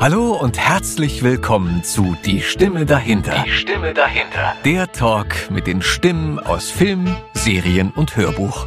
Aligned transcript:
Hallo 0.00 0.32
und 0.32 0.58
herzlich 0.58 1.22
willkommen 1.22 1.84
zu 1.84 2.16
Die 2.24 2.40
Stimme 2.40 2.86
dahinter. 2.86 3.44
Die 3.44 3.52
Stimme 3.52 3.92
dahinter. 3.92 4.56
Der 4.64 4.90
Talk 4.90 5.50
mit 5.50 5.66
den 5.66 5.82
Stimmen 5.82 6.38
aus 6.38 6.70
Film, 6.70 7.14
Serien 7.34 7.90
und 7.90 8.16
Hörbuch. 8.16 8.66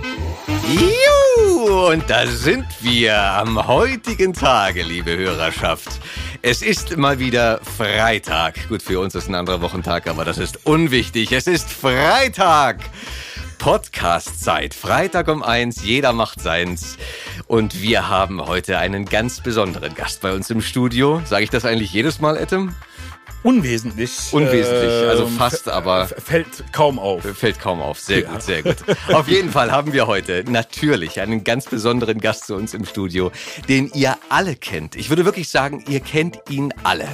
Juhu, 0.68 1.88
und 1.88 2.08
da 2.08 2.28
sind 2.28 2.68
wir 2.82 3.18
am 3.20 3.66
heutigen 3.66 4.34
Tage, 4.34 4.84
liebe 4.84 5.18
Hörerschaft. 5.18 6.00
Es 6.44 6.62
ist 6.62 6.98
mal 6.98 7.18
wieder 7.18 7.62
Freitag. 7.64 8.70
Gut, 8.70 8.84
für 8.84 9.00
uns 9.00 9.16
ist 9.16 9.28
ein 9.28 9.34
anderer 9.34 9.62
Wochentag, 9.62 10.06
aber 10.06 10.26
das 10.26 10.38
ist 10.38 10.68
unwichtig. 10.68 11.32
Es 11.32 11.48
ist 11.48 11.68
Freitag. 11.68 12.78
Podcast-Zeit. 13.64 14.74
Freitag 14.74 15.30
um 15.30 15.42
eins, 15.42 15.86
jeder 15.86 16.12
macht 16.12 16.42
seins. 16.42 16.98
Und 17.48 17.82
wir 17.82 18.10
haben 18.10 18.46
heute 18.46 18.78
einen 18.78 19.06
ganz 19.06 19.40
besonderen 19.40 19.96
Gast 19.96 20.20
bei 20.20 20.34
uns 20.34 20.50
im 20.50 20.60
Studio. 20.60 21.22
Sage 21.24 21.46
ich 21.46 21.50
das 21.50 21.64
eigentlich 21.64 21.94
jedes 21.94 22.20
Mal, 22.20 22.36
Etem? 22.36 22.76
Unwesentlich. 23.44 24.12
Unwesentlich, 24.32 25.10
also 25.10 25.28
fast, 25.28 25.68
aber 25.68 26.08
fällt 26.08 26.72
kaum 26.72 26.98
auf. 26.98 27.24
Fällt 27.24 27.60
kaum 27.60 27.82
auf. 27.82 28.00
Sehr 28.00 28.22
ja. 28.22 28.32
gut, 28.32 28.42
sehr 28.42 28.64
gut. 28.64 28.78
Auf 29.12 29.28
jeden 29.28 29.52
Fall 29.52 29.72
haben 29.72 29.92
wir 29.92 30.08
heute 30.08 30.46
natürlich 30.48 31.20
einen 31.20 31.44
ganz 31.44 31.66
besonderen 31.66 32.20
Gast 32.20 32.48
zu 32.48 32.56
uns 32.56 32.74
im 32.74 32.86
Studio, 32.86 33.32
den 33.68 33.92
ihr 33.94 34.18
alle 34.30 34.56
kennt. 34.56 34.96
Ich 34.96 35.10
würde 35.10 35.26
wirklich 35.26 35.50
sagen, 35.50 35.84
ihr 35.90 36.00
kennt 36.00 36.40
ihn 36.50 36.74
alle. 36.84 37.08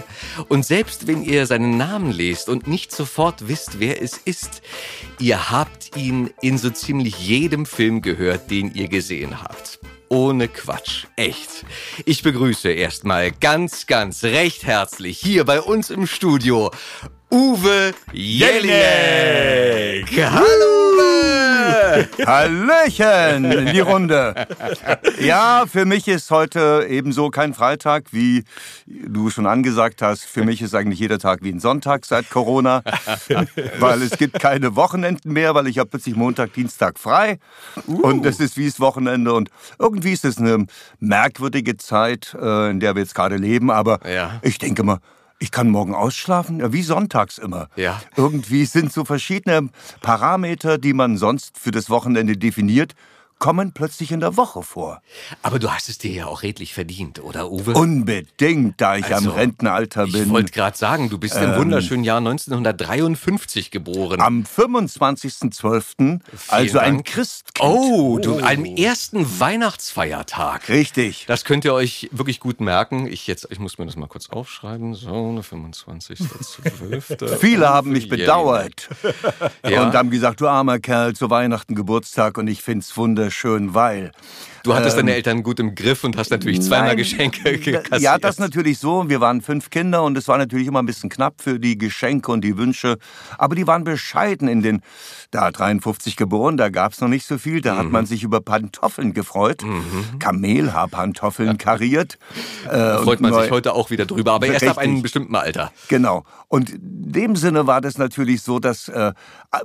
Und 0.47 0.65
selbst 0.65 1.07
wenn 1.07 1.23
ihr 1.23 1.47
seinen 1.47 1.77
Namen 1.77 2.11
lest 2.11 2.47
und 2.47 2.67
nicht 2.67 2.91
sofort 2.91 3.47
wisst, 3.47 3.80
wer 3.80 4.02
es 4.02 4.17
ist, 4.17 4.61
ihr 5.19 5.49
habt 5.49 5.97
ihn 5.97 6.30
in 6.41 6.59
so 6.59 6.69
ziemlich 6.69 7.19
jedem 7.19 7.66
Film 7.66 8.02
gehört, 8.02 8.52
den 8.52 8.73
ihr 8.75 8.88
gesehen 8.88 9.41
habt 9.41 9.78
ohne 10.09 10.48
Quatsch. 10.48 11.05
Echt. 11.16 11.66
Ich 12.05 12.23
begrüße 12.23 12.70
erstmal 12.70 13.31
ganz, 13.31 13.88
ganz 13.88 14.23
recht 14.23 14.66
herzlich 14.66 15.20
hier 15.20 15.45
bei 15.45 15.61
uns 15.61 15.89
im 15.89 16.08
Studio 16.08 16.72
Uwe 17.31 17.94
Jelinek. 18.11 20.09
Hallo 20.31 20.80
Uwe. 20.89 22.09
Hallöchen 22.25 23.52
in 23.52 23.67
die 23.67 23.81
Runde. 23.81 24.33
Ja, 25.21 25.66
für 25.71 25.86
mich 25.86 26.08
ist 26.08 26.31
heute 26.31 26.88
ebenso 26.89 27.30
kein 27.30 27.53
Freitag, 27.53 28.05
wie 28.13 28.45
du 28.88 29.30
schon 29.30 29.45
angesagt 29.45 30.02
hast. 30.02 30.23
Für 30.23 30.44
mich 30.44 30.63
ist 30.63 30.73
eigentlich 30.73 30.99
jeder 30.99 31.19
Tag 31.19 31.44
wie 31.44 31.52
ein 31.52 31.59
Sonntag 31.59 32.05
seit 32.05 32.31
Corona, 32.31 32.81
weil 33.80 34.02
es 34.02 34.17
gibt 34.17 34.39
keine 34.39 34.75
Wochenenden 34.75 35.31
mehr, 35.31 35.53
weil 35.53 35.67
ich 35.67 35.77
habe 35.77 35.91
plötzlich 35.91 36.16
Montag, 36.16 36.53
Dienstag 36.53 36.97
frei 36.97 37.38
uh. 37.88 38.02
und 38.02 38.25
das 38.25 38.39
ist 38.39 38.58
wie 38.58 38.66
das 38.66 38.80
Wochenende 38.80 39.33
und 39.33 39.52
irgendwie 39.77 40.14
ist 40.14 40.25
es 40.25 40.39
eine 40.39 40.66
merkwürdige 40.99 41.77
Zeit, 41.77 42.36
äh, 42.41 42.71
in 42.71 42.80
der 42.80 42.95
wir 42.95 43.03
jetzt 43.03 43.14
gerade 43.14 43.36
leben, 43.36 43.69
aber 43.69 43.99
ja. 44.09 44.39
ich 44.41 44.58
denke 44.58 44.81
mal, 44.81 44.97
ich 45.40 45.52
kann 45.52 45.70
morgen 45.70 45.95
ausschlafen, 45.95 46.59
ja, 46.59 46.73
wie 46.73 46.84
sonntags 46.84 47.38
immer. 47.38 47.70
Ja. 47.76 48.02
Irgendwie 48.16 48.66
sind 48.66 48.92
so 48.92 49.06
verschiedene 49.06 49.70
Parameter, 50.02 50.78
die 50.78 50.94
man 50.94 51.18
sonst 51.18 51.58
für 51.58 51.72
das 51.72 51.90
Wochenende 51.90 52.38
definiert, 52.38 52.94
kommen 53.40 53.72
plötzlich 53.72 54.12
in 54.12 54.20
der 54.20 54.38
Woche 54.38 54.62
vor. 54.64 55.02
Aber 55.42 55.59
du 55.59 55.72
hast 55.72 55.88
es 55.88 55.98
dir 55.98 56.12
ja 56.12 56.26
auch 56.28 56.44
redlich 56.44 56.73
verdient, 56.73 57.23
oder 57.23 57.50
Uwe? 57.50 57.72
Unbedingt, 57.73 58.82
da 58.82 58.98
ich 58.98 59.06
also, 59.06 59.30
am 59.32 59.36
Rentenalter 59.36 60.08
bin. 60.08 60.23
Ich 60.23 60.30
wollte 60.30 60.52
gerade 60.52 60.78
sagen, 60.78 61.09
du 61.09 61.18
bist 61.18 61.38
ähm, 61.38 61.52
im 61.52 61.56
wunderschönen 61.56 62.04
Jahr 62.04 62.17
1953 62.17 63.72
geboren. 63.72 64.20
Am 64.20 64.44
25.12., 64.44 66.20
also 66.50 66.73
Dank. 66.73 66.86
ein 66.86 67.06
Christkind. 67.06 67.66
Oh, 67.66 68.20
du, 68.20 68.36
oh. 68.36 68.42
am 68.44 68.66
ersten 68.66 69.40
Weihnachtsfeiertag. 69.40 70.67
Richtig. 70.67 71.23
Das 71.28 71.45
könnt 71.45 71.64
ihr 71.64 71.73
euch 71.73 72.10
wirklich 72.12 72.42
gut 72.42 72.60
merken. 72.60 73.08
Ich, 73.08 73.26
jetzt, 73.26 73.48
ich 73.50 73.60
muss 73.60 73.78
mir 73.78 73.86
das 73.86 73.95
mal 73.95 74.08
kurz 74.08 74.30
aufschreiben. 74.30 74.95
So, 74.95 75.10
25.12. 75.10 77.30
Viele 77.40 77.70
haben 77.70 77.92
mich 77.92 78.10
bedauert 78.10 78.90
ja. 79.66 79.83
und 79.83 79.94
haben 79.94 80.10
gesagt, 80.10 80.42
du 80.42 80.48
armer 80.48 80.80
Kerl, 80.80 81.16
zu 81.16 81.30
Weihnachten 81.30 81.76
Geburtstag 81.76 82.38
und 82.38 82.48
ich 82.48 82.61
finde 82.61 82.82
es 82.82 82.98
wunderschön 82.98 83.29
schön, 83.32 83.73
weil 83.73 84.12
Du 84.69 84.75
hattest 84.75 84.97
ähm, 84.97 85.07
deine 85.07 85.15
Eltern 85.15 85.41
gut 85.41 85.59
im 85.59 85.73
Griff 85.73 86.03
und 86.03 86.15
hast 86.15 86.30
natürlich 86.30 86.61
zweimal 86.61 86.89
nein, 86.89 86.97
Geschenke 86.97 87.57
kassiert. 87.57 87.89
Ja, 87.99 88.19
das 88.19 88.37
natürlich 88.37 88.77
so. 88.77 89.09
Wir 89.09 89.19
waren 89.19 89.41
fünf 89.41 89.71
Kinder 89.71 90.03
und 90.03 90.15
es 90.15 90.27
war 90.27 90.37
natürlich 90.37 90.67
immer 90.67 90.77
ein 90.77 90.85
bisschen 90.85 91.09
knapp 91.09 91.41
für 91.41 91.59
die 91.59 91.75
Geschenke 91.75 92.31
und 92.31 92.41
die 92.41 92.55
Wünsche. 92.55 92.99
Aber 93.39 93.55
die 93.55 93.65
waren 93.65 93.83
bescheiden 93.83 94.47
in 94.47 94.61
den, 94.61 94.81
da 95.31 95.49
53 95.49 96.15
geboren, 96.15 96.55
da 96.55 96.69
gab 96.69 96.93
es 96.93 97.02
noch 97.02 97.07
nicht 97.07 97.25
so 97.25 97.39
viel. 97.39 97.61
Da 97.61 97.73
mhm. 97.73 97.77
hat 97.80 97.85
man 97.89 98.05
sich 98.05 98.21
über 98.21 98.41
Pantoffeln 98.41 99.13
gefreut. 99.13 99.63
Mhm. 99.63 100.19
Kamelhaarpantoffeln 100.19 101.57
kariert. 101.57 102.19
Äh, 102.69 102.97
freut 102.99 103.21
man 103.21 103.33
sich 103.33 103.49
heute 103.49 103.73
auch 103.73 103.89
wieder 103.89 104.05
drüber, 104.05 104.33
aber 104.33 104.45
erst 104.45 104.67
ab 104.67 104.77
einem 104.77 105.01
bestimmten 105.01 105.36
Alter. 105.36 105.71
Genau. 105.87 106.25
Und 106.47 106.69
in 106.69 107.11
dem 107.11 107.36
Sinne 107.36 107.65
war 107.65 107.81
das 107.81 107.97
natürlich 107.97 108.43
so, 108.43 108.59
dass 108.59 108.87
äh, 108.87 109.13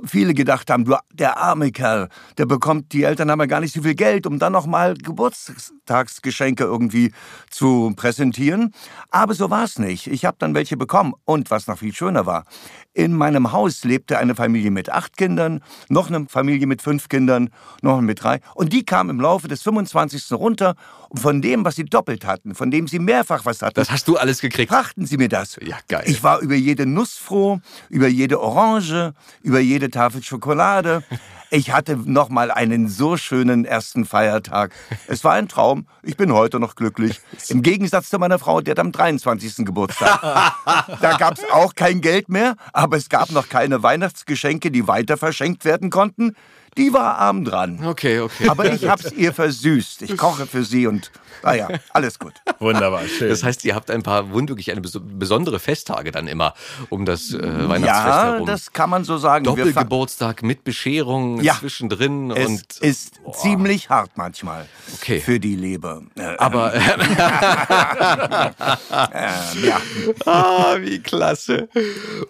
viele 0.03 0.33
gedacht 0.33 0.69
haben, 0.69 0.85
du, 0.85 0.95
der 1.13 1.37
arme 1.37 1.71
Kerl, 1.71 2.09
der 2.37 2.45
bekommt, 2.45 2.91
die 2.93 3.03
Eltern 3.03 3.29
haben 3.29 3.39
ja 3.39 3.45
gar 3.45 3.59
nicht 3.59 3.73
so 3.73 3.83
viel 3.83 3.95
Geld, 3.95 4.25
um 4.25 4.39
dann 4.39 4.53
noch 4.53 4.65
Geburtstagsgeschenke 5.03 6.63
irgendwie 6.63 7.11
zu 7.49 7.93
präsentieren. 7.95 8.73
Aber 9.09 9.33
so 9.33 9.49
war 9.49 9.63
es 9.63 9.79
nicht. 9.79 10.07
Ich 10.07 10.25
habe 10.25 10.37
dann 10.39 10.53
welche 10.53 10.77
bekommen. 10.77 11.13
Und 11.25 11.51
was 11.51 11.67
noch 11.67 11.79
viel 11.79 11.93
schöner 11.93 12.25
war, 12.25 12.45
in 12.93 13.13
meinem 13.13 13.51
Haus 13.51 13.83
lebte 13.83 14.17
eine 14.17 14.35
Familie 14.35 14.71
mit 14.71 14.89
acht 14.89 15.17
Kindern, 15.17 15.61
noch 15.89 16.07
eine 16.07 16.27
Familie 16.29 16.65
mit 16.65 16.81
fünf 16.81 17.09
Kindern, 17.09 17.49
noch 17.81 17.99
mit 17.99 18.23
drei. 18.23 18.39
Und 18.53 18.71
die 18.71 18.85
kamen 18.85 19.09
im 19.09 19.19
Laufe 19.19 19.49
des 19.49 19.61
25. 19.63 20.31
runter. 20.31 20.75
Und 21.09 21.19
von 21.19 21.41
dem, 21.41 21.65
was 21.65 21.75
sie 21.75 21.83
doppelt 21.83 22.25
hatten, 22.25 22.55
von 22.55 22.71
dem 22.71 22.87
sie 22.87 22.99
mehrfach 22.99 23.45
was 23.45 23.61
hatten. 23.61 23.75
Das 23.75 23.91
hast 23.91 24.07
du 24.07 24.17
alles 24.17 24.39
gekriegt. 24.39 24.71
Brachten 24.71 25.05
sie 25.05 25.17
mir 25.17 25.29
das. 25.29 25.57
Ja, 25.61 25.77
geil. 25.87 26.03
Ich 26.07 26.23
war 26.23 26.39
über 26.39 26.55
jede 26.55 26.85
Nuss 26.85 27.15
froh, 27.15 27.59
über 27.89 28.07
jede 28.07 28.39
Orange, 28.39 29.13
über 29.41 29.59
jede 29.59 29.89
Tafel 29.89 30.23
Schokolade. 30.23 31.03
Ich 31.51 31.71
hatte 31.71 31.95
noch 31.97 32.29
mal 32.29 32.51
einen 32.51 32.89
so 32.89 33.17
schönen 33.17 33.65
ersten 33.65 34.05
Feiertag. 34.05 34.73
Es 35.07 35.23
war 35.23 35.33
ein 35.33 35.47
Traum. 35.47 35.87
Ich 36.03 36.17
bin 36.17 36.31
heute 36.33 36.59
noch 36.59 36.75
glücklich. 36.75 37.21
Im 37.49 37.61
Gegensatz 37.61 38.09
zu 38.09 38.19
meiner 38.19 38.39
Frau, 38.39 38.61
die 38.61 38.71
hat 38.71 38.79
am 38.79 38.91
23. 38.91 39.65
Geburtstag. 39.65 40.21
da 41.01 41.17
gab 41.17 41.37
es 41.37 41.43
auch 41.51 41.75
kein 41.75 42.01
Geld 42.01 42.29
mehr, 42.29 42.55
aber 42.73 42.97
es 42.97 43.09
gab 43.09 43.31
noch 43.31 43.49
keine 43.49 43.83
Weihnachtsgeschenke, 43.83 44.71
die 44.71 44.87
weiter 44.87 45.17
verschenkt 45.17 45.65
werden 45.65 45.89
konnten. 45.89 46.35
Die 46.77 46.93
war 46.93 47.17
arm 47.17 47.45
dran. 47.45 47.85
Okay, 47.85 48.19
okay. 48.19 48.49
Aber 48.49 48.71
ich 48.71 48.87
hab's 48.87 49.11
ihr 49.11 49.33
versüßt. 49.33 50.01
Ich 50.01 50.17
koche 50.17 50.45
für 50.45 50.63
sie 50.63 50.87
und 50.87 51.11
naja, 51.45 51.69
ah 51.71 51.77
alles 51.93 52.19
gut. 52.19 52.33
Wunderbar, 52.59 53.07
schön. 53.07 53.29
Das 53.29 53.43
heißt, 53.43 53.63
ihr 53.65 53.75
habt 53.75 53.91
ein 53.91 54.03
paar 54.03 54.33
wirklich 54.33 54.71
eine 54.71 54.81
besondere 54.81 55.59
Festtage 55.59 56.11
dann 56.11 56.27
immer 56.27 56.53
um 56.89 57.05
das 57.05 57.33
äh, 57.33 57.69
Weihnachtsfest 57.69 57.85
ja, 57.85 58.25
herum. 58.25 58.47
Ja, 58.47 58.53
das 58.53 58.73
kann 58.73 58.89
man 58.89 59.03
so 59.03 59.17
sagen. 59.17 59.45
Doppelgeburtstag 59.45 60.43
mit 60.43 60.63
Bescherung 60.63 61.41
ja, 61.41 61.55
zwischendrin. 61.55 62.31
Es 62.31 62.47
und, 62.47 62.77
ist 62.79 63.21
oh. 63.23 63.31
ziemlich 63.31 63.89
hart 63.89 64.11
manchmal 64.15 64.67
okay. 64.95 65.19
für 65.19 65.39
die 65.39 65.55
Leber. 65.55 66.01
Äh, 66.17 66.35
Aber 66.37 66.73
äh, 66.73 66.79
ja. 69.65 69.81
Ah, 70.25 70.77
wie 70.79 70.99
klasse. 70.99 71.69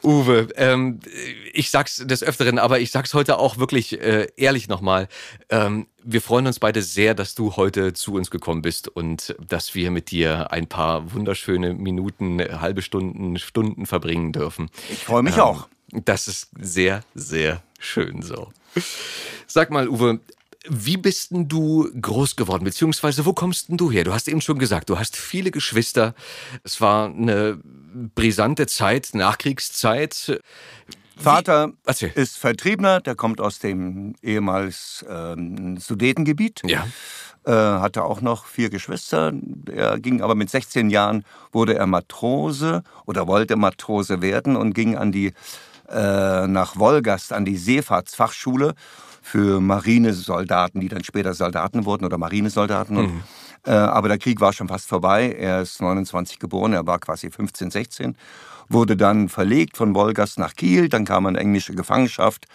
Uwe, 0.03 0.49
ähm, 0.57 0.99
ich 1.53 1.69
sag's 1.69 2.03
des 2.05 2.23
Öfteren, 2.23 2.59
aber 2.59 2.79
ich 2.79 2.91
sag's 2.91 3.13
heute 3.13 3.39
auch 3.39 3.57
wirklich 3.57 4.01
äh, 4.01 4.27
ehrlich 4.37 4.67
nochmal, 4.67 5.07
ähm, 5.49 5.87
wir 6.03 6.21
freuen 6.21 6.47
uns 6.47 6.59
beide 6.59 6.81
sehr, 6.81 7.13
dass 7.13 7.35
du 7.35 7.55
heute 7.55 7.93
zu 7.93 8.13
uns 8.13 8.29
gekommen 8.29 8.61
bist 8.61 8.87
und 8.87 9.35
dass 9.45 9.75
wir 9.75 9.91
mit 9.91 10.11
dir 10.11 10.51
ein 10.51 10.67
paar 10.67 11.13
wunderschöne 11.13 11.73
Minuten, 11.73 12.39
halbe 12.39 12.81
Stunden, 12.81 13.37
Stunden 13.39 13.85
verbringen 13.85 14.31
dürfen. 14.31 14.69
Ich 14.91 15.05
freue 15.05 15.23
mich 15.23 15.35
ähm, 15.35 15.41
auch. 15.41 15.67
Das 15.91 16.27
ist 16.27 16.49
sehr, 16.59 17.01
sehr 17.13 17.63
schön 17.79 18.21
so. 18.21 18.51
Sag 19.47 19.71
mal, 19.71 19.87
Uwe, 19.87 20.19
wie 20.67 20.97
bist 20.97 21.31
denn 21.31 21.47
du 21.47 21.89
groß 21.99 22.35
geworden, 22.35 22.63
beziehungsweise 22.63 23.25
wo 23.25 23.33
kommst 23.33 23.69
denn 23.69 23.77
du 23.77 23.91
her? 23.91 24.03
Du 24.03 24.13
hast 24.13 24.27
eben 24.27 24.41
schon 24.41 24.59
gesagt, 24.59 24.89
du 24.89 24.97
hast 24.97 25.15
viele 25.15 25.51
Geschwister. 25.51 26.15
Es 26.63 26.81
war 26.81 27.07
eine 27.07 27.59
brisante 28.15 28.67
Zeit, 28.67 29.09
Nachkriegszeit. 29.13 30.41
Vater 31.17 31.71
Wie? 31.85 32.05
ist 32.05 32.37
Vertriebener, 32.37 32.99
der 33.01 33.15
kommt 33.15 33.39
aus 33.41 33.59
dem 33.59 34.15
ehemals 34.21 35.05
ähm, 35.09 35.77
Sudetengebiet. 35.77 36.61
Ja. 36.65 36.85
Äh, 37.45 37.51
hatte 37.51 38.03
auch 38.03 38.21
noch 38.21 38.45
vier 38.45 38.71
Geschwister. 38.71 39.31
Er 39.71 39.99
ging 39.99 40.21
aber 40.21 40.33
mit 40.33 40.49
16 40.49 40.89
Jahren, 40.89 41.23
wurde 41.51 41.75
er 41.75 41.85
Matrose 41.85 42.83
oder 43.05 43.27
wollte 43.27 43.55
Matrose 43.55 44.21
werden 44.21 44.55
und 44.55 44.73
ging 44.73 44.97
an 44.97 45.11
die, 45.11 45.33
äh, 45.87 46.47
nach 46.47 46.77
Wolgast 46.77 47.33
an 47.33 47.45
die 47.45 47.57
Seefahrtsfachschule 47.57 48.73
für 49.21 49.61
Marinesoldaten, 49.61 50.81
die 50.81 50.87
dann 50.87 51.03
später 51.03 51.35
Soldaten 51.35 51.85
wurden 51.85 52.05
oder 52.05 52.17
Marinesoldaten. 52.17 52.97
Mhm. 52.97 53.23
äh, 53.65 53.71
aber 53.71 54.07
der 54.07 54.17
Krieg 54.17 54.41
war 54.41 54.51
schon 54.51 54.67
fast 54.67 54.87
vorbei. 54.87 55.35
Er 55.37 55.61
ist 55.61 55.79
29 55.81 56.39
geboren, 56.39 56.73
er 56.73 56.87
war 56.87 56.97
quasi 56.97 57.29
15, 57.29 57.69
16 57.69 58.17
wurde 58.69 58.97
dann 58.97 59.29
verlegt 59.29 59.77
von 59.77 59.95
Wolgast 59.95 60.39
nach 60.39 60.53
Kiel, 60.55 60.89
dann 60.89 61.05
kam 61.05 61.23
man 61.23 61.35
in 61.35 61.41
englische 61.41 61.73
Gefangenschaft. 61.75 62.45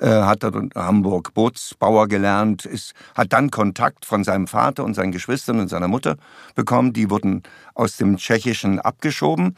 äh, 0.00 0.08
hat 0.08 0.42
dort 0.42 0.56
in 0.56 0.70
Hamburg 0.74 1.34
Bootsbauer 1.34 2.08
gelernt, 2.08 2.64
ist, 2.64 2.94
hat 3.14 3.32
dann 3.32 3.50
Kontakt 3.50 4.04
von 4.04 4.24
seinem 4.24 4.46
Vater 4.46 4.84
und 4.84 4.94
seinen 4.94 5.12
Geschwistern 5.12 5.60
und 5.60 5.68
seiner 5.68 5.88
Mutter 5.88 6.16
bekommen. 6.54 6.92
Die 6.92 7.10
wurden 7.10 7.42
aus 7.74 7.96
dem 7.96 8.16
Tschechischen 8.16 8.80
abgeschoben, 8.80 9.56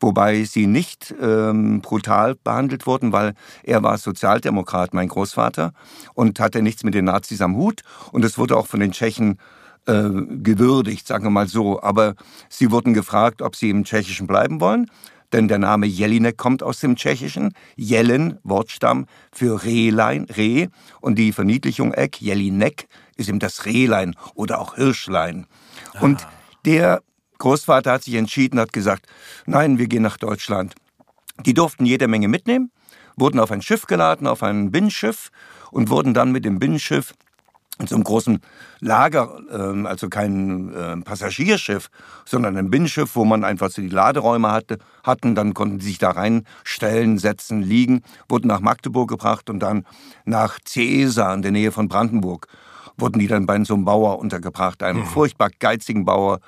wobei 0.00 0.44
sie 0.44 0.66
nicht 0.66 1.14
ähm, 1.20 1.80
brutal 1.80 2.34
behandelt 2.34 2.86
wurden, 2.86 3.12
weil 3.12 3.34
er 3.62 3.82
war 3.82 3.96
Sozialdemokrat, 3.98 4.94
mein 4.94 5.08
Großvater, 5.08 5.72
und 6.14 6.40
hatte 6.40 6.62
nichts 6.62 6.84
mit 6.84 6.94
den 6.94 7.06
Nazis 7.06 7.40
am 7.40 7.56
Hut. 7.56 7.82
Und 8.12 8.24
es 8.24 8.36
wurde 8.36 8.56
auch 8.56 8.66
von 8.66 8.80
den 8.80 8.92
Tschechen 8.92 9.38
äh, 9.86 10.08
gewürdigt, 10.42 11.06
sagen 11.06 11.24
wir 11.24 11.30
mal 11.30 11.48
so. 11.48 11.80
Aber 11.82 12.14
sie 12.48 12.70
wurden 12.70 12.94
gefragt, 12.94 13.42
ob 13.42 13.54
sie 13.54 13.70
im 13.70 13.84
Tschechischen 13.84 14.26
bleiben 14.26 14.60
wollen 14.60 14.90
denn 15.32 15.48
der 15.48 15.58
Name 15.58 15.86
Jelinek 15.86 16.36
kommt 16.36 16.62
aus 16.62 16.80
dem 16.80 16.96
Tschechischen. 16.96 17.54
Jelen, 17.76 18.38
Wortstamm 18.42 19.06
für 19.32 19.64
Rehlein, 19.64 20.26
Reh. 20.36 20.68
Und 21.00 21.16
die 21.18 21.32
Verniedlichung 21.32 21.92
Eck, 21.92 22.20
Jelinek, 22.20 22.86
ist 23.16 23.28
eben 23.28 23.38
das 23.38 23.64
Rehlein 23.64 24.14
oder 24.34 24.60
auch 24.60 24.76
Hirschlein. 24.76 25.46
Ah. 25.94 26.02
Und 26.02 26.26
der 26.64 27.02
Großvater 27.38 27.92
hat 27.92 28.04
sich 28.04 28.14
entschieden, 28.14 28.60
hat 28.60 28.72
gesagt, 28.72 29.06
nein, 29.46 29.78
wir 29.78 29.86
gehen 29.86 30.02
nach 30.02 30.16
Deutschland. 30.16 30.74
Die 31.44 31.54
durften 31.54 31.84
jede 31.84 32.06
Menge 32.06 32.28
mitnehmen, 32.28 32.70
wurden 33.16 33.40
auf 33.40 33.50
ein 33.50 33.62
Schiff 33.62 33.86
geladen, 33.86 34.26
auf 34.26 34.42
ein 34.42 34.70
Binnenschiff 34.70 35.30
und 35.70 35.90
wurden 35.90 36.14
dann 36.14 36.30
mit 36.30 36.44
dem 36.44 36.58
Binnenschiff 36.58 37.12
in 37.78 37.86
so 37.86 37.96
einem 37.96 38.04
großen 38.04 38.40
Lager, 38.80 39.40
ähm, 39.50 39.86
also 39.86 40.08
kein 40.08 40.72
ähm, 40.76 41.02
Passagierschiff, 41.02 41.90
sondern 42.24 42.56
ein 42.56 42.70
Binnenschiff, 42.70 43.16
wo 43.16 43.24
man 43.24 43.42
einfach 43.42 43.70
so 43.70 43.82
die 43.82 43.88
Laderäume 43.88 44.50
hatte, 44.52 44.78
hatten. 45.02 45.34
Dann 45.34 45.54
konnten 45.54 45.80
sie 45.80 45.88
sich 45.88 45.98
da 45.98 46.10
reinstellen, 46.10 47.18
setzen, 47.18 47.62
liegen, 47.62 48.02
wurden 48.28 48.46
nach 48.46 48.60
Magdeburg 48.60 49.08
gebracht 49.08 49.50
und 49.50 49.60
dann 49.60 49.84
nach 50.24 50.58
Cesa 50.64 51.34
in 51.34 51.42
der 51.42 51.50
Nähe 51.50 51.72
von 51.72 51.88
Brandenburg 51.88 52.46
wurden 52.96 53.18
die 53.18 53.26
dann 53.26 53.46
bei 53.46 53.62
so 53.64 53.74
einem 53.74 53.84
Bauer 53.84 54.18
untergebracht, 54.18 54.82
einem 54.82 55.00
mhm. 55.00 55.06
furchtbar 55.06 55.50
geizigen 55.58 56.04
Bauer, 56.04 56.38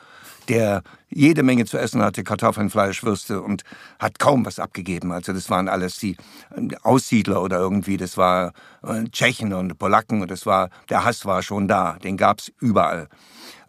der 0.48 0.82
jede 1.08 1.42
Menge 1.42 1.64
zu 1.64 1.78
essen 1.78 2.02
hatte, 2.02 2.24
Kartoffeln, 2.24 2.70
Fleisch, 2.70 3.02
Würste 3.02 3.40
und 3.40 3.62
hat 3.98 4.18
kaum 4.18 4.44
was 4.44 4.58
abgegeben. 4.58 5.12
Also 5.12 5.32
das 5.32 5.50
waren 5.50 5.68
alles 5.68 5.98
die 5.98 6.16
äh, 6.56 6.74
Aussiedler 6.82 7.42
oder 7.42 7.58
irgendwie, 7.58 7.96
das 7.96 8.16
war 8.16 8.52
äh, 8.82 9.04
Tschechen 9.10 9.52
und 9.52 9.78
Polacken 9.78 10.22
und 10.22 10.30
das 10.30 10.46
war, 10.46 10.70
der 10.88 11.04
Hass 11.04 11.24
war 11.24 11.42
schon 11.42 11.68
da, 11.68 11.98
den 12.02 12.16
gab 12.16 12.40
es 12.40 12.52
überall. 12.60 13.08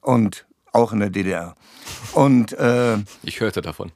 Und 0.01 0.45
auch 0.73 0.91
in 0.93 0.99
der 0.99 1.09
DDR. 1.09 1.55
Und 2.13 2.53
äh, 2.53 2.97
ich 3.23 3.39
hörte 3.39 3.61
davon. 3.61 3.91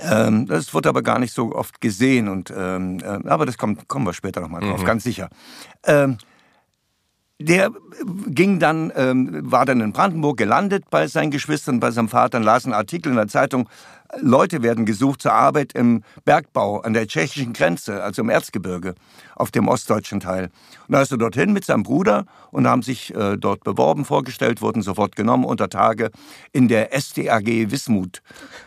Ähm, 0.00 0.46
das 0.46 0.72
wird 0.74 0.86
aber 0.86 1.02
gar 1.02 1.18
nicht 1.18 1.34
so 1.34 1.54
oft 1.54 1.80
gesehen 1.80 2.28
und 2.28 2.52
ähm, 2.54 3.00
äh, 3.00 3.28
aber 3.28 3.46
das 3.46 3.56
kommt, 3.56 3.88
kommen 3.88 4.06
wir 4.06 4.12
später 4.12 4.40
nochmal 4.40 4.60
drauf, 4.60 4.82
mhm. 4.82 4.86
ganz 4.86 5.04
sicher. 5.04 5.30
Ähm, 5.84 6.18
der 7.38 7.70
ging 8.28 8.58
dann, 8.58 8.92
ähm, 8.96 9.50
war 9.50 9.66
dann 9.66 9.80
in 9.80 9.92
Brandenburg 9.92 10.38
gelandet 10.38 10.84
bei 10.90 11.06
seinen 11.06 11.30
Geschwistern, 11.30 11.80
bei 11.80 11.90
seinem 11.90 12.08
Vater, 12.08 12.38
und 12.38 12.44
las 12.44 12.64
einen 12.64 12.74
Artikel 12.74 13.10
in 13.10 13.16
der 13.16 13.28
Zeitung, 13.28 13.68
Leute 14.20 14.62
werden 14.62 14.86
gesucht 14.86 15.22
zur 15.22 15.32
Arbeit 15.32 15.72
im 15.72 16.02
Bergbau 16.24 16.80
an 16.80 16.92
der 16.92 17.06
tschechischen 17.06 17.52
Grenze, 17.52 18.02
also 18.02 18.22
im 18.22 18.30
Erzgebirge, 18.30 18.94
auf 19.34 19.50
dem 19.50 19.68
ostdeutschen 19.68 20.20
Teil. 20.20 20.50
Und 20.86 20.92
da 20.92 21.02
ist 21.02 21.10
er 21.10 21.18
dorthin 21.18 21.52
mit 21.52 21.64
seinem 21.64 21.82
Bruder 21.82 22.24
und 22.50 22.66
haben 22.66 22.82
sich 22.82 23.14
äh, 23.14 23.36
dort 23.36 23.64
beworben, 23.64 24.04
vorgestellt, 24.04 24.62
wurden 24.62 24.82
sofort 24.82 25.16
genommen 25.16 25.44
unter 25.44 25.68
Tage 25.68 26.10
in 26.52 26.68
der 26.68 26.98
SDAG 26.98 27.70
Wismut, 27.70 28.22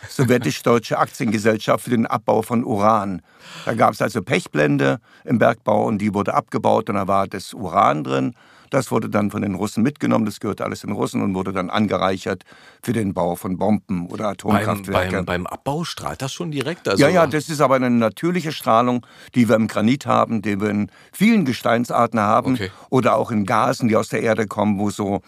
Sowjetisch-Deutsche 0.10 1.00
Aktiengesellschaft 1.00 1.86
für 1.86 1.92
den 1.92 2.06
Abbau 2.06 2.42
von 2.42 2.64
Uran. 2.64 3.22
Da 3.66 3.74
gab 3.74 3.94
es 3.94 4.02
also 4.02 4.22
Pechblende 4.22 5.00
im 5.24 5.40
Bergbau 5.40 5.86
und 5.86 6.00
die 6.00 6.14
wurde 6.14 6.34
abgebaut 6.34 6.90
und 6.90 6.96
da 6.96 7.08
war 7.08 7.28
das 7.28 7.54
Uran 7.54 8.04
drin. 8.04 8.36
Das 8.70 8.92
wurde 8.92 9.10
dann 9.10 9.32
von 9.32 9.42
den 9.42 9.56
Russen 9.56 9.84
mitgenommen, 9.84 10.26
das 10.26 10.40
gehörte 10.40 10.64
alles 10.64 10.82
den 10.82 10.92
Russen 10.92 11.22
und 11.22 11.34
wurde 11.36 11.52
dann 11.52 11.70
angereichert 11.70 12.44
für 12.82 12.94
den 12.94 13.14
Bau 13.14 13.36
von 13.36 13.58
Bomben 13.58 14.08
oder 14.08 14.30
Atomkraftwerken. 14.30 14.94
Beim, 14.94 15.26
beim, 15.26 15.44
beim 15.44 15.48
Abbau 15.48 15.84
strahlt 15.84 16.22
das 16.22 16.34
schon 16.34 16.52
direkt? 16.52 16.88
Also 16.88 17.02
ja, 17.02 17.10
ja, 17.10 17.28
das 17.28 17.50
ist 17.50 17.62
aber 17.62 17.76
eine 17.76 17.90
natürliche 17.90 18.52
Strahlung, 18.52 19.06
die 19.36 19.50
wir 19.50 19.56
im 19.56 19.68
Granit 19.68 20.06
haben, 20.06 20.42
die 20.42 20.60
wir 20.60 20.70
in 20.70 20.92
vielen 21.12 21.46
Gesteinsarten 21.46 22.20
haben 22.20 22.54
okay. 22.54 22.72
oder 22.90 23.16
auch 23.16 23.32
in 23.32 23.46
Gasen, 23.46 23.88
die 23.88 23.96
aus 23.96 24.10
der 24.10 24.22
Erde 24.22 24.48
kommen, 24.48 24.80
wo 24.80 24.90
so 24.90 25.22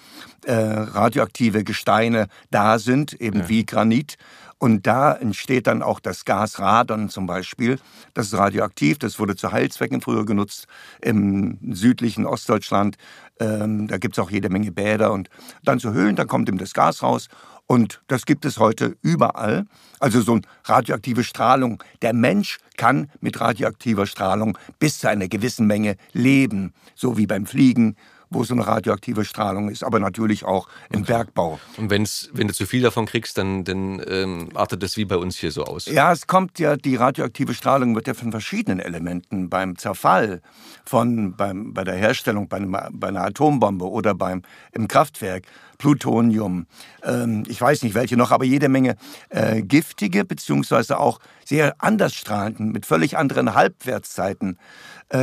äh, 0.46 0.54
radioaktive 0.54 1.64
Gesteine 1.64 2.28
da 2.50 2.80
sind, 2.80 3.14
eben 3.14 3.42
ja. 3.42 3.50
wie 3.50 3.66
Granit. 3.66 4.18
Und 4.62 4.86
da 4.86 5.14
entsteht 5.14 5.66
dann 5.66 5.82
auch 5.82 6.00
das 6.00 6.24
Gas 6.24 6.60
Radon 6.60 7.10
zum 7.10 7.26
Beispiel. 7.26 7.80
Das 8.14 8.28
ist 8.28 8.36
radioaktiv, 8.36 9.00
das 9.00 9.18
wurde 9.18 9.36
zu 9.36 9.52
Heilzwecken 9.52 10.02
früher 10.02 10.24
genutzt 10.24 10.68
im 11.02 11.58
südlichen 11.72 12.28
Ostdeutschland. 12.28 12.96
Ähm, 13.40 13.88
da 13.88 13.98
gibt 13.98 14.16
es 14.16 14.24
auch 14.24 14.30
jede 14.30 14.50
Menge 14.50 14.72
Bäder 14.72 15.14
und 15.14 15.32
dann 15.64 15.80
zu 15.80 15.94
Höhlen, 15.94 16.16
da 16.16 16.26
kommt 16.26 16.48
eben 16.48 16.60
das 16.60 16.76
Gas 16.76 17.02
raus. 17.02 17.28
Und 17.66 18.04
das 18.06 18.28
gibt 18.28 18.46
es 18.46 18.60
heute 18.60 18.98
überall. 19.02 19.66
Also 20.00 20.22
so 20.22 20.34
eine 20.34 20.42
radioaktive 20.66 21.24
Strahlung. 21.24 21.84
Der 22.04 22.14
Mensch 22.14 22.60
kann 22.78 23.10
mit 23.20 23.42
radioaktiver 23.42 24.06
Strahlung 24.06 24.60
bis 24.78 25.00
zu 25.00 25.10
einer 25.10 25.28
gewissen 25.28 25.66
Menge 25.66 25.96
leben, 26.14 26.74
so 26.94 27.18
wie 27.18 27.26
beim 27.26 27.48
Fliegen 27.48 27.96
wo 28.32 28.44
so 28.44 28.54
eine 28.54 28.66
radioaktive 28.66 29.26
Strahlung 29.26 29.70
ist, 29.70 29.84
aber 29.84 30.00
natürlich 30.00 30.46
auch 30.46 30.68
im 30.90 31.02
okay. 31.02 31.12
Bergbau. 31.12 31.60
Und 31.78 31.90
wenn's, 31.90 32.30
wenn 32.34 32.48
du 32.48 32.54
zu 32.54 32.66
viel 32.66 32.82
davon 32.82 33.06
kriegst, 33.06 33.38
dann, 33.38 33.64
dann 33.66 34.02
ähm, 34.08 34.50
artet 34.56 34.82
das 34.82 34.98
wie 34.98 35.06
bei 35.06 35.18
uns 35.18 35.38
hier 35.38 35.52
so 35.52 35.66
aus. 35.66 35.86
Ja, 35.86 36.12
es 36.12 36.28
kommt 36.28 36.58
ja, 36.58 36.78
die 36.78 36.96
radioaktive 36.96 37.54
Strahlung 37.54 37.94
wird 37.94 38.08
ja 38.08 38.14
von 38.14 38.32
verschiedenen 38.32 38.80
Elementen 38.80 39.50
beim 39.50 39.78
Zerfall, 39.78 40.42
von, 40.86 41.36
beim, 41.36 41.74
bei 41.74 41.84
der 41.84 41.96
Herstellung 41.96 42.48
bei, 42.48 42.58
einem, 42.58 42.78
bei 42.94 43.10
einer 43.10 43.26
Atombombe 43.26 43.88
oder 43.88 44.16
beim, 44.16 44.42
im 44.72 44.88
Kraftwerk, 44.88 45.44
Plutonium, 45.82 46.68
ähm, 47.04 47.44
ich 47.48 47.60
weiß 47.60 47.82
nicht 47.82 47.96
welche 47.96 48.16
noch, 48.16 48.30
aber 48.30 48.46
jede 48.46 48.70
Menge 48.70 48.96
äh, 49.30 49.64
giftige 49.64 50.26
beziehungsweise 50.26 51.00
auch 51.00 51.20
sehr 51.44 51.74
anders 51.80 52.14
strahlenden, 52.14 52.72
mit 52.72 52.86
völlig 52.86 53.18
anderen 53.18 53.56
Halbwertszeiten, 53.56 54.60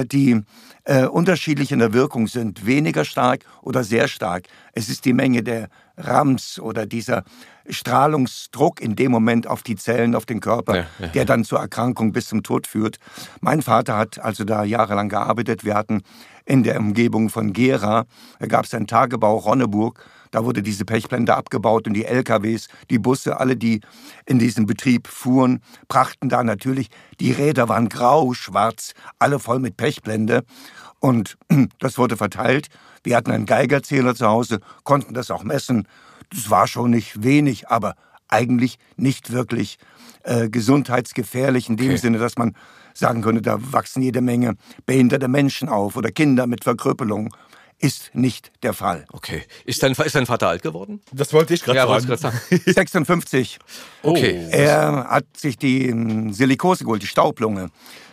die 0.04 0.42
äh, 0.84 1.06
unterschiedlich 1.06 1.72
in 1.72 1.78
der 1.78 1.92
Wirkung 1.92 2.26
sind, 2.26 2.66
weniger 2.66 3.04
stark 3.04 3.44
oder 3.62 3.84
sehr 3.84 4.08
stark. 4.08 4.44
Es 4.72 4.88
ist 4.88 5.04
die 5.04 5.12
Menge 5.12 5.42
der 5.42 5.68
Rams 5.96 6.58
oder 6.58 6.86
dieser 6.86 7.24
Strahlungsdruck 7.68 8.80
in 8.80 8.96
dem 8.96 9.12
Moment 9.12 9.46
auf 9.46 9.62
die 9.62 9.76
Zellen, 9.76 10.14
auf 10.14 10.24
den 10.24 10.40
Körper, 10.40 10.76
ja, 10.76 10.86
ja, 10.98 11.06
der 11.08 11.24
dann 11.24 11.44
zur 11.44 11.58
Erkrankung 11.58 12.12
bis 12.12 12.28
zum 12.28 12.42
Tod 12.42 12.66
führt. 12.66 12.98
Mein 13.40 13.62
Vater 13.62 13.96
hat 13.96 14.18
also 14.18 14.44
da 14.44 14.64
jahrelang 14.64 15.08
gearbeitet. 15.08 15.64
Wir 15.64 15.74
hatten 15.74 16.02
in 16.46 16.62
der 16.62 16.78
Umgebung 16.78 17.28
von 17.28 17.52
Gera, 17.52 18.06
da 18.38 18.46
gab 18.46 18.64
es 18.64 18.72
einen 18.72 18.86
Tagebau 18.86 19.36
Ronneburg, 19.36 20.02
da 20.30 20.44
wurde 20.44 20.62
diese 20.62 20.84
Pechblende 20.84 21.34
abgebaut 21.34 21.86
und 21.86 21.94
die 21.94 22.04
LKWs, 22.04 22.68
die 22.90 22.98
Busse, 22.98 23.38
alle, 23.40 23.56
die 23.56 23.80
in 24.26 24.38
diesem 24.38 24.66
Betrieb 24.66 25.08
fuhren, 25.08 25.60
brachten 25.88 26.28
da 26.28 26.42
natürlich, 26.42 26.88
die 27.20 27.32
Räder 27.32 27.68
waren 27.68 27.88
grau, 27.88 28.34
schwarz, 28.34 28.94
alle 29.18 29.38
voll 29.38 29.58
mit 29.58 29.76
Pechblende. 29.76 30.44
Und 31.00 31.38
das 31.78 31.98
wurde 31.98 32.16
verteilt. 32.16 32.68
Wir 33.04 33.16
hatten 33.16 33.30
einen 33.30 33.46
Geigerzähler 33.46 34.14
zu 34.14 34.26
Hause, 34.26 34.60
konnten 34.84 35.14
das 35.14 35.30
auch 35.30 35.44
messen. 35.44 35.86
Das 36.30 36.50
war 36.50 36.66
schon 36.66 36.90
nicht 36.90 37.22
wenig, 37.22 37.68
aber 37.68 37.94
eigentlich 38.28 38.78
nicht 38.96 39.32
wirklich 39.32 39.78
äh, 40.24 40.48
gesundheitsgefährlich 40.50 41.68
in 41.68 41.76
dem 41.76 41.90
okay. 41.90 41.96
Sinne, 41.96 42.18
dass 42.18 42.36
man 42.36 42.54
sagen 42.92 43.22
könnte, 43.22 43.42
da 43.42 43.58
wachsen 43.72 44.02
jede 44.02 44.20
Menge 44.20 44.56
behinderte 44.84 45.28
Menschen 45.28 45.68
auf 45.68 45.96
oder 45.96 46.10
Kinder 46.10 46.46
mit 46.46 46.64
Verkrüppelung 46.64 47.34
ist 47.78 48.10
nicht 48.14 48.50
der 48.62 48.72
Fall. 48.72 49.06
Okay. 49.12 49.44
Ist 49.64 49.82
dein, 49.82 49.92
ist 49.92 50.14
dein 50.14 50.26
Vater 50.26 50.48
alt 50.48 50.62
geworden? 50.62 51.00
Das 51.12 51.32
wollte 51.32 51.54
ich 51.54 51.62
gerade 51.62 51.78
ja, 51.78 52.16
sagen. 52.16 52.40
56. 52.50 53.58
Okay. 54.00 54.46
Er 54.52 55.08
hat 55.10 55.24
sich 55.36 55.58
die 55.58 55.88
ähm, 55.88 56.32
Silikose 56.32 56.84
geholt, 56.84 57.02
die 57.02 57.08
Staublunge. 57.08 57.70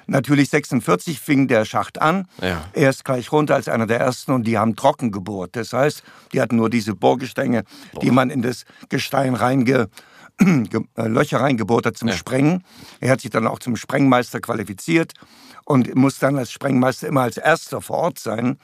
Natürlich 0.07 0.49
46 0.49 1.19
fing 1.19 1.47
der 1.47 1.63
Schacht 1.63 2.01
an. 2.01 2.27
Ja. 2.41 2.65
Er 2.73 2.89
ist 2.89 3.05
gleich 3.05 3.31
runter 3.31 3.53
als 3.53 3.67
einer 3.67 3.85
der 3.85 3.99
ersten 3.99 4.31
und 4.31 4.45
die 4.45 4.57
haben 4.57 4.75
trocken 4.75 5.11
gebohrt. 5.11 5.55
Das 5.55 5.73
heißt, 5.73 6.03
die 6.33 6.41
hatten 6.41 6.55
nur 6.55 6.71
diese 6.71 6.95
Bohrgestänge, 6.95 7.63
Boah. 7.93 7.99
die 8.01 8.11
man 8.11 8.31
in 8.31 8.41
das 8.41 8.65
Gestein 8.89 9.35
reinge 9.35 9.89
äh, 10.39 11.07
Löcher 11.07 11.39
reingebohrt 11.39 11.85
hat 11.85 11.97
zum 11.97 12.09
ja. 12.09 12.15
Sprengen. 12.15 12.63
Er 12.99 13.11
hat 13.11 13.21
sich 13.21 13.31
dann 13.31 13.47
auch 13.47 13.59
zum 13.59 13.75
Sprengmeister 13.75 14.41
qualifiziert 14.41 15.13
und 15.65 15.95
muss 15.95 16.19
dann 16.19 16.37
als 16.37 16.51
Sprengmeister 16.51 17.07
immer 17.07 17.21
als 17.21 17.37
erster 17.37 17.81
vor 17.81 17.97
Ort 17.97 18.19
sein 18.19 18.57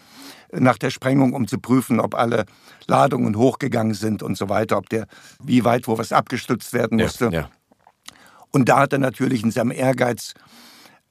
nach 0.53 0.77
der 0.77 0.89
Sprengung, 0.89 1.33
um 1.33 1.47
zu 1.47 1.59
prüfen, 1.59 1.99
ob 1.99 2.15
alle 2.15 2.45
Ladungen 2.87 3.35
hochgegangen 3.35 3.93
sind 3.93 4.23
und 4.23 4.37
so 4.37 4.49
weiter, 4.49 4.77
ob 4.77 4.89
der, 4.89 5.07
wie 5.43 5.63
weit 5.63 5.87
wo 5.87 5.97
was 5.97 6.11
abgestützt 6.11 6.73
werden 6.73 6.97
musste. 6.97 7.25
Ja, 7.25 7.31
ja. 7.31 7.49
Und 8.51 8.67
da 8.67 8.79
hat 8.79 8.93
er 8.93 8.99
natürlich 8.99 9.43
in 9.43 9.51
seinem 9.51 9.71
Ehrgeiz 9.71 10.33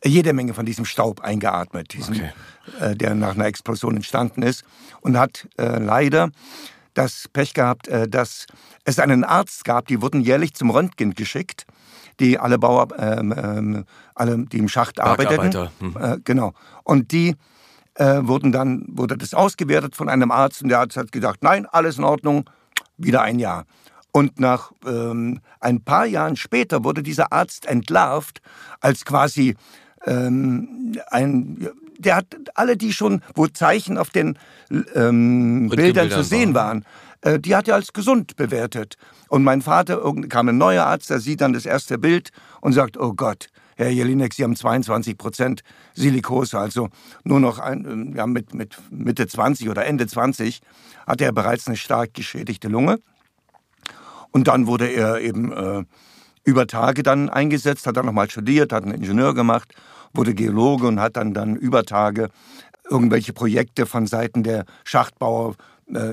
jede 0.04 0.32
Menge 0.32 0.54
von 0.54 0.66
diesem 0.66 0.84
Staub 0.84 1.20
eingeatmet, 1.20 1.92
diesen, 1.92 2.16
okay. 2.16 2.32
äh, 2.80 2.96
der 2.96 3.14
nach 3.14 3.34
einer 3.34 3.46
Explosion 3.46 3.96
entstanden 3.96 4.42
ist. 4.42 4.64
Und 5.00 5.18
hat 5.18 5.48
äh, 5.58 5.78
leider 5.78 6.30
das 6.94 7.28
Pech 7.32 7.54
gehabt, 7.54 7.88
äh, 7.88 8.08
dass 8.08 8.46
es 8.84 8.98
einen 8.98 9.24
Arzt 9.24 9.64
gab, 9.64 9.86
die 9.88 10.00
wurden 10.02 10.20
jährlich 10.20 10.54
zum 10.54 10.70
Röntgen 10.70 11.14
geschickt, 11.14 11.66
die 12.18 12.38
alle 12.38 12.58
Bauer, 12.58 12.88
ähm, 12.98 13.34
ähm, 13.36 13.84
alle, 14.14 14.44
die 14.46 14.58
im 14.58 14.68
Schacht 14.68 15.00
arbeiteten. 15.00 15.70
Hm. 15.80 15.96
Äh, 15.98 16.18
genau. 16.24 16.52
Und 16.84 17.12
die 17.12 17.36
äh, 18.00 18.26
wurden 18.26 18.50
dann, 18.50 18.86
wurde 18.88 19.18
das 19.18 19.34
ausgewertet 19.34 19.94
von 19.94 20.08
einem 20.08 20.30
Arzt 20.30 20.62
und 20.62 20.70
der 20.70 20.80
Arzt 20.80 20.96
hat 20.96 21.12
gesagt, 21.12 21.42
nein, 21.42 21.66
alles 21.66 21.98
in 21.98 22.04
Ordnung, 22.04 22.48
wieder 22.96 23.20
ein 23.20 23.38
Jahr. 23.38 23.66
Und 24.10 24.40
nach 24.40 24.72
ähm, 24.86 25.40
ein 25.60 25.82
paar 25.82 26.06
Jahren 26.06 26.36
später 26.36 26.82
wurde 26.82 27.02
dieser 27.02 27.30
Arzt 27.30 27.66
entlarvt 27.66 28.40
als 28.80 29.04
quasi 29.04 29.54
ähm, 30.06 30.96
ein, 31.10 31.68
der 31.98 32.16
hat 32.16 32.26
alle, 32.54 32.78
die 32.78 32.94
schon, 32.94 33.20
wo 33.34 33.46
Zeichen 33.46 33.98
auf 33.98 34.08
den 34.08 34.38
ähm, 34.94 35.68
Bildern 35.68 36.10
zu 36.10 36.24
sehen 36.24 36.54
waren, 36.54 36.86
äh, 37.20 37.38
die 37.38 37.54
hat 37.54 37.68
er 37.68 37.74
als 37.74 37.92
gesund 37.92 38.34
bewertet. 38.36 38.96
Und 39.28 39.44
mein 39.44 39.60
Vater, 39.60 40.02
kam 40.30 40.48
ein 40.48 40.58
neuer 40.58 40.86
Arzt, 40.86 41.10
der 41.10 41.20
sieht 41.20 41.42
dann 41.42 41.52
das 41.52 41.66
erste 41.66 41.98
Bild 41.98 42.30
und 42.62 42.72
sagt, 42.72 42.96
oh 42.96 43.12
Gott, 43.12 43.48
Herr 43.80 43.90
Jelinek, 43.90 44.34
Sie 44.34 44.44
haben 44.44 44.54
22 44.54 45.16
Prozent 45.16 45.62
Silikose, 45.94 46.58
also 46.58 46.90
nur 47.24 47.40
noch 47.40 47.58
ein, 47.58 48.12
ja, 48.14 48.26
mit, 48.26 48.52
mit 48.52 48.76
Mitte 48.90 49.26
20 49.26 49.70
oder 49.70 49.86
Ende 49.86 50.06
20 50.06 50.60
hat 51.06 51.22
er 51.22 51.32
bereits 51.32 51.66
eine 51.66 51.78
stark 51.78 52.12
geschädigte 52.12 52.68
Lunge. 52.68 52.98
Und 54.32 54.48
dann 54.48 54.66
wurde 54.66 54.86
er 54.88 55.20
eben 55.22 55.50
äh, 55.50 55.84
über 56.44 56.66
Tage 56.66 57.02
dann 57.02 57.30
eingesetzt, 57.30 57.86
hat 57.86 57.96
dann 57.96 58.04
nochmal 58.04 58.28
studiert, 58.28 58.72
hat 58.72 58.84
einen 58.84 58.92
Ingenieur 58.92 59.34
gemacht, 59.34 59.74
wurde 60.12 60.34
Geologe 60.34 60.86
und 60.86 61.00
hat 61.00 61.16
dann, 61.16 61.32
dann 61.32 61.56
über 61.56 61.84
Tage 61.84 62.28
irgendwelche 62.90 63.32
Projekte 63.32 63.86
von 63.86 64.06
Seiten 64.06 64.42
der 64.42 64.66
Schachtbauer 64.84 65.54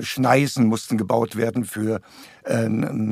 Schneisen 0.02 0.66
mussten 0.66 0.98
gebaut 0.98 1.36
werden 1.36 1.64
für 1.64 2.00
äh, 2.44 2.68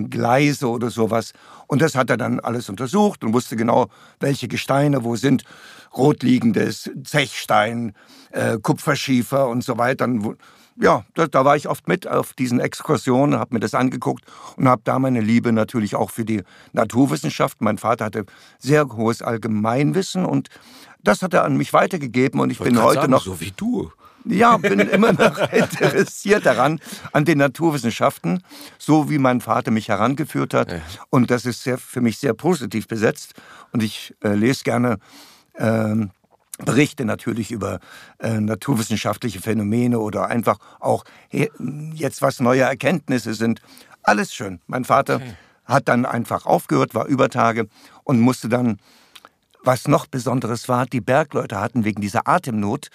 Gleise 0.08 0.68
oder 0.68 0.90
sowas. 0.90 1.32
Und 1.66 1.82
das 1.82 1.94
hat 1.94 2.10
er 2.10 2.16
dann 2.16 2.40
alles 2.40 2.68
untersucht 2.68 3.24
und 3.24 3.32
wusste 3.32 3.56
genau, 3.56 3.88
welche 4.20 4.48
Gesteine 4.48 5.04
wo 5.04 5.16
sind. 5.16 5.44
Rotliegendes, 5.96 6.90
Zechstein, 7.04 7.94
äh, 8.30 8.58
Kupferschiefer 8.58 9.48
und 9.48 9.64
so 9.64 9.78
weiter. 9.78 10.08
Ja, 10.78 11.04
da, 11.14 11.26
da, 11.26 11.44
war 11.44 11.56
ich 11.56 11.68
oft 11.68 11.88
mit 11.88 12.06
auf 12.06 12.34
diesen 12.34 12.60
Exkursionen, 12.60 13.38
habe 13.38 13.54
mir 13.54 13.60
das 13.60 13.72
angeguckt 13.72 14.24
und 14.56 14.68
habe 14.68 14.82
da 14.84 14.98
meine 14.98 15.22
Liebe 15.22 15.52
natürlich 15.52 15.94
auch 15.94 16.10
für 16.10 16.26
die 16.26 16.42
Naturwissenschaften. 16.72 17.64
Mein 17.64 17.78
Vater 17.78 18.04
hatte 18.04 18.26
sehr 18.58 18.86
hohes 18.88 19.22
Allgemeinwissen 19.22 20.26
und 20.26 20.50
das 21.02 21.22
hat 21.22 21.32
er 21.32 21.44
an 21.44 21.56
mich 21.56 21.72
weitergegeben 21.72 22.40
und 22.40 22.50
ich, 22.50 22.60
ich 22.60 22.64
bin 22.64 22.82
heute 22.82 23.00
sagen, 23.00 23.12
noch 23.12 23.24
so 23.24 23.40
wie 23.40 23.52
du. 23.56 23.90
Ja, 24.28 24.56
bin 24.56 24.80
immer 24.80 25.12
noch 25.12 25.38
interessiert 25.52 26.46
daran, 26.46 26.80
an 27.12 27.24
den 27.24 27.38
Naturwissenschaften, 27.38 28.42
so 28.78 29.08
wie 29.08 29.18
mein 29.18 29.40
Vater 29.40 29.70
mich 29.70 29.88
herangeführt 29.88 30.52
hat. 30.52 30.72
Ja. 30.72 30.80
Und 31.10 31.30
das 31.30 31.46
ist 31.46 31.62
sehr, 31.62 31.78
für 31.78 32.00
mich 32.00 32.18
sehr 32.18 32.34
positiv 32.34 32.88
besetzt. 32.88 33.34
Und 33.72 33.82
ich 33.82 34.14
äh, 34.24 34.34
lese 34.34 34.64
gerne 34.64 34.98
äh, 35.54 35.94
Berichte 36.64 37.04
natürlich 37.04 37.52
über 37.52 37.80
äh, 38.18 38.40
naturwissenschaftliche 38.40 39.40
Phänomene 39.40 39.98
oder 39.98 40.26
einfach 40.28 40.58
auch 40.80 41.04
jetzt 41.94 42.22
was 42.22 42.40
neue 42.40 42.62
Erkenntnisse 42.62 43.34
sind. 43.34 43.60
Alles 44.02 44.32
schön. 44.32 44.60
Mein 44.66 44.84
Vater 44.84 45.16
okay. 45.16 45.34
hat 45.66 45.88
dann 45.88 46.06
einfach 46.06 46.46
aufgehört, 46.46 46.94
war 46.94 47.06
über 47.06 47.28
Tage 47.28 47.68
und 48.04 48.20
musste 48.20 48.48
dann, 48.48 48.78
was 49.62 49.86
noch 49.86 50.06
Besonderes 50.06 50.68
war, 50.68 50.86
die 50.86 51.00
Bergleute 51.00 51.60
hatten 51.60 51.84
wegen 51.84 52.00
dieser 52.00 52.26
Atemnot 52.26 52.88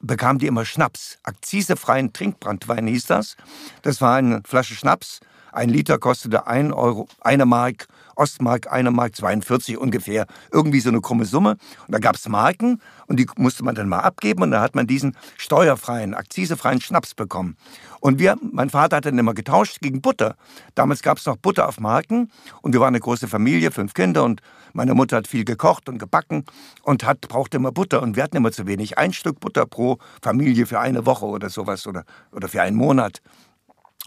bekamen 0.00 0.38
die 0.38 0.46
immer 0.46 0.64
Schnaps. 0.64 1.18
Akzisefreien 1.22 2.12
Trinkbrandwein 2.12 2.86
hieß 2.86 3.06
das. 3.06 3.36
Das 3.82 4.00
war 4.00 4.16
eine 4.16 4.42
Flasche 4.44 4.74
Schnaps. 4.74 5.20
Ein 5.52 5.68
Liter 5.68 5.98
kostete 5.98 6.46
1 6.46 6.72
Euro, 6.72 7.08
eine 7.20 7.46
Mark, 7.46 7.88
Ostmark, 8.16 8.70
eine 8.70 8.90
Mark 8.90 9.16
42 9.16 9.78
ungefähr. 9.78 10.26
Irgendwie 10.52 10.80
so 10.80 10.90
eine 10.90 11.00
krumme 11.00 11.24
Summe. 11.24 11.56
Und 11.86 11.94
da 11.94 11.98
gab 11.98 12.16
es 12.16 12.28
Marken 12.28 12.80
und 13.06 13.18
die 13.18 13.26
musste 13.36 13.64
man 13.64 13.74
dann 13.74 13.88
mal 13.88 14.00
abgeben 14.00 14.42
und 14.42 14.50
da 14.50 14.60
hat 14.60 14.74
man 14.74 14.86
diesen 14.86 15.16
steuerfreien, 15.38 16.14
akzisefreien 16.14 16.80
Schnaps 16.80 17.14
bekommen. 17.14 17.56
Und 18.00 18.18
wir, 18.18 18.36
mein 18.40 18.70
Vater 18.70 18.96
hat 18.96 19.06
dann 19.06 19.18
immer 19.18 19.34
getauscht 19.34 19.80
gegen 19.80 20.00
Butter. 20.00 20.36
Damals 20.74 21.02
gab 21.02 21.18
es 21.18 21.26
noch 21.26 21.36
Butter 21.36 21.68
auf 21.68 21.80
Marken 21.80 22.30
und 22.62 22.72
wir 22.72 22.80
waren 22.80 22.88
eine 22.88 23.00
große 23.00 23.28
Familie, 23.28 23.70
fünf 23.70 23.94
Kinder 23.94 24.24
und 24.24 24.40
meine 24.72 24.94
Mutter 24.94 25.16
hat 25.16 25.26
viel 25.26 25.44
gekocht 25.44 25.88
und 25.88 25.98
gebacken 25.98 26.44
und 26.82 27.04
hat, 27.04 27.22
brauchte 27.22 27.56
immer 27.56 27.72
Butter 27.72 28.02
und 28.02 28.16
wir 28.16 28.22
hatten 28.22 28.36
immer 28.36 28.52
zu 28.52 28.66
wenig. 28.66 28.98
Ein 28.98 29.12
Stück 29.12 29.40
Butter 29.40 29.66
pro 29.66 29.98
Familie 30.22 30.66
für 30.66 30.80
eine 30.80 31.06
Woche 31.06 31.26
oder 31.26 31.50
sowas 31.50 31.86
oder, 31.86 32.04
oder 32.32 32.48
für 32.48 32.62
einen 32.62 32.76
Monat. 32.76 33.20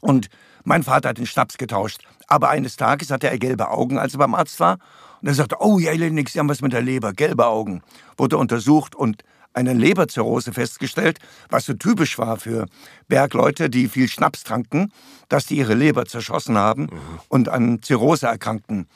Und 0.01 0.29
mein 0.63 0.83
Vater 0.83 1.09
hat 1.09 1.17
den 1.17 1.25
Schnaps 1.25 1.57
getauscht. 1.57 2.01
Aber 2.27 2.49
eines 2.49 2.75
Tages 2.75 3.11
hatte 3.11 3.29
er 3.29 3.37
gelbe 3.37 3.69
Augen, 3.69 3.97
als 3.97 4.13
er 4.13 4.19
beim 4.19 4.35
Arzt 4.35 4.59
war. 4.59 4.77
Und 5.21 5.27
er 5.27 5.33
sagte, 5.33 5.57
oh, 5.59 5.79
ja, 5.79 5.93
nix, 5.95 6.33
Sie 6.33 6.39
haben 6.39 6.49
was 6.49 6.61
mit 6.61 6.73
der 6.73 6.81
Leber, 6.81 7.13
gelbe 7.13 7.45
Augen. 7.47 7.81
Wurde 8.17 8.37
untersucht 8.37 8.95
und 8.95 9.23
eine 9.53 9.73
Leberzirrhose 9.73 10.51
festgestellt, 10.51 11.19
was 11.49 11.65
so 11.65 11.73
typisch 11.73 12.17
war 12.17 12.37
für 12.37 12.65
Bergleute, 13.07 13.69
die 13.69 13.87
viel 13.87 14.07
Schnaps 14.07 14.43
tranken, 14.43 14.91
dass 15.29 15.45
die 15.45 15.57
ihre 15.57 15.75
Leber 15.75 16.05
zerschossen 16.05 16.57
haben 16.57 16.83
mhm. 16.83 17.19
und 17.29 17.49
an 17.49 17.81
Zirrhose 17.81 18.27
erkrankten. 18.27 18.87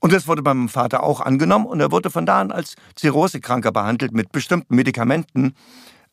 Und 0.00 0.12
das 0.12 0.26
wurde 0.26 0.42
beim 0.42 0.68
Vater 0.68 1.02
auch 1.02 1.20
angenommen 1.20 1.66
und 1.66 1.80
er 1.80 1.92
wurde 1.92 2.10
von 2.10 2.26
da 2.26 2.40
an 2.40 2.50
als 2.50 2.74
Zirrhosekranker 2.96 3.70
behandelt 3.70 4.12
mit 4.12 4.32
bestimmten 4.32 4.74
Medikamenten, 4.74 5.54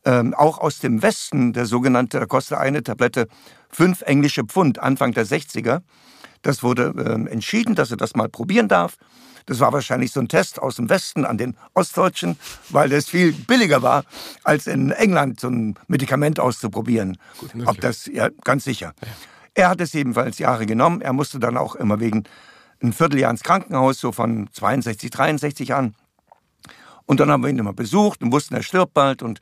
ähm, 0.06 0.34
auch 0.34 0.60
aus 0.60 0.80
dem 0.80 1.02
Westen, 1.02 1.54
der 1.54 1.66
sogenannte, 1.66 2.20
da 2.20 2.26
kostete 2.26 2.60
eine 2.60 2.84
Tablette 2.84 3.28
fünf 3.70 4.02
englische 4.02 4.44
Pfund, 4.44 4.80
Anfang 4.80 5.14
der 5.14 5.26
60er. 5.26 5.82
Das 6.42 6.64
wurde 6.64 6.94
ähm, 6.98 7.28
entschieden, 7.28 7.76
dass 7.76 7.92
er 7.92 7.98
das 7.98 8.16
mal 8.16 8.30
probieren 8.30 8.68
darf. 8.68 8.98
Das 9.46 9.60
war 9.60 9.74
wahrscheinlich 9.74 10.12
so 10.12 10.20
ein 10.20 10.28
Test 10.28 10.62
aus 10.62 10.76
dem 10.76 10.90
Westen 10.90 11.26
an 11.26 11.38
den 11.38 11.58
Ostdeutschen, 11.74 12.38
weil 12.70 12.90
das 12.90 13.10
viel 13.10 13.34
billiger 13.34 13.82
war, 13.82 14.04
als 14.44 14.68
in 14.68 14.92
England 14.92 15.40
so 15.40 15.48
ein 15.50 15.76
Medikament 15.88 16.40
auszuprobieren. 16.40 17.18
Gut, 17.40 17.52
Ob 17.66 17.82
das, 17.82 18.06
ja, 18.06 18.30
ganz 18.44 18.64
sicher. 18.64 18.94
Ja. 19.02 19.08
Er 19.56 19.70
hat 19.70 19.82
es 19.82 19.96
ebenfalls 19.96 20.38
Jahre 20.38 20.66
genommen. 20.66 21.02
Er 21.02 21.14
musste 21.14 21.40
dann 21.40 21.58
auch 21.58 21.76
immer 21.76 22.00
wegen 22.00 22.26
ein 22.82 22.94
Vierteljahr 22.94 23.32
ins 23.32 23.44
Krankenhaus, 23.44 24.00
so 24.00 24.12
von 24.12 24.50
62, 24.54 25.10
63 25.10 25.74
an. 25.74 25.96
Und 27.06 27.20
dann 27.20 27.32
haben 27.32 27.42
wir 27.42 27.50
ihn 27.50 27.58
immer 27.58 27.74
besucht 27.74 28.22
und 28.22 28.32
wussten, 28.32 28.54
er 28.54 28.64
stirbt 28.64 28.94
bald. 28.94 29.24
Und 29.24 29.40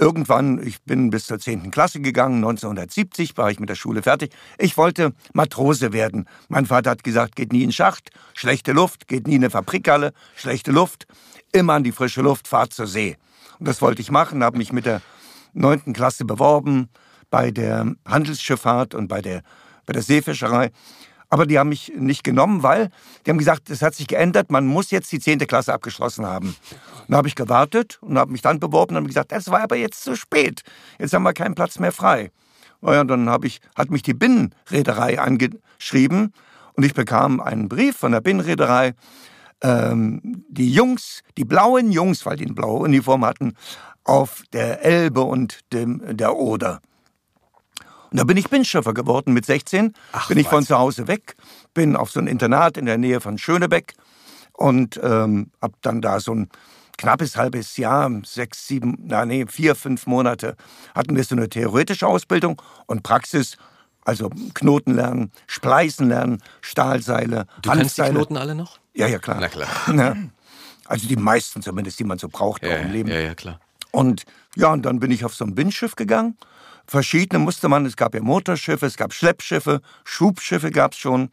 Irgendwann, 0.00 0.66
ich 0.66 0.82
bin 0.84 1.10
bis 1.10 1.26
zur 1.26 1.38
10. 1.38 1.70
Klasse 1.70 2.00
gegangen, 2.00 2.36
1970 2.36 3.36
war 3.36 3.50
ich 3.50 3.60
mit 3.60 3.68
der 3.68 3.74
Schule 3.74 4.02
fertig. 4.02 4.32
Ich 4.56 4.78
wollte 4.78 5.12
Matrose 5.34 5.92
werden. 5.92 6.24
Mein 6.48 6.64
Vater 6.64 6.88
hat 6.88 7.04
gesagt, 7.04 7.36
geht 7.36 7.52
nie 7.52 7.62
in 7.62 7.70
Schacht, 7.70 8.08
schlechte 8.32 8.72
Luft, 8.72 9.08
geht 9.08 9.26
nie 9.26 9.34
in 9.34 9.42
eine 9.42 9.50
Fabrikhalle, 9.50 10.14
schlechte 10.36 10.72
Luft, 10.72 11.06
immer 11.52 11.74
an 11.74 11.84
die 11.84 11.92
frische 11.92 12.22
Luft, 12.22 12.48
fahrt 12.48 12.72
zur 12.72 12.86
See. 12.86 13.18
Und 13.58 13.68
das 13.68 13.82
wollte 13.82 14.00
ich 14.00 14.10
machen, 14.10 14.42
habe 14.42 14.56
mich 14.56 14.72
mit 14.72 14.86
der 14.86 15.02
9. 15.52 15.92
Klasse 15.92 16.24
beworben 16.24 16.88
bei 17.28 17.50
der 17.50 17.94
Handelsschifffahrt 18.06 18.94
und 18.94 19.06
bei 19.06 19.20
der, 19.20 19.42
bei 19.84 19.92
der 19.92 20.02
Seefischerei. 20.02 20.70
Aber 21.30 21.46
die 21.46 21.58
haben 21.58 21.68
mich 21.68 21.92
nicht 21.96 22.24
genommen, 22.24 22.64
weil 22.64 22.90
die 23.24 23.30
haben 23.30 23.38
gesagt, 23.38 23.70
es 23.70 23.82
hat 23.82 23.94
sich 23.94 24.08
geändert, 24.08 24.50
man 24.50 24.66
muss 24.66 24.90
jetzt 24.90 25.10
die 25.12 25.20
10. 25.20 25.38
Klasse 25.46 25.72
abgeschlossen 25.72 26.26
haben. 26.26 26.56
Dann 27.06 27.16
habe 27.16 27.28
ich 27.28 27.36
gewartet 27.36 27.98
und 28.02 28.18
habe 28.18 28.32
mich 28.32 28.42
dann 28.42 28.58
beworben 28.58 28.94
und 28.94 28.96
habe 28.96 29.06
gesagt, 29.06 29.30
das 29.30 29.48
war 29.48 29.62
aber 29.62 29.76
jetzt 29.76 30.02
zu 30.02 30.16
spät. 30.16 30.62
Jetzt 30.98 31.14
haben 31.14 31.22
wir 31.22 31.32
keinen 31.32 31.54
Platz 31.54 31.78
mehr 31.78 31.92
frei. 31.92 32.32
Naja, 32.80 33.04
dann 33.04 33.30
habe 33.30 33.46
ich, 33.46 33.60
hat 33.76 33.90
mich 33.90 34.02
die 34.02 34.14
Binnenreederei 34.14 35.20
angeschrieben 35.20 36.32
und 36.74 36.84
ich 36.84 36.94
bekam 36.94 37.40
einen 37.40 37.68
Brief 37.68 37.96
von 37.96 38.12
der 38.12 38.20
Binnenreederei. 38.20 38.94
Ähm, 39.62 40.44
die 40.48 40.72
Jungs, 40.72 41.22
die 41.36 41.44
blauen 41.44 41.92
Jungs, 41.92 42.26
weil 42.26 42.36
die 42.36 42.46
eine 42.46 42.54
blaue 42.54 42.80
Uniform 42.80 43.24
hatten, 43.24 43.54
auf 44.04 44.42
der 44.52 44.82
Elbe 44.84 45.20
und 45.20 45.60
dem, 45.72 46.16
der 46.16 46.36
Oder. 46.36 46.80
Und 48.10 48.18
da 48.18 48.24
bin 48.24 48.36
ich 48.36 48.48
Binnenschiffer 48.48 48.92
geworden 48.92 49.32
mit 49.32 49.46
16. 49.46 49.94
Ach, 50.12 50.28
bin 50.28 50.38
ich 50.38 50.48
von 50.48 50.64
zu 50.64 50.76
Hause 50.76 51.06
weg, 51.06 51.36
bin 51.74 51.96
auf 51.96 52.10
so 52.10 52.20
ein 52.20 52.26
Internat 52.26 52.76
in 52.76 52.86
der 52.86 52.98
Nähe 52.98 53.20
von 53.20 53.38
Schönebeck 53.38 53.94
und 54.52 55.00
ähm, 55.02 55.50
habe 55.62 55.74
dann 55.80 56.00
da 56.00 56.18
so 56.20 56.34
ein 56.34 56.48
knappes 56.98 57.36
halbes 57.36 57.76
Jahr, 57.76 58.10
sechs, 58.24 58.66
sieben, 58.66 58.98
na 59.04 59.24
nee, 59.24 59.46
vier, 59.48 59.74
fünf 59.74 60.06
Monate 60.06 60.56
hatten 60.94 61.16
wir 61.16 61.24
so 61.24 61.34
eine 61.34 61.48
theoretische 61.48 62.06
Ausbildung 62.06 62.60
und 62.86 63.02
Praxis. 63.02 63.56
Also 64.04 64.30
Knoten 64.54 64.94
lernen, 64.94 65.30
Spleißen 65.46 66.08
lernen, 66.08 66.42
Stahlseile, 66.62 67.46
Du 67.62 67.70
kennst 67.70 67.98
die 67.98 68.02
Knoten 68.02 68.36
alle 68.36 68.54
noch? 68.54 68.78
Ja, 68.94 69.06
ja, 69.06 69.18
klar. 69.18 69.38
Na 69.40 69.48
klar. 69.48 69.68
Ja. 69.94 70.16
Also 70.86 71.06
die 71.06 71.16
meisten 71.16 71.62
zumindest, 71.62 72.00
die 72.00 72.04
man 72.04 72.18
so 72.18 72.28
braucht 72.28 72.64
ja, 72.64 72.76
im 72.78 72.90
Leben. 72.90 73.08
Ja, 73.08 73.20
ja, 73.20 73.34
klar. 73.36 73.60
Und 73.92 74.24
ja, 74.56 74.72
und 74.72 74.82
dann 74.82 74.98
bin 74.98 75.12
ich 75.12 75.24
auf 75.24 75.34
so 75.34 75.44
ein 75.44 75.56
Windschiff 75.56 75.94
gegangen 75.94 76.36
verschiedene 76.90 77.38
musste 77.38 77.68
man, 77.68 77.86
es 77.86 77.96
gab 77.96 78.14
ja 78.14 78.20
Motorschiffe, 78.20 78.84
es 78.84 78.96
gab 78.96 79.12
Schleppschiffe, 79.12 79.80
Schubschiffe 80.04 80.72
gab 80.72 80.92
es 80.92 80.98
schon. 80.98 81.30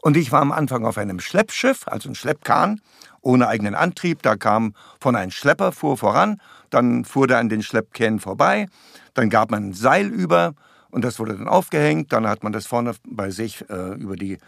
Und 0.00 0.16
ich 0.16 0.32
war 0.32 0.40
am 0.40 0.50
Anfang 0.50 0.86
auf 0.86 0.96
einem 0.96 1.20
Schleppschiff, 1.20 1.86
also 1.86 2.08
ein 2.08 2.14
Schleppkahn, 2.14 2.80
ohne 3.20 3.48
eigenen 3.48 3.74
Antrieb. 3.74 4.22
Da 4.22 4.36
kam 4.36 4.74
von 5.00 5.14
einem 5.14 5.30
Schlepper, 5.30 5.72
fuhr 5.72 5.98
voran, 5.98 6.40
dann 6.70 7.04
fuhr 7.04 7.26
der 7.26 7.38
an 7.38 7.50
den 7.50 7.62
Schleppkähnen 7.62 8.18
vorbei, 8.18 8.66
dann 9.12 9.28
gab 9.28 9.50
man 9.50 9.68
ein 9.68 9.72
Seil 9.74 10.06
über 10.06 10.54
Und 10.94 11.02
das 11.04 11.18
wurde 11.18 11.36
dann 11.36 11.48
aufgehängt. 11.48 12.12
Dann 12.12 12.24
hat 12.28 12.44
man 12.44 12.52
das 12.52 12.66
vorne 12.66 12.94
bei 13.04 13.30
sich 13.30 13.68
äh, 13.68 13.94
über 13.94 14.14
die 14.14 14.38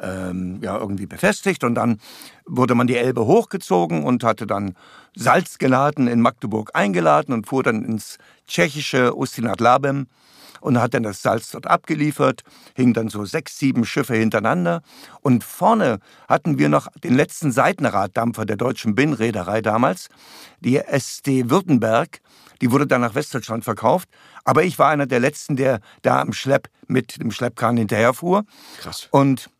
ähm, 0.00 0.60
ja 0.62 0.78
irgendwie 0.78 1.06
befestigt 1.06 1.64
und 1.64 1.74
dann 1.74 1.98
wurde 2.46 2.76
man 2.76 2.86
die 2.86 2.96
Elbe 2.96 3.26
hochgezogen 3.26 4.04
und 4.04 4.22
hatte 4.22 4.46
dann 4.46 4.76
Salz 5.16 5.58
geladen 5.58 6.06
in 6.06 6.20
Magdeburg 6.20 6.70
eingeladen 6.74 7.32
und 7.32 7.48
fuhr 7.48 7.64
dann 7.64 7.84
ins 7.84 8.18
tschechische 8.46 9.16
Ustinat 9.16 9.60
Labem 9.60 10.06
und 10.66 10.80
hat 10.80 10.94
dann 10.94 11.04
das 11.04 11.22
Salz 11.22 11.52
dort 11.52 11.68
abgeliefert, 11.68 12.42
hing 12.74 12.92
dann 12.92 13.08
so 13.08 13.24
sechs, 13.24 13.56
sieben 13.56 13.84
Schiffe 13.84 14.16
hintereinander 14.16 14.82
und 15.20 15.44
vorne 15.44 16.00
hatten 16.28 16.58
wir 16.58 16.68
noch 16.68 16.88
den 17.04 17.14
letzten 17.14 17.52
Seitenraddampfer 17.52 18.44
der 18.44 18.56
deutschen 18.56 18.96
Binnenreederei 18.96 19.62
damals, 19.62 20.08
die 20.58 20.76
SD 20.76 21.50
Württemberg, 21.50 22.20
die 22.60 22.72
wurde 22.72 22.88
dann 22.88 23.00
nach 23.00 23.14
Westdeutschland 23.14 23.62
verkauft, 23.62 24.08
aber 24.44 24.64
ich 24.64 24.76
war 24.76 24.90
einer 24.90 25.06
der 25.06 25.20
letzten, 25.20 25.54
der 25.54 25.78
da 26.02 26.20
im 26.20 26.32
Schlepp 26.32 26.68
mit 26.88 27.20
dem 27.20 27.30
Schleppkran 27.30 27.76
hinterherfuhr. 27.76 28.44
Krass. 28.80 29.06
Und 29.12 29.50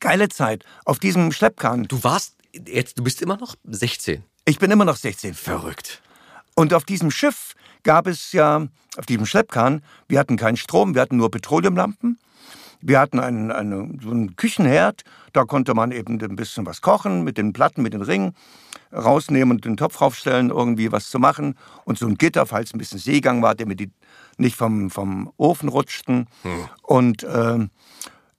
geile 0.00 0.28
Zeit 0.28 0.64
auf 0.84 0.98
diesem 0.98 1.30
Schleppkran. 1.30 1.84
Du 1.84 2.02
warst 2.02 2.34
jetzt, 2.52 2.98
du 2.98 3.04
bist 3.04 3.22
immer 3.22 3.36
noch 3.36 3.54
16. 3.62 4.24
Ich 4.46 4.58
bin 4.58 4.72
immer 4.72 4.84
noch 4.84 4.96
16. 4.96 5.34
Verrückt. 5.34 6.02
Und 6.56 6.74
auf 6.74 6.84
diesem 6.84 7.12
Schiff 7.12 7.54
gab 7.84 8.08
es 8.08 8.32
ja, 8.32 8.66
auf 8.98 9.06
diesem 9.06 9.26
Schleppkahn, 9.26 9.82
wir 10.08 10.18
hatten 10.18 10.36
keinen 10.36 10.56
Strom, 10.56 10.94
wir 10.94 11.02
hatten 11.02 11.16
nur 11.16 11.30
Petroleumlampen. 11.30 12.18
Wir 12.80 13.00
hatten 13.00 13.18
einen, 13.18 13.50
einen, 13.50 14.00
so 14.00 14.10
einen 14.10 14.36
Küchenherd, 14.36 15.02
da 15.32 15.44
konnte 15.44 15.74
man 15.74 15.92
eben 15.92 16.20
ein 16.20 16.36
bisschen 16.36 16.66
was 16.66 16.82
kochen 16.82 17.24
mit 17.24 17.38
den 17.38 17.52
Platten, 17.52 17.82
mit 17.82 17.94
den 17.94 18.02
Ringen, 18.02 18.34
rausnehmen 18.92 19.56
und 19.56 19.64
den 19.64 19.76
Topf 19.76 20.00
raufstellen, 20.00 20.50
irgendwie 20.50 20.92
was 20.92 21.10
zu 21.10 21.18
machen. 21.18 21.56
Und 21.84 21.98
so 21.98 22.06
ein 22.06 22.16
Gitter, 22.16 22.46
falls 22.46 22.74
ein 22.74 22.78
bisschen 22.78 22.98
Seegang 22.98 23.42
war, 23.42 23.54
damit 23.54 23.80
die 23.80 23.90
nicht 24.36 24.56
vom, 24.56 24.90
vom 24.90 25.32
Ofen 25.36 25.68
rutschten. 25.68 26.26
Hm. 26.42 26.68
Und 26.82 27.22
äh, 27.24 27.66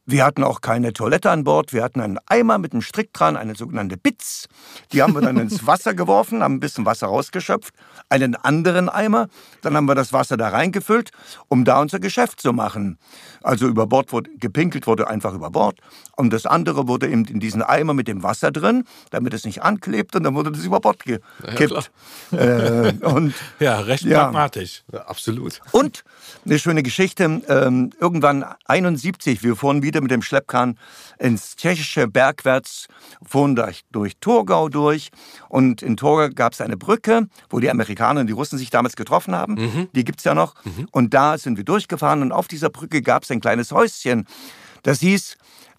wir 0.09 0.23
hatten 0.23 0.43
auch 0.43 0.61
keine 0.61 0.93
Toilette 0.93 1.29
an 1.29 1.43
Bord. 1.43 1.73
Wir 1.73 1.83
hatten 1.83 1.99
einen 1.99 2.17
Eimer 2.27 2.57
mit 2.57 2.71
einem 2.71 2.81
Strick 2.81 3.11
dran, 3.11 3.35
eine 3.35 3.55
sogenannte 3.55 3.97
Bitz. 3.97 4.47
Die 4.93 5.03
haben 5.03 5.13
wir 5.13 5.21
dann 5.21 5.37
ins 5.37 5.67
Wasser 5.67 5.93
geworfen, 5.93 6.41
haben 6.41 6.55
ein 6.55 6.59
bisschen 6.61 6.85
Wasser 6.85 7.07
rausgeschöpft. 7.07 7.73
Einen 8.07 8.35
anderen 8.35 8.87
Eimer. 8.87 9.27
Dann 9.61 9.75
haben 9.75 9.85
wir 9.85 9.95
das 9.95 10.13
Wasser 10.13 10.37
da 10.37 10.47
reingefüllt, 10.47 11.11
um 11.49 11.65
da 11.65 11.81
unser 11.81 11.99
Geschäft 11.99 12.39
zu 12.39 12.53
machen. 12.53 12.97
Also 13.43 13.67
über 13.67 13.85
Bord 13.85 14.13
wurde 14.13 14.29
gepinkelt, 14.39 14.87
wurde 14.87 15.09
einfach 15.09 15.33
über 15.33 15.51
Bord. 15.51 15.79
Und 16.15 16.31
das 16.31 16.45
andere 16.45 16.87
wurde 16.87 17.07
eben 17.07 17.25
in 17.25 17.41
diesen 17.41 17.61
Eimer 17.61 17.93
mit 17.93 18.07
dem 18.07 18.23
Wasser 18.23 18.51
drin, 18.51 18.85
damit 19.11 19.33
es 19.33 19.43
nicht 19.43 19.61
anklebt. 19.61 20.15
Und 20.15 20.23
dann 20.23 20.35
wurde 20.35 20.53
das 20.53 20.63
über 20.63 20.79
Bord 20.79 21.03
gekippt. 21.03 21.91
Ja, 22.31 22.39
äh, 22.39 22.93
und, 23.03 23.33
ja 23.59 23.79
recht 23.81 24.03
ja. 24.03 24.23
pragmatisch. 24.23 24.83
Ja, 24.91 25.01
absolut. 25.01 25.59
Und 25.71 26.05
eine 26.45 26.59
schöne 26.59 26.81
Geschichte. 26.81 27.41
Ähm, 27.47 27.91
irgendwann 27.99 28.45
71, 28.65 29.43
wir 29.43 29.57
fuhren 29.57 29.83
wieder 29.83 29.96
mit 30.01 30.11
dem 30.11 30.21
Schleppkahn 30.21 30.77
ins 31.19 31.55
tschechische 31.55 32.07
Bergwärts, 32.07 32.87
fuhren 33.25 33.55
durch, 33.55 33.81
durch 33.91 34.17
Torgau 34.19 34.69
durch. 34.69 35.09
Und 35.49 35.81
in 35.81 35.97
Torgau 35.97 36.33
gab 36.33 36.53
es 36.53 36.61
eine 36.61 36.77
Brücke, 36.77 37.27
wo 37.49 37.59
die 37.59 37.69
Amerikaner 37.69 38.21
und 38.21 38.27
die 38.27 38.33
Russen 38.33 38.57
sich 38.57 38.69
damals 38.69 38.95
getroffen 38.95 39.35
haben. 39.35 39.53
Mhm. 39.53 39.87
Die 39.93 40.03
gibt 40.03 40.19
es 40.19 40.25
ja 40.25 40.33
noch. 40.33 40.55
Mhm. 40.63 40.87
Und 40.91 41.13
da 41.13 41.37
sind 41.37 41.57
wir 41.57 41.65
durchgefahren. 41.65 42.21
Und 42.21 42.31
auf 42.31 42.47
dieser 42.47 42.69
Brücke 42.69 43.01
gab 43.01 43.23
es 43.23 43.31
ein 43.31 43.41
kleines 43.41 43.71
Häuschen. 43.71 44.25
Das 44.83 44.99
hieß 44.99 45.37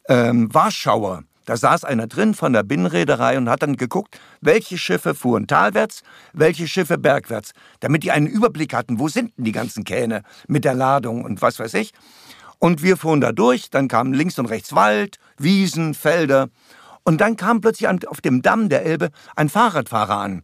ähm, 0.09 0.53
Warschauer. 0.53 1.23
Da 1.49 1.57
saß 1.57 1.85
einer 1.85 2.07
drin 2.07 2.35
von 2.35 2.53
der 2.53 2.63
Binnenreederei 2.63 3.39
und 3.39 3.49
hat 3.49 3.63
dann 3.63 3.77
geguckt, 3.77 4.21
welche 4.43 4.77
Schiffe 4.77 5.15
fuhren 5.15 5.47
talwärts, 5.47 6.03
welche 6.35 6.69
Schiffe 6.69 6.99
bergwärts, 6.99 7.53
damit 7.81 8.03
die 8.03 8.11
einen 8.11 8.27
Überblick 8.27 8.75
hatten, 8.75 8.99
wo 8.99 9.09
sind 9.09 9.33
denn 9.39 9.47
die 9.47 9.53
ganzen 9.53 9.85
Kähne 9.85 10.25
mit 10.47 10.67
der 10.67 10.75
Ladung 10.75 11.25
und 11.25 11.41
was 11.41 11.59
weiß 11.59 11.73
ich. 11.73 11.95
Und 12.59 12.83
wir 12.83 12.97
fuhren 12.97 13.21
da 13.21 13.33
durch, 13.33 13.71
dann 13.71 13.89
kamen 13.89 14.13
links 14.13 14.39
und 14.39 14.47
rechts 14.47 14.75
Wald, 14.75 15.19
Wiesen, 15.39 15.95
Felder. 15.95 16.49
Und 17.05 17.21
dann 17.21 17.37
kam 17.37 17.61
plötzlich 17.61 17.89
auf 18.09 18.21
dem 18.21 18.43
Damm 18.43 18.69
der 18.69 18.85
Elbe 18.85 19.11
ein 19.37 19.49
Fahrradfahrer 19.49 20.19
an. 20.19 20.43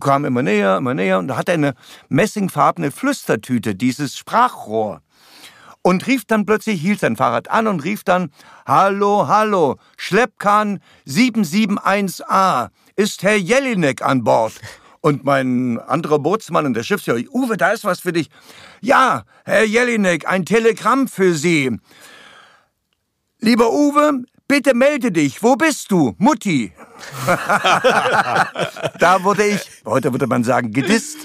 Kam 0.00 0.24
immer 0.24 0.42
näher, 0.42 0.78
immer 0.78 0.94
näher 0.94 1.18
und 1.18 1.28
da 1.28 1.36
hatte 1.36 1.52
eine 1.52 1.74
messingfarbene 2.08 2.90
Flüstertüte, 2.90 3.74
dieses 3.74 4.16
Sprachrohr 4.16 5.02
und 5.82 6.06
rief 6.06 6.24
dann 6.24 6.46
plötzlich, 6.46 6.80
hielt 6.80 7.00
sein 7.00 7.16
Fahrrad 7.16 7.50
an 7.50 7.66
und 7.66 7.84
rief 7.84 8.04
dann, 8.04 8.30
Hallo, 8.66 9.26
hallo, 9.28 9.76
Schleppkahn 9.96 10.80
771a, 11.06 12.68
ist 12.96 13.22
Herr 13.22 13.36
Jelinek 13.36 14.02
an 14.02 14.24
Bord? 14.24 14.52
Und 15.02 15.24
mein 15.24 15.78
anderer 15.78 16.18
Bootsmann 16.18 16.66
und 16.66 16.74
der 16.74 16.82
Schiffsjäger, 16.82 17.30
Uwe, 17.32 17.56
da 17.56 17.72
ist 17.72 17.84
was 17.84 18.00
für 18.00 18.12
dich. 18.12 18.28
Ja, 18.80 19.24
Herr 19.44 19.64
Jelinek, 19.64 20.28
ein 20.28 20.44
Telegramm 20.44 21.08
für 21.08 21.34
Sie. 21.34 21.78
Lieber 23.38 23.72
Uwe, 23.72 24.24
bitte 24.46 24.74
melde 24.74 25.10
dich. 25.10 25.42
Wo 25.42 25.56
bist 25.56 25.90
du? 25.90 26.14
Mutti. 26.18 26.72
da 28.98 29.22
wurde 29.22 29.46
ich, 29.46 29.60
heute 29.84 30.12
würde 30.12 30.26
man 30.26 30.44
sagen, 30.44 30.72
gedisst. 30.72 31.18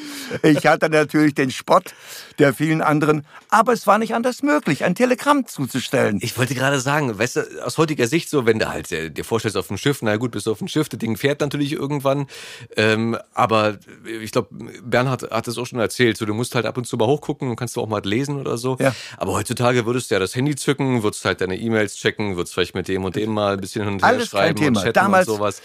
Ich 0.43 0.65
hatte 0.65 0.89
natürlich 0.89 1.35
den 1.35 1.51
Spott 1.51 1.93
der 2.39 2.53
vielen 2.53 2.81
anderen, 2.81 3.25
aber 3.49 3.73
es 3.73 3.87
war 3.87 3.97
nicht 3.97 4.13
anders 4.13 4.43
möglich, 4.43 4.83
ein 4.83 4.95
Telegramm 4.95 5.47
zuzustellen. 5.47 6.19
Ich 6.21 6.37
wollte 6.37 6.55
gerade 6.55 6.79
sagen, 6.79 7.17
weißt 7.17 7.35
du, 7.37 7.41
aus 7.63 7.77
heutiger 7.77 8.07
Sicht 8.07 8.29
so, 8.29 8.45
wenn 8.45 8.59
du 8.59 8.67
halt 8.69 8.91
äh, 8.91 9.09
dir 9.09 9.23
vorstellst 9.23 9.55
auf 9.55 9.67
dem 9.67 9.77
Schiff, 9.77 9.99
na 10.01 10.17
gut, 10.17 10.31
bist 10.31 10.47
du 10.47 10.51
auf 10.51 10.57
dem 10.57 10.67
Schiff, 10.67 10.89
das 10.89 10.99
Ding 10.99 11.15
fährt 11.15 11.39
natürlich 11.41 11.71
irgendwann, 11.71 12.27
ähm, 12.75 13.17
aber 13.33 13.77
ich 14.21 14.31
glaube, 14.31 14.49
Bernhard 14.83 15.31
hat 15.31 15.47
es 15.47 15.57
auch 15.57 15.65
schon 15.65 15.79
erzählt, 15.79 16.17
so 16.17 16.25
du 16.25 16.33
musst 16.33 16.55
halt 16.55 16.65
ab 16.65 16.77
und 16.77 16.85
zu 16.85 16.97
mal 16.97 17.07
hochgucken 17.07 17.49
und 17.49 17.55
kannst 17.55 17.75
du 17.75 17.81
auch 17.81 17.87
mal 17.87 18.01
lesen 18.03 18.39
oder 18.39 18.57
so. 18.57 18.77
Ja. 18.79 18.93
Aber 19.17 19.33
heutzutage 19.33 19.85
würdest 19.85 20.11
du 20.11 20.15
ja 20.15 20.19
das 20.19 20.35
Handy 20.35 20.55
zücken, 20.55 21.03
würdest 21.03 21.23
halt 21.25 21.41
deine 21.41 21.57
E-Mails 21.57 21.95
checken, 21.95 22.35
würdest 22.35 22.53
vielleicht 22.53 22.75
mit 22.75 22.87
dem 22.87 23.03
und 23.05 23.15
dem 23.15 23.31
mal 23.31 23.53
ein 23.53 23.61
bisschen 23.61 23.83
hin 23.83 23.93
und 23.93 24.01
her 24.01 24.09
Alles 24.09 24.29
schreiben 24.29 24.67
und 24.67 24.75
chatten 24.75 24.93
Damals 24.93 25.27
und 25.27 25.37
sowas. 25.37 25.61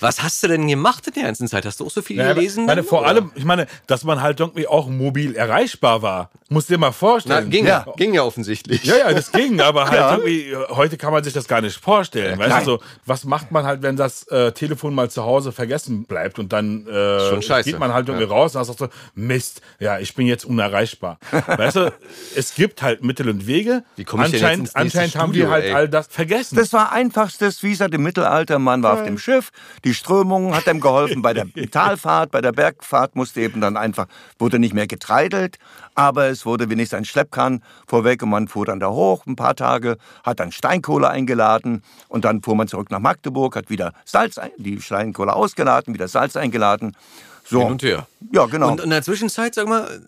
Was 0.00 0.22
hast 0.22 0.42
du 0.42 0.48
denn 0.48 0.66
gemacht 0.66 1.06
in 1.06 1.14
der 1.14 1.24
ganzen 1.24 1.48
Zeit? 1.48 1.64
Hast 1.64 1.80
du 1.80 1.86
auch 1.86 1.90
so 1.90 2.02
viel 2.02 2.16
naja, 2.16 2.34
gelesen? 2.34 2.66
Meine, 2.66 2.82
vor 2.82 3.06
allem, 3.06 3.32
ich 3.34 3.44
meine, 3.44 3.66
dass 3.86 4.04
man 4.04 4.20
halt 4.20 4.40
irgendwie 4.40 4.66
auch 4.66 4.88
mobil 4.88 5.34
erreichbar 5.34 6.02
war. 6.02 6.30
Musst 6.48 6.68
dir 6.68 6.78
mal 6.78 6.92
vorstellen. 6.92 7.44
Na, 7.44 7.50
ging 7.50 7.66
ja. 7.66 7.86
ging 7.96 8.14
ja 8.14 8.22
offensichtlich. 8.22 8.84
Ja, 8.84 8.96
ja, 8.96 9.12
das 9.12 9.32
ging, 9.32 9.60
aber 9.60 9.84
halt 9.88 9.98
ja. 9.98 10.16
irgendwie, 10.16 10.54
heute 10.70 10.96
kann 10.96 11.12
man 11.12 11.24
sich 11.24 11.32
das 11.32 11.48
gar 11.48 11.60
nicht 11.60 11.76
vorstellen. 11.76 12.38
Ja, 12.38 12.46
weißt 12.46 12.66
du, 12.66 12.72
so, 12.72 12.80
was 13.06 13.24
macht 13.24 13.50
man 13.50 13.64
halt, 13.64 13.82
wenn 13.82 13.96
das 13.96 14.24
äh, 14.28 14.52
Telefon 14.52 14.94
mal 14.94 15.10
zu 15.10 15.24
Hause 15.24 15.52
vergessen 15.52 16.04
bleibt 16.04 16.38
und 16.38 16.52
dann 16.52 16.86
äh, 16.86 17.62
geht 17.62 17.78
man 17.78 17.94
halt 17.94 18.08
irgendwie 18.08 18.26
ja. 18.26 18.30
raus 18.30 18.54
und 18.54 18.64
sagt 18.64 18.78
so, 18.78 18.88
Mist, 19.14 19.62
ja, 19.78 19.98
ich 19.98 20.14
bin 20.14 20.26
jetzt 20.26 20.44
unerreichbar. 20.44 21.18
weißt 21.46 21.76
du, 21.76 21.92
es 22.36 22.54
gibt 22.54 22.82
halt 22.82 23.02
Mittel 23.02 23.28
und 23.28 23.46
Wege. 23.46 23.84
Wie 23.96 24.04
komme 24.04 24.26
ich 24.26 24.34
anscheinend, 24.34 24.58
denn 24.58 24.64
jetzt 24.64 24.76
anscheinend 24.76 25.16
haben 25.16 25.34
wir 25.34 25.50
halt 25.50 25.64
ey. 25.64 25.72
all 25.72 25.88
das 25.88 26.08
vergessen. 26.08 26.56
Das 26.56 26.72
war 26.72 26.92
einfachstes, 26.92 27.62
wie 27.62 27.74
seit 27.74 27.92
dem 27.92 28.02
Mittelalter. 28.02 28.58
Man 28.58 28.82
war 28.82 28.94
auf 28.94 29.04
dem 29.04 29.18
Schiff, 29.18 29.43
die 29.84 29.94
Strömung 29.94 30.54
hat 30.54 30.66
ihm 30.66 30.80
geholfen 30.80 31.22
bei 31.22 31.34
der 31.34 31.46
Talfahrt, 31.70 32.30
bei 32.30 32.40
der 32.40 32.52
Bergfahrt 32.52 33.16
musste 33.16 33.40
eben 33.40 33.60
dann 33.60 33.76
einfach, 33.76 34.06
wurde 34.38 34.58
nicht 34.58 34.74
mehr 34.74 34.86
getreidelt, 34.86 35.58
aber 35.94 36.26
es 36.26 36.46
wurde 36.46 36.70
wenigstens 36.70 36.98
ein 36.98 37.04
Schleppkahn 37.04 37.62
vorweg 37.86 38.22
und 38.22 38.30
man 38.30 38.48
fuhr 38.48 38.66
dann 38.66 38.80
da 38.80 38.88
hoch 38.88 39.26
ein 39.26 39.36
paar 39.36 39.56
Tage, 39.56 39.96
hat 40.24 40.40
dann 40.40 40.52
Steinkohle 40.52 41.08
eingeladen 41.08 41.82
und 42.08 42.24
dann 42.24 42.42
fuhr 42.42 42.56
man 42.56 42.68
zurück 42.68 42.90
nach 42.90 43.00
Magdeburg, 43.00 43.56
hat 43.56 43.70
wieder 43.70 43.92
Salz, 44.04 44.40
die 44.56 44.80
Steinkohle 44.80 45.34
ausgeladen, 45.34 45.94
wieder 45.94 46.08
Salz 46.08 46.36
eingeladen. 46.36 46.96
So. 47.44 47.60
Hin 47.60 47.72
und 47.72 47.82
her. 47.82 48.06
Ja, 48.32 48.46
genau. 48.46 48.70
Und 48.70 48.80
in 48.80 48.90
der 48.90 49.02
Zwischenzeit, 49.02 49.54
sag 49.54 49.68
mal, 49.68 50.00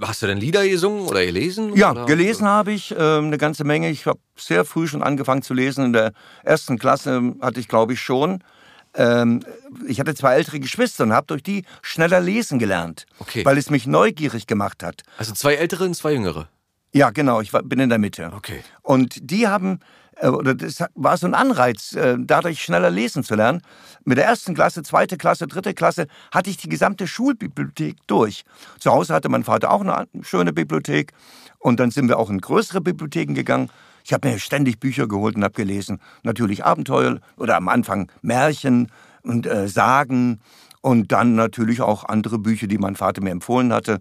hast 0.00 0.22
du 0.22 0.26
denn 0.26 0.38
Lieder 0.38 0.66
gesungen 0.66 1.06
oder 1.06 1.24
gelesen? 1.24 1.74
Ja, 1.74 1.90
oder? 1.90 2.06
gelesen 2.06 2.46
habe 2.46 2.72
ich 2.72 2.92
äh, 2.92 3.18
eine 3.18 3.38
ganze 3.38 3.64
Menge. 3.64 3.90
Ich 3.90 4.06
habe 4.06 4.18
sehr 4.36 4.64
früh 4.64 4.86
schon 4.86 5.02
angefangen 5.02 5.42
zu 5.42 5.54
lesen. 5.54 5.86
In 5.86 5.92
der 5.92 6.12
ersten 6.42 6.78
Klasse 6.78 7.34
hatte 7.40 7.60
ich, 7.60 7.68
glaube 7.68 7.92
ich, 7.94 8.00
schon 8.00 8.42
ähm, 8.94 9.40
ich 9.86 10.00
hatte 10.00 10.14
zwei 10.14 10.34
ältere 10.34 10.60
Geschwister 10.60 11.04
und 11.04 11.12
habe 11.12 11.26
durch 11.26 11.42
die 11.42 11.64
schneller 11.82 12.20
lesen 12.20 12.58
gelernt, 12.58 13.06
okay. 13.18 13.44
weil 13.44 13.58
es 13.58 13.70
mich 13.70 13.86
neugierig 13.86 14.46
gemacht 14.46 14.82
hat. 14.82 15.02
Also 15.18 15.32
zwei 15.32 15.54
ältere 15.54 15.84
und 15.84 15.94
zwei 15.94 16.12
jüngere. 16.12 16.48
Ja, 16.92 17.10
genau, 17.10 17.40
ich 17.40 17.52
war, 17.52 17.62
bin 17.62 17.80
in 17.80 17.88
der 17.88 17.98
Mitte. 17.98 18.30
Okay. 18.36 18.62
Und 18.82 19.16
die 19.20 19.48
haben, 19.48 19.80
äh, 20.16 20.28
oder 20.28 20.54
das 20.54 20.78
war 20.94 21.16
so 21.16 21.26
ein 21.26 21.34
Anreiz, 21.34 21.92
äh, 21.94 22.16
dadurch 22.18 22.62
schneller 22.62 22.90
lesen 22.90 23.24
zu 23.24 23.34
lernen. 23.34 23.62
Mit 24.04 24.18
der 24.18 24.26
ersten 24.26 24.54
Klasse, 24.54 24.84
zweite 24.84 25.16
Klasse, 25.16 25.48
dritte 25.48 25.74
Klasse 25.74 26.06
hatte 26.30 26.50
ich 26.50 26.56
die 26.56 26.68
gesamte 26.68 27.08
Schulbibliothek 27.08 27.96
durch. 28.06 28.44
Zu 28.78 28.92
Hause 28.92 29.12
hatte 29.12 29.28
mein 29.28 29.42
Vater 29.42 29.72
auch 29.72 29.80
eine 29.80 30.06
schöne 30.22 30.52
Bibliothek 30.52 31.12
und 31.58 31.80
dann 31.80 31.90
sind 31.90 32.08
wir 32.08 32.18
auch 32.18 32.30
in 32.30 32.40
größere 32.40 32.80
Bibliotheken 32.80 33.34
gegangen. 33.34 33.70
Ich 34.04 34.12
habe 34.12 34.28
mir 34.28 34.38
ständig 34.38 34.78
Bücher 34.78 35.08
geholt 35.08 35.34
und 35.34 35.42
habe 35.42 35.54
gelesen. 35.54 36.00
Natürlich 36.22 36.64
Abenteuer 36.64 37.20
oder 37.36 37.56
am 37.56 37.68
Anfang 37.68 38.10
Märchen 38.22 38.92
und 39.22 39.46
äh, 39.46 39.66
Sagen 39.66 40.40
und 40.82 41.10
dann 41.12 41.34
natürlich 41.34 41.80
auch 41.80 42.04
andere 42.04 42.38
Bücher, 42.38 42.66
die 42.66 42.76
mein 42.76 42.96
Vater 42.96 43.22
mir 43.22 43.30
empfohlen 43.30 43.72
hatte. 43.72 44.00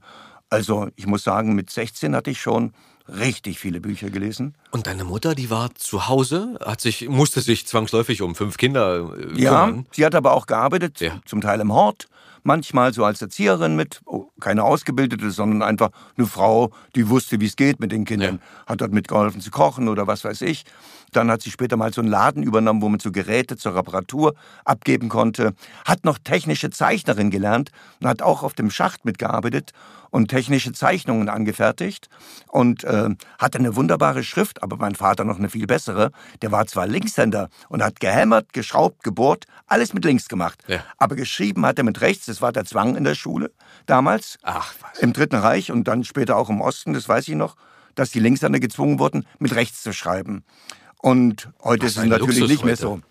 Also 0.50 0.90
ich 0.98 1.08
muss 1.08 1.24
sagen, 1.24 1.56
mit 1.56 1.70
16 1.70 2.16
hatte 2.16 2.30
ich 2.30 2.42
schon 2.42 2.74
richtig 3.08 3.60
viele 3.60 3.80
Bücher 3.80 4.10
gelesen. 4.10 4.56
Und 4.72 4.88
deine 4.88 5.06
Mutter, 5.06 5.36
die 5.36 5.50
war 5.50 5.74
zu 5.76 6.08
Hause, 6.08 6.58
hat 6.64 6.82
sich, 6.82 7.08
musste 7.08 7.42
sich 7.42 7.66
zwangsläufig 7.66 8.22
um 8.22 8.36
fünf 8.36 8.58
Kinder 8.58 9.10
äh, 9.18 9.42
Ja, 9.42 9.74
sie 9.92 10.06
hat 10.06 10.16
aber 10.16 10.34
auch 10.34 10.46
gearbeitet, 10.46 11.00
ja. 11.00 11.20
zum 11.26 11.42
Teil 11.42 11.62
im 11.62 11.72
Hort 11.72 12.08
manchmal 12.44 12.94
so 12.94 13.04
als 13.04 13.22
Erzieherin 13.22 13.76
mit, 13.76 14.02
oh, 14.06 14.30
keine 14.40 14.64
Ausgebildete, 14.64 15.32
sondern 15.32 15.62
einfach 15.62 15.90
eine 16.18 16.28
Frau, 16.28 16.72
die 16.96 17.10
wusste, 17.10 17.40
wie 17.40 17.46
es 17.46 17.56
geht 17.56 17.80
mit 17.80 17.92
den 17.92 18.06
Kindern, 18.06 18.40
ja. 18.42 18.66
hat 18.68 18.82
dort 18.82 18.92
mitgeholfen 18.92 19.42
zu 19.42 19.52
kochen 19.52 19.88
oder 19.88 20.08
was 20.08 20.24
weiß 20.24 20.42
ich. 20.42 20.66
Dann 21.12 21.30
hat 21.30 21.42
sie 21.42 21.52
später 21.52 21.78
mal 21.78 21.94
so 21.94 22.02
einen 22.02 22.10
Laden 22.10 22.44
übernommen, 22.44 22.82
wo 22.82 22.90
man 22.90 23.00
so 23.00 23.12
Geräte 23.12 23.56
zur 23.56 23.76
Reparatur 23.76 24.34
abgeben 24.66 25.10
konnte. 25.10 25.54
Hat 25.86 26.06
noch 26.06 26.18
technische 26.18 26.70
Zeichnerin 26.70 27.30
gelernt 27.30 27.72
und 28.02 28.08
hat 28.08 28.22
auch 28.22 28.44
auf 28.44 28.54
dem 28.54 28.72
Schacht 28.72 29.06
mitgearbeitet 29.06 29.74
und 30.14 30.28
technische 30.28 30.74
Zeichnungen 30.74 31.28
angefertigt 31.28 32.08
und 32.48 32.84
äh, 32.84 33.10
hatte 33.40 33.58
eine 33.58 33.76
wunderbare 33.76 34.24
Schrift, 34.24 34.62
aber 34.62 34.78
mein 34.78 34.94
Vater 34.94 35.24
noch 35.24 35.40
eine 35.40 35.50
viel 35.50 35.66
bessere. 35.66 36.12
Der 36.44 36.52
war 36.52 36.68
zwar 36.68 36.86
Linkshänder 36.86 37.50
und 37.68 37.84
hat 37.84 38.00
gehämmert, 38.00 38.54
geschraubt, 38.54 39.04
gebohrt, 39.04 39.46
alles 39.66 39.94
mit 39.94 40.06
links 40.06 40.28
gemacht. 40.28 40.64
Ja. 40.68 40.84
Aber 40.98 41.16
geschrieben 41.16 41.66
hat 41.66 41.80
er 41.80 41.84
mit 41.84 42.00
rechts, 42.02 42.28
das 42.34 42.42
war 42.42 42.52
der 42.52 42.66
Zwang 42.66 42.96
in 42.96 43.04
der 43.04 43.14
Schule 43.14 43.52
damals. 43.86 44.40
Ach, 44.42 44.74
was. 44.82 45.00
Im 45.00 45.14
Dritten 45.14 45.36
Reich 45.36 45.72
und 45.72 45.88
dann 45.88 46.04
später 46.04 46.36
auch 46.36 46.50
im 46.50 46.62
Osten, 46.62 46.94
das 46.94 47.08
weiß 47.08 47.28
ich 47.28 47.36
noch, 47.36 47.56
dass 47.94 48.10
die 48.10 48.20
Linkshänder 48.20 48.60
gezwungen 48.60 48.98
wurden, 48.98 49.28
mit 49.38 49.54
rechts 49.54 49.84
zu 49.84 49.94
schreiben. 49.94 50.44
Und 50.98 51.50
heute 51.64 51.86
ist 51.86 51.98
es 51.98 52.06
natürlich 52.06 52.40
Luxus 52.40 52.50
nicht 52.50 52.66
mehr 52.66 52.76
so. 52.76 53.02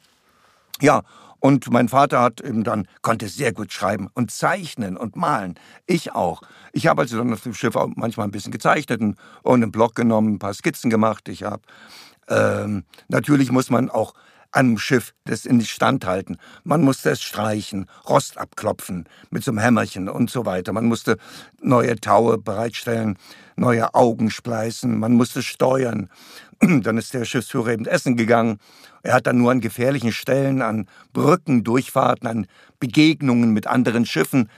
Ja, 0.81 1.03
und 1.39 1.71
mein 1.71 1.89
Vater 1.89 2.21
hat 2.21 2.41
eben 2.41 2.65
dann, 2.65 2.89
konnte 3.01 3.29
sehr 3.29 3.53
gut 3.53 3.73
schreiben 3.73 4.09
und 4.15 4.33
zeichnen 4.33 4.97
und 4.97 5.15
malen. 5.15 5.55
Ich 5.87 6.13
auch. 6.13 6.43
Ich 6.73 6.89
habe 6.89 7.03
also 7.03 7.17
dann 7.19 7.33
auf 7.33 7.43
dem 7.43 7.55
Schiff 7.55 7.77
auch 7.77 7.91
manchmal 7.95 8.27
ein 8.27 8.33
bisschen 8.33 8.51
gezeichnet 8.51 9.01
und, 9.01 9.17
und 9.43 9.63
einen 9.63 9.71
Block 9.71 9.95
genommen, 9.95 10.35
ein 10.35 10.39
paar 10.41 10.55
Skizzen 10.55 10.91
gemacht. 10.91 11.29
Ich 11.29 11.45
habe, 11.45 11.63
ähm, 12.29 12.83
natürlich 13.07 13.53
muss 13.53 13.71
man 13.71 13.89
auch 13.89 14.15
einem 14.53 14.79
Schiff 14.79 15.15
das 15.25 15.45
in 15.45 15.61
Stand 15.63 16.07
halten. 16.07 16.37
Man 16.65 16.83
musste 16.83 17.11
es 17.11 17.23
streichen, 17.23 17.87
Rost 18.09 18.39
abklopfen 18.39 19.07
mit 19.31 19.45
so 19.45 19.51
einem 19.51 19.59
Hämmerchen 19.59 20.09
und 20.09 20.31
so 20.31 20.47
weiter. 20.47 20.73
Man 20.73 20.87
musste 20.87 21.17
neue 21.61 21.97
Taue 21.97 22.39
bereitstellen, 22.39 23.19
neue 23.57 23.95
Augen 23.95 24.31
spleißen, 24.31 24.99
man 24.99 25.13
musste 25.13 25.43
steuern. 25.43 26.11
Dann 26.61 26.99
ist 26.99 27.15
der 27.15 27.25
Schiffsführer 27.25 27.73
eben 27.73 27.87
essen 27.87 28.17
gegangen. 28.17 28.59
Er 29.03 29.15
hat 29.15 29.27
dann 29.27 29.39
nur 29.39 29.51
an 29.51 29.61
gefährlichen 29.61 30.13
Stellen, 30.13 30.63
an 30.63 30.87
Brücken, 31.13 31.65
Durchfahrten, 31.65 32.29
an 32.29 32.47
Begegnungen 32.79 33.53
mit 33.53 33.67
anderen 33.67 34.07
Schiffen, 34.07 34.49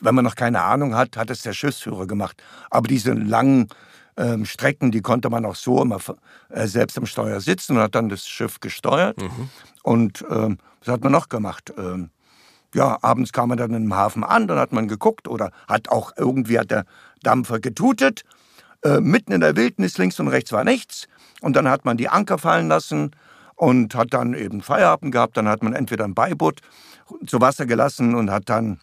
wenn 0.00 0.14
man 0.14 0.24
noch 0.24 0.34
keine 0.34 0.62
Ahnung 0.62 0.94
hat, 0.94 1.16
hat 1.16 1.30
es 1.30 1.42
der 1.42 1.52
Schiffsführer 1.52 2.06
gemacht. 2.06 2.42
Aber 2.70 2.88
diese 2.88 3.12
langen 3.12 3.68
ähm, 4.16 4.44
Strecken, 4.44 4.90
die 4.90 5.00
konnte 5.00 5.30
man 5.30 5.44
auch 5.44 5.56
so 5.56 5.82
immer 5.82 5.98
äh, 6.50 6.66
selbst 6.66 6.98
am 6.98 7.06
Steuer 7.06 7.40
sitzen 7.40 7.76
und 7.76 7.82
hat 7.82 7.94
dann 7.94 8.08
das 8.08 8.26
Schiff 8.26 8.60
gesteuert. 8.60 9.20
Mhm. 9.20 9.50
Und 9.82 10.24
ähm, 10.30 10.58
was 10.80 10.92
hat 10.92 11.02
man 11.02 11.12
noch 11.12 11.28
gemacht? 11.28 11.72
Ähm, 11.76 12.10
ja, 12.74 12.98
abends 13.02 13.32
kam 13.32 13.50
man 13.50 13.58
dann 13.58 13.72
im 13.72 13.94
Hafen 13.94 14.24
an, 14.24 14.48
dann 14.48 14.58
hat 14.58 14.72
man 14.72 14.88
geguckt 14.88 15.28
oder 15.28 15.50
hat 15.68 15.88
auch 15.88 16.12
irgendwie 16.16 16.58
hat 16.58 16.70
der 16.70 16.84
Dampfer 17.22 17.60
getutet. 17.60 18.24
Äh, 18.82 19.00
mitten 19.00 19.32
in 19.32 19.40
der 19.40 19.56
Wildnis 19.56 19.96
links 19.96 20.20
und 20.20 20.28
rechts 20.28 20.52
war 20.52 20.64
nichts. 20.64 21.06
Und 21.40 21.56
dann 21.56 21.68
hat 21.68 21.84
man 21.84 21.96
die 21.96 22.08
Anker 22.08 22.38
fallen 22.38 22.68
lassen 22.68 23.12
und 23.54 23.94
hat 23.94 24.12
dann 24.12 24.34
eben 24.34 24.60
Feierabend 24.60 25.12
gehabt. 25.12 25.36
Dann 25.36 25.48
hat 25.48 25.62
man 25.62 25.72
entweder 25.72 26.04
ein 26.04 26.14
Beiboot 26.14 26.60
zu 27.26 27.40
Wasser 27.40 27.66
gelassen 27.66 28.14
und 28.14 28.30
hat 28.30 28.48
dann 28.48 28.80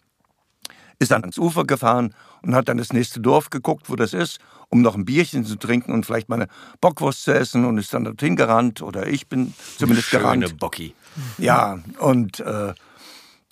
ist 1.01 1.11
dann 1.11 1.23
ans 1.23 1.39
Ufer 1.39 1.65
gefahren 1.65 2.13
und 2.43 2.53
hat 2.53 2.69
dann 2.69 2.77
das 2.77 2.93
nächste 2.93 3.19
Dorf 3.19 3.49
geguckt, 3.49 3.89
wo 3.89 3.95
das 3.95 4.13
ist, 4.13 4.39
um 4.69 4.81
noch 4.81 4.95
ein 4.95 5.03
Bierchen 5.03 5.43
zu 5.43 5.55
trinken 5.55 5.93
und 5.93 6.05
vielleicht 6.05 6.29
mal 6.29 6.35
eine 6.35 6.47
Bockwurst 6.79 7.23
zu 7.23 7.33
essen 7.33 7.65
und 7.65 7.79
ist 7.79 7.93
dann 7.93 8.03
dorthin 8.03 8.35
gerannt 8.35 8.83
oder 8.83 9.07
ich 9.07 9.27
bin 9.27 9.53
zumindest 9.77 10.09
Schöne 10.09 10.21
gerannt. 10.21 10.43
Schöne 10.43 10.55
Bocki. 10.55 10.93
Ja, 11.39 11.79
und 11.99 12.39
äh, 12.39 12.73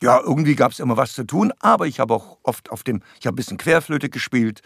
ja, 0.02 0.22
irgendwie 0.22 0.56
gab 0.56 0.72
es 0.72 0.80
immer 0.80 0.96
was 0.96 1.14
zu 1.14 1.26
tun, 1.26 1.52
aber 1.60 1.88
ich 1.88 2.00
habe 2.00 2.14
auch 2.14 2.38
oft 2.44 2.70
auf 2.70 2.84
dem, 2.84 3.02
ich 3.20 3.26
habe 3.26 3.34
ein 3.34 3.38
bisschen 3.38 3.58
Querflöte 3.58 4.10
gespielt 4.10 4.62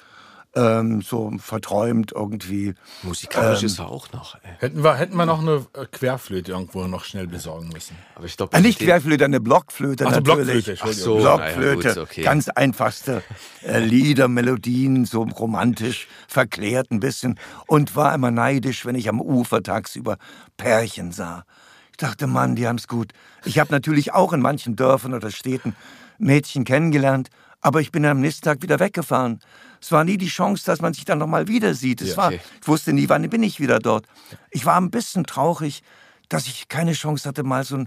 ähm, 0.55 1.01
so 1.01 1.31
verträumt 1.39 2.11
irgendwie. 2.11 2.75
Musikalisch 3.01 3.61
ähm, 3.61 3.65
ist 3.65 3.79
er 3.79 3.89
auch 3.89 4.11
noch. 4.11 4.35
Ey. 4.43 4.51
Hätten 4.59 4.83
wir, 4.83 4.95
hätten 4.95 5.15
wir 5.15 5.25
noch 5.25 5.41
eine 5.41 5.65
äh, 5.73 5.85
Querflöte 5.91 6.51
irgendwo 6.51 6.85
noch 6.85 7.03
schnell 7.05 7.27
besorgen 7.27 7.69
müssen. 7.69 7.97
Aber 8.15 8.25
ich 8.25 8.37
glaube, 8.37 8.55
äh, 8.55 8.61
nicht 8.61 8.79
Querflöte, 8.79 9.25
eine 9.25 9.39
Blockflöte 9.39 10.05
also 10.05 10.19
natürlich. 10.19 10.65
Blockflöte, 10.65 10.83
Ach 10.83 10.93
so, 10.93 11.17
Blockflöte, 11.17 11.87
ja, 11.87 11.93
gut, 11.95 12.03
okay. 12.03 12.21
ganz 12.21 12.49
einfachste 12.49 13.23
äh, 13.63 13.79
Lieder, 13.79 14.27
Melodien, 14.27 15.05
so 15.05 15.23
romantisch 15.23 16.07
verklärt 16.27 16.91
ein 16.91 16.99
bisschen 16.99 17.39
und 17.67 17.95
war 17.95 18.13
immer 18.13 18.31
neidisch, 18.31 18.85
wenn 18.85 18.95
ich 18.95 19.09
am 19.09 19.21
Ufer 19.21 19.63
tagsüber 19.63 20.17
Pärchen 20.57 21.11
sah. 21.11 21.45
Ich 21.91 21.97
dachte, 21.97 22.27
Mann, 22.27 22.55
die 22.55 22.67
haben's 22.67 22.87
gut. 22.87 23.13
Ich 23.45 23.59
habe 23.59 23.71
natürlich 23.71 24.13
auch 24.13 24.33
in 24.33 24.41
manchen 24.41 24.75
Dörfern 24.75 25.13
oder 25.13 25.31
Städten 25.31 25.75
Mädchen 26.17 26.63
kennengelernt, 26.63 27.29
aber 27.61 27.81
ich 27.81 27.91
bin 27.91 28.05
am 28.05 28.19
nächsten 28.19 28.43
Tag 28.43 28.61
wieder 28.61 28.79
weggefahren. 28.79 29.39
Es 29.83 29.91
war 29.91 30.05
nie 30.05 30.17
die 30.17 30.29
Chance, 30.29 30.63
dass 30.65 30.79
man 30.79 30.93
sich 30.93 31.03
dann 31.03 31.17
nochmal 31.17 31.49
wieder 31.49 31.73
sieht. 31.73 32.01
Es 32.01 32.11
ja, 32.11 32.17
war, 32.17 32.31
ich 32.31 32.39
wusste 32.61 32.93
nie, 32.93 33.09
wann 33.09 33.29
bin 33.29 33.43
ich 33.43 33.59
wieder 33.59 33.79
dort. 33.79 34.05
Ich 34.49 34.65
war 34.65 34.79
ein 34.79 34.89
bisschen 34.89 35.25
traurig, 35.25 35.83
dass 36.29 36.47
ich 36.47 36.69
keine 36.69 36.93
Chance 36.93 37.27
hatte, 37.27 37.43
mal 37.43 37.65
so 37.65 37.83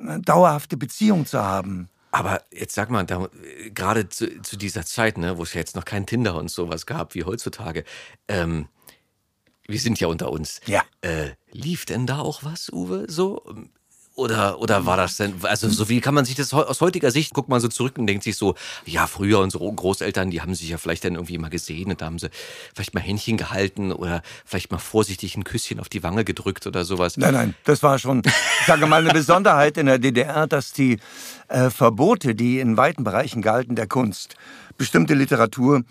eine 0.00 0.20
dauerhafte 0.20 0.76
Beziehung 0.76 1.26
zu 1.26 1.40
haben. 1.40 1.88
Aber 2.10 2.42
jetzt 2.50 2.74
sag 2.74 2.90
mal, 2.90 3.04
da, 3.04 3.28
gerade 3.72 4.08
zu, 4.08 4.42
zu, 4.42 4.56
dieser 4.56 4.84
Zeit, 4.84 5.16
ne, 5.16 5.38
wo 5.38 5.44
es 5.44 5.54
ja 5.54 5.60
jetzt 5.60 5.76
noch 5.76 5.84
kein 5.84 6.06
Tinder 6.06 6.34
und 6.34 6.50
sowas 6.50 6.86
gab 6.86 7.14
wie 7.14 7.22
heutzutage, 7.22 7.84
ähm, 8.26 8.66
wir 9.68 9.78
sind 9.78 10.00
ja 10.00 10.08
unter 10.08 10.32
uns. 10.32 10.60
Ja. 10.66 10.82
Äh, 11.02 11.30
lief 11.52 11.84
denn 11.84 12.08
da 12.08 12.18
auch 12.18 12.42
was, 12.42 12.68
Uwe? 12.72 13.06
So 13.08 13.44
oder, 14.18 14.60
oder 14.60 14.84
war 14.84 14.96
das 14.96 15.16
denn, 15.16 15.34
also 15.42 15.68
so 15.68 15.88
wie 15.88 16.00
kann 16.00 16.12
man 16.12 16.24
sich 16.24 16.34
das 16.34 16.52
aus 16.52 16.80
heutiger 16.80 17.10
Sicht, 17.10 17.32
guckt 17.32 17.48
man 17.48 17.60
so 17.60 17.68
zurück 17.68 17.96
und 17.98 18.06
denkt 18.06 18.24
sich 18.24 18.36
so, 18.36 18.56
ja, 18.84 19.06
früher 19.06 19.38
unsere 19.38 19.72
Großeltern, 19.72 20.30
die 20.30 20.42
haben 20.42 20.54
sich 20.54 20.68
ja 20.68 20.76
vielleicht 20.76 21.04
dann 21.04 21.14
irgendwie 21.14 21.38
mal 21.38 21.50
gesehen 21.50 21.90
und 21.90 22.00
da 22.00 22.06
haben 22.06 22.18
sie 22.18 22.28
vielleicht 22.74 22.94
mal 22.94 23.00
Händchen 23.00 23.36
gehalten 23.36 23.92
oder 23.92 24.22
vielleicht 24.44 24.72
mal 24.72 24.78
vorsichtig 24.78 25.36
ein 25.36 25.44
Küsschen 25.44 25.78
auf 25.78 25.88
die 25.88 26.02
Wange 26.02 26.24
gedrückt 26.24 26.66
oder 26.66 26.84
sowas. 26.84 27.16
Nein, 27.16 27.32
nein, 27.32 27.54
das 27.64 27.82
war 27.82 27.98
schon, 27.98 28.22
ich 28.24 28.66
sage 28.66 28.86
mal, 28.86 29.02
eine 29.02 29.12
Besonderheit 29.12 29.78
in 29.78 29.86
der 29.86 29.98
DDR, 29.98 30.48
dass 30.48 30.72
die 30.72 30.98
äh, 31.46 31.70
Verbote, 31.70 32.34
die 32.34 32.58
in 32.58 32.76
weiten 32.76 33.04
Bereichen 33.04 33.40
galten 33.40 33.76
der 33.76 33.86
Kunst, 33.86 34.34
bestimmte 34.76 35.14
Literatur, 35.14 35.84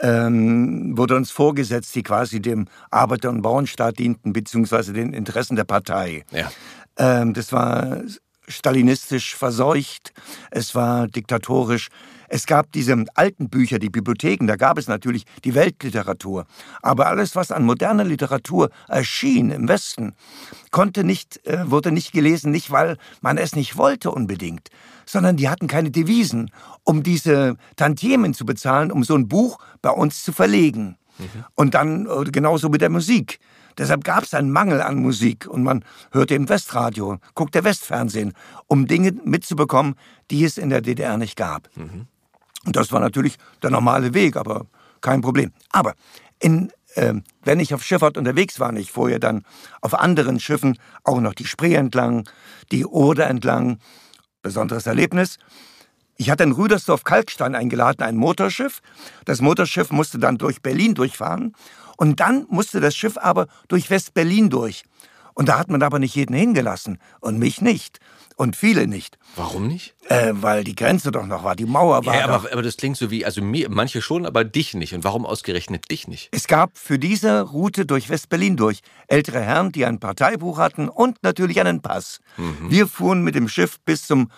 ähm, 0.00 0.96
wurde 0.96 1.16
uns 1.16 1.30
vorgesetzt, 1.30 1.94
die 1.94 2.02
quasi 2.02 2.40
dem 2.40 2.68
Arbeiter- 2.90 3.30
und 3.30 3.42
Bauernstaat 3.42 3.98
dienten, 3.98 4.32
beziehungsweise 4.32 4.92
den 4.92 5.12
Interessen 5.12 5.56
der 5.56 5.64
Partei. 5.64 6.24
Ja. 6.32 6.50
Ähm, 6.96 7.34
das 7.34 7.52
war 7.52 8.02
stalinistisch 8.48 9.34
verseucht, 9.34 10.12
es 10.50 10.74
war 10.74 11.08
diktatorisch. 11.08 11.88
Es 12.28 12.46
gab 12.46 12.72
diese 12.72 13.04
alten 13.14 13.48
Bücher, 13.48 13.78
die 13.78 13.88
Bibliotheken, 13.88 14.46
da 14.46 14.56
gab 14.56 14.78
es 14.78 14.88
natürlich 14.88 15.24
die 15.44 15.54
Weltliteratur. 15.54 16.46
Aber 16.82 17.06
alles, 17.06 17.36
was 17.36 17.52
an 17.52 17.64
moderner 17.64 18.02
Literatur 18.02 18.70
erschien 18.88 19.52
im 19.52 19.68
Westen, 19.68 20.12
konnte 20.72 21.04
nicht, 21.04 21.46
äh, 21.46 21.70
wurde 21.70 21.92
nicht 21.92 22.12
gelesen, 22.12 22.50
nicht 22.50 22.72
weil 22.72 22.96
man 23.20 23.38
es 23.38 23.54
nicht 23.54 23.76
wollte 23.76 24.10
unbedingt, 24.10 24.70
sondern 25.04 25.36
die 25.36 25.48
hatten 25.48 25.68
keine 25.68 25.92
Devisen, 25.92 26.50
um 26.82 27.04
diese 27.04 27.56
Tantiemen 27.76 28.34
zu 28.34 28.44
bezahlen, 28.44 28.90
um 28.90 29.04
so 29.04 29.14
ein 29.14 29.28
Buch 29.28 29.58
bei 29.80 29.90
uns 29.90 30.24
zu 30.24 30.32
verlegen. 30.32 30.98
Mhm. 31.18 31.44
Und 31.54 31.74
dann 31.74 32.06
äh, 32.06 32.24
genauso 32.30 32.68
mit 32.68 32.80
der 32.80 32.90
Musik. 32.90 33.38
Deshalb 33.78 34.04
gab 34.04 34.24
es 34.24 34.34
einen 34.34 34.50
Mangel 34.50 34.80
an 34.80 34.96
Musik 34.96 35.46
und 35.46 35.62
man 35.62 35.84
hörte 36.12 36.34
im 36.34 36.48
Westradio, 36.48 37.18
guckte 37.34 37.64
Westfernsehen, 37.64 38.32
um 38.66 38.86
Dinge 38.86 39.12
mitzubekommen, 39.24 39.96
die 40.30 40.44
es 40.44 40.58
in 40.58 40.70
der 40.70 40.80
DDR 40.80 41.16
nicht 41.18 41.36
gab. 41.36 41.68
Mhm. 41.76 42.06
Und 42.64 42.76
das 42.76 42.90
war 42.90 43.00
natürlich 43.00 43.36
der 43.62 43.70
normale 43.70 44.14
Weg, 44.14 44.36
aber 44.36 44.66
kein 45.00 45.20
Problem. 45.20 45.52
Aber 45.70 45.94
in, 46.40 46.72
äh, 46.94 47.14
wenn 47.44 47.60
ich 47.60 47.74
auf 47.74 47.82
Schifffahrt 47.82 48.16
unterwegs 48.16 48.58
war, 48.58 48.70
und 48.70 48.76
ich 48.76 48.90
fuhr 48.90 49.10
ja 49.10 49.18
dann 49.18 49.44
auf 49.82 49.94
anderen 49.94 50.40
Schiffen 50.40 50.78
auch 51.04 51.20
noch 51.20 51.34
die 51.34 51.46
Spree 51.46 51.74
entlang, 51.74 52.28
die 52.72 52.84
Oder 52.84 53.28
entlang, 53.28 53.78
besonderes 54.42 54.86
Erlebnis. 54.86 55.38
Ich 56.16 56.30
hatte 56.30 56.44
in 56.44 56.52
Rüdersdorf 56.52 57.04
Kalkstein 57.04 57.54
eingeladen, 57.54 58.02
ein 58.02 58.16
Motorschiff. 58.16 58.80
Das 59.24 59.40
Motorschiff 59.40 59.90
musste 59.90 60.18
dann 60.18 60.38
durch 60.38 60.62
Berlin 60.62 60.94
durchfahren 60.94 61.54
und 61.96 62.20
dann 62.20 62.46
musste 62.48 62.80
das 62.80 62.96
Schiff 62.96 63.16
aber 63.16 63.46
durch 63.68 63.90
West-Berlin 63.90 64.50
durch. 64.50 64.84
Und 65.36 65.50
da 65.50 65.58
hat 65.58 65.68
man 65.68 65.82
aber 65.82 65.98
nicht 65.98 66.14
jeden 66.14 66.34
hingelassen. 66.34 66.98
Und 67.20 67.38
mich 67.38 67.60
nicht. 67.60 68.00
Und 68.36 68.56
viele 68.56 68.86
nicht. 68.86 69.18
Warum 69.34 69.66
nicht? 69.66 69.94
Äh, 70.08 70.32
weil 70.34 70.64
die 70.64 70.74
Grenze 70.74 71.10
doch 71.10 71.26
noch 71.26 71.44
war, 71.44 71.56
die 71.56 71.66
Mauer 71.66 72.06
war. 72.06 72.14
Ja, 72.14 72.24
aber, 72.24 72.52
aber 72.52 72.62
das 72.62 72.78
klingt 72.78 72.96
so 72.96 73.10
wie, 73.10 73.24
also 73.24 73.42
mir, 73.42 73.68
manche 73.70 74.00
schon, 74.00 74.24
aber 74.24 74.44
dich 74.44 74.72
nicht. 74.74 74.94
Und 74.94 75.04
warum 75.04 75.26
ausgerechnet 75.26 75.90
dich 75.90 76.08
nicht? 76.08 76.30
Es 76.32 76.46
gab 76.46 76.76
für 76.78 76.98
diese 76.98 77.42
Route 77.42 77.84
durch 77.84 78.08
West-Berlin 78.08 78.56
durch 78.56 78.80
ältere 79.08 79.40
Herren, 79.40 79.72
die 79.72 79.84
ein 79.84 80.00
Parteibuch 80.00 80.58
hatten 80.58 80.88
und 80.88 81.22
natürlich 81.22 81.60
einen 81.60 81.82
Pass. 81.82 82.20
Mhm. 82.38 82.70
Wir 82.70 82.86
fuhren 82.86 83.22
mit 83.22 83.34
dem 83.34 83.48
Schiff 83.48 83.78
bis 83.84 84.06
zum 84.06 84.30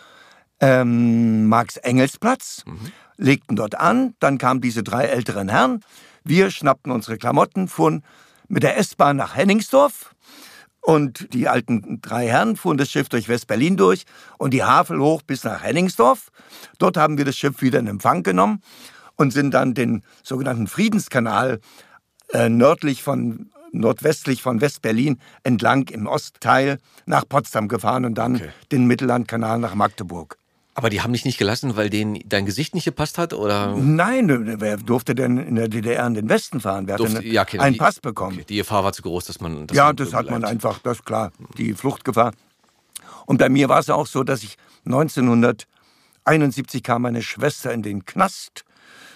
ähm, 0.61 1.47
Marx-Engels-Platz, 1.49 2.65
mhm. 2.67 2.93
legten 3.17 3.55
dort 3.55 3.77
an, 3.77 4.15
dann 4.19 4.39
kamen 4.39 4.61
diese 4.61 4.83
drei 4.83 5.05
älteren 5.05 5.49
Herren, 5.49 5.81
wir 6.29 6.51
schnappten 6.51 6.93
unsere 6.93 7.19
Klamotten, 7.19 7.69
fuhren 7.69 8.05
mit 8.49 8.63
der 8.63 8.79
S-Bahn 8.79 9.17
nach 9.17 9.37
Henningsdorf 9.37 10.15
Und 10.81 11.33
die 11.35 11.49
alten 11.49 12.01
drei 12.01 12.29
Herren 12.29 12.57
fuhren 12.57 12.79
das 12.79 12.91
Schiff 12.91 13.09
durch 13.09 13.29
West-Berlin 13.29 13.77
durch 13.77 14.05
und 14.39 14.53
die 14.53 14.63
Havel 14.63 15.01
hoch 15.01 15.23
bis 15.23 15.45
nach 15.45 15.63
Henningsdorf. 15.63 16.31
Dort 16.79 16.97
haben 16.97 17.19
wir 17.19 17.25
das 17.25 17.37
Schiff 17.37 17.61
wieder 17.63 17.79
in 17.79 17.87
Empfang 17.87 18.23
genommen 18.23 18.63
und 19.17 19.33
sind 19.33 19.53
dann 19.53 19.75
den 19.75 20.03
sogenannten 20.23 20.67
Friedenskanal 20.67 21.61
äh, 22.33 22.49
nördlich 22.49 23.03
von 23.03 23.51
nordwestlich 23.73 24.43
von 24.43 24.61
West-Berlin 24.61 25.21
entlang 25.43 25.89
im 25.89 26.07
Ostteil 26.07 26.79
nach 27.07 27.29
Potsdam 27.29 27.69
gefahren 27.69 28.05
und 28.05 28.15
dann 28.15 28.37
okay. 28.37 28.49
den 28.73 28.87
Mittellandkanal 28.87 29.59
nach 29.59 29.75
Magdeburg. 29.75 30.39
Aber 30.79 30.91
die 30.91 31.03
haben 31.03 31.13
dich 31.13 31.25
nicht 31.25 31.39
gelassen, 31.39 31.75
weil 31.75 31.91
denen 31.91 32.21
dein 32.25 32.47
Gesicht 32.47 32.73
nicht 32.73 32.85
gepasst 32.85 33.19
hat, 33.19 33.35
oder? 33.35 33.75
Nein, 33.75 34.61
wer 34.61 34.77
durfte 34.77 35.17
denn 35.17 35.37
in 35.37 35.57
der 35.57 35.67
DDR 35.67 36.07
in 36.07 36.15
den 36.15 36.29
Westen 36.29 36.61
fahren? 36.61 36.87
Wer 36.87 36.99
durfte, 36.99 37.17
hat 37.17 37.25
ja, 37.25 37.43
okay, 37.43 37.59
einen 37.59 37.73
die, 37.73 37.81
Pass 37.81 37.99
bekommen? 37.99 38.37
Okay, 38.37 38.45
die 38.49 38.59
Gefahr 38.59 38.85
war 38.85 38.93
zu 38.93 39.03
groß, 39.03 39.25
dass 39.25 39.41
man. 39.41 39.67
Dass 39.67 39.77
ja, 39.77 39.87
man 39.87 39.97
das 39.97 40.15
hat 40.15 40.29
bleibt. 40.29 40.43
man 40.43 40.49
einfach, 40.49 40.79
das 40.79 40.99
ist 40.99 41.05
klar, 41.05 41.33
die 41.57 41.75
Fluchtgefahr. 41.75 42.31
Und 43.27 43.39
bei 43.39 43.49
mir 43.49 43.69
war 43.69 43.81
es 43.81 43.91
auch 43.91 44.07
so, 44.07 44.23
dass 44.23 44.45
ich 44.45 44.57
1971 44.85 46.85
kam 46.85 47.03
meine 47.03 47.23
Schwester 47.23 47.73
in 47.73 47.83
den 47.83 48.05
Knast, 48.05 48.65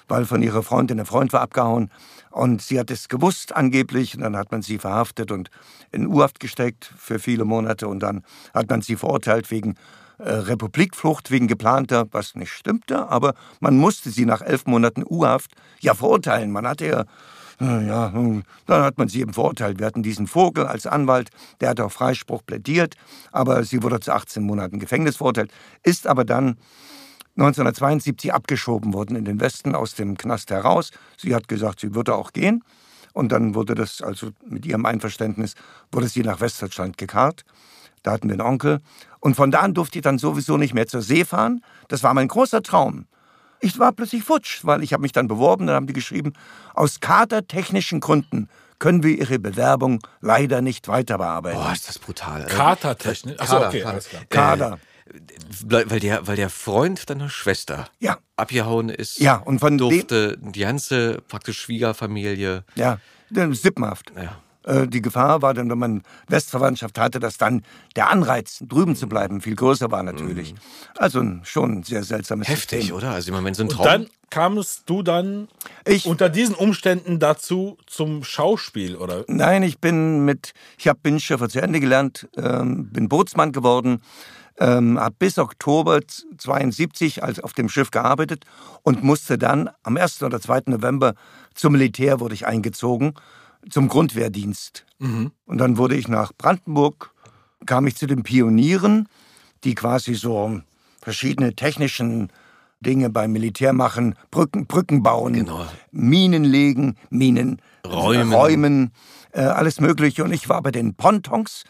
weil 0.09 0.25
von 0.25 0.43
ihrer 0.43 0.65
Freundin 0.65 0.99
ein 0.99 1.07
Freund 1.07 1.33
war 1.33 1.43
abgehauen. 1.43 1.93
Und 2.33 2.61
sie 2.61 2.81
hat 2.81 2.91
es 2.91 3.09
gewusst 3.09 3.55
angeblich. 3.55 4.17
Und 4.17 4.23
dann 4.23 4.37
hat 4.37 4.51
man 4.51 4.63
sie 4.63 4.79
verhaftet 4.79 5.31
und 5.31 5.49
in 5.93 6.09
U-Haft 6.09 6.41
gesteckt 6.41 6.93
für 6.97 7.21
viele 7.21 7.45
Monate. 7.45 7.87
Und 7.87 8.01
dann 8.01 8.25
hat 8.53 8.69
man 8.69 8.83
sie 8.83 8.97
verurteilt 8.97 9.49
wegen 9.53 9.77
Republikflucht 10.25 11.31
wegen 11.31 11.49
geplanter, 11.49 12.07
was 12.11 12.35
nicht 12.35 12.53
stimmte, 12.53 13.09
aber 13.09 13.35
man 13.61 13.77
musste 13.77 14.11
sie 14.11 14.25
nach 14.25 14.43
elf 14.43 14.67
Monaten 14.67 15.05
U-Haft 15.09 15.53
ja 15.81 15.95
verurteilen. 15.95 16.51
Man 16.51 16.67
hatte 16.67 16.87
ja 16.87 17.05
äh, 17.61 17.87
ja, 17.87 18.09
dann 18.09 18.83
hat 18.83 18.99
man 18.99 19.09
sie 19.09 19.21
eben 19.21 19.33
verurteilt. 19.33 19.79
Wir 19.79 19.87
hatten 19.87 20.03
diesen 20.03 20.27
Vogel 20.27 20.67
als 20.67 20.87
Anwalt, 20.87 21.31
der 21.61 21.71
hat 21.71 21.81
auf 21.81 21.93
Freispruch 21.93 22.45
plädiert, 22.45 22.97
aber 23.31 23.65
sie 23.65 23.83
wurde 23.83 24.01
zu 24.01 24.13
18 24.13 24.43
Monaten 24.43 24.79
Gefängnis 24.79 25.17
verurteilt, 25.17 25.53
ist 25.83 26.07
aber 26.07 26.25
dann 26.25 26.57
1972 27.37 28.35
abgeschoben 28.35 28.93
worden 28.93 29.17
in 29.17 29.25
den 29.25 29.41
Westen 29.41 29.75
aus 29.75 29.95
dem 29.95 30.17
Knast 30.17 30.51
heraus. 30.51 30.91
Sie 31.17 31.35
hat 31.35 31.49
gesagt, 31.49 31.81
sie 31.81 31.95
würde 31.95 32.15
auch 32.15 32.33
gehen. 32.33 32.63
Und 33.15 33.31
dann 33.31 33.55
wurde 33.55 33.75
das, 33.75 34.01
also 34.03 34.31
mit 34.47 34.67
ihrem 34.67 34.87
Einverständnis, 34.87 35.55
wurde 35.91 36.09
sie 36.09 36.23
nach 36.23 36.41
Westdeutschland 36.41 36.99
gekarrt. 36.99 37.45
Da 38.03 38.13
hatten 38.13 38.29
wir 38.29 38.35
einen 38.35 38.41
Onkel. 38.41 38.81
Und 39.21 39.37
von 39.37 39.51
da 39.51 39.61
an 39.61 39.75
durfte 39.75 39.99
ich 39.99 40.03
dann 40.03 40.19
sowieso 40.19 40.57
nicht 40.57 40.75
mehr 40.75 40.87
zur 40.87 41.03
See 41.03 41.25
fahren. 41.25 41.63
Das 41.89 42.03
war 42.03 42.15
mein 42.15 42.29
großer 42.29 42.63
Traum. 42.63 43.07
Ich 43.61 43.79
war 43.79 43.93
plötzlich 43.93 44.25
futsch, 44.25 44.65
weil 44.65 44.83
ich 44.83 44.93
habe 44.93 45.03
mich 45.03 45.13
dann 45.13 45.29
beworben, 45.29 45.69
dann 45.69 45.77
haben 45.77 45.87
die 45.87 45.93
geschrieben, 45.93 46.33
aus 46.75 46.99
kadertechnischen 46.99 48.01
Gründen 48.01 48.49
können 48.81 49.05
wir 49.05 49.17
Ihre 49.17 49.39
Bewerbung 49.39 50.01
leider 50.21 50.61
nicht 50.61 50.89
weiter 50.89 51.19
bearbeiten. 51.19 51.59
Boah, 51.59 51.73
ist 51.73 51.89
das 51.89 52.01
brutal. 52.01 52.47
Kadertechnisch? 52.47 53.39
Achso, 53.39 53.65
okay, 53.65 53.85
alles 53.85 54.09
klar. 54.09 54.23
Kader. 54.29 54.81
Äh, 55.07 55.85
weil, 55.89 56.01
der, 56.01 56.27
weil 56.27 56.35
der 56.35 56.51
Freund 56.51 57.09
deiner 57.09 57.29
Schwester 57.29 57.87
ja. 58.01 58.19
abgehauen 58.35 58.89
ist, 58.89 59.21
ja, 59.21 59.37
und 59.37 59.61
von 59.61 59.79
durfte 59.79 60.37
die 60.39 60.61
ganze 60.61 61.23
praktisch 61.29 61.61
Schwiegerfamilie. 61.61 62.65
Ja, 62.75 62.99
sippenhaft. 63.31 64.13
Ja. 64.17 64.43
Äh, 64.65 64.87
die 64.87 65.03
Gefahr 65.03 65.43
war 65.43 65.55
dann, 65.55 65.71
wenn 65.71 65.79
man 65.79 66.03
Westverwandtschaft 66.29 66.99
hatte, 66.99 67.21
dass 67.21 67.39
dann 67.39 67.63
der 67.97 68.11
Anreiz, 68.11 68.59
drüben 68.61 68.97
zu 68.97 69.09
bleiben, 69.09 69.41
viel 69.41 69.57
größer 69.57 69.91
war 69.91 70.03
natürlich. 70.03 70.55
Mhm. 70.55 70.59
Also 70.97 71.25
schon 71.43 71.79
ein 71.79 71.83
sehr 71.83 72.05
seltsames 72.05 72.49
Heftig, 72.49 72.81
System. 72.81 72.97
oder? 72.97 73.11
Also 73.11 73.29
ich 73.29 73.33
meine, 73.33 73.47
wenn 73.47 73.55
so 73.55 73.65
ein 73.65 73.69
Traum... 73.69 73.81
Und 73.81 73.87
dann 73.87 74.07
kamst 74.31 74.85
du 74.87 75.03
dann 75.03 75.49
ich, 75.85 76.07
unter 76.07 76.29
diesen 76.29 76.55
Umständen 76.55 77.19
dazu 77.19 77.77
zum 77.87 78.25
Schauspiel, 78.25 78.97
oder? 78.97 79.25
Nein, 79.29 79.63
ich 79.63 79.79
bin 79.79 80.25
mit, 80.25 80.55
ich 80.79 80.89
habe 80.89 80.99
Binnenschiffer 81.03 81.49
zu 81.49 81.61
Ende 81.61 81.81
gelernt, 81.81 82.29
ähm, 82.37 82.89
bin 82.91 83.09
Bootsmann 83.11 83.53
geworden, 83.53 84.01
ähm, 84.59 84.99
habe 84.99 85.17
bis 85.19 85.39
Oktober 85.39 86.01
72 86.39 87.23
als 87.23 87.41
auf 87.41 87.53
dem 87.53 87.69
Schiff 87.69 87.91
gearbeitet 87.91 88.45
und 88.83 89.03
musste 89.03 89.37
dann 89.37 89.69
am 89.83 89.99
1. 89.99 90.23
oder 90.23 90.41
2. 90.41 90.63
November 90.67 91.15
zum 91.55 91.73
Militär 91.73 92.21
wurde 92.21 92.35
ich 92.35 92.47
eingezogen 92.47 93.15
zum 93.69 93.89
Grundwehrdienst. 93.89 94.87
Mhm. 94.99 95.33
Und 95.47 95.59
dann 95.59 95.77
wurde 95.77 95.97
ich 95.97 96.09
nach 96.09 96.33
Brandenburg, 96.37 97.13
kam 97.67 97.87
ich 97.87 97.97
zu 97.97 98.07
den 98.07 98.23
Pionieren, 98.23 99.09
die 99.65 99.75
quasi 99.75 100.15
so 100.15 100.61
verschiedene 101.01 101.55
technischen 101.55 102.31
Dinge 102.81 103.11
beim 103.11 103.33
Militär 103.33 103.73
machen, 103.73 104.17
Brücken, 104.31 104.67
Brücken 104.67 105.03
bauen, 105.03 105.35
genau. 105.35 105.67
Minen 105.93 106.45
legen, 106.45 106.97
Minen 107.11 107.63
räumen, 107.87 108.33
räumen 108.33 108.93
äh, 109.33 109.43
alles 109.43 109.81
Mögliche. 109.81 110.25
Und 110.25 110.33
ich 110.33 110.49
war 110.49 110.63
bei 110.63 110.73
den 110.73 110.95
Pontons 110.95 111.65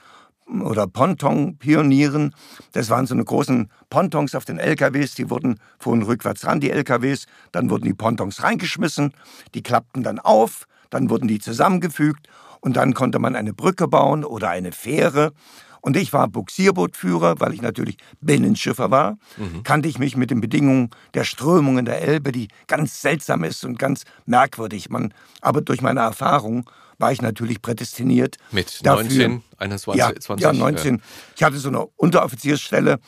oder 0.46 0.86
Ponton-Pionieren. 0.86 2.34
Das 2.72 2.90
waren 2.90 3.06
so 3.06 3.14
eine 3.14 3.24
großen 3.24 3.70
Pontons 3.90 4.34
auf 4.34 4.44
den 4.44 4.58
LKWs, 4.58 5.14
die 5.14 5.30
wurden 5.30 5.58
fuhren 5.78 6.02
rückwärts 6.02 6.46
ran, 6.46 6.60
die 6.60 6.70
LKWs. 6.70 7.26
Dann 7.52 7.70
wurden 7.70 7.84
die 7.84 7.94
Pontons 7.94 8.42
reingeschmissen, 8.42 9.12
die 9.54 9.62
klappten 9.62 10.02
dann 10.02 10.18
auf, 10.18 10.66
dann 10.92 11.10
wurden 11.10 11.26
die 11.26 11.40
zusammengefügt 11.40 12.28
und 12.60 12.76
dann 12.76 12.94
konnte 12.94 13.18
man 13.18 13.34
eine 13.34 13.52
Brücke 13.52 13.88
bauen 13.88 14.24
oder 14.24 14.50
eine 14.50 14.72
Fähre. 14.72 15.32
Und 15.80 15.96
ich 15.96 16.12
war 16.12 16.28
Buxierbootführer, 16.28 17.40
weil 17.40 17.54
ich 17.54 17.62
natürlich 17.62 17.96
Binnenschiffer 18.20 18.92
war, 18.92 19.18
mhm. 19.36 19.64
kannte 19.64 19.88
ich 19.88 19.98
mich 19.98 20.16
mit 20.16 20.30
den 20.30 20.40
Bedingungen 20.40 20.90
der 21.14 21.24
Strömungen 21.24 21.84
der 21.84 22.02
Elbe, 22.02 22.30
die 22.30 22.48
ganz 22.68 23.00
seltsam 23.00 23.42
ist 23.42 23.64
und 23.64 23.80
ganz 23.80 24.04
merkwürdig. 24.24 24.90
Man, 24.90 25.12
aber 25.40 25.60
durch 25.60 25.80
meine 25.80 26.00
Erfahrung 26.00 26.70
war 26.98 27.10
ich 27.10 27.20
natürlich 27.20 27.62
prädestiniert. 27.62 28.36
Mit 28.52 28.86
dafür. 28.86 29.02
19, 29.02 29.42
21, 29.58 29.98
ja, 29.98 30.14
20? 30.14 30.44
Ja, 30.44 30.52
19. 30.52 30.94
Ja. 30.94 31.02
Ich 31.34 31.42
hatte 31.42 31.56
so 31.56 31.68
eine 31.68 31.84
Unteroffiziersstelle, 31.96 33.00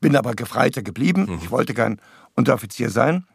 bin 0.00 0.16
aber 0.16 0.32
Gefreiter 0.34 0.82
geblieben. 0.82 1.26
Mhm. 1.28 1.38
Ich 1.42 1.50
wollte 1.50 1.74
kein 1.74 2.00
Unteroffizier 2.34 2.88
sein. 2.88 3.26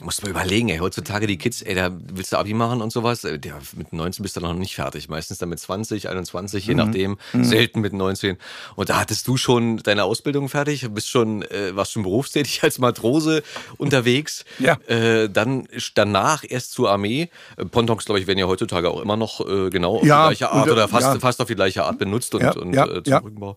Musst 0.00 0.22
mal 0.22 0.30
überlegen, 0.30 0.70
ey, 0.70 0.78
heutzutage 0.78 1.26
die 1.26 1.36
Kids, 1.36 1.60
ey, 1.60 1.74
da 1.74 1.90
willst 1.92 2.32
du 2.32 2.38
Abi 2.38 2.54
machen 2.54 2.80
und 2.80 2.90
sowas, 2.90 3.24
äh, 3.24 3.38
der, 3.38 3.58
mit 3.76 3.92
19 3.92 4.22
bist 4.22 4.36
du 4.36 4.40
noch 4.40 4.54
nicht 4.54 4.74
fertig. 4.74 5.10
Meistens 5.10 5.36
dann 5.36 5.50
mit 5.50 5.60
20, 5.60 6.08
21, 6.08 6.66
je 6.66 6.72
mhm. 6.72 6.78
nachdem, 6.78 7.18
mhm. 7.34 7.44
selten 7.44 7.80
mit 7.80 7.92
19. 7.92 8.38
Und 8.74 8.88
da 8.88 8.98
hattest 8.98 9.28
du 9.28 9.36
schon 9.36 9.76
deine 9.78 10.04
Ausbildung 10.04 10.48
fertig, 10.48 10.88
bist 10.90 11.10
schon, 11.10 11.42
äh, 11.42 11.76
warst 11.76 11.92
schon 11.92 12.04
berufstätig 12.04 12.62
als 12.62 12.78
Matrose 12.78 13.42
unterwegs. 13.76 14.44
Ja. 14.58 14.74
Äh, 14.86 15.28
dann 15.28 15.66
danach 15.94 16.44
erst 16.48 16.72
zur 16.72 16.90
Armee. 16.90 17.30
Äh, 17.56 17.64
Pontons, 17.64 18.04
glaube 18.04 18.20
ich, 18.20 18.28
werden 18.28 18.38
ja 18.38 18.46
heutzutage 18.46 18.88
auch 18.90 19.00
immer 19.00 19.16
noch 19.16 19.40
äh, 19.40 19.70
genau 19.70 19.96
auf 19.96 20.04
ja, 20.04 20.28
die 20.28 20.36
gleiche 20.36 20.52
Art 20.52 20.66
und, 20.66 20.72
oder 20.72 20.88
fast, 20.88 21.14
ja. 21.14 21.18
fast 21.18 21.40
auf 21.40 21.48
die 21.48 21.56
gleiche 21.56 21.82
Art 21.82 21.98
benutzt 21.98 22.34
und, 22.34 22.42
ja, 22.42 22.52
und 22.52 22.72
ja, 22.72 22.86
äh, 22.86 23.02
zum 23.02 23.14
Rückenbau. 23.14 23.56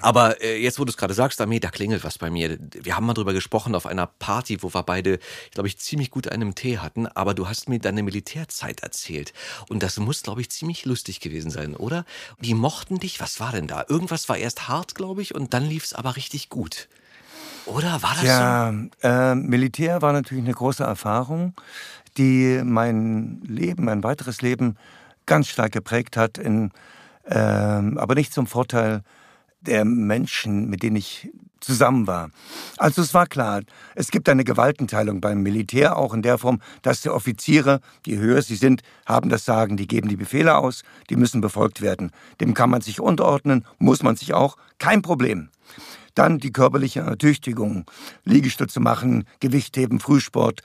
Aber 0.00 0.40
äh, 0.40 0.62
jetzt, 0.62 0.78
wo 0.78 0.84
du 0.84 0.90
es 0.90 0.96
gerade 0.96 1.12
sagst, 1.12 1.40
Armee, 1.42 1.60
da 1.60 1.68
klingelt 1.68 2.04
was 2.04 2.16
bei 2.16 2.30
mir. 2.30 2.58
Wir 2.72 2.96
haben 2.96 3.04
mal 3.04 3.12
drüber 3.12 3.34
gesprochen 3.34 3.74
auf 3.74 3.84
einer 3.84 4.06
Party, 4.06 4.62
wo 4.62 4.72
wir 4.72 4.82
beide, 4.82 5.18
glaube 5.52 5.68
ich, 5.68 5.75
ziemlich 5.76 6.10
gut 6.10 6.28
einen 6.28 6.54
Tee 6.54 6.78
hatten, 6.78 7.06
aber 7.06 7.34
du 7.34 7.48
hast 7.48 7.68
mir 7.68 7.78
deine 7.78 8.02
Militärzeit 8.02 8.80
erzählt. 8.80 9.32
Und 9.68 9.82
das 9.82 9.98
muss, 9.98 10.22
glaube 10.22 10.40
ich, 10.40 10.50
ziemlich 10.50 10.84
lustig 10.84 11.20
gewesen 11.20 11.50
sein, 11.50 11.76
oder? 11.76 12.04
Die 12.40 12.54
mochten 12.54 12.98
dich, 12.98 13.20
was 13.20 13.40
war 13.40 13.52
denn 13.52 13.66
da? 13.66 13.84
Irgendwas 13.88 14.28
war 14.28 14.36
erst 14.36 14.68
hart, 14.68 14.94
glaube 14.94 15.22
ich, 15.22 15.34
und 15.34 15.54
dann 15.54 15.64
lief 15.64 15.84
es 15.84 15.92
aber 15.92 16.16
richtig 16.16 16.48
gut. 16.48 16.88
Oder 17.66 18.02
war 18.02 18.14
das 18.14 18.22
ja, 18.22 18.72
so? 18.72 19.06
Ja, 19.06 19.32
äh, 19.32 19.34
Militär 19.34 20.02
war 20.02 20.12
natürlich 20.12 20.44
eine 20.44 20.54
große 20.54 20.84
Erfahrung, 20.84 21.54
die 22.16 22.62
mein 22.64 23.42
Leben, 23.42 23.84
mein 23.84 24.02
weiteres 24.04 24.40
Leben 24.40 24.76
ganz 25.26 25.48
stark 25.48 25.72
geprägt 25.72 26.16
hat, 26.16 26.38
in, 26.38 26.70
äh, 27.24 27.36
aber 27.36 28.14
nicht 28.14 28.32
zum 28.32 28.46
Vorteil 28.46 29.02
der 29.60 29.84
Menschen, 29.84 30.68
mit 30.68 30.82
denen 30.82 30.96
ich 30.96 31.28
zusammen 31.60 32.06
war. 32.06 32.30
Also 32.76 33.02
es 33.02 33.14
war 33.14 33.26
klar, 33.26 33.62
es 33.94 34.10
gibt 34.10 34.28
eine 34.28 34.44
Gewaltenteilung 34.44 35.20
beim 35.20 35.42
Militär 35.42 35.96
auch 35.96 36.14
in 36.14 36.22
der 36.22 36.38
Form, 36.38 36.60
dass 36.82 37.00
die 37.00 37.08
Offiziere, 37.08 37.80
je 38.06 38.18
höher 38.18 38.42
sie 38.42 38.56
sind, 38.56 38.82
haben 39.06 39.28
das 39.30 39.44
Sagen, 39.44 39.76
die 39.76 39.86
geben 39.86 40.08
die 40.08 40.16
Befehle 40.16 40.56
aus, 40.56 40.82
die 41.10 41.16
müssen 41.16 41.40
befolgt 41.40 41.80
werden. 41.80 42.10
Dem 42.40 42.54
kann 42.54 42.70
man 42.70 42.80
sich 42.80 43.00
unterordnen, 43.00 43.64
muss 43.78 44.02
man 44.02 44.16
sich 44.16 44.34
auch, 44.34 44.56
kein 44.78 45.02
Problem. 45.02 45.48
Dann 46.14 46.38
die 46.38 46.52
körperliche 46.52 47.00
Ertüchtigung, 47.00 47.84
Liegestütze 48.24 48.80
machen, 48.80 49.24
Gewichtheben, 49.40 50.00
Frühsport, 50.00 50.62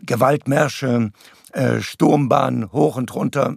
Gewaltmärsche, 0.00 1.12
äh, 1.52 1.80
Sturmbahn 1.80 2.70
hoch 2.72 2.96
und 2.96 3.14
runter. 3.14 3.56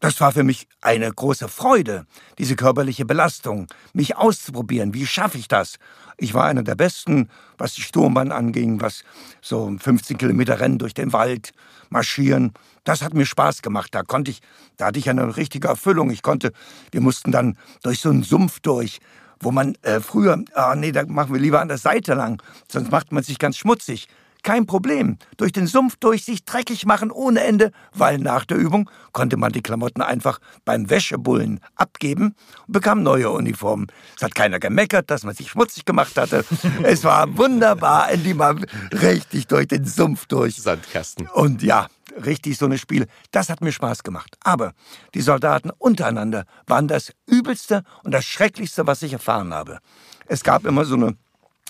Das 0.00 0.20
war 0.20 0.30
für 0.30 0.44
mich 0.44 0.68
eine 0.80 1.10
große 1.10 1.48
Freude, 1.48 2.06
diese 2.38 2.54
körperliche 2.54 3.04
Belastung, 3.04 3.66
mich 3.92 4.16
auszuprobieren. 4.16 4.94
Wie 4.94 5.06
schaffe 5.06 5.38
ich 5.38 5.48
das? 5.48 5.76
Ich 6.18 6.34
war 6.34 6.44
einer 6.44 6.62
der 6.62 6.76
Besten, 6.76 7.28
was 7.58 7.74
die 7.74 7.82
Sturmbahn 7.82 8.30
anging, 8.30 8.80
was 8.80 9.02
so 9.42 9.74
15 9.76 10.16
Kilometer 10.16 10.60
Rennen 10.60 10.78
durch 10.78 10.94
den 10.94 11.12
Wald, 11.12 11.50
marschieren. 11.90 12.52
Das 12.84 13.02
hat 13.02 13.12
mir 13.12 13.26
Spaß 13.26 13.60
gemacht. 13.60 13.92
Da 13.92 14.04
konnte 14.04 14.30
ich, 14.30 14.40
da 14.76 14.86
hatte 14.86 15.00
ich 15.00 15.10
eine 15.10 15.36
richtige 15.36 15.66
Erfüllung. 15.66 16.10
Ich 16.10 16.22
konnte, 16.22 16.52
wir 16.92 17.00
mussten 17.00 17.32
dann 17.32 17.58
durch 17.82 18.00
so 18.00 18.10
einen 18.10 18.22
Sumpf 18.22 18.60
durch, 18.60 19.00
wo 19.40 19.50
man 19.50 19.74
äh, 19.82 19.98
früher, 19.98 20.44
ah 20.54 20.76
nee, 20.76 20.92
da 20.92 21.04
machen 21.06 21.32
wir 21.32 21.40
lieber 21.40 21.60
an 21.60 21.68
der 21.68 21.78
Seite 21.78 22.14
lang, 22.14 22.40
sonst 22.70 22.92
macht 22.92 23.10
man 23.10 23.24
sich 23.24 23.38
ganz 23.38 23.56
schmutzig 23.56 24.08
kein 24.42 24.66
Problem. 24.66 25.18
Durch 25.36 25.52
den 25.52 25.66
Sumpf 25.66 25.96
durch 25.96 26.24
sich 26.24 26.44
dreckig 26.44 26.86
machen 26.86 27.10
ohne 27.10 27.40
Ende, 27.40 27.72
weil 27.92 28.18
nach 28.18 28.44
der 28.44 28.56
Übung 28.56 28.90
konnte 29.12 29.36
man 29.36 29.52
die 29.52 29.62
Klamotten 29.62 30.02
einfach 30.02 30.38
beim 30.64 30.90
Wäschebullen 30.90 31.60
abgeben 31.74 32.34
und 32.66 32.72
bekam 32.72 33.02
neue 33.02 33.30
Uniformen. 33.30 33.88
Es 34.16 34.22
hat 34.22 34.34
keiner 34.34 34.58
gemeckert, 34.58 35.10
dass 35.10 35.24
man 35.24 35.34
sich 35.34 35.50
schmutzig 35.50 35.84
gemacht 35.84 36.16
hatte. 36.16 36.44
es 36.82 37.04
war 37.04 37.36
wunderbar, 37.36 38.10
endlich 38.10 38.34
mal 38.34 38.56
richtig 38.92 39.46
durch 39.46 39.68
den 39.68 39.84
Sumpf 39.84 40.26
durch. 40.26 40.56
Sandkasten. 40.56 41.26
Und 41.28 41.62
ja, 41.62 41.88
richtig 42.24 42.58
so 42.58 42.66
eine 42.66 42.78
Spiel. 42.78 43.06
Das 43.30 43.48
hat 43.48 43.60
mir 43.60 43.72
Spaß 43.72 44.02
gemacht. 44.02 44.36
Aber 44.42 44.72
die 45.14 45.20
Soldaten 45.20 45.70
untereinander 45.78 46.44
waren 46.66 46.88
das 46.88 47.12
Übelste 47.26 47.82
und 48.02 48.12
das 48.12 48.24
Schrecklichste, 48.24 48.86
was 48.86 49.02
ich 49.02 49.12
erfahren 49.12 49.52
habe. 49.54 49.78
Es 50.26 50.42
gab 50.44 50.66
immer 50.66 50.84
so 50.84 50.94
eine 50.94 51.16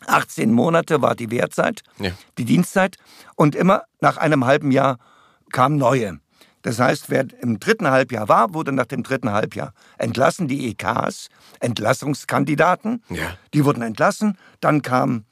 18 0.07 0.53
Monate 0.53 1.03
war 1.03 1.15
die 1.15 1.31
Wehrzeit, 1.31 1.83
ja. 1.99 2.11
die 2.39 2.45
Dienstzeit. 2.45 2.97
Und 3.37 3.55
immer 3.55 3.83
nach 4.01 4.17
einem 4.17 4.45
halben 4.45 4.71
Jahr 4.71 4.99
kamen 5.51 5.77
neue. 5.77 6.21
Das 6.63 6.79
heißt, 6.81 7.09
wer 7.09 7.27
im 7.41 7.61
dritten 7.61 7.89
Halbjahr 7.89 8.29
war, 8.29 8.53
wurde 8.53 8.73
nach 8.73 8.87
dem 8.87 9.03
dritten 9.03 9.31
Halbjahr 9.31 9.73
entlassen. 9.97 10.49
Die 10.49 10.69
EKs, 10.71 11.29
Entlassungskandidaten, 11.61 13.03
ja. 13.09 13.37
die 13.55 13.65
wurden 13.65 13.83
entlassen. 13.83 14.37
Dann 14.61 14.83
kamen 14.83 15.25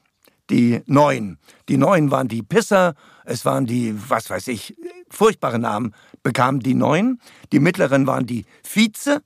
die 0.50 0.82
Neuen. 0.86 1.38
Die 1.68 1.76
Neuen 1.76 2.10
waren 2.10 2.28
die 2.28 2.42
Pisser, 2.42 2.94
es 3.24 3.44
waren 3.44 3.66
die, 3.66 3.94
was 4.08 4.30
weiß 4.30 4.46
ich, 4.48 4.76
furchtbare 5.10 5.58
Namen 5.58 5.94
bekamen 6.22 6.60
die 6.60 6.74
Neuen. 6.74 7.20
Die 7.52 7.60
Mittleren 7.60 8.06
waren 8.06 8.26
die 8.26 8.44
Vize, 8.62 9.22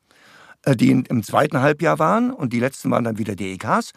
äh, 0.64 0.74
die 0.74 0.90
im 0.90 1.22
zweiten 1.22 1.61
Halbjahr 1.61 1.98
waren. 1.98 2.33
Und 2.33 2.53
die 2.53 2.61
letzten 2.61 2.90
waren 2.90 3.05
dann 3.05 3.18
wieder 3.18 3.37
die 3.37 3.53
EKs. 3.53 3.92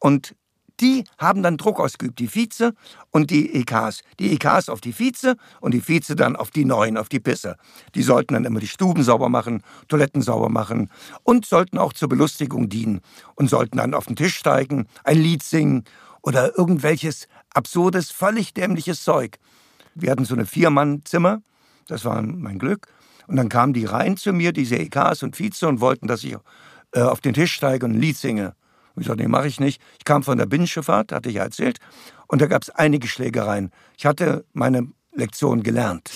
Und 0.00 0.34
die 0.80 1.04
haben 1.18 1.42
dann 1.42 1.56
Druck 1.56 1.80
ausgeübt, 1.80 2.18
die 2.18 2.28
Vize 2.28 2.74
und 3.10 3.30
die 3.30 3.54
EKs. 3.54 4.02
Die 4.18 4.32
EKs 4.32 4.68
auf 4.68 4.80
die 4.80 4.92
Vize 4.92 5.36
und 5.60 5.72
die 5.72 5.86
Vize 5.86 6.16
dann 6.16 6.36
auf 6.36 6.50
die 6.50 6.64
Neuen, 6.64 6.96
auf 6.96 7.08
die 7.08 7.20
Pisse. 7.20 7.56
Die 7.94 8.02
sollten 8.02 8.34
dann 8.34 8.44
immer 8.44 8.60
die 8.60 8.68
Stuben 8.68 9.02
sauber 9.02 9.28
machen, 9.28 9.62
Toiletten 9.88 10.22
sauber 10.22 10.48
machen 10.48 10.90
und 11.22 11.46
sollten 11.46 11.78
auch 11.78 11.92
zur 11.92 12.08
Belustigung 12.08 12.68
dienen 12.68 13.00
und 13.34 13.48
sollten 13.48 13.78
dann 13.78 13.94
auf 13.94 14.06
den 14.06 14.16
Tisch 14.16 14.36
steigen, 14.36 14.86
ein 15.04 15.18
Lied 15.18 15.42
singen 15.42 15.84
oder 16.22 16.56
irgendwelches 16.58 17.28
absurdes, 17.54 18.10
völlig 18.10 18.52
dämliches 18.52 19.02
Zeug. 19.02 19.38
Wir 19.94 20.10
hatten 20.10 20.24
so 20.24 20.34
eine 20.34 20.44
Vier-Mann-Zimmer, 20.44 21.40
das 21.86 22.04
war 22.04 22.20
mein 22.20 22.58
Glück. 22.58 22.88
Und 23.26 23.36
dann 23.36 23.48
kamen 23.48 23.72
die 23.72 23.84
rein 23.84 24.16
zu 24.16 24.32
mir, 24.32 24.52
diese 24.52 24.76
EKs 24.76 25.22
und 25.22 25.38
Vize, 25.38 25.66
und 25.66 25.80
wollten, 25.80 26.06
dass 26.06 26.22
ich 26.22 26.36
äh, 26.92 27.00
auf 27.00 27.20
den 27.20 27.34
Tisch 27.34 27.52
steige 27.52 27.86
und 27.86 27.92
ein 27.92 28.00
Lied 28.00 28.16
singe. 28.16 28.54
Und 28.96 29.02
ich 29.02 29.08
sagte, 29.08 29.22
nee, 29.22 29.28
mache 29.28 29.46
ich 29.46 29.60
nicht. 29.60 29.80
Ich 29.98 30.04
kam 30.04 30.22
von 30.22 30.38
der 30.38 30.46
Binnenschifffahrt, 30.46 31.12
hatte 31.12 31.28
ich 31.28 31.36
ja 31.36 31.44
erzählt, 31.44 31.78
und 32.26 32.40
da 32.40 32.46
gab 32.46 32.62
es 32.62 32.70
einige 32.70 33.06
Schlägereien. 33.06 33.70
Ich 33.96 34.06
hatte 34.06 34.44
meine 34.52 34.88
Lektion 35.12 35.62
gelernt 35.62 36.10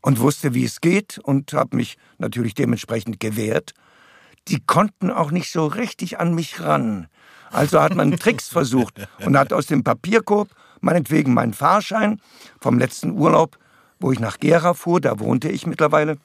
und 0.00 0.18
wusste, 0.18 0.54
wie 0.54 0.64
es 0.64 0.80
geht 0.80 1.18
und 1.18 1.52
habe 1.52 1.76
mich 1.76 1.96
natürlich 2.18 2.54
dementsprechend 2.54 3.20
gewehrt. 3.20 3.72
Die 4.48 4.60
konnten 4.60 5.10
auch 5.10 5.30
nicht 5.30 5.52
so 5.52 5.66
richtig 5.66 6.18
an 6.18 6.34
mich 6.34 6.60
ran. 6.60 7.08
Also 7.50 7.80
hat 7.80 7.94
man 7.94 8.16
Tricks 8.16 8.48
versucht 8.48 9.06
und 9.24 9.38
hat 9.38 9.52
aus 9.52 9.66
dem 9.66 9.84
Papierkorb 9.84 10.48
meinetwegen 10.80 11.32
meinen 11.34 11.54
Fahrschein 11.54 12.20
vom 12.60 12.78
letzten 12.78 13.12
Urlaub, 13.12 13.58
wo 14.00 14.12
ich 14.12 14.18
nach 14.18 14.38
Gera 14.38 14.74
fuhr, 14.74 15.00
da 15.00 15.18
wohnte 15.20 15.48
ich 15.48 15.66
mittlerweile, 15.66 16.18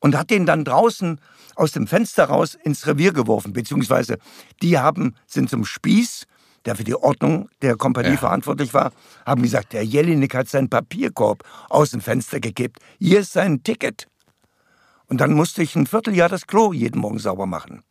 und 0.00 0.16
hat 0.16 0.30
den 0.30 0.46
dann 0.46 0.64
draußen 0.64 1.20
aus 1.54 1.72
dem 1.72 1.86
Fenster 1.86 2.24
raus 2.24 2.54
ins 2.54 2.86
Revier 2.86 3.12
geworfen, 3.12 3.52
beziehungsweise 3.52 4.18
die 4.62 4.78
haben, 4.78 5.14
sind 5.26 5.50
zum 5.50 5.64
Spieß, 5.64 6.26
der 6.64 6.76
für 6.76 6.84
die 6.84 6.94
Ordnung 6.94 7.48
der 7.60 7.76
Kompanie 7.76 8.10
ja. 8.10 8.16
verantwortlich 8.16 8.72
war, 8.74 8.92
haben 9.26 9.42
gesagt, 9.42 9.72
der 9.72 9.84
Jelinek 9.84 10.34
hat 10.34 10.48
seinen 10.48 10.68
Papierkorb 10.68 11.42
aus 11.68 11.90
dem 11.90 12.00
Fenster 12.00 12.40
gekippt. 12.40 12.78
Hier 12.98 13.20
ist 13.20 13.32
sein 13.32 13.62
Ticket. 13.62 14.06
Und 15.06 15.20
dann 15.20 15.32
musste 15.32 15.62
ich 15.62 15.76
ein 15.76 15.86
Vierteljahr 15.86 16.28
das 16.28 16.46
Klo 16.46 16.72
jeden 16.72 17.00
Morgen 17.00 17.18
sauber 17.18 17.46
machen. 17.46 17.82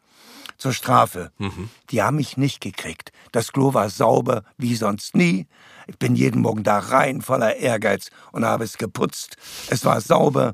Zur 0.58 0.74
Strafe. 0.74 1.32
Mhm. 1.38 1.70
Die 1.90 2.02
haben 2.02 2.18
mich 2.18 2.38
nicht 2.38 2.62
gekriegt. 2.62 3.12
Das 3.32 3.52
Klo 3.52 3.74
war 3.74 3.90
sauber 3.90 4.44
wie 4.58 4.76
sonst 4.76 5.16
nie. 5.16 5.48
Ich 5.88 5.98
bin 5.98 6.16
jeden 6.16 6.42
Morgen 6.42 6.64
da 6.64 6.80
rein, 6.80 7.22
voller 7.22 7.58
Ehrgeiz 7.58 8.10
und 8.32 8.46
habe 8.46 8.64
es 8.64 8.78
geputzt. 8.78 9.38
Es 9.70 9.86
war 9.86 10.02
sauber. 10.02 10.54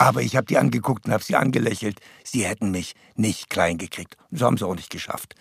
Aber 0.00 0.22
ich 0.22 0.36
habe 0.36 0.46
die 0.46 0.58
angeguckt 0.58 1.06
und 1.06 1.12
habe 1.12 1.24
sie 1.24 1.34
angelächelt. 1.34 2.00
Sie 2.22 2.46
hätten 2.46 2.70
mich 2.70 2.94
nicht 3.16 3.50
klein 3.50 3.78
gekriegt. 3.78 4.16
So 4.30 4.46
haben 4.46 4.56
sie 4.56 4.64
auch 4.64 4.76
nicht 4.76 4.90
geschafft. 4.90 5.34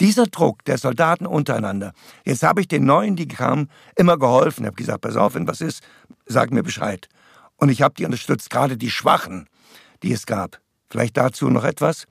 Dieser 0.00 0.26
Druck 0.26 0.64
der 0.66 0.76
Soldaten 0.76 1.26
untereinander. 1.26 1.94
Jetzt 2.24 2.42
habe 2.42 2.60
ich 2.60 2.68
den 2.68 2.84
Neuen, 2.84 3.16
die 3.16 3.26
kamen, 3.26 3.70
immer 3.96 4.18
geholfen. 4.18 4.64
Ich 4.64 4.66
habe 4.66 4.76
gesagt, 4.76 5.00
pass 5.00 5.16
auf, 5.16 5.34
wenn 5.34 5.48
was 5.48 5.62
ist, 5.62 5.82
sag 6.26 6.50
mir 6.50 6.62
Bescheid. 6.62 7.08
Und 7.56 7.70
ich 7.70 7.80
habe 7.80 7.94
die 7.94 8.04
unterstützt, 8.04 8.50
gerade 8.50 8.76
die 8.76 8.90
Schwachen, 8.90 9.48
die 10.02 10.12
es 10.12 10.26
gab. 10.26 10.60
Vielleicht 10.90 11.16
dazu 11.16 11.48
noch 11.48 11.64
etwas. 11.64 12.06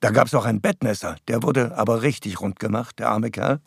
Da 0.00 0.10
gab 0.10 0.28
es 0.28 0.34
auch 0.34 0.44
einen 0.44 0.60
Bettnässer, 0.60 1.16
der 1.26 1.42
wurde 1.42 1.76
aber 1.76 2.02
richtig 2.02 2.40
rund 2.40 2.60
gemacht, 2.60 3.00
der 3.00 3.10
arme 3.10 3.30
Kerl. 3.30 3.60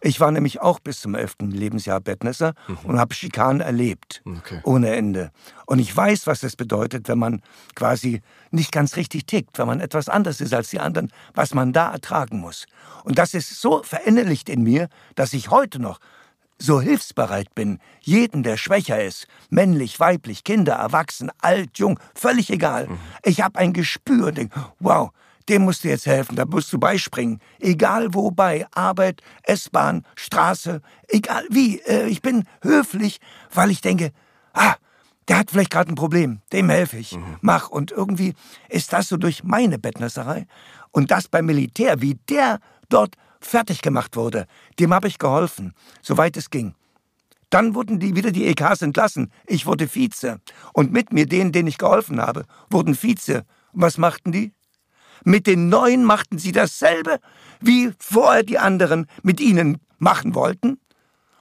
Ich 0.00 0.18
war 0.18 0.32
nämlich 0.32 0.60
auch 0.60 0.80
bis 0.80 1.00
zum 1.00 1.14
11. 1.14 1.36
Lebensjahr 1.42 2.00
Bettnässer 2.00 2.54
mhm. 2.66 2.78
und 2.84 2.98
habe 2.98 3.14
Schikanen 3.14 3.60
erlebt, 3.60 4.20
okay. 4.24 4.60
ohne 4.64 4.96
Ende. 4.96 5.30
Und 5.64 5.78
ich 5.78 5.96
weiß, 5.96 6.26
was 6.26 6.40
das 6.40 6.56
bedeutet, 6.56 7.06
wenn 7.08 7.18
man 7.18 7.40
quasi 7.76 8.20
nicht 8.50 8.72
ganz 8.72 8.96
richtig 8.96 9.26
tickt, 9.26 9.58
wenn 9.58 9.68
man 9.68 9.80
etwas 9.80 10.08
anders 10.08 10.40
ist 10.40 10.52
als 10.52 10.70
die 10.70 10.80
anderen, 10.80 11.12
was 11.34 11.54
man 11.54 11.72
da 11.72 11.92
ertragen 11.92 12.40
muss. 12.40 12.66
Und 13.04 13.18
das 13.18 13.34
ist 13.34 13.60
so 13.60 13.82
verinnerlicht 13.84 14.48
in 14.48 14.64
mir, 14.64 14.88
dass 15.14 15.32
ich 15.32 15.50
heute 15.50 15.78
noch 15.78 16.00
so 16.58 16.80
hilfsbereit 16.80 17.54
bin, 17.54 17.78
jeden, 18.00 18.42
der 18.42 18.56
schwächer 18.56 19.02
ist, 19.02 19.26
männlich, 19.50 20.00
weiblich, 20.00 20.42
Kinder, 20.42 20.74
Erwachsen, 20.74 21.30
alt, 21.38 21.78
jung, 21.78 22.00
völlig 22.14 22.50
egal. 22.50 22.88
Mhm. 22.88 22.98
Ich 23.24 23.40
habe 23.42 23.58
ein 23.58 23.72
Gespür, 23.72 24.32
denk, 24.32 24.52
wow, 24.80 25.10
dem 25.48 25.62
musst 25.62 25.84
du 25.84 25.88
jetzt 25.88 26.06
helfen, 26.06 26.36
da 26.36 26.44
musst 26.44 26.72
du 26.72 26.78
beispringen. 26.78 27.40
Egal 27.60 28.14
wobei, 28.14 28.66
Arbeit, 28.72 29.22
S-Bahn, 29.42 30.04
Straße, 30.16 30.80
egal 31.08 31.44
wie. 31.50 31.80
Äh, 31.80 32.08
ich 32.08 32.22
bin 32.22 32.44
höflich, 32.62 33.18
weil 33.52 33.70
ich 33.70 33.80
denke, 33.80 34.12
ah, 34.52 34.74
der 35.28 35.38
hat 35.38 35.50
vielleicht 35.50 35.70
gerade 35.70 35.90
ein 35.90 35.96
Problem, 35.96 36.40
dem 36.52 36.68
helfe 36.70 36.98
ich. 36.98 37.12
Mhm. 37.12 37.36
Mach. 37.40 37.68
Und 37.68 37.90
irgendwie 37.90 38.34
ist 38.68 38.92
das 38.92 39.08
so 39.08 39.16
durch 39.16 39.44
meine 39.44 39.78
Bettnässerei 39.78 40.46
und 40.92 41.10
das 41.10 41.28
beim 41.28 41.46
Militär, 41.46 42.00
wie 42.00 42.14
der 42.28 42.60
dort 42.88 43.16
fertig 43.40 43.82
gemacht 43.82 44.16
wurde, 44.16 44.46
dem 44.78 44.92
habe 44.92 45.08
ich 45.08 45.18
geholfen, 45.18 45.72
soweit 46.02 46.36
es 46.36 46.50
ging. 46.50 46.74
Dann 47.50 47.74
wurden 47.74 48.00
die 48.00 48.16
wieder 48.16 48.32
die 48.32 48.46
EKs 48.46 48.82
entlassen. 48.82 49.30
Ich 49.46 49.66
wurde 49.66 49.86
Vize. 49.86 50.40
Und 50.72 50.92
mit 50.92 51.12
mir 51.12 51.26
denen, 51.26 51.52
denen 51.52 51.68
ich 51.68 51.78
geholfen 51.78 52.20
habe, 52.20 52.44
wurden 52.70 52.94
Vize. 52.94 53.44
Und 53.72 53.82
was 53.82 53.98
machten 53.98 54.32
die? 54.32 54.52
Mit 55.28 55.48
den 55.48 55.68
Neuen 55.68 56.04
machten 56.04 56.38
sie 56.38 56.52
dasselbe, 56.52 57.18
wie 57.60 57.92
vorher 57.98 58.44
die 58.44 58.60
anderen 58.60 59.08
mit 59.24 59.40
ihnen 59.40 59.78
machen 59.98 60.36
wollten 60.36 60.78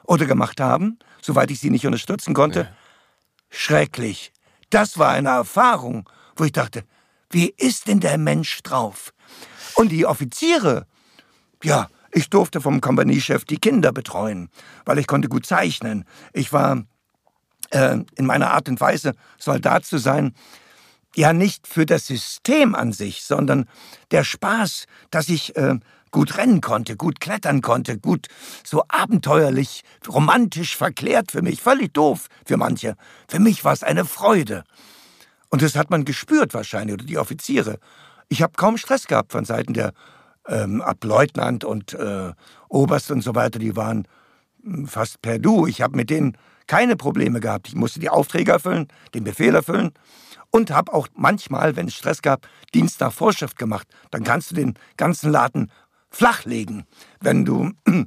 oder 0.06 0.26
gemacht 0.26 0.60
haben, 0.60 0.98
soweit 1.22 1.52
ich 1.52 1.60
sie 1.60 1.70
nicht 1.70 1.86
unterstützen 1.86 2.34
konnte. 2.34 2.62
Ja. 2.62 2.68
Schrecklich. 3.52 4.34
Das 4.72 4.98
war 4.98 5.10
eine 5.10 5.30
Erfahrung, 5.30 6.10
wo 6.36 6.46
ich 6.46 6.52
dachte, 6.52 6.84
wie 7.30 7.54
ist 7.58 7.88
denn 7.88 8.00
der 8.00 8.18
Mensch 8.18 8.64
drauf? 8.64 9.14
Und 9.76 9.92
die 9.92 10.08
Offiziere, 10.08 10.88
ja, 11.62 11.88
ich 12.12 12.32
durfte 12.32 12.62
vom 12.62 12.82
Kompaniechef 12.82 13.46
die 13.46 13.60
Kinder 13.60 13.92
betreuen, 13.92 14.50
weil 14.86 14.98
ich 14.98 15.06
konnte 15.06 15.30
gut 15.30 15.46
zeichnen. 15.46 16.06
Ich 16.34 16.52
war 16.52 16.86
äh, 17.70 18.00
in 18.16 18.26
meiner 18.26 18.50
Art 18.50 18.68
und 18.68 18.82
Weise, 18.82 19.14
Soldat 19.38 19.86
zu 19.86 20.00
sein, 20.00 20.34
ja 21.16 21.34
nicht 21.34 21.68
für 21.68 21.86
das 21.86 22.08
System 22.08 22.76
an 22.76 22.92
sich, 22.92 23.24
sondern 23.24 23.68
der 24.12 24.24
Spaß, 24.24 24.86
dass 25.12 25.30
ich 25.30 25.56
äh, 25.56 25.80
gut 26.12 26.38
rennen 26.38 26.62
konnte, 26.62 26.96
gut 26.96 27.20
klettern 27.20 27.62
konnte, 27.62 27.98
gut 27.98 28.28
so 28.64 28.84
abenteuerlich, 28.88 29.84
romantisch 30.08 30.78
verklärt 30.78 31.32
für 31.32 31.42
mich, 31.42 31.62
völlig 31.62 31.94
doof 31.94 32.28
für 32.46 32.58
manche. 32.58 32.96
Für 33.28 33.40
mich 33.40 33.66
war 33.66 33.74
es 33.74 33.84
eine 33.84 34.06
Freude. 34.06 34.64
Und 35.50 35.62
das 35.62 35.76
hat 35.76 35.90
man 35.90 36.06
gespürt 36.06 36.54
wahrscheinlich, 36.54 36.94
oder 36.94 37.06
die 37.06 37.18
Offiziere. 37.18 37.80
Ich 38.30 38.42
habe 38.42 38.54
kaum 38.56 38.78
Stress 38.78 39.08
gehabt 39.08 39.32
von 39.32 39.46
Seiten 39.46 39.74
der 39.74 39.94
ähm, 40.48 40.82
Ableutnant 40.82 41.64
und 41.64 41.94
äh, 41.94 42.32
Oberst 42.70 43.12
und 43.12 43.22
so 43.22 43.36
weiter. 43.36 43.60
Die 43.60 43.76
waren 43.76 44.08
hm, 44.64 44.88
fast 44.88 45.22
per 45.22 45.40
Du. 45.40 45.68
Ich 45.68 45.82
habe 45.82 45.96
mit 45.96 46.10
denen 46.10 46.38
keine 46.68 46.96
Probleme 46.96 47.40
gehabt. 47.40 47.68
Ich 47.68 47.76
musste 47.76 48.00
die 48.00 48.10
Aufträge 48.10 48.52
erfüllen, 48.52 48.88
den 49.14 49.24
Befehl 49.24 49.54
erfüllen 49.56 49.92
und 50.52 50.72
habe 50.72 50.94
auch 50.94 51.08
manchmal, 51.14 51.76
wenn 51.76 51.88
es 51.88 51.96
Stress 51.96 52.22
gab, 52.22 52.48
Dienst 52.74 53.02
nach 53.02 53.12
Vorschrift 53.12 53.58
gemacht. 53.58 53.88
Dann 54.12 54.24
kannst 54.24 54.52
du 54.52 54.56
den 54.56 54.76
ganzen 54.98 55.32
Laden 55.32 55.72
flachlegen. 56.10 56.86
Wenn 57.20 57.46
du 57.46 57.72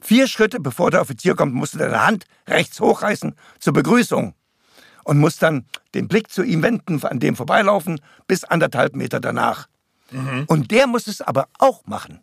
vier 0.00 0.26
Schritte 0.26 0.60
bevor 0.60 0.90
der 0.90 1.00
Offizier 1.00 1.34
kommt, 1.34 1.54
musst 1.54 1.74
du 1.74 1.78
deine 1.78 2.04
Hand 2.04 2.24
rechts 2.48 2.80
hochreißen 2.80 3.36
zur 3.60 3.72
Begrüßung 3.72 4.34
und 5.04 5.18
musst 5.18 5.42
dann 5.42 5.66
den 5.94 6.08
Blick 6.08 6.30
zu 6.30 6.42
ihm 6.42 6.62
wenden, 6.62 7.02
an 7.04 7.20
dem 7.20 7.36
vorbeilaufen, 7.36 8.00
bis 8.26 8.44
anderthalb 8.44 8.96
Meter 8.96 9.20
danach. 9.20 9.68
Mhm. 10.10 10.44
Und 10.48 10.70
der 10.70 10.86
muss 10.86 11.06
es 11.06 11.20
aber 11.20 11.48
auch 11.58 11.86
machen. 11.86 12.20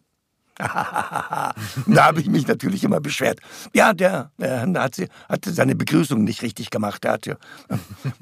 da 0.59 1.55
habe 1.97 2.19
ich 2.19 2.27
mich 2.27 2.45
natürlich 2.45 2.83
immer 2.83 2.99
beschwert. 2.99 3.39
Ja, 3.73 3.93
der, 3.93 4.29
der 4.37 4.61
hat, 4.75 4.97
hat 5.29 5.45
seine 5.45 5.73
Begrüßung 5.73 6.25
nicht 6.25 6.41
richtig 6.41 6.69
gemacht. 6.69 7.03
Der 7.05 7.13
hat 7.13 7.25
ja, 7.25 7.35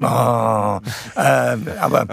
oh, 0.00 0.80
äh, 1.20 1.56
aber, 1.80 2.06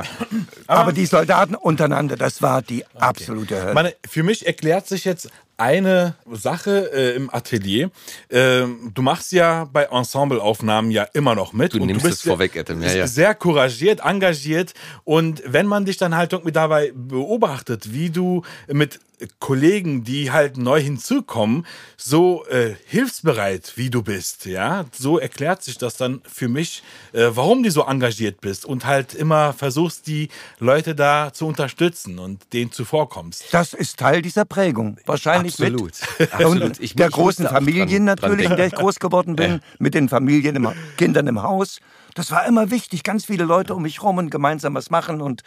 aber 0.66 0.94
die 0.94 1.06
Soldaten 1.06 1.54
untereinander, 1.54 2.16
das 2.16 2.42
war 2.42 2.64
die 2.64 2.84
absolute 2.96 3.62
Hölle. 3.62 3.74
Meine, 3.76 3.94
für 4.08 4.24
mich 4.24 4.48
erklärt 4.48 4.88
sich 4.88 5.06
jetzt 5.06 5.30
eine 5.58 6.16
Sache 6.32 6.91
äh, 6.93 7.16
im 7.16 7.34
Atelier. 7.34 7.91
Äh, 8.30 8.64
du 8.93 9.01
machst 9.01 9.32
ja 9.32 9.66
bei 9.66 9.84
Ensembleaufnahmen 9.84 10.91
ja 10.91 11.03
immer 11.14 11.36
noch 11.36 11.53
mit. 11.53 11.74
Du 11.74 11.80
und 11.80 11.88
nimmst 11.88 12.06
du 12.06 12.10
bist 12.10 12.20
es 12.20 12.28
vorweg, 12.28 12.58
Adam. 12.58 12.82
Ja, 12.82 12.93
ja. 12.93 13.08
Sehr 13.08 13.36
couragiert, 13.36 14.01
engagiert. 14.01 14.74
Und 15.03 15.43
wenn 15.45 15.66
man 15.66 15.86
dich 15.86 15.97
dann 15.97 16.16
halt 16.16 16.34
irgendwie 16.34 16.51
dabei 16.51 16.91
beobachtet, 16.95 17.93
wie 17.93 18.10
du 18.10 18.43
mit 18.68 18.99
Kollegen, 19.39 20.03
die 20.03 20.32
halt 20.32 20.58
neu 20.58 20.82
hinzukommen, 20.82 21.66
so 21.97 22.45
äh, 22.47 22.76
hilfsbereit 22.86 23.74
wie 23.76 23.89
du 23.89 24.03
bist, 24.03 24.45
ja, 24.45 24.86
so 24.91 25.18
erklärt 25.20 25.64
sich 25.64 25.78
das 25.78 25.97
dann 25.97 26.22
für 26.26 26.47
mich, 26.47 26.84
äh, 27.14 27.28
warum 27.30 27.64
du 27.64 27.72
so 27.72 27.84
engagiert 27.84 28.41
bist 28.41 28.66
und 28.66 28.86
halt 28.86 29.14
immer 29.14 29.53
versuchst, 29.53 30.08
die 30.08 30.30
Leute 30.60 30.95
da 30.95 31.32
zu 31.34 31.47
unterstützen 31.47 32.20
und 32.20 32.53
denen 32.53 32.72
zuvorkommst. 32.72 33.45
Das 33.51 33.74
ist 33.74 33.97
Teil 33.99 34.22
dieser 34.22 34.45
Prägung, 34.45 34.97
wahrscheinlich 35.06 35.45
Absolut. 35.54 36.02
mit. 36.20 36.34
Absolut. 36.34 36.80
Ich, 36.80 36.96
der 36.96 37.10
großen 37.10 37.48
Familien 37.48 38.06
dran, 38.06 38.16
natürlich, 38.16 38.50
in 38.50 38.56
der 38.56 38.68
ich 38.68 38.74
groß 38.74 39.00
geworden 39.00 39.36
bin, 39.36 39.60
mit 39.80 39.93
den 39.93 40.10
Familien, 40.10 40.56
im, 40.56 40.70
Kindern 40.98 41.28
im 41.28 41.41
Haus. 41.41 41.80
Das 42.14 42.32
war 42.32 42.46
immer 42.46 42.72
wichtig, 42.72 43.04
ganz 43.04 43.26
viele 43.26 43.43
Leute 43.43 43.76
um 43.76 43.84
mich 43.84 44.02
rum 44.02 44.18
und 44.18 44.30
gemeinsam 44.30 44.74
was 44.74 44.89
machen. 44.89 45.22
Und 45.22 45.43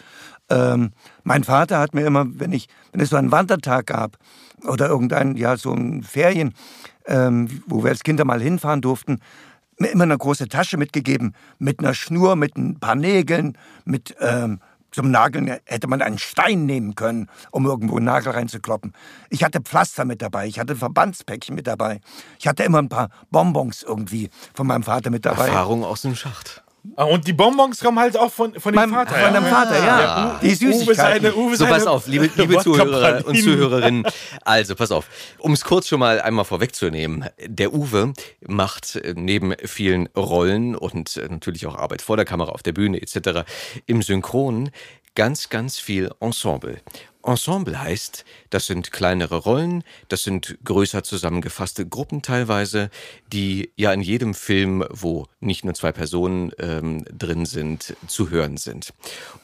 ähm, 0.50 0.92
mein 1.24 1.44
Vater 1.44 1.78
hat 1.78 1.94
mir 1.94 2.06
immer, 2.06 2.26
wenn 2.28 2.52
ich, 2.52 2.68
wenn 2.92 3.00
es 3.00 3.10
so 3.10 3.16
einen 3.16 3.32
Wandertag 3.32 3.86
gab 3.86 4.18
oder 4.66 4.88
irgendein, 4.88 5.36
ja, 5.36 5.56
so 5.56 5.72
ein 5.72 6.02
Ferien, 6.02 6.54
ähm, 7.06 7.62
wo 7.66 7.82
wir 7.82 7.90
als 7.90 8.02
Kinder 8.02 8.24
mal 8.24 8.40
hinfahren 8.40 8.80
durften, 8.80 9.20
mir 9.78 9.88
immer 9.88 10.04
eine 10.04 10.18
große 10.18 10.48
Tasche 10.48 10.76
mitgegeben, 10.76 11.34
mit 11.58 11.78
einer 11.78 11.94
Schnur, 11.94 12.36
mit 12.36 12.56
ein 12.56 12.78
paar 12.78 12.96
Nägeln, 12.96 13.56
mit 13.84 14.14
ähm, 14.20 14.60
zum 14.90 15.10
Nageln 15.10 15.58
hätte 15.64 15.86
man 15.86 16.02
einen 16.02 16.18
Stein 16.18 16.66
nehmen 16.66 16.94
können, 16.94 17.28
um 17.50 17.66
irgendwo 17.66 17.96
einen 17.96 18.06
Nagel 18.06 18.32
reinzukloppen. 18.32 18.92
Ich 19.30 19.44
hatte 19.44 19.60
Pflaster 19.60 20.04
mit 20.04 20.22
dabei, 20.22 20.46
ich 20.46 20.58
hatte 20.58 20.76
Verbandspäckchen 20.76 21.54
mit 21.54 21.66
dabei. 21.66 22.00
Ich 22.38 22.46
hatte 22.46 22.62
immer 22.64 22.78
ein 22.78 22.88
paar 22.88 23.10
Bonbons 23.30 23.82
irgendwie 23.82 24.30
von 24.54 24.66
meinem 24.66 24.82
Vater 24.82 25.10
mit 25.10 25.24
dabei. 25.26 25.48
Erfahrung 25.48 25.84
aus 25.84 26.02
dem 26.02 26.14
Schacht. 26.14 26.62
Ah, 26.96 27.04
und 27.04 27.26
die 27.26 27.32
Bonbons 27.32 27.80
kommen 27.80 27.98
halt 27.98 28.16
auch 28.16 28.32
von, 28.32 28.54
von 28.58 28.72
dem 28.72 28.90
Vater. 28.90 29.14
von 29.14 29.34
dem 29.34 29.44
Vater, 29.44 29.78
ja. 29.78 30.00
ja. 30.00 30.40
Die 30.42 30.46
Uwe 30.48 30.56
Süßigkeiten. 30.56 31.22
seine, 31.22 31.34
Uwe 31.34 31.56
So, 31.56 31.66
pass 31.66 31.86
auf, 31.86 32.06
liebe, 32.06 32.30
liebe 32.36 32.58
Zuhörer 32.58 33.26
und. 33.26 33.36
Zuhörerinnen. 33.36 34.06
Also, 34.44 34.74
pass 34.74 34.90
auf. 34.90 35.08
Um 35.38 35.52
es 35.52 35.64
kurz 35.64 35.88
schon 35.88 36.00
mal 36.00 36.20
einmal 36.20 36.44
vorwegzunehmen. 36.44 37.26
Der 37.44 37.74
Uwe 37.74 38.12
macht 38.46 38.96
äh, 38.96 39.14
neben 39.16 39.54
vielen 39.64 40.08
Rollen 40.16 40.74
und 40.74 41.16
äh, 41.16 41.28
natürlich 41.28 41.66
auch 41.66 41.76
Arbeit 41.76 42.02
vor 42.02 42.16
der 42.16 42.24
Kamera, 42.24 42.52
auf 42.52 42.62
der 42.62 42.72
Bühne 42.72 43.00
etc. 43.02 43.44
im 43.86 44.02
Synchron 44.02 44.70
ganz, 45.14 45.48
ganz 45.48 45.78
viel 45.78 46.10
Ensemble. 46.20 46.80
Ensemble 47.28 47.80
heißt, 47.80 48.24
das 48.50 48.66
sind 48.66 48.90
kleinere 48.90 49.36
Rollen, 49.36 49.84
das 50.08 50.22
sind 50.22 50.58
größer 50.64 51.02
zusammengefasste 51.02 51.86
Gruppen 51.86 52.22
teilweise, 52.22 52.90
die 53.32 53.70
ja 53.76 53.92
in 53.92 54.00
jedem 54.00 54.34
Film, 54.34 54.84
wo 54.90 55.26
nicht 55.40 55.64
nur 55.64 55.74
zwei 55.74 55.92
Personen 55.92 56.52
ähm, 56.58 57.04
drin 57.12 57.44
sind, 57.44 57.94
zu 58.06 58.30
hören 58.30 58.56
sind. 58.56 58.94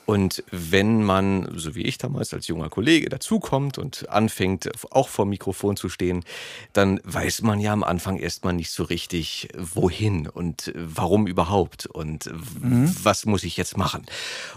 Und 0.06 0.44
wenn 0.50 1.02
man, 1.02 1.52
so 1.56 1.74
wie 1.74 1.82
ich 1.82 1.98
damals 1.98 2.34
als 2.34 2.46
junger 2.46 2.68
Kollege, 2.68 3.08
dazukommt 3.08 3.78
und 3.78 4.08
anfängt, 4.10 4.70
auch 4.90 5.08
vor 5.08 5.24
dem 5.24 5.30
Mikrofon 5.30 5.76
zu 5.76 5.88
stehen, 5.88 6.24
dann 6.72 7.00
weiß 7.04 7.42
man 7.42 7.60
ja 7.60 7.72
am 7.72 7.84
Anfang 7.84 8.18
erstmal 8.18 8.52
nicht 8.52 8.70
so 8.70 8.82
richtig, 8.82 9.48
wohin 9.56 10.28
und 10.28 10.72
warum 10.74 11.26
überhaupt 11.26 11.86
und 11.86 12.30
was 12.32 13.24
muss 13.24 13.44
ich 13.44 13.56
jetzt 13.56 13.76
machen. 13.76 14.04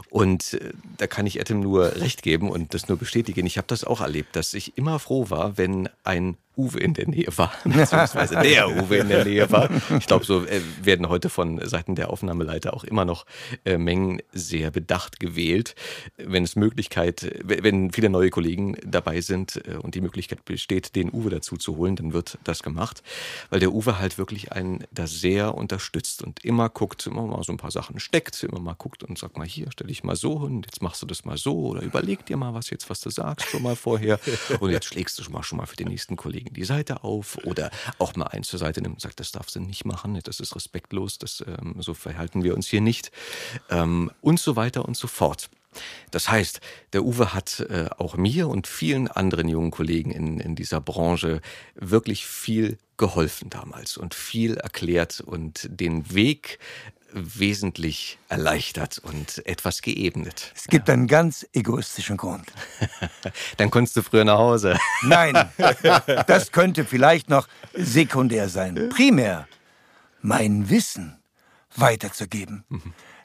Und 0.09 0.53
äh, 0.55 0.71
da 0.97 1.07
kann 1.07 1.25
ich 1.25 1.39
Adam 1.39 1.59
nur 1.59 1.95
recht 1.97 2.23
geben 2.23 2.49
und 2.49 2.73
das 2.73 2.87
nur 2.87 2.97
bestätigen. 2.97 3.16
Ich 3.47 3.57
habe 3.57 3.67
das 3.67 3.83
auch 3.83 4.01
erlebt, 4.01 4.35
dass 4.35 4.53
ich 4.53 4.77
immer 4.77 4.99
froh 4.99 5.29
war, 5.29 5.57
wenn 5.57 5.89
ein 6.03 6.37
Uwe 6.57 6.79
in 6.79 6.93
der 6.93 7.07
Nähe 7.07 7.27
war, 7.35 7.51
beziehungsweise 7.63 8.35
der 8.35 8.69
Uwe 8.83 8.97
in 8.97 9.09
der 9.09 9.25
Nähe 9.25 9.49
war. 9.51 9.69
Ich 9.97 10.07
glaube, 10.07 10.25
so 10.25 10.45
äh, 10.45 10.61
werden 10.81 11.09
heute 11.09 11.29
von 11.29 11.65
Seiten 11.67 11.95
der 11.95 12.09
Aufnahmeleiter 12.09 12.73
auch 12.73 12.83
immer 12.83 13.05
noch 13.05 13.25
äh, 13.65 13.77
Mengen 13.77 14.21
sehr 14.31 14.71
bedacht 14.71 15.19
gewählt. 15.19 15.75
Wenn 16.17 16.43
es 16.43 16.55
Möglichkeit, 16.55 17.31
wenn 17.43 17.91
viele 17.91 18.09
neue 18.09 18.29
Kollegen 18.29 18.75
dabei 18.85 19.21
sind 19.21 19.61
äh, 19.67 19.77
und 19.77 19.95
die 19.95 20.01
Möglichkeit 20.01 20.45
besteht, 20.45 20.95
den 20.95 21.13
Uwe 21.13 21.29
dazu 21.29 21.57
zu 21.57 21.77
holen, 21.77 21.95
dann 21.95 22.13
wird 22.13 22.37
das 22.43 22.63
gemacht, 22.63 23.03
weil 23.49 23.59
der 23.59 23.73
Uwe 23.73 23.99
halt 23.99 24.17
wirklich 24.17 24.51
einen 24.51 24.83
da 24.91 25.07
sehr 25.07 25.55
unterstützt 25.55 26.23
und 26.23 26.43
immer 26.43 26.69
guckt, 26.69 27.05
immer 27.07 27.25
mal 27.25 27.43
so 27.43 27.51
ein 27.51 27.57
paar 27.57 27.71
Sachen 27.71 27.99
steckt, 27.99 28.43
immer 28.43 28.59
mal 28.59 28.75
guckt 28.75 29.03
und 29.03 29.17
sagt 29.17 29.37
mal 29.37 29.47
hier, 29.47 29.67
stell 29.71 29.87
dich 29.87 30.03
mal 30.03 30.15
so 30.15 30.43
hin, 30.43 30.63
jetzt 30.63 30.81
machst 30.81 31.01
du 31.01 31.05
das 31.05 31.25
mal 31.25 31.37
so 31.37 31.67
oder 31.67 31.81
überleg 31.81 32.25
dir 32.25 32.37
mal 32.37 32.53
was 32.53 32.69
jetzt, 32.69 32.89
was 32.89 32.99
du 33.01 33.09
sagst 33.09 33.49
schon 33.49 33.63
mal 33.63 33.75
vorher 33.75 34.19
und 34.59 34.71
jetzt 34.71 34.85
schlägst 34.85 35.17
du 35.19 35.23
schon 35.23 35.33
mal, 35.33 35.43
schon 35.43 35.57
mal 35.57 35.65
für 35.65 35.75
den 35.75 35.87
nächsten 35.87 36.15
Kollegen 36.15 36.46
die 36.49 36.65
Seite 36.65 37.03
auf 37.03 37.37
oder 37.45 37.71
auch 37.99 38.15
mal 38.15 38.27
eins 38.27 38.47
zur 38.47 38.59
Seite 38.59 38.81
nimmt 38.81 38.95
und 38.95 39.01
sagt, 39.01 39.19
das 39.19 39.31
darfst 39.31 39.55
du 39.55 39.59
nicht 39.59 39.85
machen, 39.85 40.19
das 40.23 40.39
ist 40.39 40.55
respektlos, 40.55 41.17
das, 41.17 41.43
ähm, 41.47 41.75
so 41.79 41.93
verhalten 41.93 42.43
wir 42.43 42.55
uns 42.55 42.67
hier 42.67 42.81
nicht 42.81 43.11
ähm, 43.69 44.11
und 44.21 44.39
so 44.39 44.55
weiter 44.55 44.85
und 44.85 44.97
so 44.97 45.07
fort. 45.07 45.49
Das 46.11 46.29
heißt, 46.29 46.59
der 46.93 47.03
Uwe 47.03 47.33
hat 47.33 47.59
äh, 47.59 47.89
auch 47.97 48.17
mir 48.17 48.47
und 48.47 48.67
vielen 48.67 49.07
anderen 49.07 49.47
jungen 49.47 49.71
Kollegen 49.71 50.11
in, 50.11 50.39
in 50.39 50.55
dieser 50.55 50.81
Branche 50.81 51.41
wirklich 51.75 52.25
viel 52.25 52.77
geholfen 52.97 53.49
damals 53.49 53.97
und 53.97 54.15
viel 54.15 54.57
erklärt 54.57 55.21
und 55.21 55.67
den 55.69 56.13
Weg 56.13 56.57
wesentlich 57.13 58.17
erleichtert 58.29 58.99
und 58.99 59.45
etwas 59.45 59.81
geebnet. 59.81 60.51
Es 60.55 60.65
gibt 60.65 60.89
einen 60.89 61.07
ganz 61.07 61.47
egoistischen 61.53 62.17
Grund. 62.17 62.45
Dann 63.57 63.69
konntest 63.71 63.97
du 63.97 64.01
früher 64.01 64.25
nach 64.25 64.37
Hause. 64.37 64.77
Nein, 65.03 65.49
das 66.27 66.51
könnte 66.51 66.85
vielleicht 66.85 67.29
noch 67.29 67.47
sekundär 67.73 68.49
sein. 68.49 68.89
Primär, 68.89 69.47
mein 70.21 70.69
Wissen 70.69 71.19
weiterzugeben. 71.75 72.65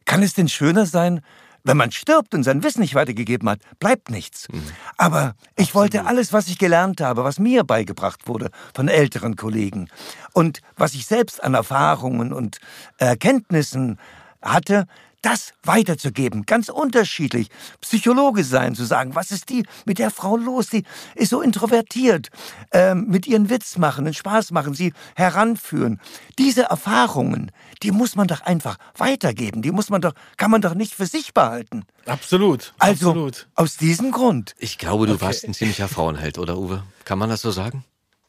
Kann 0.04 0.22
es 0.22 0.34
denn 0.34 0.48
schöner 0.48 0.86
sein, 0.86 1.22
wenn 1.64 1.76
man 1.76 1.92
stirbt 1.92 2.34
und 2.34 2.42
sein 2.42 2.62
Wissen 2.62 2.80
nicht 2.80 2.94
weitergegeben 2.94 3.48
hat, 3.48 3.60
bleibt 3.78 4.10
nichts. 4.10 4.48
Aber 4.96 5.34
ich 5.56 5.74
wollte 5.74 6.06
alles, 6.06 6.32
was 6.32 6.48
ich 6.48 6.58
gelernt 6.58 7.00
habe, 7.00 7.24
was 7.24 7.38
mir 7.38 7.64
beigebracht 7.64 8.26
wurde 8.26 8.50
von 8.74 8.88
älteren 8.88 9.36
Kollegen. 9.36 9.88
Und 10.32 10.60
was 10.76 10.94
ich 10.94 11.06
selbst 11.06 11.42
an 11.42 11.54
Erfahrungen 11.54 12.32
und 12.32 12.58
Erkenntnissen 12.98 13.98
hatte, 14.42 14.86
das 15.22 15.52
weiterzugeben, 15.62 16.44
ganz 16.46 16.68
unterschiedlich. 16.68 17.48
Psychologe 17.80 18.44
sein, 18.44 18.74
zu 18.74 18.84
sagen, 18.84 19.14
was 19.14 19.30
ist 19.30 19.48
die 19.48 19.64
mit 19.86 19.98
der 19.98 20.10
Frau 20.10 20.36
los? 20.36 20.68
Die 20.68 20.84
ist 21.14 21.30
so 21.30 21.40
introvertiert, 21.40 22.28
ähm, 22.72 23.06
mit 23.08 23.26
ihren 23.26 23.48
Witz 23.48 23.78
machen, 23.78 24.04
den 24.04 24.14
Spaß 24.14 24.50
machen, 24.50 24.74
sie 24.74 24.92
heranführen. 25.16 26.00
Diese 26.38 26.64
Erfahrungen, 26.64 27.50
die 27.82 27.92
muss 27.92 28.16
man 28.16 28.26
doch 28.26 28.42
einfach 28.42 28.76
weitergeben. 28.96 29.62
Die 29.62 29.70
muss 29.70 29.90
man 29.90 30.00
doch, 30.00 30.12
kann 30.36 30.50
man 30.50 30.60
doch 30.60 30.74
nicht 30.74 30.94
für 30.94 31.06
sich 31.06 31.32
behalten. 31.32 31.84
Absolut. 32.06 32.74
Also 32.78 33.10
absolut. 33.10 33.48
aus 33.54 33.76
diesem 33.76 34.10
Grund. 34.10 34.54
Ich 34.58 34.78
glaube, 34.78 35.06
du 35.06 35.20
warst 35.20 35.44
ein 35.44 35.54
ziemlicher 35.54 35.88
Frauenheld, 35.88 36.38
oder 36.38 36.58
Uwe? 36.58 36.82
Kann 37.04 37.18
man 37.18 37.30
das 37.30 37.42
so 37.42 37.50
sagen? 37.50 37.84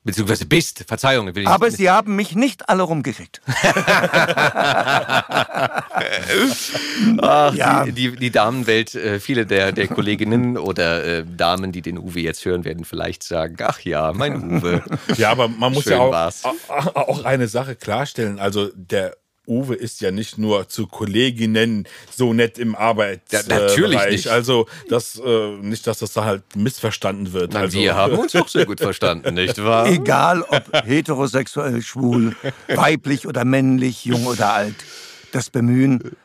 Beziehungsweise 0.06 0.46
bist, 0.46 0.84
Verzeihung. 0.88 1.34
Will 1.34 1.44
ich 1.44 1.48
Aber 1.48 1.72
sie 1.72 1.90
haben 1.90 2.16
mich 2.18 2.36
nicht 2.36 2.68
alle 2.68 2.84
rumgekriegt. 2.84 3.42
Ach, 7.22 7.54
Ja. 7.54 7.86
die, 7.86 7.92
die, 7.92 8.16
die 8.16 8.32
Damenwelt, 8.32 8.96
äh, 8.96 9.20
viele 9.20 9.46
der, 9.46 9.72
der 9.72 9.88
Kolleginnen 9.88 10.58
oder 10.58 11.04
äh, 11.04 11.24
Damen, 11.26 11.72
die 11.72 11.82
den 11.82 11.98
Uwe 11.98 12.20
jetzt 12.20 12.44
hören, 12.46 12.66
werden 12.66 12.86
vielleicht 12.86 13.24
sagen, 13.24 13.56
ach 13.62 13.80
ja, 13.82 14.12
mein 14.14 14.58
Uwe. 14.58 14.84
Ja, 15.18 15.32
aber 15.32 15.48
man 15.48 15.74
muss 15.74 15.84
Schön 15.86 15.94
ja 15.94 16.00
auch, 16.00 16.12
war's. 16.12 16.44
auch 16.68 17.24
eine 17.24 17.48
Sache 17.48 17.76
klarstellen. 17.76 18.40
Also 18.40 18.70
der 18.76 19.16
Uwe 19.46 19.76
ist 19.76 20.02
ja 20.02 20.12
nicht 20.12 20.38
nur 20.38 20.70
zu 20.70 20.88
Kolleginnen 20.88 21.88
so 22.10 22.34
nett 22.34 22.58
im 22.58 22.76
Arbeitsbereich. 22.76 23.48
Ja, 23.50 23.60
natürlich 23.60 24.06
nicht. 24.10 24.28
Also 24.28 24.68
das, 24.90 25.20
äh, 25.24 25.58
nicht, 25.58 25.86
dass 25.86 26.00
das 26.00 26.14
da 26.14 26.24
halt 26.24 26.44
missverstanden 26.56 27.34
wird. 27.34 27.54
Nein, 27.54 27.64
also, 27.64 27.80
wir 27.80 27.96
haben 27.96 28.18
uns 28.18 28.36
auch 28.36 28.48
sehr 28.48 28.66
gut 28.66 28.80
verstanden, 28.80 29.34
nicht 29.34 29.62
wahr? 29.64 29.88
Egal 29.88 30.44
ob 30.44 30.72
heterosexuell, 30.86 31.82
schwul, 31.82 32.36
weiblich 32.68 33.28
oder 33.28 33.44
männlich, 33.44 34.06
jung 34.06 34.28
oder 34.28 34.54
alt. 34.54 34.76
Das 35.32 35.50
Bemühen, 35.50 36.16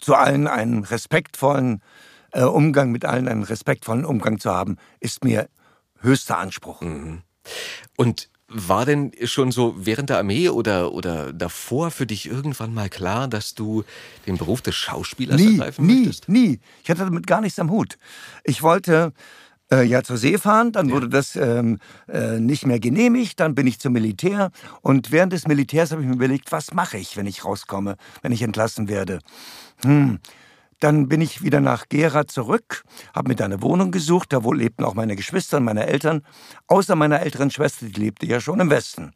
zu 0.00 0.14
allen 0.14 0.48
einen 0.48 0.84
respektvollen 0.84 1.80
äh, 2.32 2.42
Umgang, 2.42 2.90
mit 2.90 3.04
allen 3.04 3.28
einen 3.28 3.44
respektvollen 3.44 4.04
Umgang 4.04 4.38
zu 4.40 4.50
haben, 4.50 4.76
ist 5.00 5.24
mir 5.24 5.48
höchster 6.00 6.38
Anspruch. 6.38 6.82
Und 7.96 8.28
war 8.48 8.84
denn 8.84 9.12
schon 9.24 9.52
so 9.52 9.74
während 9.76 10.10
der 10.10 10.18
Armee 10.18 10.48
oder, 10.48 10.92
oder 10.92 11.32
davor 11.32 11.90
für 11.90 12.06
dich 12.06 12.26
irgendwann 12.26 12.74
mal 12.74 12.88
klar, 12.88 13.26
dass 13.26 13.54
du 13.54 13.84
den 14.26 14.36
Beruf 14.36 14.60
des 14.60 14.74
Schauspielers 14.74 15.40
Nie, 15.40 15.58
ergreifen 15.58 15.86
nie, 15.86 16.06
möchtest? 16.06 16.28
nie. 16.28 16.60
Ich 16.82 16.90
hatte 16.90 17.00
damit 17.00 17.26
gar 17.26 17.40
nichts 17.40 17.58
am 17.58 17.70
Hut. 17.70 17.98
Ich 18.44 18.62
wollte 18.62 19.12
äh, 19.72 19.82
ja 19.82 20.02
zur 20.02 20.18
See 20.18 20.38
fahren. 20.38 20.72
Dann 20.72 20.88
ja. 20.88 20.94
wurde 20.94 21.08
das 21.08 21.36
ähm, 21.36 21.78
äh, 22.08 22.38
nicht 22.38 22.66
mehr 22.66 22.80
genehmigt. 22.80 23.40
Dann 23.40 23.54
bin 23.54 23.66
ich 23.66 23.80
zum 23.80 23.92
Militär. 23.92 24.50
Und 24.82 25.10
während 25.10 25.32
des 25.32 25.46
Militärs 25.46 25.90
habe 25.90 26.02
ich 26.02 26.08
mir 26.08 26.14
überlegt, 26.14 26.52
was 26.52 26.74
mache 26.74 26.98
ich, 26.98 27.16
wenn 27.16 27.26
ich 27.26 27.44
rauskomme, 27.44 27.96
wenn 28.22 28.32
ich 28.32 28.42
entlassen 28.42 28.88
werde. 28.88 29.20
Hm. 29.82 30.18
Dann 30.84 31.08
bin 31.08 31.22
ich 31.22 31.42
wieder 31.42 31.60
nach 31.60 31.88
Gera 31.88 32.26
zurück, 32.26 32.82
habe 33.14 33.28
mir 33.28 33.36
da 33.36 33.46
eine 33.46 33.62
Wohnung 33.62 33.90
gesucht. 33.90 34.34
Da 34.34 34.44
wo 34.44 34.52
lebten 34.52 34.84
auch 34.84 34.92
meine 34.92 35.16
Geschwister 35.16 35.56
und 35.56 35.64
meine 35.64 35.86
Eltern. 35.86 36.20
Außer 36.66 36.94
meiner 36.94 37.20
älteren 37.20 37.50
Schwester, 37.50 37.86
die 37.86 37.98
lebte 37.98 38.26
ja 38.26 38.38
schon 38.38 38.60
im 38.60 38.68
Westen. 38.68 39.12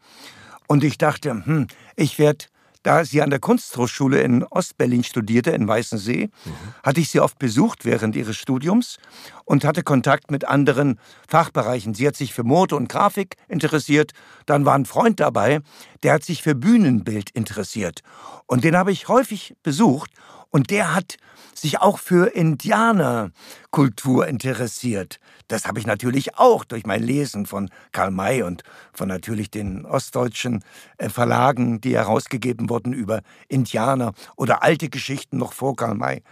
Und 0.67 0.83
ich 0.83 0.97
dachte, 0.97 1.45
hm, 1.45 1.67
ich 1.95 2.19
werde 2.19 2.47
da 2.83 3.05
sie 3.05 3.21
an 3.21 3.29
der 3.29 3.39
Kunsthochschule 3.39 4.23
in 4.23 4.45
Ostberlin 4.45 5.05
studierte, 5.05 5.51
in 5.51 5.69
Weißensee, 5.69 6.27
mhm. 6.27 6.53
hatte 6.83 7.01
ich 7.01 7.11
sie 7.11 7.21
oft 7.21 7.39
besucht 7.39 7.85
während 7.85 8.17
ihres 8.17 8.37
Studiums 8.37 8.97
und 9.45 9.65
hatte 9.65 9.83
Kontakt 9.83 10.31
mit 10.31 10.47
anderen 10.47 10.99
Fachbereichen. 11.29 11.93
Sie 11.93 12.07
hat 12.07 12.17
sich 12.17 12.33
für 12.33 12.45
Mode 12.45 12.77
und 12.77 12.89
Grafik 12.89 13.37
interessiert. 13.47 14.13
Dann 14.47 14.65
war 14.65 14.75
ein 14.75 14.87
Freund 14.87 15.21
dabei, 15.21 15.61
der 16.03 16.15
hat 16.15 16.25
sich 16.25 16.43
für 16.43 16.55
Bühnenbild 16.55 17.29
interessiert. 17.31 18.01
Und 18.47 18.65
den 18.65 18.75
habe 18.75 18.91
ich 18.91 19.09
häufig 19.09 19.55
besucht. 19.63 20.11
Und 20.51 20.71
der 20.71 20.95
hat 20.95 21.17
sich 21.55 21.81
auch 21.81 21.99
für 21.99 22.35
Indianerkultur 22.35 24.27
interessiert. 24.27 25.19
Das 25.49 25.67
habe 25.67 25.79
ich 25.79 25.87
natürlich 25.87 26.39
auch 26.39 26.65
durch 26.65 26.87
mein 26.87 27.03
Lesen 27.03 27.47
von 27.47 27.71
Karl 27.93 28.11
May 28.11 28.43
und 28.43 28.63
von 28.93 29.09
natürlich 29.09 29.51
den 29.51 29.85
ostdeutschen 29.85 30.63
äh, 30.99 31.09
Verlagen, 31.09 31.81
die 31.81 31.97
herausgegeben 31.97 32.71
wurden 32.71 32.93
über 32.93 33.23
Indianer 33.49 34.13
oder 34.37 34.63
alte 34.63 34.89
Geschichten 34.89 35.39
noch 35.39 35.53
vor 35.53 35.75
Karl 35.77 35.95
May, 35.95 36.23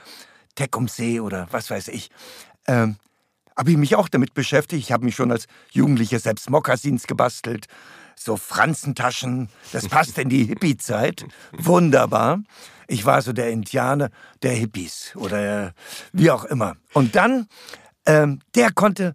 Tecumseh 0.54 1.20
oder 1.20 1.48
was 1.50 1.70
weiß 1.70 1.88
ich. 1.88 2.10
Ähm, 2.66 2.96
habe 3.56 3.70
ich 3.70 3.76
mich 3.76 3.96
auch 3.96 4.08
damit 4.08 4.34
beschäftigt. 4.34 4.82
Ich 4.82 4.92
habe 4.92 5.04
mich 5.04 5.16
schon 5.16 5.32
als 5.32 5.46
Jugendlicher 5.72 6.18
selbst 6.18 6.50
Mokassins 6.50 7.06
gebastelt, 7.06 7.66
so 8.18 8.36
Franzentaschen. 8.36 9.48
Das 9.72 9.88
passt 9.88 10.18
in 10.18 10.28
die 10.28 10.44
Hippie-Zeit. 10.44 11.24
Wunderbar. 11.52 12.40
Ich 12.88 13.04
war 13.04 13.20
so 13.22 13.32
der 13.32 13.50
Indianer 13.50 14.10
der 14.42 14.52
Hippies 14.52 15.12
oder 15.16 15.72
wie 16.12 16.30
auch 16.30 16.44
immer. 16.44 16.76
Und 16.92 17.16
dann 17.16 17.48
ähm, 18.06 18.40
der 18.54 18.72
konnte 18.72 19.14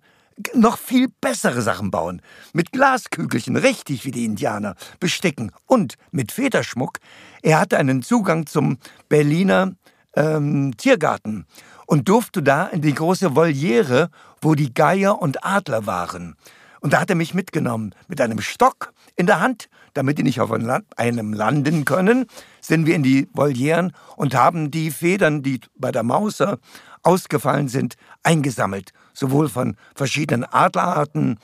noch 0.53 0.77
viel 0.77 1.07
bessere 1.21 1.61
Sachen 1.61 1.91
bauen. 1.91 2.21
Mit 2.53 2.71
Glaskügelchen, 2.71 3.55
richtig 3.55 4.05
wie 4.05 4.11
die 4.11 4.25
Indianer, 4.25 4.75
besticken 4.99 5.51
und 5.65 5.95
mit 6.11 6.31
Federschmuck. 6.31 6.99
Er 7.41 7.59
hatte 7.59 7.77
einen 7.77 8.01
Zugang 8.01 8.45
zum 8.47 8.77
Berliner 9.07 9.73
ähm, 10.15 10.75
Tiergarten 10.77 11.45
und 11.85 12.09
durfte 12.09 12.43
da 12.43 12.67
in 12.67 12.81
die 12.81 12.93
große 12.93 13.35
Voliere, 13.35 14.09
wo 14.41 14.55
die 14.55 14.73
Geier 14.73 15.21
und 15.21 15.45
Adler 15.45 15.85
waren. 15.85 16.35
Und 16.81 16.93
da 16.93 16.99
hat 16.99 17.09
er 17.09 17.15
mich 17.15 17.33
mitgenommen 17.33 17.95
mit 18.07 18.19
einem 18.19 18.41
Stock 18.41 18.91
in 19.15 19.27
der 19.27 19.39
Hand, 19.39 19.69
damit 19.93 20.17
die 20.17 20.23
nicht 20.23 20.41
auf 20.41 20.51
einem 20.51 21.33
landen 21.33 21.85
können, 21.85 22.25
sind 22.59 22.85
wir 22.85 22.95
in 22.95 23.03
die 23.03 23.29
Volieren 23.33 23.93
und 24.17 24.35
haben 24.35 24.71
die 24.71 24.89
Federn, 24.91 25.43
die 25.43 25.61
bei 25.77 25.91
der 25.91 26.03
Mauser 26.03 26.57
ausgefallen 27.03 27.67
sind, 27.67 27.95
eingesammelt, 28.23 28.93
sowohl 29.13 29.47
von 29.47 29.77
verschiedenen 29.95 30.43
Adlerarten 30.43 31.39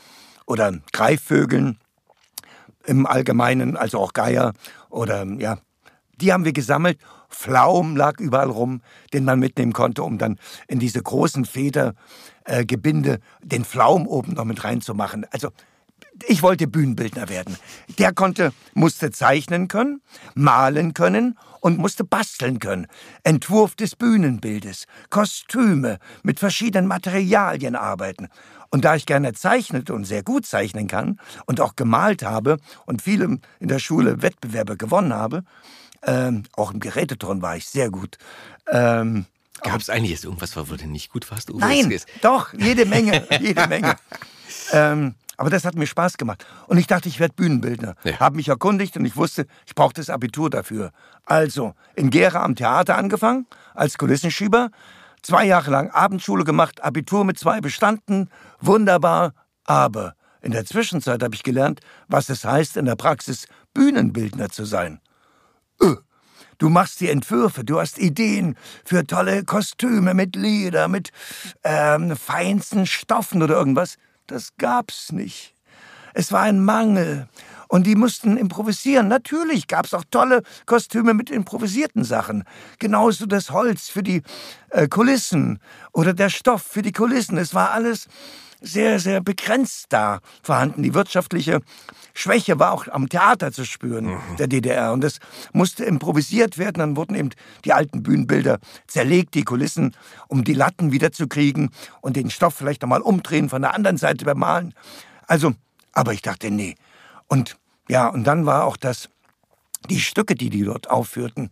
oder 0.45 0.73
Greifvögeln 0.91 1.77
im 2.85 3.05
Allgemeinen, 3.05 3.77
also 3.77 3.99
auch 3.99 4.13
Geier 4.13 4.53
oder 4.89 5.23
ja, 5.37 5.57
die 6.19 6.33
haben 6.33 6.45
wir 6.45 6.53
gesammelt. 6.53 6.97
Pflaum 7.29 7.95
lag 7.95 8.19
überall 8.19 8.49
rum, 8.49 8.81
den 9.13 9.25
man 9.25 9.39
mitnehmen 9.39 9.73
konnte, 9.73 10.03
um 10.03 10.17
dann 10.17 10.37
in 10.67 10.79
diese 10.79 11.01
großen 11.01 11.45
Federgebinde 11.45 13.13
äh, 13.13 13.19
den 13.43 13.65
Pflaum 13.65 14.07
oben 14.07 14.33
noch 14.33 14.45
mit 14.45 14.63
reinzumachen. 14.63 15.25
Also 15.31 15.49
ich 16.25 16.41
wollte 16.41 16.67
Bühnenbildner 16.67 17.29
werden. 17.29 17.57
Der 17.99 18.13
konnte, 18.13 18.51
musste 18.73 19.11
zeichnen 19.11 19.67
können, 19.67 20.01
malen 20.35 20.93
können 20.93 21.37
und 21.61 21.77
musste 21.77 22.03
basteln 22.03 22.59
können. 22.59 22.87
Entwurf 23.23 23.75
des 23.75 23.95
Bühnenbildes, 23.95 24.85
Kostüme, 25.09 25.99
mit 26.23 26.39
verschiedenen 26.39 26.87
Materialien 26.87 27.75
arbeiten. 27.75 28.29
Und 28.69 28.83
da 28.85 28.95
ich 28.95 29.05
gerne 29.05 29.33
zeichnete 29.33 29.93
und 29.93 30.05
sehr 30.05 30.23
gut 30.23 30.45
zeichnen 30.45 30.87
kann 30.87 31.19
und 31.45 31.61
auch 31.61 31.75
gemalt 31.75 32.23
habe 32.23 32.57
und 32.85 33.01
viele 33.01 33.39
in 33.59 33.67
der 33.67 33.79
Schule 33.79 34.21
Wettbewerbe 34.21 34.75
gewonnen 34.75 35.13
habe, 35.13 35.43
ähm, 36.03 36.43
auch 36.53 36.71
im 36.71 36.79
Geräteton 36.79 37.41
war 37.41 37.57
ich 37.57 37.67
sehr 37.67 37.89
gut. 37.89 38.17
Ähm, 38.71 39.25
Gab 39.63 39.81
es 39.81 39.89
eigentlich 39.89 40.11
jetzt 40.11 40.23
irgendwas, 40.23 40.55
wo 40.55 40.63
du 40.63 40.87
nicht 40.87 41.11
gut 41.11 41.29
warst? 41.31 41.49
Uwe? 41.49 41.59
Nein, 41.59 41.99
doch, 42.21 42.53
jede 42.53 42.85
Menge, 42.85 43.25
jede 43.39 43.67
Menge. 43.67 43.95
ähm, 44.71 45.15
aber 45.37 45.49
das 45.51 45.65
hat 45.65 45.75
mir 45.75 45.85
Spaß 45.87 46.17
gemacht. 46.17 46.45
Und 46.67 46.77
ich 46.77 46.87
dachte, 46.87 47.07
ich 47.09 47.19
werde 47.19 47.35
Bühnenbildner. 47.35 47.95
Ja. 48.03 48.19
Habe 48.19 48.35
mich 48.37 48.47
erkundigt 48.49 48.97
und 48.97 49.05
ich 49.05 49.15
wusste, 49.15 49.45
ich 49.65 49.75
brauche 49.75 49.93
das 49.93 50.09
Abitur 50.09 50.49
dafür. 50.49 50.91
Also 51.25 51.73
in 51.95 52.09
Gera 52.09 52.43
am 52.43 52.55
Theater 52.55 52.97
angefangen, 52.97 53.45
als 53.75 53.97
Kulissenschieber. 53.97 54.69
Zwei 55.21 55.45
Jahre 55.45 55.71
lang 55.71 55.91
Abendschule 55.91 56.43
gemacht, 56.43 56.83
Abitur 56.83 57.23
mit 57.23 57.37
zwei 57.37 57.61
bestanden. 57.61 58.29
Wunderbar. 58.59 59.33
Aber 59.65 60.15
in 60.41 60.51
der 60.51 60.65
Zwischenzeit 60.65 61.21
habe 61.21 61.35
ich 61.35 61.43
gelernt, 61.43 61.81
was 62.07 62.29
es 62.29 62.43
heißt, 62.43 62.77
in 62.77 62.85
der 62.85 62.95
Praxis 62.95 63.47
Bühnenbildner 63.73 64.49
zu 64.49 64.65
sein. 64.65 65.01
Öh. 65.81 65.95
Du 66.57 66.69
machst 66.69 67.01
die 67.01 67.09
Entwürfe, 67.09 67.63
du 67.63 67.79
hast 67.79 67.99
Ideen 67.99 68.55
für 68.83 69.05
tolle 69.05 69.43
Kostüme 69.43 70.15
mit 70.15 70.35
Leder, 70.35 70.87
mit 70.87 71.11
ähm, 71.63 72.15
feinsten 72.15 72.87
Stoffen 72.87 73.43
oder 73.43 73.55
irgendwas. 73.55 73.97
Das 74.25 74.57
gab's 74.57 75.11
nicht. 75.11 75.53
Es 76.15 76.31
war 76.31 76.41
ein 76.41 76.63
Mangel. 76.63 77.27
Und 77.67 77.85
die 77.85 77.95
mussten 77.95 78.37
improvisieren. 78.37 79.07
Natürlich 79.07 79.67
gab 79.67 79.85
es 79.85 79.93
auch 79.93 80.05
tolle 80.09 80.41
Kostüme 80.65 81.13
mit 81.13 81.29
improvisierten 81.29 82.03
Sachen. 82.03 82.43
Genauso 82.79 83.25
das 83.25 83.51
Holz 83.51 83.89
für 83.89 84.03
die 84.03 84.23
äh, 84.69 84.87
Kulissen 84.87 85.59
oder 85.91 86.13
der 86.13 86.29
Stoff 86.29 86.63
für 86.63 86.81
die 86.81 86.93
Kulissen. 86.93 87.37
Es 87.37 87.53
war 87.53 87.71
alles 87.71 88.07
sehr, 88.61 88.99
sehr 88.99 89.21
begrenzt 89.21 89.87
da 89.89 90.19
vorhanden. 90.41 90.83
Die 90.83 90.93
wirtschaftliche 90.93 91.61
Schwäche 92.13 92.59
war 92.59 92.71
auch 92.71 92.87
am 92.87 93.09
Theater 93.09 93.51
zu 93.51 93.65
spüren, 93.65 94.05
mhm. 94.05 94.35
der 94.39 94.47
DDR. 94.47 94.93
Und 94.93 95.03
es 95.03 95.19
musste 95.53 95.85
improvisiert 95.85 96.57
werden. 96.57 96.79
Dann 96.79 96.95
wurden 96.95 97.15
eben 97.15 97.29
die 97.65 97.73
alten 97.73 98.03
Bühnenbilder 98.03 98.59
zerlegt, 98.87 99.35
die 99.35 99.43
Kulissen, 99.43 99.95
um 100.27 100.43
die 100.43 100.53
Latten 100.53 100.91
wiederzukriegen 100.91 101.69
und 102.01 102.15
den 102.15 102.29
Stoff 102.29 102.55
vielleicht 102.55 102.81
nochmal 102.81 103.01
umdrehen, 103.01 103.49
von 103.49 103.61
der 103.61 103.73
anderen 103.73 103.97
Seite 103.97 104.25
bemalen. 104.25 104.73
Also, 105.27 105.53
aber 105.93 106.13
ich 106.13 106.21
dachte, 106.21 106.51
nee. 106.51 106.75
Und 107.27 107.57
ja, 107.89 108.07
und 108.07 108.23
dann 108.25 108.45
war 108.45 108.65
auch 108.65 108.77
das, 108.77 109.09
die 109.89 109.99
Stücke, 109.99 110.35
die 110.35 110.49
die 110.49 110.63
dort 110.63 110.89
aufführten, 110.89 111.51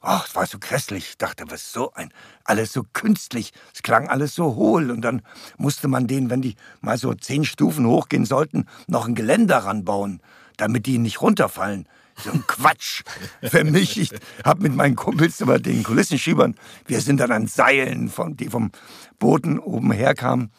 Ach, 0.00 0.26
es 0.26 0.34
war 0.34 0.46
so 0.46 0.58
grässlich. 0.58 1.10
Ich 1.10 1.18
dachte, 1.18 1.44
was 1.48 1.72
so 1.72 1.92
ein, 1.92 2.12
alles 2.44 2.72
so 2.72 2.84
künstlich. 2.92 3.52
Es 3.74 3.82
klang 3.82 4.08
alles 4.08 4.34
so 4.34 4.54
hohl. 4.54 4.90
Und 4.90 5.02
dann 5.02 5.22
musste 5.58 5.88
man 5.88 6.06
denen, 6.06 6.30
wenn 6.30 6.42
die 6.42 6.56
mal 6.80 6.96
so 6.96 7.14
zehn 7.14 7.44
Stufen 7.44 7.86
hochgehen 7.86 8.24
sollten, 8.24 8.66
noch 8.86 9.06
ein 9.06 9.14
Geländer 9.14 9.58
ranbauen, 9.58 10.20
damit 10.56 10.86
die 10.86 10.98
nicht 10.98 11.20
runterfallen. 11.20 11.86
So 12.16 12.30
ein 12.30 12.46
Quatsch. 12.46 13.02
Für 13.42 13.64
mich, 13.64 13.98
ich 13.98 14.10
habe 14.44 14.62
mit 14.62 14.74
meinen 14.74 14.96
Kumpels 14.96 15.40
über 15.40 15.58
den 15.58 15.82
Kulissenschiebern, 15.82 16.54
wir 16.86 17.00
sind 17.00 17.18
dann 17.18 17.32
an 17.32 17.46
Seilen, 17.46 18.08
von, 18.08 18.36
die 18.36 18.48
vom 18.48 18.72
Boden 19.18 19.58
oben 19.58 19.92
herkamen, 19.92 20.50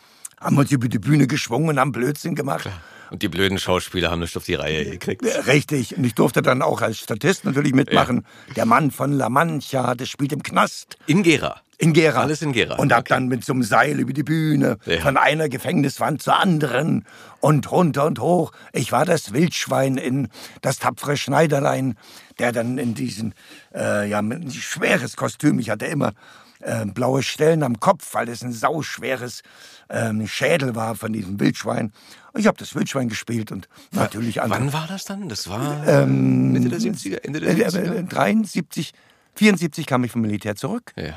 haben 0.42 0.58
uns 0.58 0.72
über 0.72 0.90
die 0.90 1.00
Bühne 1.00 1.28
geschwungen 1.28 1.70
und 1.70 1.80
haben 1.80 1.92
Blödsinn 1.92 2.36
gemacht. 2.36 2.64
Klar. 2.64 2.82
Und 3.12 3.24
die 3.24 3.28
blöden 3.28 3.60
Schauspieler 3.60 4.10
haben 4.10 4.22
nicht 4.22 4.38
auf 4.38 4.46
die 4.46 4.54
Reihe 4.54 4.86
gekriegt. 4.86 5.22
Richtig. 5.46 5.98
Und 5.98 6.06
ich 6.06 6.16
durfte 6.16 6.42
dann 6.42 6.62
auch 6.62 6.82
als 6.82 7.00
Statist 7.00 7.44
natürlich 7.44 7.74
mitmachen. 7.74 8.26
Ja. 8.48 8.54
Der 8.54 8.66
Mann 8.66 8.90
von 8.90 9.12
La 9.12 9.28
Mancha, 9.28 9.96
das 9.96 10.08
spielt 10.08 10.32
im 10.32 10.42
Knast. 10.42 10.98
In 11.08 11.22
Gera. 11.22 11.60
In 11.78 11.92
Gera. 11.92 12.22
Alles 12.22 12.42
in 12.42 12.54
Gera. 12.54 12.76
Und 12.76 12.94
hab 12.94 13.02
okay. 13.02 13.10
dann 13.16 13.28
mit 13.28 13.44
so 13.44 13.52
einem 13.52 13.64
Seil 13.64 14.00
über 14.00 14.14
die 14.14 14.24
Bühne, 14.24 14.78
ja. 14.86 15.00
von 15.00 15.18
einer 15.18 15.50
Gefängniswand 15.50 16.22
zur 16.22 16.38
anderen 16.40 17.06
und 17.42 17.70
runter 17.70 18.06
und 18.06 18.20
hoch. 18.20 18.54
Ich 18.72 18.94
war 18.94 19.04
das 19.04 19.34
Wildschwein 19.34 19.98
in 19.98 20.30
das 20.62 20.80
tapfere 20.80 21.18
Schneiderlein, 21.18 21.98
der 22.40 22.54
dann 22.54 22.78
in 22.78 22.94
diesen, 22.94 23.34
äh, 23.76 24.08
ja, 24.08 24.20
ein 24.20 24.50
schweres 24.52 25.18
Kostüm, 25.18 25.60
ich 25.60 25.70
hatte 25.70 25.86
immer 25.86 26.14
äh, 26.62 26.86
blaue 26.86 27.24
Stellen 27.24 27.64
am 27.64 27.80
Kopf, 27.80 28.14
weil 28.14 28.30
es 28.30 28.44
ein 28.44 28.52
sauschweres 28.52 29.42
ähm, 29.90 30.28
Schädel 30.28 30.76
war 30.76 30.96
von 30.96 31.14
diesem 31.14 31.40
Wildschwein. 31.40 31.92
Ich 32.36 32.48
habe 32.48 32.58
das 32.58 32.76
Wildschwein 32.76 33.10
gespielt 33.10 33.52
und 33.52 33.68
natürlich 33.92 34.42
andere. 34.42 34.60
Wann 34.60 34.74
war 34.74 34.88
das 34.88 35.04
dann? 35.04 35.28
Das 35.28 35.50
war 35.50 35.86
ähm, 35.88 36.54
Mitte 36.54 36.70
der 36.70 36.80
70er, 36.80 37.24
Ende 37.24 37.40
der 37.42 37.70
70er? 37.70 37.96
Äh, 37.96 38.04
73, 38.04 38.94
74 39.36 39.86
kam 39.86 40.04
ich 40.04 40.12
vom 40.12 40.22
Militär 40.22 40.56
zurück. 40.56 40.94
Ja. 40.96 41.16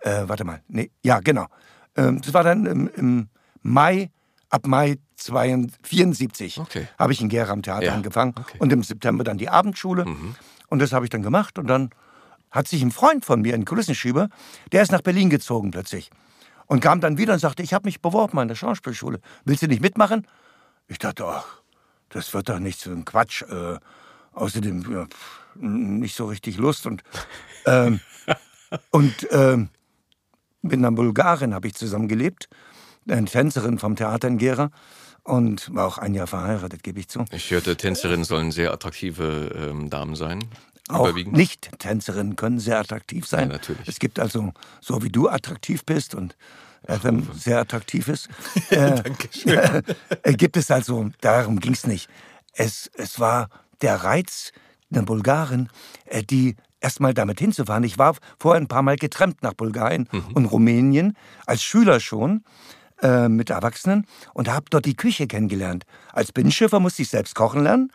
Äh, 0.00 0.28
warte 0.28 0.44
mal, 0.44 0.62
nee, 0.68 0.90
ja, 1.02 1.20
genau. 1.20 1.46
Ähm, 1.96 2.20
das 2.20 2.34
war 2.34 2.44
dann 2.44 2.66
im, 2.66 2.90
im 2.94 3.28
Mai, 3.62 4.10
ab 4.50 4.66
Mai 4.66 4.98
74 5.16 6.60
okay. 6.60 6.88
habe 6.98 7.12
ich 7.12 7.20
in 7.20 7.28
Gera 7.28 7.50
am 7.50 7.62
Theater 7.62 7.86
ja. 7.86 7.94
angefangen 7.94 8.34
okay. 8.38 8.58
und 8.58 8.72
im 8.72 8.82
September 8.82 9.24
dann 9.24 9.38
die 9.38 9.48
Abendschule. 9.48 10.04
Mhm. 10.04 10.34
Und 10.68 10.80
das 10.80 10.92
habe 10.92 11.06
ich 11.06 11.10
dann 11.10 11.22
gemacht 11.22 11.58
und 11.58 11.68
dann 11.68 11.90
hat 12.56 12.68
sich 12.68 12.82
ein 12.82 12.90
Freund 12.90 13.24
von 13.24 13.42
mir, 13.42 13.54
ein 13.54 13.64
Kulissenschieber, 13.64 14.28
der 14.72 14.82
ist 14.82 14.92
nach 14.92 15.02
Berlin 15.02 15.30
gezogen 15.30 15.70
plötzlich. 15.70 16.10
Und 16.66 16.80
kam 16.80 17.00
dann 17.00 17.18
wieder 17.18 17.34
und 17.34 17.38
sagte, 17.38 17.62
ich 17.62 17.72
habe 17.72 17.86
mich 17.86 18.00
beworben 18.00 18.38
an 18.38 18.48
der 18.48 18.56
Schauspielschule. 18.56 19.20
Willst 19.44 19.62
du 19.62 19.68
nicht 19.68 19.82
mitmachen? 19.82 20.26
Ich 20.88 20.98
dachte, 20.98 21.24
ach, 21.24 21.46
das 22.08 22.32
wird 22.34 22.48
doch 22.48 22.58
nicht 22.58 22.80
so 22.80 22.90
ein 22.90 23.04
Quatsch. 23.04 23.42
Äh, 23.42 23.78
außerdem 24.32 24.92
ja, 24.92 25.06
nicht 25.54 26.16
so 26.16 26.26
richtig 26.26 26.56
Lust. 26.58 26.86
Und, 26.86 27.02
ähm, 27.66 28.00
und 28.90 29.28
ähm, 29.30 29.68
mit 30.62 30.74
einer 30.74 30.92
Bulgarin 30.92 31.54
habe 31.54 31.68
ich 31.68 31.74
zusammengelebt, 31.74 32.48
eine 33.08 33.26
Tänzerin 33.26 33.78
vom 33.78 33.94
Theater 33.96 34.28
in 34.28 34.38
Gera 34.38 34.70
und 35.22 35.74
war 35.74 35.86
auch 35.86 35.98
ein 35.98 36.14
Jahr 36.14 36.26
verheiratet, 36.26 36.82
gebe 36.82 37.00
ich 37.00 37.08
zu. 37.08 37.24
Ich 37.30 37.50
hörte, 37.50 37.76
Tänzerinnen 37.76 38.24
sollen 38.24 38.50
sehr 38.50 38.72
attraktive 38.72 39.52
ähm, 39.70 39.90
Damen 39.90 40.16
sein. 40.16 40.44
Auch 40.88 41.12
Nicht-Tänzerinnen 41.14 42.36
können 42.36 42.58
sehr 42.60 42.78
attraktiv 42.78 43.26
sein. 43.26 43.48
Ja, 43.48 43.54
natürlich. 43.56 43.88
Es 43.88 43.98
gibt 43.98 44.18
also, 44.20 44.52
so 44.80 45.02
wie 45.02 45.08
du 45.08 45.28
attraktiv 45.28 45.84
bist 45.84 46.14
und 46.14 46.36
Adam 46.86 47.28
sehr 47.34 47.58
attraktiv 47.60 48.06
ist, 48.08 48.28
äh, 48.70 49.02
Dankeschön. 49.02 49.82
äh, 50.22 50.32
gibt 50.34 50.56
es 50.56 50.70
also, 50.70 51.10
darum 51.20 51.58
ging 51.58 51.72
es 51.72 51.86
nicht. 51.86 52.08
Es, 52.52 52.88
es 52.94 53.18
war 53.18 53.48
der 53.82 53.96
Reiz 53.96 54.52
einer 54.92 55.02
Bulgarin, 55.02 55.68
äh, 56.04 56.22
die 56.22 56.54
erstmal 56.80 57.12
damit 57.14 57.40
hinzufahren. 57.40 57.82
Ich 57.82 57.98
war 57.98 58.14
vorher 58.38 58.60
ein 58.60 58.68
paar 58.68 58.82
Mal 58.82 58.96
getrennt 58.96 59.42
nach 59.42 59.54
Bulgarien 59.54 60.08
Mhm. 60.12 60.24
und 60.34 60.44
Rumänien, 60.46 61.16
als 61.46 61.64
Schüler 61.64 61.98
schon, 61.98 62.44
äh, 63.02 63.28
mit 63.28 63.50
Erwachsenen 63.50 64.06
und 64.34 64.48
habe 64.48 64.66
dort 64.70 64.84
die 64.84 64.94
Küche 64.94 65.26
kennengelernt. 65.26 65.84
Als 66.12 66.30
Binnenschiffer 66.30 66.78
musste 66.78 67.02
ich 67.02 67.08
selbst 67.08 67.34
kochen 67.34 67.64
lernen. 67.64 67.90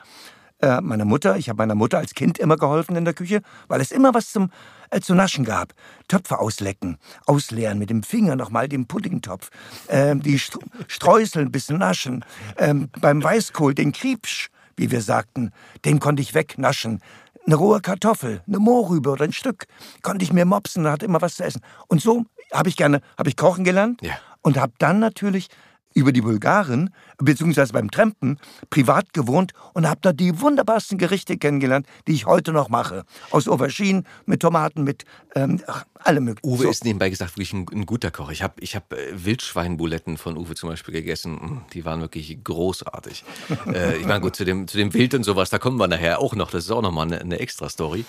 Äh, 0.62 0.80
meiner 0.82 1.06
Mutter, 1.06 1.38
ich 1.38 1.50
habe 1.50 1.58
meiner 1.58 1.76
Mutter 1.76 1.98
als 1.98 2.14
Kind 2.14 2.38
immer 2.38 2.56
geholfen 2.56 2.96
in 2.96 3.04
der 3.06 3.14
Küche, 3.16 3.42
weil 3.68 3.82
es 3.82 3.92
immer 3.92 4.14
was 4.14 4.32
zum 4.32 4.52
äh, 4.92 5.00
zu 5.00 5.16
naschen 5.16 5.44
gab. 5.44 5.74
Töpfe 6.08 6.38
auslecken, 6.40 6.98
ausleeren 7.26 7.80
mit 7.80 7.90
dem 7.90 8.04
Finger 8.04 8.36
nochmal 8.36 8.68
den 8.68 8.86
Puddingtopf, 8.86 9.50
ähm, 9.90 10.22
die 10.22 10.38
Str 10.38 10.60
Streusel 10.88 11.44
ein 11.44 11.52
bisschen 11.52 11.80
naschen, 11.80 12.24
ähm, 12.58 12.90
beim 13.00 13.24
Weißkohl 13.24 13.74
den 13.74 13.92
Kriepsch, 13.92 14.50
wie 14.78 14.92
wir 14.92 15.02
sagten, 15.02 15.52
den 15.86 16.00
konnte 16.00 16.22
ich 16.22 16.34
wegnaschen. 16.34 17.02
Eine 17.48 17.56
rohe 17.56 17.82
Kartoffel, 17.82 18.42
eine 18.48 18.60
Mohrrübe 18.60 19.10
oder 19.10 19.24
ein 19.26 19.34
Stück 19.34 19.66
konnte 20.04 20.24
ich 20.24 20.32
mir 20.32 20.46
mopsen, 20.46 20.84
da 20.84 20.92
hatte 20.92 21.06
immer 21.06 21.22
was 21.22 21.36
zu 21.38 21.44
essen. 21.44 21.62
Und 21.88 22.02
so 22.02 22.26
habe 22.54 22.70
ich 22.70 22.78
gerne, 22.78 23.02
habe 23.18 23.30
ich 23.30 23.36
kochen 23.38 23.64
gelernt 23.64 24.00
Ja. 24.04 24.14
und 24.44 24.58
habe 24.58 24.74
dann 24.78 25.00
natürlich 25.00 25.48
über 25.94 26.12
die 26.12 26.22
Bulgaren, 26.22 26.94
beziehungsweise 27.18 27.74
beim 27.74 27.92
Trampen, 27.92 28.40
privat 28.70 29.14
gewohnt 29.14 29.52
und 29.74 29.88
habe 29.88 30.00
da 30.02 30.14
die 30.14 30.40
wunderbarsten 30.42 30.98
Gerichte 30.98 31.38
kennengelernt, 31.38 31.86
die 32.08 32.14
ich 32.14 32.26
heute 32.26 32.52
noch 32.54 32.70
mache. 32.70 33.04
Aus 33.32 33.48
Auberginen, 33.48 34.06
mit 34.26 34.42
Tomaten, 34.42 34.84
mit 34.84 35.06
ähm, 35.36 35.62
ach, 35.68 35.86
allem 35.96 36.26
möglichen. 36.26 36.50
Uwe 36.54 36.64
So. 36.64 36.70
ist 36.70 36.84
nebenbei 36.86 37.10
gesagt 37.10 37.32
wirklich 37.34 37.54
ein, 37.54 37.66
ein 37.74 37.86
guter 37.86 38.12
Koch. 38.12 38.32
Ich 38.32 38.42
habe 38.44 38.56
ich 38.60 38.76
hab 38.76 38.92
äh, 38.94 38.98
Wildschweinbuletten 39.14 40.18
von 40.18 40.38
Uwe 40.38 40.56
zum 40.56 40.70
Beispiel 40.70 40.94
gegessen. 40.94 41.34
Mm, 41.34 41.62
Die 41.74 41.86
waren 41.86 42.02
wirklich 42.02 42.44
großartig. 42.44 43.24
äh, 43.74 43.98
ich 43.98 44.06
meine, 44.06 44.22
gut, 44.22 44.36
zu 44.36 44.46
dem, 44.46 44.68
zu 44.68 44.78
dem 44.78 44.94
Wild 44.94 45.14
und 45.14 45.24
sowas, 45.24 45.50
da 45.50 45.60
kommen 45.60 45.78
wir 45.78 45.88
nachher 45.88 46.20
auch 46.20 46.36
noch. 46.36 46.52
Das 46.52 46.66
ist 46.66 46.72
auch 46.72 46.82
nochmal 46.82 47.08
eine, 47.08 47.22
eine 47.22 47.40
extra 47.40 47.70
Story. 47.70 48.06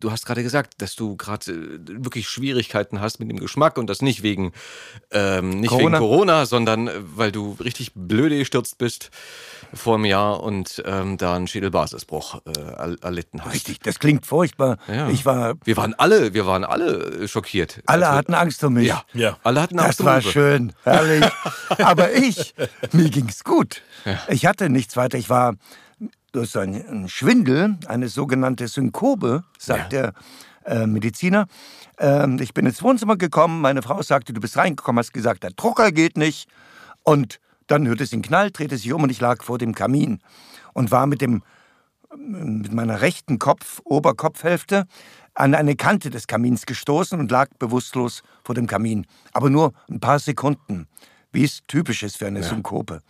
Du 0.00 0.10
hast 0.10 0.26
gerade 0.26 0.42
gesagt, 0.42 0.74
dass 0.82 0.96
du 0.96 1.16
gerade 1.16 1.50
äh, 1.52 2.04
wirklich 2.04 2.28
Schwierigkeiten 2.28 3.00
hast 3.00 3.20
mit 3.20 3.30
dem 3.30 3.38
Geschmack 3.38 3.78
und 3.78 3.88
das 3.88 4.02
nicht 4.02 4.22
wegen, 4.22 4.52
ähm, 5.10 5.60
nicht 5.60 5.70
Corona. 5.70 5.98
wegen 5.98 5.98
Corona, 5.98 6.46
sondern 6.46 6.88
äh, 6.88 6.92
weil 7.26 7.32
du 7.32 7.56
richtig 7.58 7.90
blöde 7.96 8.38
gestürzt 8.38 8.78
bist 8.78 9.10
vor 9.74 9.96
einem 9.96 10.04
Jahr 10.04 10.44
und 10.44 10.80
ähm, 10.86 11.18
da 11.18 11.34
einen 11.34 11.48
Schädelbasisbruch 11.48 12.40
äh, 12.46 12.50
er- 12.56 12.96
erlitten 13.02 13.44
hast. 13.44 13.52
Richtig, 13.52 13.80
das 13.80 13.98
klingt 13.98 14.24
furchtbar. 14.26 14.76
Ja. 14.86 15.08
Ich 15.08 15.26
war, 15.26 15.54
Wir 15.64 15.76
waren 15.76 15.92
alle, 15.94 16.34
wir 16.34 16.46
waren 16.46 16.62
alle 16.64 17.22
äh, 17.22 17.26
schockiert. 17.28 17.82
alle 17.86 18.06
Als 18.06 18.12
wir- 18.12 18.18
hatten 18.18 18.34
Angst 18.34 18.62
um 18.62 18.74
mich. 18.74 18.86
Ja, 18.86 19.02
Ja. 19.12 19.38
alle 19.42 19.60
hatten 19.60 19.80
Angst 19.80 19.98
Das 19.98 20.00
um 20.00 20.06
war 20.06 20.18
Uwe. 20.18 20.30
schön, 20.30 20.72
herrlich. 20.84 21.24
Aber 21.78 22.12
ich, 22.14 22.54
mir 22.92 23.10
ging's 23.10 23.42
gut. 23.42 23.82
Ich 24.28 24.46
hatte 24.46 24.68
nichts 24.70 24.96
weiter. 24.96 25.18
Ich 25.18 25.28
war 25.28 25.54
durch 26.30 26.50
so 26.50 26.60
einen 26.60 27.08
Schwindel, 27.08 27.76
eine 27.88 28.06
sogenannte 28.08 28.68
Synkope, 28.68 29.42
sagt 29.58 29.90
der 29.90 30.12
äh, 30.64 30.86
Mediziner. 30.86 31.46
Ähm, 31.98 32.38
ich 32.40 32.54
bin 32.54 32.66
ins 32.66 32.84
Wohnzimmer 32.84 33.16
gekommen, 33.16 33.60
meine 33.62 33.82
Frau 33.82 34.00
sagte, 34.02 34.32
du 34.32 34.40
bist 34.40 34.56
reingekommen, 34.56 35.00
hast 35.00 35.12
gesagt, 35.12 35.42
der 35.42 35.50
Drucker 35.50 35.90
geht 35.90 36.16
nicht. 36.16 36.48
Und 37.06 37.38
dann 37.68 37.86
hörte 37.86 38.02
es 38.02 38.10
den 38.10 38.22
Knall, 38.22 38.50
drehte 38.50 38.76
sich 38.76 38.92
um 38.92 39.04
und 39.04 39.10
ich 39.10 39.20
lag 39.20 39.42
vor 39.42 39.58
dem 39.58 39.74
Kamin 39.74 40.18
und 40.74 40.90
war 40.90 41.06
mit 41.06 41.20
dem 41.20 41.42
mit 42.16 42.72
meiner 42.72 43.00
rechten 43.00 43.38
Kopf, 43.38 43.80
Oberkopfhälfte 43.84 44.86
an 45.34 45.54
eine 45.54 45.76
Kante 45.76 46.10
des 46.10 46.26
Kamins 46.26 46.66
gestoßen 46.66 47.18
und 47.20 47.30
lag 47.30 47.48
bewusstlos 47.58 48.22
vor 48.42 48.54
dem 48.54 48.66
Kamin. 48.66 49.06
Aber 49.32 49.50
nur 49.50 49.72
ein 49.88 50.00
paar 50.00 50.18
Sekunden, 50.18 50.88
wie 51.30 51.44
es 51.44 51.60
typisch 51.66 52.02
ist 52.02 52.16
für 52.16 52.26
eine 52.26 52.42
Synkope. 52.42 53.02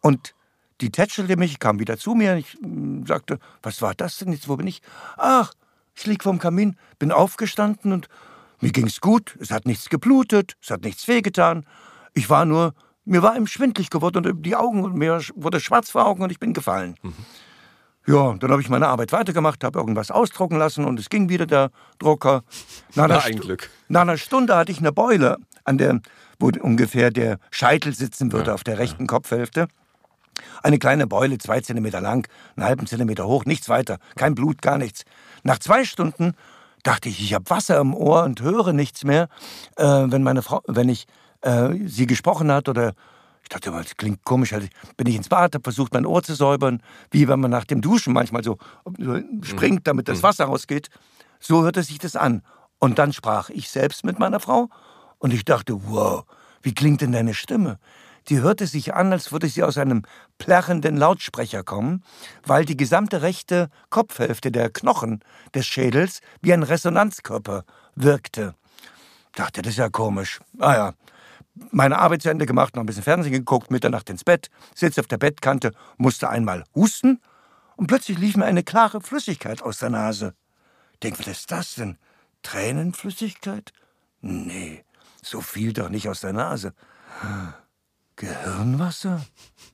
Und 0.00 0.34
die 0.80 0.90
tätschelte 0.90 1.36
mich, 1.36 1.58
kam 1.58 1.78
wieder 1.78 1.98
zu 1.98 2.14
mir. 2.14 2.36
Ich 2.36 2.56
mm, 2.60 3.04
sagte, 3.06 3.38
was 3.62 3.82
war 3.82 3.94
das 3.94 4.18
denn 4.18 4.32
jetzt? 4.32 4.48
Wo 4.48 4.56
bin 4.56 4.66
ich? 4.66 4.80
Ach, 5.16 5.52
ich 5.94 6.06
lieg 6.06 6.22
vorm 6.22 6.38
Kamin, 6.38 6.76
bin 6.98 7.12
aufgestanden 7.12 7.92
und 7.92 8.08
mir 8.60 8.72
ging's 8.72 9.00
gut. 9.00 9.36
Es 9.38 9.50
hat 9.50 9.66
nichts 9.66 9.90
geblutet, 9.90 10.56
es 10.62 10.70
hat 10.70 10.82
nichts 10.82 11.06
wehgetan. 11.06 11.66
Ich 12.14 12.30
war 12.30 12.46
nur, 12.46 12.74
mir 13.04 13.22
war 13.22 13.36
ihm 13.36 13.46
schwindlig 13.46 13.90
geworden 13.90 14.26
und 14.26 14.42
die 14.42 14.56
Augen, 14.56 14.84
und 14.84 14.94
mir 14.94 15.20
wurde 15.34 15.60
schwarz 15.60 15.90
vor 15.90 16.06
Augen 16.06 16.22
und 16.22 16.30
ich 16.30 16.38
bin 16.38 16.52
gefallen. 16.52 16.96
Ja, 18.06 18.34
dann 18.34 18.50
habe 18.50 18.60
ich 18.60 18.68
meine 18.68 18.88
Arbeit 18.88 19.12
weitergemacht, 19.12 19.64
habe 19.64 19.78
irgendwas 19.78 20.10
ausdrucken 20.10 20.58
lassen 20.58 20.84
und 20.84 20.98
es 20.98 21.08
ging 21.08 21.28
wieder 21.28 21.46
der 21.46 21.70
Drucker. 21.98 22.42
Nach 22.94 23.04
einer 23.04 23.14
Na, 23.16 23.24
ein 23.24 23.40
Glück. 23.40 23.70
Nach 23.88 24.02
einer 24.02 24.18
Stunde 24.18 24.56
hatte 24.56 24.72
ich 24.72 24.78
eine 24.78 24.92
Beule, 24.92 25.38
an 25.64 25.78
der, 25.78 26.00
wo 26.38 26.50
ungefähr 26.60 27.10
der 27.10 27.38
Scheitel 27.50 27.94
sitzen 27.94 28.32
würde 28.32 28.52
auf 28.52 28.62
der 28.62 28.78
rechten 28.78 29.06
Kopfhälfte. 29.06 29.68
Eine 30.62 30.78
kleine 30.78 31.06
Beule, 31.06 31.38
zwei 31.38 31.60
Zentimeter 31.60 32.00
lang, 32.00 32.28
einen 32.56 32.66
halben 32.66 32.86
Zentimeter 32.86 33.26
hoch, 33.26 33.44
nichts 33.46 33.68
weiter, 33.68 33.98
kein 34.16 34.34
Blut, 34.34 34.60
gar 34.60 34.76
nichts. 34.76 35.04
Nach 35.42 35.58
zwei 35.58 35.84
Stunden 35.84 36.34
dachte 36.82 37.08
ich, 37.08 37.22
ich 37.22 37.32
habe 37.32 37.48
Wasser 37.48 37.78
im 37.78 37.94
Ohr 37.94 38.24
und 38.24 38.42
höre 38.42 38.72
nichts 38.72 39.04
mehr, 39.04 39.28
äh, 39.76 39.84
wenn 39.84 40.22
meine 40.22 40.42
Frau, 40.42 40.60
wenn 40.66 40.88
ich 40.88 41.06
äh, 41.44 41.74
sie 41.86 42.06
gesprochen 42.06 42.50
hat 42.50 42.68
oder 42.68 42.94
ich 43.42 43.50
dachte, 43.50 43.68
immer, 43.68 43.82
das 43.82 43.96
klingt 43.96 44.24
komisch. 44.24 44.54
Also 44.54 44.66
bin 44.96 45.06
ich 45.06 45.16
ins 45.16 45.28
Bad, 45.28 45.54
habe 45.54 45.62
versucht, 45.62 45.92
mein 45.92 46.06
Ohr 46.06 46.22
zu 46.22 46.34
säubern, 46.34 46.82
wie 47.10 47.28
wenn 47.28 47.40
man 47.40 47.50
nach 47.50 47.66
dem 47.66 47.82
Duschen 47.82 48.14
manchmal 48.14 48.42
so 48.42 48.56
so 48.98 49.20
springt, 49.42 49.86
damit 49.86 50.08
das 50.08 50.22
Wasser 50.22 50.46
rausgeht. 50.46 50.88
So 51.40 51.62
hörte 51.62 51.82
sich 51.82 51.98
das 51.98 52.16
an. 52.16 52.42
Und 52.78 52.98
dann 52.98 53.12
sprach 53.12 53.50
ich 53.50 53.68
selbst 53.68 54.04
mit 54.04 54.18
meiner 54.18 54.40
Frau 54.40 54.70
und 55.18 55.32
ich 55.32 55.44
dachte, 55.44 55.78
wow, 55.84 56.24
wie 56.62 56.72
klingt 56.72 57.02
denn 57.02 57.12
deine 57.12 57.34
Stimme? 57.34 57.78
Die 58.28 58.40
hörte 58.40 58.66
sich 58.66 58.94
an, 58.94 59.12
als 59.12 59.32
würde 59.32 59.48
sie 59.48 59.62
aus 59.62 59.76
einem 59.76 60.02
plärrenden 60.38 60.96
Lautsprecher 60.96 61.62
kommen, 61.62 62.02
weil 62.46 62.64
die 62.64 62.76
gesamte 62.76 63.20
rechte 63.20 63.68
Kopfhälfte 63.90 64.50
der 64.50 64.70
Knochen 64.70 65.20
des 65.54 65.66
Schädels 65.66 66.20
wie 66.40 66.54
ein 66.54 66.62
Resonanzkörper 66.62 67.64
wirkte. 67.94 68.54
Dachte, 69.34 69.60
das 69.60 69.72
ist 69.72 69.78
ja 69.78 69.90
komisch. 69.90 70.40
Ah 70.58 70.74
ja, 70.74 70.92
meine 71.70 71.98
Arbeit 71.98 72.22
zu 72.22 72.30
Ende 72.30 72.46
gemacht, 72.46 72.74
noch 72.74 72.82
ein 72.82 72.86
bisschen 72.86 73.02
Fernsehen 73.02 73.32
geguckt, 73.32 73.70
Mitternacht 73.70 74.10
ins 74.10 74.24
Bett, 74.24 74.50
sitze 74.74 75.00
auf 75.00 75.06
der 75.06 75.18
Bettkante, 75.18 75.72
musste 75.96 76.28
einmal 76.28 76.64
husten 76.74 77.20
und 77.76 77.86
plötzlich 77.86 78.18
lief 78.18 78.36
mir 78.36 78.44
eine 78.44 78.62
klare 78.62 79.00
Flüssigkeit 79.00 79.62
aus 79.62 79.78
der 79.78 79.90
Nase. 79.90 80.34
Denk, 81.02 81.18
was 81.18 81.26
ist 81.26 81.50
das 81.50 81.74
denn? 81.74 81.98
Tränenflüssigkeit? 82.42 83.72
Nee, 84.20 84.84
so 85.22 85.40
viel 85.40 85.72
doch 85.72 85.88
nicht 85.88 86.08
aus 86.08 86.20
der 86.20 86.32
Nase. 86.32 86.74
Gehirnwasser? 88.16 89.24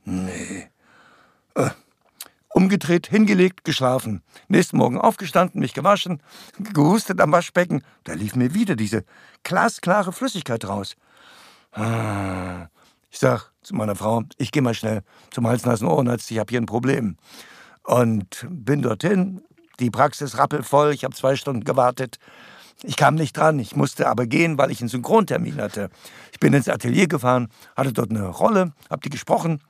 Nee. 0.03 0.69
Äh, 1.55 1.69
umgedreht, 2.49 3.07
hingelegt, 3.07 3.63
geschlafen. 3.63 4.23
Nächsten 4.47 4.77
Morgen 4.77 4.99
aufgestanden, 4.99 5.61
mich 5.61 5.73
gewaschen, 5.73 6.21
gehustet 6.59 7.19
am 7.21 7.31
Waschbecken. 7.31 7.83
Da 8.03 8.13
lief 8.13 8.35
mir 8.35 8.53
wieder 8.53 8.75
diese 8.75 9.03
glasklare 9.43 10.11
Flüssigkeit 10.11 10.65
raus. 10.65 10.95
Ich 11.73 13.19
sag 13.19 13.51
zu 13.61 13.75
meiner 13.75 13.95
Frau, 13.95 14.23
ich 14.37 14.51
gehe 14.51 14.61
mal 14.61 14.73
schnell 14.73 15.03
zum 15.31 15.47
Hals-Nasen-Ohrenarzt, 15.47 16.29
ich 16.31 16.39
habe 16.39 16.49
hier 16.49 16.59
ein 16.59 16.65
Problem. 16.65 17.17
Und 17.83 18.45
bin 18.49 18.81
dorthin, 18.81 19.41
die 19.79 19.89
Praxis 19.89 20.37
rappelvoll, 20.37 20.93
ich 20.93 21.03
habe 21.03 21.15
zwei 21.15 21.35
Stunden 21.35 21.63
gewartet. 21.63 22.17
Ich 22.83 22.97
kam 22.97 23.15
nicht 23.15 23.37
dran, 23.37 23.59
ich 23.59 23.75
musste 23.75 24.07
aber 24.07 24.25
gehen, 24.25 24.57
weil 24.57 24.71
ich 24.71 24.81
einen 24.81 24.89
Synchrontermin 24.89 25.61
hatte. 25.61 25.89
Ich 26.31 26.39
bin 26.39 26.53
ins 26.53 26.67
Atelier 26.67 27.07
gefahren, 27.07 27.49
hatte 27.75 27.93
dort 27.93 28.09
eine 28.09 28.27
Rolle, 28.27 28.73
hab 28.89 29.01
die 29.01 29.09
gesprochen. 29.09 29.61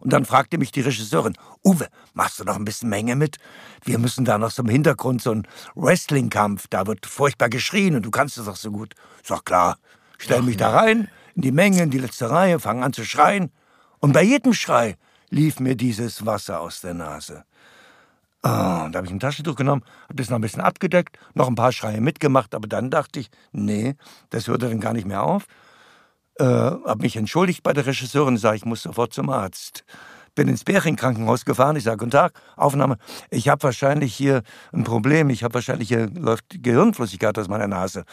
Und 0.00 0.12
dann 0.12 0.24
fragte 0.24 0.58
mich 0.58 0.70
die 0.70 0.80
Regisseurin, 0.80 1.34
Uwe, 1.64 1.88
machst 2.14 2.38
du 2.38 2.44
noch 2.44 2.56
ein 2.56 2.64
bisschen 2.64 2.88
Menge 2.88 3.16
mit? 3.16 3.38
Wir 3.84 3.98
müssen 3.98 4.24
da 4.24 4.38
noch 4.38 4.50
so 4.50 4.62
im 4.62 4.68
Hintergrund 4.68 5.22
so 5.22 5.32
einen 5.32 5.48
Wrestling-Kampf, 5.74 6.66
da 6.68 6.86
wird 6.86 7.06
furchtbar 7.06 7.48
geschrien 7.48 7.96
und 7.96 8.02
du 8.02 8.10
kannst 8.10 8.38
es 8.38 8.44
doch 8.44 8.56
so 8.56 8.70
gut. 8.70 8.94
Ich 9.22 9.28
sag, 9.28 9.44
klar, 9.44 9.78
stell 10.18 10.42
mich 10.42 10.56
da 10.56 10.70
rein, 10.70 11.08
in 11.34 11.42
die 11.42 11.52
Menge, 11.52 11.82
in 11.82 11.90
die 11.90 11.98
letzte 11.98 12.30
Reihe, 12.30 12.58
fang 12.60 12.82
an 12.82 12.92
zu 12.92 13.04
schreien. 13.04 13.50
Und 14.00 14.12
bei 14.12 14.22
jedem 14.22 14.52
Schrei 14.52 14.96
lief 15.30 15.60
mir 15.60 15.76
dieses 15.76 16.26
Wasser 16.26 16.60
aus 16.60 16.80
der 16.80 16.94
Nase. 16.94 17.44
Und 18.42 18.92
da 18.92 18.92
habe 18.94 19.06
ich 19.06 19.12
ein 19.12 19.20
Taschentuch 19.20 19.56
genommen, 19.56 19.82
habe 20.04 20.14
das 20.14 20.30
noch 20.30 20.38
ein 20.38 20.42
bisschen 20.42 20.62
abgedeckt, 20.62 21.18
noch 21.34 21.48
ein 21.48 21.56
paar 21.56 21.72
Schreie 21.72 22.00
mitgemacht, 22.00 22.54
aber 22.54 22.68
dann 22.68 22.90
dachte 22.90 23.20
ich, 23.20 23.30
nee, 23.52 23.96
das 24.30 24.46
hörte 24.46 24.68
dann 24.68 24.80
gar 24.80 24.92
nicht 24.92 25.06
mehr 25.06 25.22
auf. 25.24 25.46
äh, 26.38 26.44
habe 26.44 27.02
mich 27.02 27.16
entschuldigt 27.16 27.62
bei 27.62 27.72
der 27.72 27.86
Regisseurin 27.86 28.34
und 28.34 28.38
sage, 28.38 28.56
ich 28.56 28.64
muss 28.64 28.82
sofort 28.82 29.12
zum 29.12 29.30
Arzt. 29.30 29.84
Bin 30.38 30.46
ins 30.46 30.62
Bering-Krankenhaus 30.62 31.44
gefahren. 31.44 31.74
Ich 31.74 31.82
sage, 31.82 31.96
guten 31.96 32.12
Tag, 32.12 32.32
Aufnahme. 32.54 32.98
Ich 33.28 33.48
habe 33.48 33.60
wahrscheinlich 33.64 34.14
hier 34.14 34.42
ein 34.72 34.84
Problem. 34.84 35.30
Ich 35.30 35.42
habe 35.42 35.54
wahrscheinlich 35.54 35.88
hier 35.88 36.08
läuft 36.14 36.62
Gehirnflüssigkeit 36.62 37.36
aus 37.36 37.48
meiner 37.48 37.66
Nase. 37.66 38.04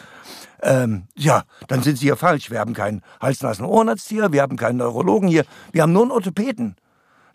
Ähm, 0.60 1.04
ja, 1.14 1.44
dann 1.68 1.84
sind 1.84 1.98
Sie 1.98 2.06
hier 2.06 2.16
falsch. 2.16 2.50
Wir 2.50 2.58
haben 2.58 2.74
keinen 2.74 3.02
Hals-Nasen-Ohrenarzt 3.20 4.08
hier. 4.08 4.32
Wir 4.32 4.42
haben 4.42 4.56
keinen 4.56 4.78
Neurologen 4.78 5.28
hier. 5.28 5.44
Wir 5.70 5.82
haben 5.82 5.92
nur 5.92 6.02
einen 6.02 6.10
Orthopäden. 6.10 6.74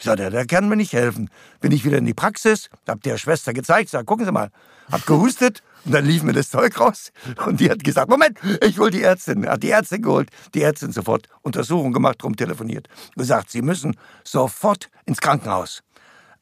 Ich 0.01 0.05
sage, 0.05 0.31
der, 0.31 0.47
kann 0.47 0.67
mir 0.67 0.77
nicht 0.77 0.93
helfen. 0.93 1.29
Bin 1.59 1.71
ich 1.71 1.85
wieder 1.85 1.99
in 1.99 2.05
die 2.05 2.15
Praxis, 2.15 2.71
hab 2.87 3.03
der 3.03 3.19
Schwester 3.19 3.53
gezeigt, 3.53 3.91
sag, 3.91 4.07
gucken 4.07 4.25
Sie 4.25 4.31
mal, 4.31 4.49
hab 4.91 5.05
gehustet 5.05 5.61
und 5.85 5.91
dann 5.91 6.07
lief 6.07 6.23
mir 6.23 6.33
das 6.33 6.49
Zeug 6.49 6.79
raus 6.79 7.11
und 7.45 7.59
die 7.59 7.69
hat 7.69 7.83
gesagt, 7.83 8.09
Moment, 8.09 8.39
ich 8.65 8.79
hol 8.79 8.89
die 8.89 9.03
Ärztin. 9.03 9.47
Hat 9.47 9.61
die 9.61 9.69
Ärztin 9.69 10.01
geholt, 10.01 10.31
die 10.55 10.63
Ärztin 10.63 10.91
sofort 10.91 11.29
Untersuchung 11.43 11.93
gemacht, 11.93 12.23
rum 12.23 12.35
telefoniert, 12.35 12.87
gesagt, 13.15 13.51
Sie 13.51 13.61
müssen 13.61 13.95
sofort 14.23 14.89
ins 15.05 15.21
Krankenhaus. 15.21 15.83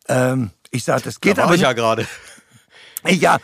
Ähm, 0.08 0.52
ich 0.72 0.86
sage, 0.86 1.02
das 1.04 1.20
geht 1.20 1.34
da 1.34 1.42
war 1.42 1.48
aber 1.48 1.56
ich 1.56 1.62
ja 1.62 1.74
gerade. 1.74 2.08
ja, 3.10 3.40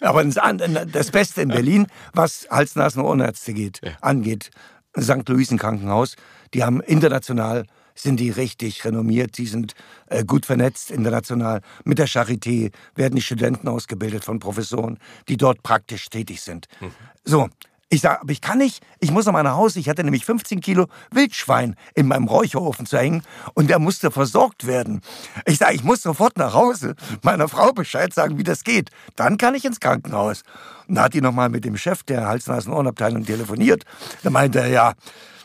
aber 0.00 0.22
das 0.22 1.10
Beste 1.10 1.42
in 1.42 1.48
Berlin, 1.48 1.88
was 2.12 2.46
Hals-, 2.48 2.76
Nasen- 2.76 3.00
und 3.00 3.06
Ohrenärzte 3.06 3.54
geht, 3.54 3.80
ja. 3.82 3.90
angeht, 4.02 4.52
St. 4.96 5.28
Luisen 5.28 5.58
Krankenhaus, 5.58 6.14
die 6.54 6.62
haben 6.62 6.80
international 6.80 7.66
sind 7.98 8.20
die 8.20 8.30
richtig 8.30 8.84
renommiert, 8.84 9.38
die 9.38 9.46
sind 9.46 9.74
äh, 10.06 10.24
gut 10.24 10.46
vernetzt 10.46 10.90
international. 10.90 11.60
Mit 11.84 11.98
der 11.98 12.08
Charité 12.08 12.70
werden 12.94 13.16
die 13.16 13.22
Studenten 13.22 13.68
ausgebildet 13.68 14.24
von 14.24 14.38
Professoren, 14.38 14.98
die 15.28 15.36
dort 15.36 15.62
praktisch 15.62 16.08
tätig 16.08 16.40
sind. 16.40 16.68
Mhm. 16.80 16.92
So, 17.24 17.48
ich 17.90 18.02
sage, 18.02 18.20
aber 18.20 18.32
ich 18.32 18.42
kann 18.42 18.58
nicht, 18.58 18.84
ich 19.00 19.10
muss 19.10 19.24
mal 19.26 19.42
nach 19.42 19.56
Hause. 19.56 19.78
Ich 19.78 19.88
hatte 19.88 20.04
nämlich 20.04 20.26
15 20.26 20.60
Kilo 20.60 20.88
Wildschwein 21.10 21.74
in 21.94 22.06
meinem 22.06 22.28
Räucherofen 22.28 22.84
zu 22.84 22.98
hängen 22.98 23.22
und 23.54 23.70
der 23.70 23.78
musste 23.78 24.10
versorgt 24.10 24.66
werden. 24.66 25.00
Ich 25.46 25.56
sage, 25.56 25.74
ich 25.74 25.84
muss 25.84 26.02
sofort 26.02 26.36
nach 26.36 26.52
Hause, 26.52 26.96
meiner 27.22 27.48
Frau 27.48 27.72
Bescheid 27.72 28.12
sagen, 28.12 28.36
wie 28.36 28.44
das 28.44 28.62
geht. 28.62 28.90
Dann 29.16 29.38
kann 29.38 29.54
ich 29.54 29.64
ins 29.64 29.80
Krankenhaus. 29.80 30.42
Und 30.86 30.96
da 30.96 31.04
hat 31.04 31.14
die 31.14 31.22
noch 31.22 31.32
mal 31.32 31.48
mit 31.48 31.64
dem 31.64 31.78
Chef 31.78 32.02
der 32.02 32.26
Hals-Nasen-Ohrenabteilung 32.26 33.24
telefoniert. 33.24 33.84
Da 34.22 34.28
meinte 34.28 34.60
er, 34.60 34.68
ja, 34.68 34.92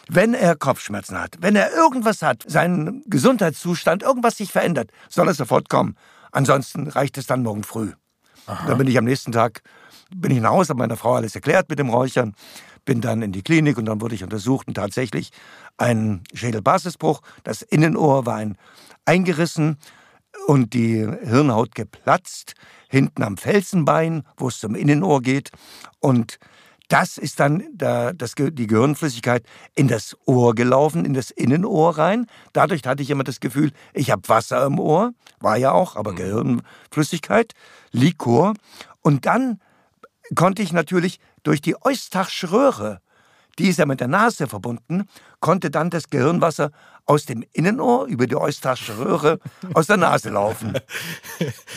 wenn 0.10 0.34
er 0.34 0.56
Kopfschmerzen 0.56 1.20
hat, 1.20 1.38
wenn 1.40 1.56
er 1.56 1.74
irgendwas 1.74 2.22
hat, 2.22 2.44
seinen 2.48 3.04
Gesundheitszustand, 3.08 4.04
irgendwas 4.04 4.38
sich 4.38 4.52
verändert, 4.52 4.92
soll 5.10 5.28
er 5.28 5.34
sofort 5.34 5.70
kommen. 5.70 5.96
Ansonsten 6.32 6.88
reicht 6.88 7.18
es 7.18 7.28
dann 7.28 7.44
morgen 7.44 7.64
früh. 7.64 7.94
Aha. 8.48 8.68
Dann 8.68 8.78
bin 8.78 8.88
ich 8.88 8.98
am 8.98 9.06
nächsten 9.06 9.32
Tag 9.32 9.62
bin 10.16 10.32
ich 10.32 10.42
nach 10.42 10.52
Hause, 10.52 10.70
habe 10.70 10.80
meiner 10.80 10.98
Frau 10.98 11.16
alles 11.16 11.36
erklärt 11.36 11.70
mit 11.70 11.80
dem 11.80 11.90
Räuchern, 11.90 12.36
bin 12.86 13.02
dann 13.02 13.22
in 13.22 13.32
die 13.32 13.42
Klinik 13.42 13.78
und 13.78 13.86
dann 13.86 14.02
wurde 14.02 14.16
ich 14.16 14.24
untersucht 14.24 14.68
und 14.68 14.76
tatsächlich 14.76 15.32
ein 15.78 16.22
Schädelbasisbruch. 16.34 17.22
Das 17.44 17.62
Innenohr 17.62 18.26
war 18.26 18.36
ein 18.36 18.58
eingerissen 19.06 19.78
und 20.48 20.74
die 20.74 21.08
Hirnhaut 21.24 21.76
geplatzt, 21.76 22.56
hinten 22.90 23.24
am 23.24 23.38
Felsenbein, 23.38 24.24
wo 24.38 24.50
es 24.50 24.60
zum 24.60 24.76
Innenohr 24.76 25.22
geht. 25.22 25.52
Und 26.00 26.40
das 26.90 27.18
ist 27.18 27.40
dann 27.40 27.64
da, 27.74 28.14
das, 28.14 28.34
die 28.36 28.68
Gehirnflüssigkeit 28.68 29.44
in 29.76 29.88
das 29.88 30.18
Ohr 30.26 30.54
gelaufen, 30.54 31.06
in 31.06 31.14
das 31.14 31.32
Innenohr 31.32 31.98
rein. 31.98 32.28
Dadurch 32.52 32.82
hatte 32.86 33.04
ich 33.04 33.10
immer 33.10 33.24
das 33.24 33.40
Gefühl, 33.40 33.72
ich 33.94 34.12
habe 34.12 34.28
Wasser 34.28 34.66
im 34.66 34.80
Ohr, 34.80 35.14
war 35.40 35.58
ja 35.58 35.72
auch, 35.72 35.96
aber 35.96 36.12
mhm. 36.12 36.18
Gehirnflüssigkeit, 36.18 37.54
Likor. 37.92 38.54
Und 39.02 39.26
dann 39.26 39.60
konnte 40.36 40.62
ich 40.62 40.74
natürlich 40.74 41.20
durch 41.44 41.62
die 41.62 41.76
Eustachsche 41.82 42.52
Röhre, 42.52 43.00
die 43.60 43.70
ist 43.70 43.80
ja 43.80 43.86
mit 43.86 44.00
der 44.00 44.08
Nase 44.08 44.48
verbunden, 44.48 45.08
konnte 45.40 45.70
dann 45.70 45.90
das 45.90 46.10
Gehirnwasser 46.10 46.72
aus 47.06 47.26
dem 47.26 47.44
Innenohr 47.52 48.06
über 48.06 48.28
die 48.28 48.36
Eustachsche 48.36 48.98
Röhre 48.98 49.40
aus 49.74 49.88
der 49.88 49.98
Nase 49.98 50.30
laufen. 50.30 50.74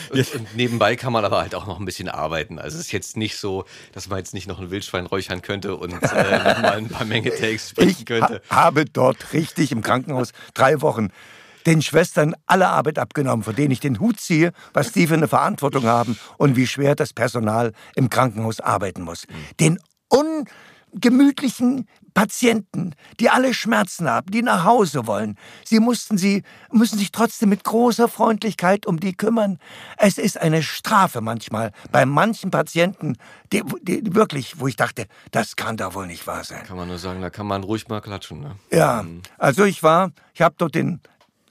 Und, 0.09 0.35
und, 0.35 0.55
nebenbei 0.55 0.95
kann 0.95 1.11
man 1.11 1.25
aber 1.25 1.39
halt 1.39 1.53
auch 1.53 1.67
noch 1.67 1.79
ein 1.79 1.85
bisschen 1.85 2.07
arbeiten. 2.07 2.59
Also 2.59 2.77
es 2.77 2.85
ist 2.85 2.91
jetzt 2.91 3.17
nicht 3.17 3.37
so, 3.37 3.65
dass 3.91 4.07
man 4.07 4.19
jetzt 4.19 4.33
nicht 4.33 4.47
noch 4.47 4.59
ein 4.59 4.71
Wildschwein 4.71 5.05
räuchern 5.05 5.41
könnte 5.41 5.75
und 5.75 5.91
äh, 5.91 6.37
nochmal 6.53 6.77
ein 6.77 6.87
paar 6.87 7.05
Menge 7.05 7.29
Takes 7.29 7.71
sprechen 7.71 8.05
könnte. 8.05 8.41
Ich 8.43 8.51
ha 8.51 8.67
habe 8.67 8.85
dort 8.85 9.33
richtig 9.33 9.71
im 9.71 9.81
Krankenhaus 9.81 10.31
drei 10.53 10.81
Wochen 10.81 11.09
den 11.65 11.81
Schwestern 11.81 12.35
alle 12.45 12.69
Arbeit 12.69 12.97
abgenommen, 12.97 13.43
vor 13.43 13.53
denen 13.53 13.71
ich 13.71 13.81
den 13.81 13.99
Hut 13.99 14.19
ziehe, 14.19 14.53
was 14.73 14.93
die 14.93 15.07
für 15.07 15.15
eine 15.15 15.27
Verantwortung 15.27 15.83
haben 15.83 16.17
und 16.37 16.55
wie 16.55 16.65
schwer 16.65 16.95
das 16.95 17.13
Personal 17.13 17.73
im 17.95 18.09
Krankenhaus 18.09 18.61
arbeiten 18.61 19.01
muss. 19.01 19.25
Den 19.59 19.77
ungemütlichen 20.91 21.87
Patienten, 22.13 22.95
die 23.19 23.29
alle 23.29 23.53
Schmerzen 23.53 24.09
haben, 24.09 24.31
die 24.31 24.41
nach 24.41 24.63
Hause 24.63 25.05
wollen. 25.05 25.37
Sie 25.63 25.79
mussten 25.79 26.17
sie, 26.17 26.43
müssen 26.71 26.97
sich 26.97 27.11
trotzdem 27.11 27.49
mit 27.49 27.63
großer 27.63 28.07
Freundlichkeit 28.07 28.87
um 28.87 28.99
die 28.99 29.13
kümmern. 29.13 29.59
Es 29.97 30.17
ist 30.17 30.39
eine 30.39 30.63
Strafe 30.63 31.21
manchmal 31.21 31.71
bei 31.91 32.05
manchen 32.05 32.49
Patienten, 32.49 33.17
die, 33.53 33.61
die 33.83 34.15
wirklich, 34.15 34.59
wo 34.59 34.67
ich 34.67 34.75
dachte, 34.75 35.05
das 35.31 35.55
kann 35.55 35.77
da 35.77 35.93
wohl 35.93 36.07
nicht 36.07 36.25
wahr 36.25 36.43
sein. 36.43 36.63
Kann 36.65 36.77
man 36.77 36.87
nur 36.87 36.97
sagen, 36.97 37.21
da 37.21 37.29
kann 37.29 37.45
man 37.45 37.63
ruhig 37.63 37.87
mal 37.87 38.01
klatschen. 38.01 38.41
Ne? 38.41 38.55
Ja, 38.71 39.03
mhm. 39.03 39.21
also 39.37 39.63
ich 39.65 39.83
war, 39.83 40.11
ich 40.33 40.41
habe 40.41 40.55
dort 40.57 40.73
den 40.73 41.01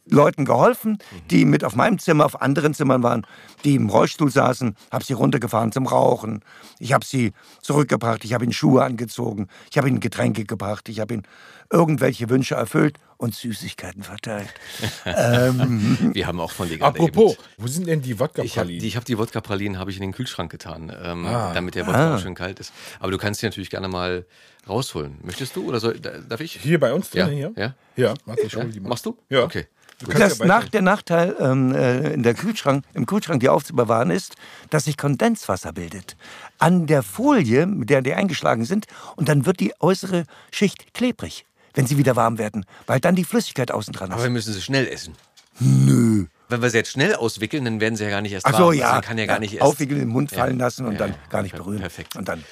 Leuten 0.08 0.44
geholfen, 0.44 0.98
die 1.30 1.44
mit 1.44 1.64
auf 1.64 1.74
meinem 1.74 1.98
Zimmer, 1.98 2.24
auf 2.24 2.40
anderen 2.40 2.74
Zimmern 2.74 3.02
waren, 3.02 3.26
die 3.64 3.74
im 3.74 3.88
Rollstuhl 3.88 4.30
saßen, 4.30 4.76
habe 4.90 5.04
sie 5.04 5.12
runtergefahren 5.12 5.72
zum 5.72 5.86
Rauchen. 5.86 6.44
Ich 6.78 6.92
habe 6.92 7.04
sie 7.04 7.32
zurückgebracht, 7.60 8.24
ich 8.24 8.32
habe 8.32 8.44
ihnen 8.44 8.52
Schuhe 8.52 8.84
angezogen, 8.84 9.48
ich 9.70 9.78
habe 9.78 9.88
ihnen 9.88 10.00
Getränke 10.00 10.44
gebracht, 10.44 10.88
ich 10.88 11.00
habe 11.00 11.14
ihnen 11.14 11.22
irgendwelche 11.72 12.30
Wünsche 12.30 12.54
erfüllt 12.54 12.98
und 13.16 13.34
Süßigkeiten 13.34 14.02
verteilt. 14.02 14.48
ähm, 15.04 16.10
Wir 16.12 16.26
haben 16.26 16.38
auch 16.38 16.52
von 16.52 16.68
dir 16.68 16.80
Apropos, 16.82 17.32
eben, 17.32 17.42
wo 17.58 17.66
sind 17.66 17.86
denn 17.86 18.02
die 18.02 18.18
Wodka-Pralinen? 18.18 18.84
Ich 18.84 18.94
habe 18.94 19.00
hab 19.00 19.04
die 19.06 19.18
Wodka-Pralinen 19.18 19.78
habe 19.78 19.90
ich 19.90 19.96
in 19.96 20.02
den 20.02 20.12
Kühlschrank 20.12 20.50
getan, 20.50 20.92
ähm, 21.02 21.26
ah. 21.26 21.52
damit 21.54 21.74
der 21.74 21.86
Wodka 21.86 22.14
ah. 22.14 22.18
schön 22.18 22.34
kalt 22.34 22.60
ist. 22.60 22.72
Aber 23.00 23.10
du 23.10 23.18
kannst 23.18 23.40
sie 23.40 23.46
natürlich 23.46 23.70
gerne 23.70 23.88
mal 23.88 24.26
rausholen. 24.68 25.18
Möchtest 25.22 25.56
du 25.56 25.66
oder 25.68 25.80
soll, 25.80 25.98
darf 25.98 26.40
ich? 26.40 26.60
Hier 26.60 26.78
bei 26.78 26.92
uns 26.92 27.10
drin, 27.10 27.20
ja. 27.20 27.50
hier? 27.50 27.52
Ja. 27.56 27.74
Ja, 27.96 28.14
warte, 28.26 28.42
ich 28.42 28.52
ja? 28.52 28.64
die 28.64 28.80
mal. 28.80 28.90
Machst 28.90 29.06
du? 29.06 29.16
Ja. 29.30 29.44
Okay. 29.44 29.66
Das 30.04 30.40
nach, 30.40 30.68
der 30.68 30.82
Nachteil 30.82 31.34
ähm, 31.40 31.74
äh, 31.74 32.12
in 32.12 32.22
der 32.22 32.34
Kühlschrank, 32.34 32.84
im 32.92 33.06
Kühlschrank, 33.06 33.40
die 33.40 33.48
aufzubewahren, 33.48 34.10
ist, 34.10 34.34
dass 34.68 34.84
sich 34.84 34.98
Kondenswasser 34.98 35.72
bildet. 35.72 36.16
An 36.58 36.86
der 36.86 37.02
Folie, 37.02 37.66
mit 37.66 37.88
der 37.88 38.02
die 38.02 38.12
eingeschlagen 38.12 38.66
sind, 38.66 38.86
und 39.16 39.28
dann 39.28 39.46
wird 39.46 39.58
die 39.60 39.72
äußere 39.80 40.24
Schicht 40.52 40.92
klebrig, 40.92 41.46
wenn 41.72 41.86
sie 41.86 41.96
wieder 41.96 42.14
warm 42.14 42.36
werden, 42.36 42.66
weil 42.86 43.00
dann 43.00 43.16
die 43.16 43.24
Flüssigkeit 43.24 43.70
außen 43.70 43.94
dran 43.94 44.10
ist. 44.10 44.14
Aber 44.14 44.24
wir 44.24 44.30
müssen 44.30 44.52
sie 44.52 44.60
schnell 44.60 44.86
essen. 44.86 45.14
Nö. 45.60 46.26
Wenn 46.48 46.62
wir 46.62 46.70
sie 46.70 46.76
jetzt 46.76 46.90
schnell 46.90 47.14
auswickeln, 47.14 47.64
dann 47.64 47.80
werden 47.80 47.96
sie 47.96 48.04
ja 48.04 48.10
gar 48.10 48.20
nicht 48.20 48.32
erst 48.32 48.46
Ach 48.46 48.52
so, 48.52 48.66
warm. 48.66 48.74
ja. 48.74 48.90
Also 48.90 49.00
kann 49.08 49.18
ja 49.18 49.26
gar 49.26 49.40
nicht 49.40 49.54
erst 49.54 49.62
aufwickeln, 49.64 50.00
in 50.00 50.06
den 50.08 50.12
Mund 50.12 50.30
fallen 50.30 50.58
lassen 50.58 50.84
und 50.84 50.92
ja, 50.92 50.98
dann 50.98 51.14
gar 51.30 51.42
nicht 51.42 51.56
berühren. 51.56 51.80
Perfekt. 51.80 52.16
Und 52.16 52.28
dann 52.28 52.44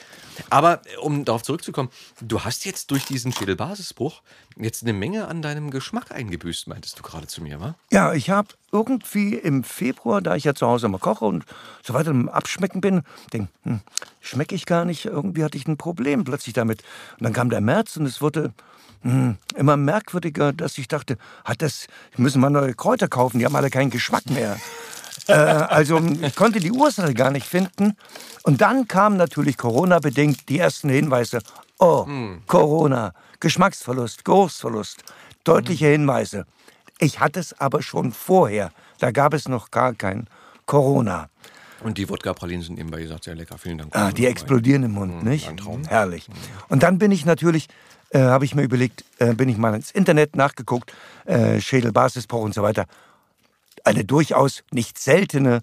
aber 0.51 0.83
äh, 0.87 0.97
um 0.97 1.25
darauf 1.25 1.43
zurückzukommen, 1.43 1.91
du 2.21 2.41
hast 2.41 2.65
jetzt 2.65 2.91
durch 2.91 3.05
diesen 3.05 3.33
Schädelbasisbruch 3.33 4.23
jetzt 4.57 4.83
eine 4.83 4.93
Menge 4.93 5.29
an 5.29 5.43
deinem 5.43 5.71
Geschmack 5.71 6.13
eingebüßt, 6.13 6.69
meintest 6.69 6.99
du 6.99 7.03
gerade 7.03 7.27
zu 7.27 7.43
mir, 7.43 7.61
wa? 7.61 7.75
Ja, 7.91 8.13
ich 8.13 8.31
habe 8.31 8.49
irgendwie 8.73 9.35
im 9.35 9.65
Februar, 9.65 10.21
da 10.21 10.37
ich 10.37 10.45
ja 10.45 10.55
zu 10.55 10.67
Hause 10.67 10.87
immer 10.87 10.99
koche 10.99 11.25
und 11.25 11.45
so 11.83 11.95
weiter 11.95 12.11
im 12.11 12.29
Abschmecken 12.29 12.81
bin, 12.81 13.03
denke, 13.33 13.49
hm, 13.63 13.81
schmecke 14.21 14.55
ich 14.55 14.67
gar 14.67 14.85
nicht, 14.85 15.05
irgendwie 15.07 15.45
hatte 15.45 15.57
ich 15.59 15.67
ein 15.67 15.77
Problem 15.77 16.25
plötzlich 16.25 16.55
damit. 16.55 16.83
Und 17.19 17.25
dann 17.25 17.33
kam 17.33 17.51
der 17.51 17.61
März 17.61 17.97
und 17.97 18.07
es 18.07 18.21
wurde 18.21 18.53
hm, 19.03 19.37
immer 19.55 19.77
merkwürdiger, 19.77 20.53
dass 20.53 20.79
ich 20.79 20.89
dachte, 20.89 21.19
hat 21.45 21.63
das, 21.63 21.87
müssen 22.17 22.41
mal 22.41 22.51
neue 22.51 22.75
Kräuter 22.75 23.07
kaufen, 23.07 23.39
die 23.39 23.45
haben 23.45 23.57
alle 23.57 23.71
keinen 23.71 23.91
Geschmack 23.91 24.29
mehr. 24.31 24.59
Äh, 25.29 25.33
also 25.33 26.01
ich 26.23 26.35
konnte 26.35 26.61
die 26.61 26.73
Ursache 26.73 27.15
gar 27.15 27.31
nicht 27.31 27.47
finden. 27.47 27.97
Und 28.43 28.61
dann 28.61 28.89
kamen 28.89 29.17
natürlich 29.17 29.57
Corona-bedingt 29.57 30.49
die 30.49 30.59
ersten 30.59 30.89
Hinweise. 30.89 31.41
Oh, 31.79 32.07
hm. 32.07 32.43
Corona, 32.47 33.15
Geschmacksverlust, 33.41 34.25
Geruchsverlust, 34.25 35.03
deutliche 35.45 35.87
hm. 35.87 35.93
Hinweise. 35.93 36.47
Ich 36.99 37.21
hatte 37.21 37.41
es 37.41 37.59
aber 37.61 37.83
schon 37.83 38.13
vorher. 38.13 38.71
Da 38.99 39.11
gab 39.11 39.35
es 39.35 39.49
noch 39.49 39.71
gar 39.71 39.95
kein 39.95 40.27
Corona. 40.67 41.29
Und 41.83 41.99
die 41.99 42.09
Wodka-Pralinen 42.09 42.63
sind 42.63 42.79
eben, 42.79 42.97
wie 42.97 43.03
gesagt, 43.03 43.25
sehr 43.25 43.35
lecker. 43.35 43.59
Vielen 43.59 43.79
Dank. 43.79 43.95
Ah, 43.95 44.11
die 44.11 44.27
explodieren 44.27 44.85
im 44.85 44.93
Mund, 44.93 45.23
mhm, 45.23 45.29
nicht? 45.29 45.49
Ein 45.49 45.59
Traum. 45.59 45.85
Herrlich. 45.85 46.29
Und 46.69 46.83
dann 46.83 46.99
bin 46.99 47.11
ich 47.11 47.27
natürlich, 47.27 47.69
äh, 48.11 48.21
habe 48.21 48.45
ich 48.47 48.55
mir 48.55 48.63
überlegt, 48.63 49.05
äh, 49.19 49.35
bin 49.35 49.49
ich 49.49 49.59
mal 49.59 49.75
ins 49.75 49.91
Internet 49.91 50.37
nachgeguckt, 50.37 50.93
äh, 51.27 51.61
Schädelbasisbruch 51.61 52.41
und 52.41 52.55
so 52.55 52.63
weiter 52.63 52.87
eine 53.85 54.05
durchaus 54.05 54.65
nicht 54.71 54.99
seltene 54.99 55.63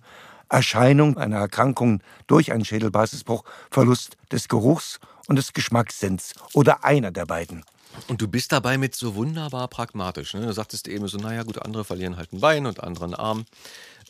Erscheinung 0.49 1.17
einer 1.17 1.37
Erkrankung 1.37 2.01
durch 2.27 2.51
einen 2.51 2.65
Schädelbasisbruch, 2.65 3.43
Verlust 3.69 4.17
des 4.31 4.47
Geruchs 4.47 4.99
und 5.27 5.37
des 5.37 5.53
Geschmackssinns 5.53 6.33
oder 6.53 6.83
einer 6.83 7.11
der 7.11 7.25
beiden. 7.25 7.63
Und 8.07 8.21
du 8.21 8.27
bist 8.27 8.51
dabei 8.51 8.77
mit 8.77 8.95
so 8.95 9.15
wunderbar 9.15 9.67
pragmatisch. 9.67 10.33
Ne? 10.33 10.45
Du 10.45 10.53
sagtest 10.53 10.87
eben 10.87 11.07
so, 11.07 11.17
naja 11.17 11.43
gut, 11.43 11.61
andere 11.61 11.83
verlieren 11.83 12.17
halt 12.17 12.31
ein 12.33 12.39
Bein 12.39 12.65
und 12.65 12.81
andere 12.83 13.05
einen 13.05 13.15
Arm. 13.15 13.45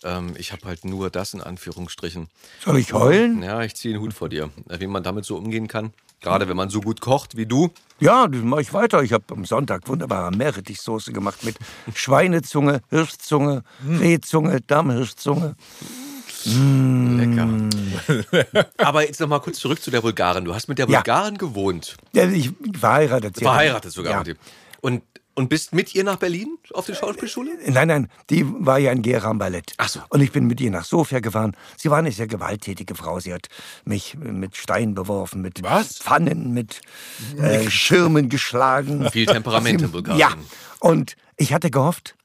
Ähm, 0.03 0.33
ich 0.37 0.51
habe 0.51 0.65
halt 0.65 0.85
nur 0.85 1.09
das 1.09 1.33
in 1.33 1.41
Anführungsstrichen. 1.41 2.27
Soll 2.63 2.77
ich 2.77 2.93
heulen? 2.93 3.43
Ja, 3.43 3.61
ich 3.61 3.75
ziehe 3.75 3.93
den 3.93 4.01
Hut 4.01 4.13
vor 4.13 4.29
dir. 4.29 4.49
Wie 4.67 4.87
man 4.87 5.03
damit 5.03 5.25
so 5.25 5.37
umgehen 5.37 5.67
kann. 5.67 5.93
Gerade 6.21 6.47
wenn 6.47 6.55
man 6.55 6.69
so 6.69 6.81
gut 6.81 7.01
kocht 7.01 7.35
wie 7.35 7.47
du. 7.47 7.71
Ja, 7.99 8.27
das 8.27 8.41
mache 8.41 8.61
ich 8.61 8.73
weiter. 8.73 9.01
Ich 9.01 9.11
habe 9.11 9.23
am 9.31 9.45
Sonntag 9.45 9.87
wunderbare 9.87 10.31
Meerrettichsoße 10.31 11.11
gemacht 11.13 11.43
mit 11.43 11.57
Schweinezunge, 11.95 12.81
Hirschzunge, 12.89 13.63
Rehzunge, 13.87 14.61
Dammhirschzunge. 14.61 15.55
Mmh. 16.45 17.17
Lecker. 17.17 18.63
Aber 18.77 19.05
jetzt 19.05 19.19
noch 19.19 19.27
mal 19.27 19.39
kurz 19.39 19.59
zurück 19.59 19.81
zu 19.81 19.91
der 19.91 20.01
Bulgarin. 20.01 20.45
Du 20.45 20.53
hast 20.53 20.67
mit 20.67 20.79
der 20.79 20.87
Bulgarin 20.87 21.33
ja. 21.33 21.37
gewohnt. 21.37 21.97
Ja, 22.13 22.27
ich 22.27 22.51
verheiratet. 22.79 23.37
Verheiratet 23.37 23.91
sogar 23.91 24.13
ja. 24.13 24.19
mit 24.19 24.27
ihm. 24.29 24.37
Und 24.81 25.03
und 25.35 25.49
bist 25.49 25.73
mit 25.73 25.95
ihr 25.95 26.03
nach 26.03 26.17
Berlin 26.17 26.57
auf 26.73 26.85
die 26.85 26.95
Schauspielschule? 26.95 27.51
Nein, 27.67 27.87
nein, 27.87 28.07
die 28.29 28.45
war 28.45 28.79
ja 28.79 28.91
in 28.91 29.01
Gera 29.01 29.29
am 29.29 29.37
Ballett. 29.37 29.73
Ach 29.77 29.87
so. 29.87 30.01
Und 30.09 30.21
ich 30.21 30.31
bin 30.31 30.47
mit 30.47 30.59
ihr 30.61 30.71
nach 30.71 30.85
Sofia 30.85 31.19
gefahren. 31.19 31.55
Sie 31.77 31.89
war 31.89 31.99
eine 31.99 32.11
sehr 32.11 32.27
gewalttätige 32.27 32.95
Frau. 32.95 33.19
Sie 33.19 33.33
hat 33.33 33.47
mich 33.85 34.17
mit 34.17 34.57
Steinen 34.57 34.93
beworfen, 34.93 35.41
mit 35.41 35.63
Was? 35.63 35.99
Pfannen, 35.99 36.53
mit 36.53 36.81
äh, 37.37 37.69
Schirmen 37.69 38.29
geschlagen. 38.29 39.09
Viel 39.11 39.25
Temperament 39.25 39.81
in 39.81 39.91
Bulgarien. 39.91 40.19
Ja, 40.19 40.33
und 40.79 41.15
ich 41.37 41.53
hatte 41.53 41.71
gehofft, 41.71 42.15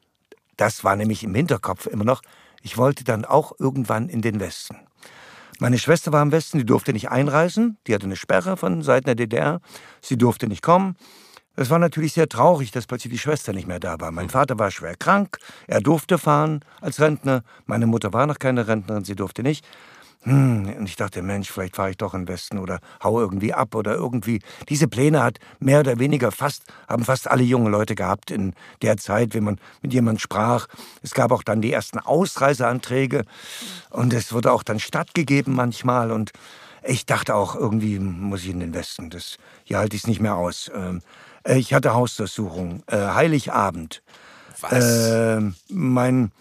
das 0.56 0.84
war 0.84 0.96
nämlich 0.96 1.22
im 1.24 1.34
Hinterkopf 1.34 1.86
immer 1.86 2.04
noch, 2.04 2.22
ich 2.62 2.76
wollte 2.76 3.04
dann 3.04 3.24
auch 3.24 3.52
irgendwann 3.58 4.08
in 4.08 4.22
den 4.22 4.40
Westen. 4.40 4.76
Meine 5.58 5.78
Schwester 5.78 6.12
war 6.12 6.22
im 6.22 6.32
Westen, 6.32 6.58
die 6.58 6.66
durfte 6.66 6.92
nicht 6.92 7.10
einreisen. 7.10 7.78
Die 7.86 7.94
hatte 7.94 8.04
eine 8.04 8.16
Sperre 8.16 8.56
von 8.56 8.82
Seiten 8.82 9.06
der 9.06 9.14
DDR. 9.14 9.60
Sie 10.02 10.18
durfte 10.18 10.48
nicht 10.48 10.62
kommen. 10.62 10.96
Es 11.56 11.70
war 11.70 11.78
natürlich 11.78 12.12
sehr 12.12 12.28
traurig, 12.28 12.70
dass 12.70 12.86
plötzlich 12.86 13.12
die 13.12 13.18
Schwester 13.18 13.54
nicht 13.54 13.66
mehr 13.66 13.80
da 13.80 13.98
war. 13.98 14.12
Mein 14.12 14.28
Vater 14.28 14.58
war 14.58 14.70
schwer 14.70 14.94
krank, 14.94 15.38
er 15.66 15.80
durfte 15.80 16.18
fahren 16.18 16.60
als 16.82 17.00
Rentner. 17.00 17.42
Meine 17.64 17.86
Mutter 17.86 18.12
war 18.12 18.26
noch 18.26 18.38
keine 18.38 18.68
Rentnerin, 18.68 19.04
sie 19.04 19.16
durfte 19.16 19.42
nicht. 19.42 19.66
Hm, 20.24 20.74
und 20.78 20.86
ich 20.86 20.96
dachte, 20.96 21.22
Mensch, 21.22 21.50
vielleicht 21.50 21.76
fahre 21.76 21.90
ich 21.90 21.96
doch 21.96 22.12
in 22.12 22.22
den 22.22 22.28
Westen 22.28 22.58
oder 22.58 22.80
hau 23.02 23.20
irgendwie 23.20 23.54
ab 23.54 23.74
oder 23.74 23.94
irgendwie. 23.94 24.42
Diese 24.68 24.88
Pläne 24.88 25.22
hat 25.22 25.38
mehr 25.60 25.80
oder 25.80 25.98
weniger 25.98 26.32
fast, 26.32 26.64
haben 26.88 27.04
fast 27.04 27.30
alle 27.30 27.44
jungen 27.44 27.70
Leute 27.70 27.94
gehabt 27.94 28.30
in 28.30 28.52
der 28.82 28.96
Zeit, 28.96 29.34
wenn 29.34 29.44
man 29.44 29.58
mit 29.82 29.94
jemandem 29.94 30.18
sprach. 30.18 30.66
Es 31.02 31.14
gab 31.14 31.30
auch 31.30 31.44
dann 31.44 31.62
die 31.62 31.72
ersten 31.72 32.00
Ausreiseanträge 32.00 33.24
und 33.90 34.12
es 34.12 34.32
wurde 34.32 34.52
auch 34.52 34.64
dann 34.64 34.80
stattgegeben 34.80 35.54
manchmal 35.54 36.10
und 36.10 36.32
ich 36.82 37.06
dachte 37.06 37.34
auch, 37.34 37.54
irgendwie 37.54 37.98
muss 37.98 38.42
ich 38.42 38.50
in 38.50 38.60
den 38.60 38.74
Westen. 38.74 39.10
Das, 39.10 39.36
hier 39.64 39.78
halte 39.78 39.96
ich 39.96 40.02
es 40.02 40.08
nicht 40.08 40.20
mehr 40.20 40.36
aus. 40.36 40.70
Ähm, 40.74 40.98
äh, 40.98 41.25
ich 41.46 41.74
hatte 41.74 41.94
Hausdurchsuchung. 41.94 42.82
Äh, 42.86 42.96
Heiligabend. 42.96 44.02
Was? 44.60 44.72
Äh, 44.72 45.40
mein, 45.68 46.32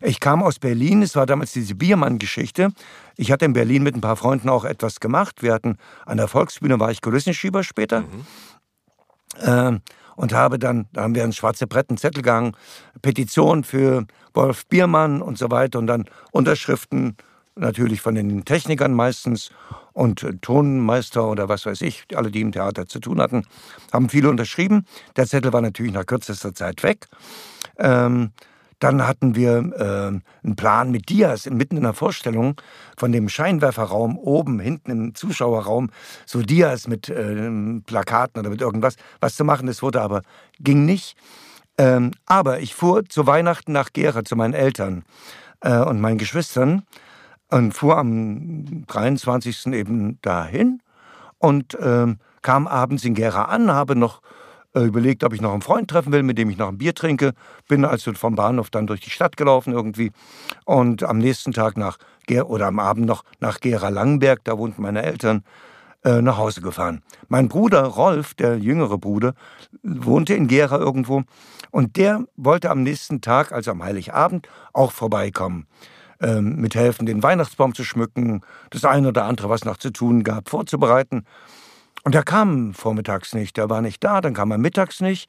ich 0.00 0.20
kam 0.20 0.42
aus 0.42 0.58
Berlin. 0.58 1.02
Es 1.02 1.16
war 1.16 1.26
damals 1.26 1.52
diese 1.52 1.74
Biermann-Geschichte. 1.74 2.70
Ich 3.16 3.32
hatte 3.32 3.44
in 3.44 3.52
Berlin 3.52 3.82
mit 3.82 3.94
ein 3.94 4.00
paar 4.00 4.16
Freunden 4.16 4.48
auch 4.48 4.64
etwas 4.64 5.00
gemacht. 5.00 5.42
Wir 5.42 5.52
hatten 5.52 5.76
an 6.06 6.16
der 6.16 6.28
Volksbühne 6.28 6.78
war 6.80 6.90
ich 6.90 7.00
Kulissenschieber 7.00 7.62
später. 7.62 8.02
Mhm. 8.02 8.26
Äh, 9.40 9.80
und 10.14 10.34
habe 10.34 10.58
dann, 10.58 10.86
da 10.92 11.02
haben 11.02 11.14
wir 11.14 11.24
ein 11.24 11.32
schwarze 11.32 11.66
Brett, 11.66 11.88
einen 11.88 11.96
Zettel 11.96 12.22
gegangen, 12.22 12.54
Petition 13.00 13.64
für 13.64 14.06
Wolf 14.34 14.66
Biermann 14.66 15.22
und 15.22 15.38
so 15.38 15.50
weiter 15.50 15.78
und 15.78 15.86
dann 15.86 16.04
Unterschriften 16.32 17.16
natürlich 17.56 18.00
von 18.00 18.14
den 18.14 18.44
Technikern 18.44 18.94
meistens 18.94 19.50
und 19.92 20.26
Tonmeister 20.40 21.28
oder 21.28 21.48
was 21.48 21.66
weiß 21.66 21.82
ich, 21.82 22.04
alle, 22.14 22.30
die 22.30 22.40
im 22.40 22.52
Theater 22.52 22.86
zu 22.86 22.98
tun 22.98 23.20
hatten, 23.20 23.44
haben 23.92 24.08
viele 24.08 24.30
unterschrieben. 24.30 24.86
Der 25.16 25.26
Zettel 25.26 25.52
war 25.52 25.60
natürlich 25.60 25.92
nach 25.92 26.06
kürzester 26.06 26.54
Zeit 26.54 26.82
weg. 26.82 27.08
Ähm, 27.78 28.32
dann 28.78 29.06
hatten 29.06 29.36
wir 29.36 29.58
äh, 29.58 30.44
einen 30.44 30.56
Plan 30.56 30.90
mit 30.90 31.08
Dias 31.08 31.48
mitten 31.48 31.76
in 31.76 31.84
der 31.84 31.92
Vorstellung 31.92 32.60
von 32.96 33.12
dem 33.12 33.28
Scheinwerferraum 33.28 34.18
oben, 34.18 34.58
hinten 34.58 34.90
im 34.90 35.14
Zuschauerraum, 35.14 35.90
so 36.26 36.42
Dias 36.42 36.88
mit 36.88 37.08
äh, 37.08 37.48
Plakaten 37.86 38.40
oder 38.40 38.50
mit 38.50 38.60
irgendwas, 38.60 38.96
was 39.20 39.36
zu 39.36 39.44
machen. 39.44 39.68
Das 39.68 39.82
wurde 39.82 40.00
aber, 40.00 40.22
ging 40.58 40.84
nicht. 40.84 41.16
Ähm, 41.78 42.10
aber 42.26 42.58
ich 42.58 42.74
fuhr 42.74 43.04
zu 43.04 43.24
Weihnachten 43.26 43.70
nach 43.70 43.92
Gera 43.92 44.24
zu 44.24 44.34
meinen 44.34 44.54
Eltern 44.54 45.04
äh, 45.60 45.78
und 45.78 46.00
meinen 46.00 46.18
Geschwistern 46.18 46.82
und 47.52 47.72
fuhr 47.72 47.98
am 47.98 48.86
23. 48.86 49.66
eben 49.66 50.18
dahin 50.22 50.80
und 51.38 51.74
äh, 51.74 52.06
kam 52.40 52.66
abends 52.66 53.04
in 53.04 53.14
Gera 53.14 53.44
an, 53.44 53.70
habe 53.70 53.94
noch 53.94 54.22
äh, 54.74 54.80
überlegt, 54.80 55.22
ob 55.22 55.34
ich 55.34 55.42
noch 55.42 55.52
einen 55.52 55.60
Freund 55.60 55.88
treffen 55.90 56.12
will, 56.12 56.22
mit 56.22 56.38
dem 56.38 56.48
ich 56.48 56.56
noch 56.56 56.68
ein 56.68 56.78
Bier 56.78 56.94
trinke. 56.94 57.34
Bin 57.68 57.84
also 57.84 58.14
vom 58.14 58.36
Bahnhof 58.36 58.70
dann 58.70 58.86
durch 58.86 59.00
die 59.00 59.10
Stadt 59.10 59.36
gelaufen 59.36 59.74
irgendwie 59.74 60.12
und 60.64 61.02
am 61.02 61.18
nächsten 61.18 61.52
Tag 61.52 61.76
nach 61.76 61.98
Ger 62.26 62.48
oder 62.48 62.66
am 62.68 62.78
Abend 62.78 63.06
noch 63.06 63.22
nach 63.38 63.60
Gera 63.60 63.90
Langenberg, 63.90 64.40
da 64.44 64.56
wohnten 64.56 64.80
meine 64.80 65.02
Eltern, 65.02 65.44
äh, 66.04 66.22
nach 66.22 66.38
Hause 66.38 66.62
gefahren. 66.62 67.02
Mein 67.28 67.48
Bruder 67.48 67.82
Rolf, 67.82 68.32
der 68.32 68.56
jüngere 68.58 68.96
Bruder, 68.96 69.34
wohnte 69.82 70.32
in 70.32 70.48
Gera 70.48 70.78
irgendwo 70.78 71.22
und 71.70 71.96
der 71.96 72.24
wollte 72.36 72.70
am 72.70 72.82
nächsten 72.82 73.20
Tag, 73.20 73.52
also 73.52 73.72
am 73.72 73.82
Heiligabend, 73.82 74.48
auch 74.72 74.92
vorbeikommen 74.92 75.66
ähm, 76.22 76.56
mithelfen, 76.56 77.06
den 77.06 77.22
Weihnachtsbaum 77.22 77.74
zu 77.74 77.84
schmücken, 77.84 78.42
das 78.70 78.84
eine 78.84 79.08
oder 79.08 79.24
andere, 79.24 79.48
was 79.48 79.64
noch 79.64 79.76
zu 79.76 79.90
tun 79.90 80.22
gab, 80.22 80.48
vorzubereiten. 80.48 81.24
Und 82.04 82.14
er 82.14 82.22
kam 82.22 82.74
vormittags 82.74 83.34
nicht, 83.34 83.58
er 83.58 83.70
war 83.70 83.82
nicht 83.82 84.02
da, 84.02 84.20
dann 84.20 84.34
kam 84.34 84.50
er 84.50 84.58
mittags 84.58 85.00
nicht 85.00 85.28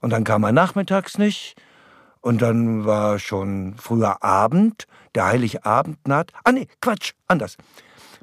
und 0.00 0.10
dann 0.10 0.24
kam 0.24 0.44
er 0.44 0.52
nachmittags 0.52 1.18
nicht 1.18 1.56
und 2.20 2.42
dann 2.42 2.84
war 2.84 3.18
schon 3.18 3.74
früher 3.76 4.22
Abend, 4.22 4.86
der 5.14 5.26
Heiligabend 5.26 6.06
naht. 6.06 6.32
Ah 6.44 6.52
nee, 6.52 6.68
Quatsch, 6.80 7.12
anders. 7.26 7.56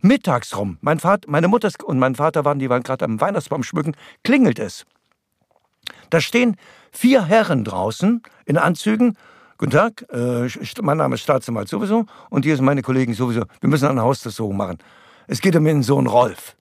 Mittags 0.01 0.55
rum, 0.55 0.77
mein 0.81 0.99
Vater, 0.99 1.29
meine 1.29 1.49
Mutter 1.49 1.69
und 1.83 1.99
mein 1.99 2.15
Vater 2.15 2.45
waren, 2.45 2.59
die 2.59 2.69
waren 2.69 2.83
gerade 2.83 3.03
am 3.03 3.19
Weihnachtsbaum 3.19 3.63
schmücken, 3.63 3.95
klingelt 4.23 4.59
es. 4.59 4.85
Da 6.09 6.21
stehen 6.21 6.55
vier 6.91 7.25
Herren 7.25 7.65
draußen 7.65 8.23
in 8.45 8.57
Anzügen 8.57 9.17
Guten 9.59 9.71
Tag, 9.71 10.05
äh, 10.13 10.47
mein 10.81 10.95
Name 10.95 11.15
ist 11.15 11.21
Staatsanwalt 11.21 11.67
sowieso 11.67 12.05
und 12.29 12.45
hier 12.45 12.55
sind 12.55 12.63
meine 12.63 12.81
Kollegen 12.81 13.13
sowieso. 13.13 13.43
Wir 13.59 13.69
müssen 13.69 13.89
eine 13.89 14.01
Hausdurchsuchung 14.01 14.55
machen. 14.55 14.77
Es 15.27 15.41
geht 15.41 15.53
um 15.57 15.67
ihren 15.67 15.83
Sohn 15.83 16.07
Rolf. 16.07 16.55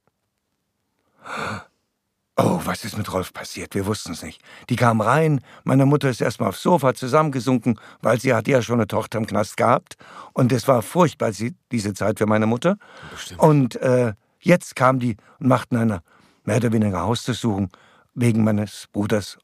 Oh, 2.37 2.61
was 2.65 2.85
ist 2.85 2.99
mit 2.99 3.13
Rolf 3.13 3.33
passiert? 3.33 3.77
Wir 3.77 3.87
wussten 3.87 4.15
es 4.15 4.25
nicht. 4.25 4.43
Die 4.69 4.75
kam 4.75 5.01
rein, 5.01 5.43
meine 5.63 5.87
Mutter 5.87 6.11
ist 6.11 6.21
erstmal 6.21 6.49
aufs 6.49 6.61
Sofa 6.61 6.93
zusammengesunken, 6.93 7.79
weil 8.03 8.21
sie 8.21 8.35
hatte 8.35 8.51
ja 8.51 8.63
schon 8.63 8.81
eine 8.81 8.89
Tochter 8.89 9.19
im 9.19 9.29
Knast 9.29 9.57
gehabt. 9.57 9.97
Und 10.33 10.51
es 10.51 10.67
war 10.67 10.83
furchtbar, 10.83 11.31
diese 11.71 11.95
Zeit 11.95 12.19
für 12.19 12.27
meine 12.27 12.47
Mutter. 12.47 12.79
Bestimmt. 13.13 13.41
Und 13.41 13.77
äh, 13.77 14.15
jetzt 14.41 14.75
kamen 14.75 14.99
die 14.99 15.17
und 15.39 15.47
machten 15.47 15.77
eine 15.77 16.03
mehr 16.43 16.57
oder 16.57 16.73
weniger 16.73 17.03
Hausdurchsuchung 17.03 17.71
wegen 18.15 18.43
meines 18.43 18.89
Bruders 18.93 19.39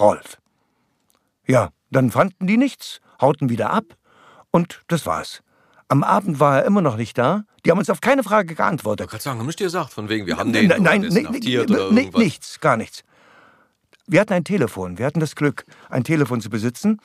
Rolf. 0.00 0.38
Ja, 1.46 1.68
dann 1.94 2.10
fanden 2.10 2.46
die 2.46 2.56
nichts, 2.56 3.00
hauten 3.20 3.48
wieder 3.48 3.70
ab 3.70 3.84
und 4.50 4.82
das 4.88 5.06
war's. 5.06 5.42
Am 5.88 6.02
Abend 6.02 6.40
war 6.40 6.58
er 6.60 6.64
immer 6.64 6.80
noch 6.80 6.96
nicht 6.96 7.16
da. 7.18 7.44
Die 7.64 7.70
haben 7.70 7.78
uns 7.78 7.90
auf 7.90 8.00
keine 8.00 8.22
Frage 8.22 8.54
geantwortet. 8.54 9.06
Ich 9.06 9.10
kann 9.10 9.20
sagen, 9.20 9.38
haben 9.38 9.46
nicht 9.46 9.58
gesagt, 9.58 9.92
von 9.92 10.08
wegen, 10.08 10.26
wir 10.26 10.36
haben 10.36 10.52
den 10.52 10.68
nein, 10.68 10.82
nein, 10.82 11.00
nein, 11.02 12.10
nichts, 12.14 12.60
gar 12.60 12.76
nichts. 12.76 13.02
Wir 14.06 14.20
hatten 14.20 14.34
ein 14.34 14.44
Telefon, 14.44 14.98
wir 14.98 15.06
hatten 15.06 15.20
das 15.20 15.34
Glück, 15.34 15.64
ein 15.88 16.04
Telefon 16.04 16.42
zu 16.42 16.50
besitzen. 16.50 17.00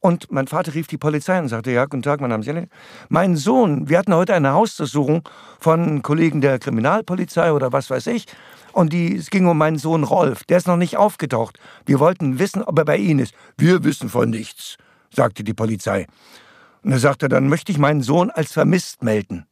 Und 0.00 0.32
mein 0.32 0.48
Vater 0.48 0.74
rief 0.74 0.88
die 0.88 0.98
Polizei 0.98 1.38
und 1.38 1.48
sagte, 1.48 1.70
ja, 1.70 1.84
guten 1.84 2.02
Tag, 2.02 2.20
mein 2.20 2.30
Name 2.30 2.44
ist 2.44 2.68
Mein 3.08 3.36
Sohn, 3.36 3.88
wir 3.88 3.98
hatten 3.98 4.14
heute 4.14 4.34
eine 4.34 4.52
Hausdurchsuchung 4.52 5.28
von 5.60 6.02
Kollegen 6.02 6.40
der 6.40 6.58
Kriminalpolizei 6.58 7.52
oder 7.52 7.72
was 7.72 7.88
weiß 7.88 8.08
ich. 8.08 8.26
Und 8.72 8.92
die, 8.92 9.16
es 9.16 9.30
ging 9.30 9.46
um 9.46 9.58
meinen 9.58 9.78
Sohn 9.78 10.04
Rolf. 10.04 10.44
Der 10.44 10.58
ist 10.58 10.66
noch 10.66 10.76
nicht 10.76 10.96
aufgetaucht. 10.96 11.58
Wir 11.86 12.00
wollten 12.00 12.38
wissen, 12.38 12.62
ob 12.62 12.78
er 12.78 12.84
bei 12.84 12.96
Ihnen 12.96 13.20
ist. 13.20 13.34
Wir 13.56 13.84
wissen 13.84 14.08
von 14.08 14.30
nichts, 14.30 14.76
sagte 15.14 15.44
die 15.44 15.54
Polizei. 15.54 16.06
Und 16.82 16.92
er 16.92 16.98
sagte, 16.98 17.28
dann 17.28 17.48
möchte 17.48 17.72
ich 17.72 17.78
meinen 17.78 18.02
Sohn 18.02 18.30
als 18.30 18.52
vermisst 18.52 19.02
melden. 19.02 19.46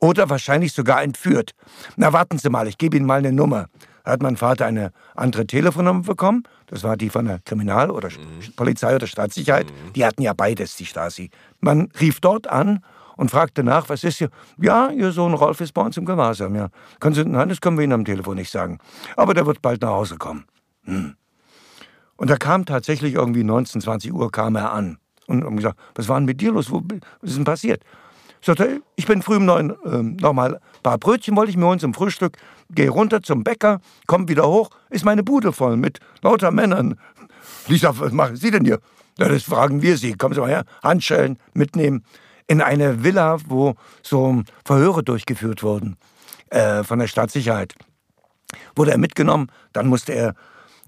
Oder 0.00 0.30
wahrscheinlich 0.30 0.72
sogar 0.72 1.02
entführt. 1.02 1.52
Na, 1.96 2.12
warten 2.12 2.38
Sie 2.38 2.50
mal, 2.50 2.68
ich 2.68 2.78
gebe 2.78 2.96
Ihnen 2.96 3.06
mal 3.06 3.18
eine 3.18 3.32
Nummer. 3.32 3.66
Da 4.04 4.12
hat 4.12 4.22
mein 4.22 4.36
Vater 4.36 4.64
eine 4.64 4.92
andere 5.16 5.46
Telefonnummer 5.46 6.02
bekommen. 6.02 6.44
Das 6.66 6.82
war 6.82 6.96
die 6.96 7.10
von 7.10 7.26
der 7.26 7.40
Kriminal- 7.40 7.90
oder 7.90 8.08
mhm. 8.08 8.54
Polizei 8.56 8.94
oder 8.94 9.06
Staatssicherheit. 9.06 9.66
Mhm. 9.66 9.92
Die 9.92 10.04
hatten 10.06 10.22
ja 10.22 10.32
beides, 10.32 10.76
die 10.76 10.86
Stasi. 10.86 11.30
Man 11.60 11.90
rief 12.00 12.20
dort 12.20 12.46
an 12.46 12.82
und 13.18 13.30
fragte 13.30 13.64
nach, 13.64 13.88
was 13.88 14.04
ist 14.04 14.18
hier? 14.18 14.30
Ja, 14.58 14.90
Ihr 14.90 15.10
Sohn 15.10 15.34
Rolf 15.34 15.60
ist 15.60 15.72
bei 15.72 15.82
uns 15.82 15.96
im 15.96 16.06
Gewahrsam, 16.06 16.54
ja. 16.54 16.68
Können 17.00 17.14
Sie, 17.14 17.24
nein, 17.24 17.48
das 17.48 17.60
können 17.60 17.76
wir 17.76 17.82
Ihnen 17.84 17.92
am 17.92 18.04
Telefon 18.04 18.36
nicht 18.36 18.50
sagen. 18.50 18.78
Aber 19.16 19.34
der 19.34 19.44
wird 19.44 19.60
bald 19.60 19.82
nach 19.82 19.90
Hause 19.90 20.16
kommen. 20.16 20.44
Hm. 20.84 21.16
Und 22.16 22.30
er 22.30 22.38
kam 22.38 22.64
tatsächlich 22.64 23.14
irgendwie 23.14 23.42
19, 23.42 23.80
20 23.80 24.14
Uhr 24.14 24.30
kam 24.30 24.54
er 24.54 24.72
an. 24.72 24.98
Und 25.26 25.44
haben 25.44 25.56
gesagt, 25.56 25.78
was 25.96 26.08
war 26.08 26.16
denn 26.18 26.26
mit 26.26 26.40
dir 26.40 26.52
los? 26.52 26.70
was 26.72 26.80
ist 27.22 27.36
denn 27.36 27.44
passiert? 27.44 27.82
Ich 28.40 28.46
sagte, 28.46 28.82
ich 28.94 29.04
bin 29.04 29.20
früh 29.20 29.36
um 29.36 29.46
neun, 29.46 29.70
äh, 29.84 30.22
nochmal 30.22 30.54
ein 30.54 30.82
paar 30.84 30.98
Brötchen 30.98 31.34
wollte 31.36 31.50
ich 31.50 31.56
mir 31.56 31.66
holen 31.66 31.80
zum 31.80 31.94
Frühstück, 31.94 32.38
gehe 32.70 32.88
runter 32.88 33.20
zum 33.20 33.42
Bäcker, 33.42 33.80
komm 34.06 34.28
wieder 34.28 34.46
hoch, 34.46 34.70
ist 34.90 35.04
meine 35.04 35.24
Bude 35.24 35.52
voll 35.52 35.76
mit 35.76 35.98
lauter 36.22 36.52
Männern. 36.52 36.94
Ich 37.66 37.80
sag, 37.80 37.98
was 37.98 38.12
machen 38.12 38.36
Sie 38.36 38.52
denn 38.52 38.64
hier? 38.64 38.78
Na, 39.18 39.28
das 39.28 39.42
fragen 39.42 39.82
wir 39.82 39.96
Sie. 39.96 40.12
Kommen 40.12 40.34
Sie 40.34 40.40
mal 40.40 40.50
her, 40.50 40.64
Handschellen 40.84 41.36
mitnehmen. 41.52 42.04
In 42.48 42.60
eine 42.60 43.04
Villa, 43.04 43.38
wo 43.46 43.76
so 44.02 44.42
Verhöre 44.64 45.04
durchgeführt 45.04 45.62
wurden 45.62 45.96
äh, 46.50 46.82
von 46.82 46.98
der 46.98 47.06
Staatssicherheit. 47.06 47.74
Wurde 48.74 48.90
er 48.90 48.98
mitgenommen, 48.98 49.52
dann 49.72 49.86
musste 49.86 50.12
er 50.12 50.34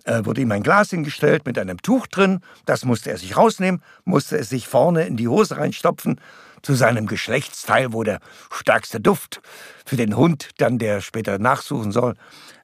äh, 0.05 0.25
wurde 0.25 0.41
ihm 0.41 0.53
ein 0.53 0.63
Glas 0.63 0.91
hingestellt 0.91 1.45
mit 1.45 1.59
einem 1.59 1.81
Tuch 1.83 2.07
drin. 2.07 2.41
Das 2.65 2.85
musste 2.85 3.11
er 3.11 3.19
sich 3.19 3.37
rausnehmen, 3.37 3.83
musste 4.05 4.39
es 4.39 4.49
sich 4.49 4.67
vorne 4.67 5.07
in 5.07 5.17
die 5.17 5.29
Hose 5.29 5.57
reinstopfen, 5.57 6.21
zu 6.63 6.75
seinem 6.75 7.07
Geschlechtsteil, 7.07 7.93
wo 7.93 8.03
der 8.03 8.21
stärkste 8.53 9.01
Duft 9.01 9.41
für 9.87 9.97
den 9.97 10.17
Hund, 10.17 10.51
dann 10.59 10.79
der 10.79 11.01
später 11.01 11.39
nachsuchen 11.39 11.93
soll, 11.93 12.15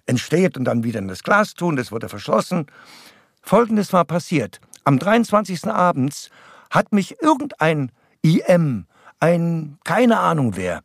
entsteht 0.07 0.57
und 0.57 0.65
dann 0.65 0.85
wieder 0.85 0.99
in 0.99 1.09
das 1.09 1.23
Glas 1.23 1.55
tun. 1.55 1.77
Das 1.77 1.93
wurde 1.93 2.09
verschlossen. 2.09 2.67
Folgendes 3.43 3.93
war 3.93 4.05
passiert. 4.05 4.61
Am 4.85 4.99
23. 4.99 5.67
abends 5.67 6.31
hat 6.71 6.93
mich 6.93 7.21
irgendein 7.23 7.91
IM, 8.27 8.87
ein 9.21 9.79
keine 9.85 10.19
Ahnung 10.19 10.57
wer, 10.57 10.83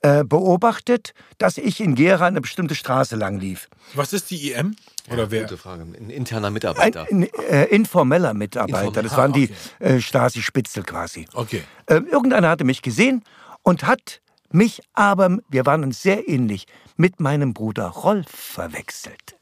äh, 0.00 0.24
beobachtet, 0.24 1.14
dass 1.38 1.58
ich 1.58 1.80
in 1.80 1.94
Gera 1.94 2.26
eine 2.26 2.40
bestimmte 2.40 2.74
Straße 2.74 3.16
lang 3.16 3.38
lief. 3.38 3.68
Was 3.94 4.12
ist 4.12 4.30
die 4.30 4.50
IM? 4.50 4.74
Oder 5.08 5.24
ja, 5.24 5.30
wer? 5.30 5.42
Gute 5.42 5.58
Frage. 5.58 5.82
Ein 5.82 6.10
interner 6.10 6.50
Mitarbeiter. 6.50 7.06
Ein, 7.10 7.24
ein 7.24 7.44
äh, 7.48 7.64
informeller 7.66 8.34
Mitarbeiter. 8.34 8.86
Informell. 8.86 9.02
Das 9.04 9.16
waren 9.16 9.32
ah, 9.32 9.36
okay. 9.36 9.50
die 9.80 9.84
äh, 9.84 10.00
Stasi-Spitzel 10.00 10.82
quasi. 10.82 11.26
Okay. 11.34 11.62
Äh, 11.86 12.00
irgendeiner 12.10 12.48
hatte 12.48 12.64
mich 12.64 12.82
gesehen 12.82 13.22
und 13.62 13.84
hat 13.84 14.20
mich 14.50 14.82
aber, 14.92 15.38
wir 15.48 15.66
waren 15.66 15.82
uns 15.84 16.02
sehr 16.02 16.28
ähnlich, 16.28 16.66
mit 16.96 17.20
meinem 17.20 17.54
Bruder 17.54 17.86
Rolf 17.86 18.28
verwechselt. 18.28 19.36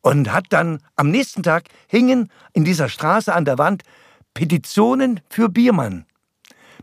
Und 0.00 0.32
hat 0.32 0.46
dann 0.50 0.80
am 0.96 1.10
nächsten 1.10 1.42
Tag 1.42 1.64
hingen 1.86 2.30
in 2.52 2.64
dieser 2.64 2.88
Straße 2.88 3.32
an 3.32 3.44
der 3.44 3.58
Wand 3.58 3.84
Petitionen 4.34 5.20
für 5.28 5.48
Biermann 5.48 6.06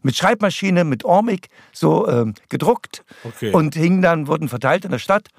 mit 0.02 0.16
Schreibmaschine, 0.16 0.84
mit 0.84 1.06
Ormig 1.06 1.50
so 1.72 2.08
äh, 2.08 2.34
gedruckt 2.50 3.04
okay. 3.24 3.52
und 3.52 3.76
hingen 3.76 4.02
dann, 4.02 4.28
wurden 4.28 4.50
verteilt 4.50 4.86
in 4.86 4.92
der 4.92 5.00
Stadt. 5.00 5.30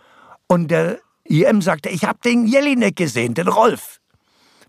Und 0.46 0.70
der 0.70 0.98
IM 1.24 1.62
sagte, 1.62 1.88
ich 1.88 2.04
habe 2.04 2.18
den 2.24 2.46
Jelinek 2.46 2.96
gesehen, 2.96 3.34
den 3.34 3.48
Rolf, 3.48 4.00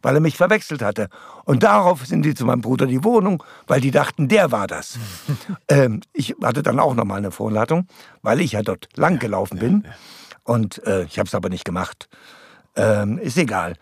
weil 0.01 0.15
er 0.15 0.21
mich 0.21 0.37
verwechselt 0.37 0.81
hatte. 0.81 1.09
Und 1.45 1.63
darauf 1.63 2.05
sind 2.05 2.23
die 2.23 2.35
zu 2.35 2.45
meinem 2.45 2.61
Bruder 2.61 2.85
die 2.85 3.03
Wohnung, 3.03 3.43
weil 3.67 3.81
die 3.81 3.91
dachten, 3.91 4.27
der 4.27 4.51
war 4.51 4.67
das. 4.67 4.99
ähm, 5.67 6.01
ich 6.13 6.35
hatte 6.41 6.63
dann 6.63 6.79
auch 6.79 6.93
nochmal 6.93 7.17
eine 7.17 7.31
Vorladung, 7.31 7.87
weil 8.21 8.41
ich 8.41 8.53
ja 8.53 8.61
dort 8.61 8.89
lang 8.95 9.19
gelaufen 9.19 9.59
bin. 9.59 9.85
Und 10.43 10.85
äh, 10.85 11.03
ich 11.03 11.17
habe 11.17 11.27
es 11.27 11.35
aber 11.35 11.49
nicht 11.49 11.65
gemacht. 11.65 12.09
Ähm, 12.75 13.17
ist 13.17 13.37
egal. 13.37 13.75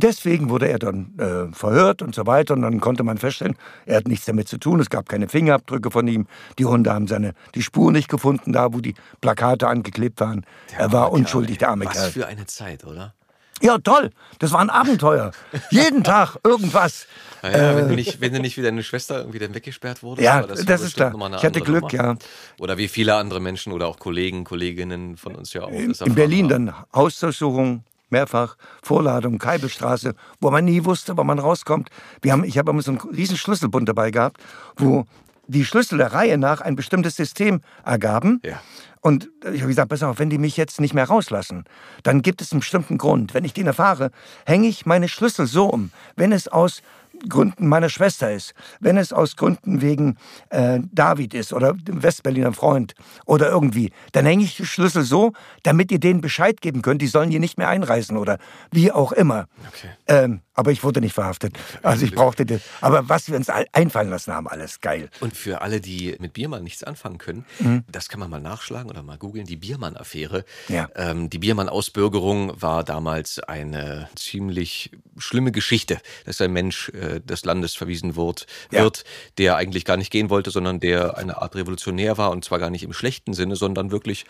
Deswegen 0.00 0.48
wurde 0.48 0.68
er 0.68 0.78
dann 0.78 1.18
äh, 1.18 1.54
verhört 1.54 2.02
und 2.02 2.14
so 2.14 2.26
weiter. 2.26 2.54
Und 2.54 2.62
dann 2.62 2.80
konnte 2.80 3.02
man 3.02 3.18
feststellen, 3.18 3.56
er 3.84 3.98
hat 3.98 4.08
nichts 4.08 4.26
damit 4.26 4.48
zu 4.48 4.58
tun. 4.58 4.80
Es 4.80 4.90
gab 4.90 5.08
keine 5.08 5.28
Fingerabdrücke 5.28 5.90
von 5.90 6.06
ihm. 6.06 6.26
Die 6.58 6.64
Hunde 6.64 6.92
haben 6.92 7.08
seine, 7.08 7.34
die 7.54 7.62
Spur 7.62 7.92
nicht 7.92 8.08
gefunden, 8.08 8.52
da 8.52 8.72
wo 8.72 8.80
die 8.80 8.94
Plakate 9.20 9.66
angeklebt 9.66 10.20
waren. 10.20 10.46
Der 10.70 10.78
er 10.80 10.92
war 10.92 11.12
unschuldig, 11.12 11.58
der 11.58 11.70
arme 11.70 11.86
Was 11.86 11.94
Kerl. 11.94 12.06
Was 12.06 12.12
für 12.12 12.26
eine 12.26 12.46
Zeit, 12.46 12.84
oder? 12.84 13.14
Ja, 13.60 13.78
toll. 13.78 14.10
Das 14.38 14.52
war 14.52 14.60
ein 14.60 14.70
Abenteuer. 14.70 15.32
Jeden 15.70 16.04
Tag 16.04 16.36
irgendwas. 16.44 17.06
Ja, 17.42 17.50
ja, 17.50 17.56
äh, 17.56 17.76
wenn, 17.76 17.88
du 17.88 17.94
nicht, 17.94 18.20
wenn 18.20 18.32
du 18.32 18.40
nicht 18.40 18.56
wie 18.56 18.62
deine 18.62 18.82
Schwester 18.82 19.18
irgendwie 19.18 19.38
dann 19.38 19.54
weggesperrt 19.54 20.02
wurdest. 20.02 20.24
Ja, 20.24 20.42
das, 20.42 20.64
das 20.64 20.80
ist 20.82 20.96
klar. 20.96 21.12
Ich 21.36 21.42
hatte 21.42 21.60
Glück, 21.60 21.92
Nummer. 21.92 22.04
ja. 22.04 22.14
Oder 22.58 22.78
wie 22.78 22.88
viele 22.88 23.14
andere 23.14 23.40
Menschen 23.40 23.72
oder 23.72 23.88
auch 23.88 23.98
Kollegen, 23.98 24.44
Kolleginnen 24.44 25.16
von 25.16 25.34
uns 25.34 25.52
ja 25.52 25.62
auch. 25.62 25.70
In 25.70 26.14
Berlin 26.14 26.52
haben. 26.52 26.66
dann 26.66 26.74
Hausdurchsuchung, 26.94 27.84
mehrfach 28.10 28.56
Vorladung, 28.82 29.38
Keibelstraße, 29.38 30.14
wo 30.40 30.50
man 30.50 30.64
nie 30.64 30.84
wusste, 30.84 31.16
wann 31.16 31.26
man 31.26 31.38
rauskommt. 31.38 31.90
Wir 32.22 32.32
haben, 32.32 32.44
ich 32.44 32.58
habe 32.58 32.70
immer 32.70 32.82
so 32.82 32.92
einen 32.92 33.00
riesen 33.00 33.36
Schlüsselbund 33.36 33.88
dabei 33.88 34.10
gehabt, 34.10 34.38
wo 34.76 35.06
die 35.46 35.64
Schlüssel 35.64 35.98
der 35.98 36.12
Reihe 36.12 36.38
nach 36.38 36.60
ein 36.60 36.76
bestimmtes 36.76 37.16
System 37.16 37.60
ergaben. 37.84 38.40
Ja. 38.44 38.60
Und 39.00 39.30
ich 39.52 39.60
habe 39.60 39.68
gesagt, 39.68 39.90
pass 39.90 40.02
auf, 40.02 40.18
wenn 40.18 40.28
die 40.28 40.38
mich 40.38 40.56
jetzt 40.56 40.80
nicht 40.80 40.92
mehr 40.92 41.04
rauslassen, 41.04 41.64
dann 42.02 42.20
gibt 42.20 42.42
es 42.42 42.52
einen 42.52 42.60
bestimmten 42.60 42.98
Grund. 42.98 43.32
Wenn 43.32 43.44
ich 43.44 43.54
den 43.54 43.66
erfahre, 43.66 44.10
hänge 44.44 44.68
ich 44.68 44.86
meine 44.86 45.08
Schlüssel 45.08 45.46
so 45.46 45.66
um. 45.66 45.90
Wenn 46.16 46.32
es 46.32 46.48
aus 46.48 46.82
Gründen 47.28 47.68
meiner 47.68 47.88
Schwester 47.88 48.32
ist, 48.32 48.54
wenn 48.80 48.96
es 48.96 49.12
aus 49.12 49.36
Gründen 49.36 49.80
wegen 49.80 50.16
äh, 50.50 50.80
David 50.92 51.34
ist 51.34 51.52
oder 51.52 51.72
dem 51.72 52.02
Westberliner 52.02 52.52
Freund 52.52 52.94
oder 53.26 53.50
irgendwie, 53.50 53.92
dann 54.12 54.26
hänge 54.26 54.44
ich 54.44 54.56
die 54.56 54.66
Schlüssel 54.66 55.02
so, 55.02 55.32
damit 55.62 55.90
ihr 55.90 56.00
denen 56.00 56.20
Bescheid 56.20 56.60
geben 56.60 56.82
könnt, 56.82 57.02
die 57.02 57.06
sollen 57.06 57.30
hier 57.30 57.40
nicht 57.40 57.58
mehr 57.58 57.68
einreisen 57.68 58.16
oder 58.16 58.38
wie 58.70 58.92
auch 58.92 59.12
immer. 59.12 59.46
Okay. 59.68 59.90
Ähm, 60.06 60.40
aber 60.58 60.72
ich 60.72 60.82
wurde 60.82 61.00
nicht 61.00 61.12
verhaftet. 61.12 61.56
Also 61.84 62.04
ich 62.04 62.12
brauchte 62.12 62.44
das. 62.44 62.62
Aber 62.80 63.08
was 63.08 63.28
wir 63.28 63.36
uns 63.36 63.48
einfallen 63.48 64.10
lassen 64.10 64.34
haben, 64.34 64.48
alles 64.48 64.80
geil. 64.80 65.08
Und 65.20 65.36
für 65.36 65.60
alle, 65.60 65.80
die 65.80 66.16
mit 66.18 66.32
Biermann 66.32 66.64
nichts 66.64 66.82
anfangen 66.82 67.18
können, 67.18 67.46
mhm. 67.60 67.84
das 67.90 68.08
kann 68.08 68.18
man 68.18 68.28
mal 68.28 68.40
nachschlagen 68.40 68.90
oder 68.90 69.04
mal 69.04 69.18
googeln, 69.18 69.46
die 69.46 69.54
Biermann-Affäre. 69.54 70.44
Ja. 70.66 70.88
Ähm, 70.96 71.30
die 71.30 71.38
Biermann-Ausbürgerung 71.38 72.60
war 72.60 72.82
damals 72.82 73.38
eine 73.38 74.08
ziemlich 74.16 74.90
schlimme 75.16 75.52
Geschichte, 75.52 75.98
dass 76.26 76.40
ein 76.40 76.52
Mensch 76.52 76.88
äh, 76.88 77.20
des 77.20 77.44
Landes 77.44 77.76
verwiesen 77.76 78.16
wird, 78.16 78.46
ja. 78.72 78.82
wird, 78.82 79.04
der 79.38 79.54
eigentlich 79.54 79.84
gar 79.84 79.96
nicht 79.96 80.10
gehen 80.10 80.28
wollte, 80.28 80.50
sondern 80.50 80.80
der 80.80 81.16
eine 81.16 81.40
Art 81.40 81.54
Revolutionär 81.54 82.18
war 82.18 82.32
und 82.32 82.44
zwar 82.44 82.58
gar 82.58 82.70
nicht 82.70 82.82
im 82.82 82.92
schlechten 82.92 83.32
Sinne, 83.32 83.54
sondern 83.54 83.92
wirklich 83.92 84.26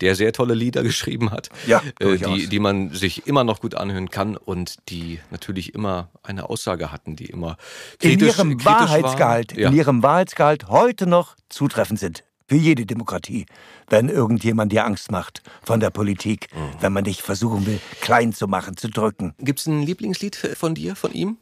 der 0.00 0.14
sehr 0.14 0.32
tolle 0.32 0.54
Lieder 0.54 0.82
geschrieben 0.90 1.30
hat, 1.30 1.50
ja, 1.66 1.82
äh, 1.98 2.16
die, 2.16 2.48
die 2.48 2.58
man 2.58 2.90
sich 2.90 3.26
immer 3.26 3.44
noch 3.44 3.60
gut 3.60 3.74
anhören 3.74 4.10
kann 4.10 4.36
und 4.36 4.76
die 4.88 5.20
natürlich 5.30 5.74
immer 5.74 6.08
eine 6.22 6.48
Aussage 6.48 6.92
hatten, 6.92 7.16
die 7.16 7.26
immer 7.26 7.56
kritisch, 7.98 8.12
in 8.12 8.26
ihrem 8.26 8.48
kritisch 8.58 8.66
Wahrheitsgehalt, 8.66 9.56
ja. 9.56 9.68
in 9.68 9.76
ihrem 9.76 10.02
Wahrheitsgehalt 10.02 10.68
heute 10.68 11.06
noch 11.06 11.36
zutreffend 11.48 12.00
sind. 12.00 12.24
Für 12.48 12.56
jede 12.56 12.84
Demokratie, 12.84 13.46
wenn 13.88 14.08
irgendjemand 14.08 14.72
dir 14.72 14.84
Angst 14.84 15.12
macht 15.12 15.40
von 15.62 15.78
der 15.78 15.90
Politik, 15.90 16.48
mhm. 16.52 16.82
wenn 16.82 16.92
man 16.92 17.04
dich 17.04 17.22
versuchen 17.22 17.64
will, 17.64 17.78
klein 18.00 18.32
zu 18.32 18.48
machen, 18.48 18.76
zu 18.76 18.88
drücken. 18.88 19.34
Gibt 19.38 19.60
es 19.60 19.66
ein 19.66 19.82
Lieblingslied 19.82 20.34
von 20.34 20.74
dir, 20.74 20.96
von 20.96 21.12
ihm? 21.12 21.36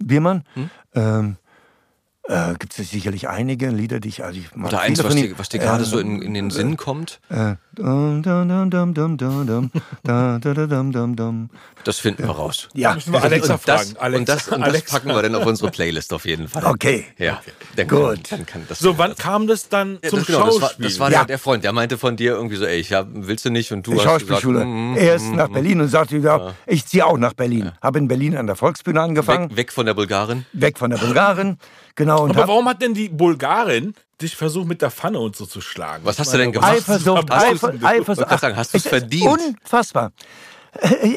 Biermann? 0.00 0.42
Hm? 0.54 0.70
Ähm, 0.94 1.36
äh, 2.26 2.54
Gibt 2.58 2.78
es 2.78 2.90
sicherlich 2.90 3.28
einige 3.28 3.68
Lieder, 3.68 4.00
die 4.00 4.08
ich. 4.08 4.24
Also 4.24 4.40
ich 4.40 4.56
Oder 4.56 4.80
eins, 4.80 5.02
was 5.04 5.14
dir, 5.14 5.38
was 5.38 5.50
dir 5.50 5.58
gerade 5.58 5.82
äh, 5.82 5.86
so 5.86 5.98
in, 5.98 6.22
in 6.22 6.32
den 6.32 6.50
Sinn 6.50 6.72
äh, 6.72 6.76
kommt? 6.76 7.20
das 11.84 11.98
finden 11.98 12.22
wir 12.22 12.30
raus. 12.30 12.68
Ja, 12.72 12.94
müssen 12.94 13.12
wir 13.12 13.22
Alexa 13.22 13.54
und 13.54 13.68
das, 13.68 13.90
fragen. 13.90 13.98
Alexa, 13.98 14.18
und, 14.18 14.28
das, 14.28 14.48
und 14.48 14.74
das 14.74 14.82
packen 14.84 15.08
wir 15.08 15.20
dann 15.20 15.34
auf 15.34 15.44
unsere 15.44 15.70
Playlist 15.70 16.14
auf 16.14 16.24
jeden 16.24 16.48
Fall. 16.48 16.64
Okay. 16.64 17.04
Ja. 17.18 17.42
Okay. 17.74 17.84
Gut. 17.84 18.24
Kann, 18.24 18.38
dann 18.38 18.46
kann 18.46 18.64
das 18.68 18.78
so, 18.78 18.96
wann 18.96 19.14
kam 19.16 19.46
das 19.46 19.68
dann 19.68 19.98
ja, 20.02 20.08
zum 20.08 20.20
das, 20.20 20.26
genau, 20.26 20.38
Schauspiel? 20.38 20.60
Das 20.60 20.70
war, 20.70 20.88
das 20.88 20.98
war 21.00 21.10
ja. 21.10 21.24
der, 21.24 21.38
Freund, 21.38 21.64
der 21.64 21.72
meinte 21.72 21.98
von 21.98 22.16
dir 22.16 22.32
irgendwie 22.32 22.56
so, 22.56 22.64
ey, 22.64 22.78
ich 22.78 22.94
hab, 22.94 23.08
willst 23.10 23.44
du 23.44 23.50
nicht? 23.50 23.70
Und 23.70 23.86
du 23.86 23.90
die 23.90 23.96
hast 23.98 24.04
Schauspielschule. 24.04 24.60
Gesagt, 24.60 24.74
mm, 24.74 24.96
er 24.96 25.14
ist 25.16 25.26
mm, 25.26 25.34
nach 25.34 25.48
Berlin 25.48 25.80
und 25.82 25.88
sagte, 25.88 26.16
ja, 26.16 26.54
ich 26.66 26.86
ziehe 26.86 27.04
auch 27.04 27.18
nach 27.18 27.34
Berlin. 27.34 27.72
Habe 27.82 27.98
in 27.98 28.08
Berlin 28.08 28.34
an 28.36 28.46
der 28.46 28.56
Volksbühne 28.56 29.02
angefangen. 29.02 29.50
Weg, 29.50 29.56
weg 29.56 29.72
von 29.72 29.84
der 29.84 29.94
Bulgarin? 29.94 30.46
Weg 30.54 30.78
von 30.78 30.90
der 30.90 30.98
Bulgarin. 30.98 31.58
Genau. 31.96 32.24
Aber 32.24 32.48
warum 32.48 32.68
hat 32.68 32.82
denn 32.82 32.94
die 32.94 33.08
Bulgarin 33.08 33.94
dich 34.20 34.36
versucht 34.36 34.66
mit 34.66 34.82
der 34.82 34.90
Pfanne 34.90 35.20
und 35.20 35.36
so 35.36 35.46
zu 35.46 35.60
schlagen? 35.60 36.04
Was 36.04 36.18
hast 36.18 36.32
du 36.32 36.38
denn 36.38 36.52
gemacht? 36.52 36.72
Eifersucht, 36.72 37.30
Eifersucht, 37.30 37.84
Eifersucht. 37.84 38.30
Hast 38.30 38.74
du 38.74 38.78
es 38.78 38.86
verdient? 38.86 39.26
Unfassbar. 39.26 40.12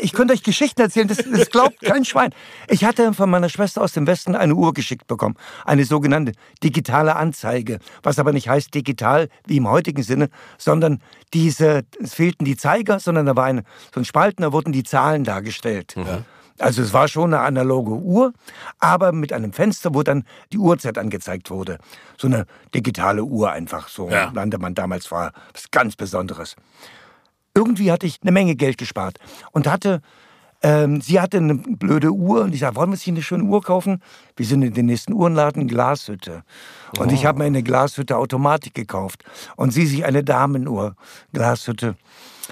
Ich 0.01 0.13
könnte 0.13 0.33
euch 0.33 0.43
Geschichten 0.43 0.81
erzählen, 0.81 1.07
das, 1.07 1.17
das 1.17 1.49
glaubt 1.49 1.81
kein 1.81 2.05
Schwein. 2.05 2.31
Ich 2.67 2.83
hatte 2.83 3.13
von 3.13 3.29
meiner 3.29 3.49
Schwester 3.49 3.81
aus 3.81 3.91
dem 3.91 4.05
Westen 4.05 4.35
eine 4.35 4.53
Uhr 4.53 4.73
geschickt 4.73 5.07
bekommen, 5.07 5.35
eine 5.65 5.85
sogenannte 5.85 6.33
digitale 6.63 7.15
Anzeige, 7.15 7.79
was 8.03 8.19
aber 8.19 8.33
nicht 8.33 8.49
heißt 8.49 8.73
digital 8.73 9.29
wie 9.45 9.57
im 9.57 9.67
heutigen 9.67 10.03
Sinne, 10.03 10.29
sondern 10.57 11.01
diese, 11.33 11.83
es 12.01 12.13
fehlten 12.13 12.45
die 12.45 12.55
Zeiger, 12.55 12.99
sondern 12.99 13.25
da 13.25 13.35
war 13.35 13.45
eine, 13.45 13.63
so 13.93 13.99
ein 13.99 14.05
Spalten, 14.05 14.43
da 14.43 14.51
wurden 14.51 14.71
die 14.71 14.83
Zahlen 14.83 15.23
dargestellt. 15.23 15.95
Mhm. 15.97 16.25
Also 16.59 16.81
es 16.81 16.93
war 16.93 17.07
schon 17.07 17.33
eine 17.33 17.43
analoge 17.43 17.91
Uhr, 17.91 18.33
aber 18.79 19.11
mit 19.11 19.31
einem 19.31 19.53
Fenster, 19.53 19.93
wo 19.93 20.03
dann 20.03 20.23
die 20.51 20.57
Uhrzeit 20.57 20.97
angezeigt 20.97 21.51
wurde. 21.51 21.77
So 22.17 22.27
eine 22.27 22.45
digitale 22.73 23.23
Uhr 23.23 23.51
einfach, 23.51 23.87
so 23.87 24.09
ja. 24.09 24.31
nannte 24.31 24.57
man 24.57 24.73
damals, 24.73 25.11
war 25.11 25.33
was 25.53 25.69
ganz 25.71 25.95
Besonderes. 25.95 26.55
Irgendwie 27.53 27.91
hatte 27.91 28.05
ich 28.05 28.19
eine 28.21 28.31
Menge 28.31 28.55
Geld 28.55 28.77
gespart 28.77 29.17
und 29.51 29.67
hatte, 29.67 30.01
ähm, 30.63 31.01
sie 31.01 31.19
hatte 31.19 31.37
eine 31.37 31.55
blöde 31.55 32.11
Uhr 32.11 32.41
und 32.41 32.53
ich 32.53 32.61
sagte, 32.61 32.75
wollen 32.75 32.89
wir 32.89 32.97
sich 32.97 33.07
eine 33.07 33.21
schöne 33.21 33.43
Uhr 33.43 33.61
kaufen? 33.61 34.01
Wir 34.35 34.45
sind 34.45 34.63
in 34.63 34.73
den 34.73 34.87
nächsten 34.87 35.13
Uhrenladen, 35.13 35.67
Glashütte. 35.67 36.43
Und 36.97 37.11
oh. 37.11 37.13
ich 37.13 37.25
habe 37.25 37.39
mir 37.39 37.45
eine 37.45 37.63
Glashütte 37.63 38.17
Automatik 38.17 38.73
gekauft 38.73 39.23
und 39.55 39.71
sie 39.71 39.85
sich 39.85 40.05
eine 40.05 40.23
Damenuhr, 40.23 40.95
Glashütte. 41.33 41.95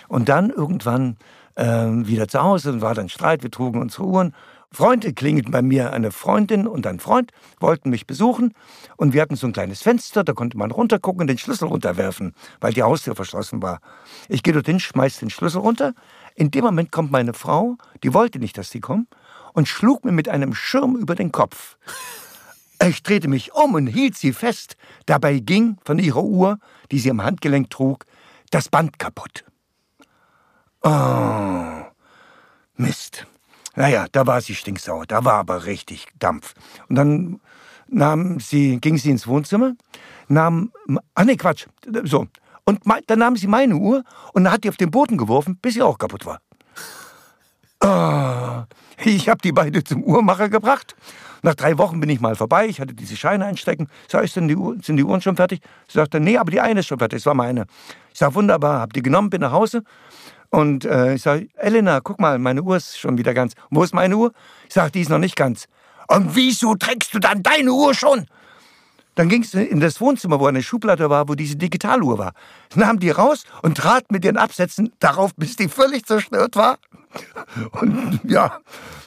Und 0.07 0.29
dann 0.29 0.49
irgendwann 0.49 1.17
ähm, 1.55 2.07
wieder 2.07 2.27
zu 2.27 2.41
Hause 2.41 2.71
und 2.71 2.81
war 2.81 2.95
dann 2.95 3.09
Streit, 3.09 3.43
wir 3.43 3.51
trugen 3.51 3.81
unsere 3.81 4.05
Uhren. 4.05 4.35
Freunde 4.71 5.13
klingelten 5.13 5.51
bei 5.51 5.61
mir, 5.61 5.93
eine 5.93 6.11
Freundin 6.11 6.67
und 6.67 6.85
ein 6.85 6.99
Freund 6.99 7.31
wollten 7.59 7.89
mich 7.89 8.07
besuchen 8.07 8.53
und 8.97 9.13
wir 9.13 9.21
hatten 9.21 9.37
so 9.37 9.47
ein 9.47 9.53
kleines 9.53 9.81
Fenster, 9.81 10.23
da 10.23 10.33
konnte 10.33 10.57
man 10.57 10.71
runtergucken 10.71 11.21
und 11.21 11.27
den 11.27 11.37
Schlüssel 11.37 11.69
runterwerfen, 11.69 12.33
weil 12.59 12.73
die 12.73 12.83
Haustür 12.83 13.15
verschlossen 13.15 13.61
war. 13.61 13.79
Ich 14.27 14.43
gehe 14.43 14.53
dorthin, 14.53 14.79
schmeiß 14.79 15.19
den 15.19 15.29
Schlüssel 15.29 15.61
runter. 15.61 15.93
In 16.35 16.51
dem 16.51 16.65
Moment 16.65 16.91
kommt 16.91 17.11
meine 17.11 17.33
Frau, 17.33 17.77
die 18.03 18.13
wollte 18.13 18.39
nicht, 18.39 18.57
dass 18.57 18.69
sie 18.69 18.81
kommen, 18.81 19.07
und 19.53 19.69
schlug 19.69 20.03
mir 20.03 20.11
mit 20.11 20.27
einem 20.27 20.53
Schirm 20.53 20.97
über 20.97 21.15
den 21.15 21.31
Kopf. 21.31 21.77
Ich 22.85 23.01
drehte 23.01 23.29
mich 23.29 23.53
um 23.53 23.73
und 23.73 23.87
hielt 23.87 24.17
sie 24.17 24.33
fest. 24.33 24.75
Dabei 25.05 25.39
ging 25.39 25.77
von 25.85 25.97
ihrer 25.97 26.23
Uhr, 26.23 26.59
die 26.91 26.99
sie 26.99 27.09
am 27.09 27.23
Handgelenk 27.23 27.69
trug, 27.69 28.05
das 28.51 28.67
Band 28.67 28.99
kaputt. 28.99 29.45
Oh, 30.85 31.83
Mist. 32.77 33.25
Naja, 33.75 34.05
da 34.11 34.27
war 34.27 34.39
sie 34.39 34.53
stinksauer. 34.53 35.07
Da 35.07 35.25
war 35.25 35.33
aber 35.33 35.65
richtig 35.65 36.05
Dampf. 36.19 36.53
Und 36.87 36.95
dann 36.95 37.39
nahm 37.87 38.39
sie, 38.39 38.79
ging 38.79 38.97
sie 38.99 39.09
ins 39.09 39.25
Wohnzimmer, 39.25 39.73
nahm, 40.27 40.71
ah 41.15 41.25
nee, 41.25 41.37
Quatsch, 41.37 41.65
so. 42.03 42.27
Und 42.65 42.81
dann 43.07 43.19
nahm 43.19 43.35
sie 43.35 43.47
meine 43.47 43.75
Uhr 43.75 44.03
und 44.33 44.49
hat 44.51 44.63
die 44.63 44.69
auf 44.69 44.77
den 44.77 44.91
Boden 44.91 45.17
geworfen, 45.17 45.57
bis 45.59 45.73
sie 45.73 45.81
auch 45.81 45.97
kaputt 45.97 46.25
war. 46.27 46.39
Oh, 47.81 48.63
ich 49.03 49.27
habe 49.27 49.41
die 49.43 49.51
beide 49.51 49.83
zum 49.83 50.03
Uhrmacher 50.03 50.49
gebracht. 50.49 50.95
Nach 51.41 51.55
drei 51.55 51.77
Wochen 51.79 51.99
bin 51.99 52.09
ich 52.09 52.19
mal 52.19 52.35
vorbei. 52.35 52.67
Ich 52.67 52.79
hatte 52.79 52.93
diese 52.93 53.15
Scheine 53.15 53.45
einstecken. 53.45 53.87
Sag 54.07 54.23
ich, 54.23 54.31
sind 54.31 54.47
die, 54.47 54.55
Uhr, 54.55 54.77
sind 54.81 54.97
die 54.97 55.03
Uhren 55.03 55.21
schon 55.21 55.35
fertig? 55.35 55.61
Sie 55.87 55.93
sagte, 55.93 56.19
nee, 56.19 56.37
aber 56.37 56.49
die 56.49 56.61
eine 56.61 56.79
ist 56.79 56.87
schon 56.87 56.97
fertig. 56.97 57.19
Das 57.19 57.25
war 57.27 57.35
meine. 57.35 57.65
Ich 58.11 58.19
sag, 58.19 58.33
wunderbar. 58.33 58.81
Hab 58.81 58.93
die 58.93 59.03
genommen, 59.03 59.29
bin 59.29 59.41
nach 59.41 59.51
Hause. 59.51 59.83
Und 60.49 60.85
äh, 60.85 61.15
ich 61.15 61.21
sag, 61.21 61.43
Elena, 61.55 61.99
guck 61.99 62.19
mal, 62.19 62.39
meine 62.39 62.61
Uhr 62.61 62.77
ist 62.77 62.97
schon 62.97 63.17
wieder 63.17 63.33
ganz. 63.33 63.53
wo 63.69 63.83
ist 63.83 63.93
meine 63.93 64.15
Uhr? 64.17 64.31
Ich 64.67 64.73
sag, 64.73 64.91
die 64.93 65.01
ist 65.01 65.09
noch 65.09 65.19
nicht 65.19 65.35
ganz. 65.35 65.65
Und 66.07 66.35
wieso 66.35 66.75
trägst 66.75 67.13
du 67.13 67.19
dann 67.19 67.43
deine 67.43 67.71
Uhr 67.71 67.93
schon? 67.93 68.25
Dann 69.15 69.29
ging 69.29 69.43
es 69.43 69.53
in 69.53 69.79
das 69.79 70.01
Wohnzimmer, 70.01 70.39
wo 70.39 70.45
eine 70.45 70.61
Schublade 70.61 71.09
war, 71.09 71.29
wo 71.29 71.35
diese 71.35 71.55
Digitaluhr 71.55 72.17
war. 72.17 72.33
Nahm 72.75 72.99
die 72.99 73.09
raus 73.09 73.43
und 73.61 73.77
trat 73.77 74.11
mit 74.11 74.25
den 74.25 74.35
Absätzen 74.35 74.91
darauf, 74.99 75.33
bis 75.35 75.55
die 75.55 75.69
völlig 75.69 76.05
zerstört 76.05 76.57
war. 76.57 76.77
Und 77.71 78.19
ja, 78.25 78.59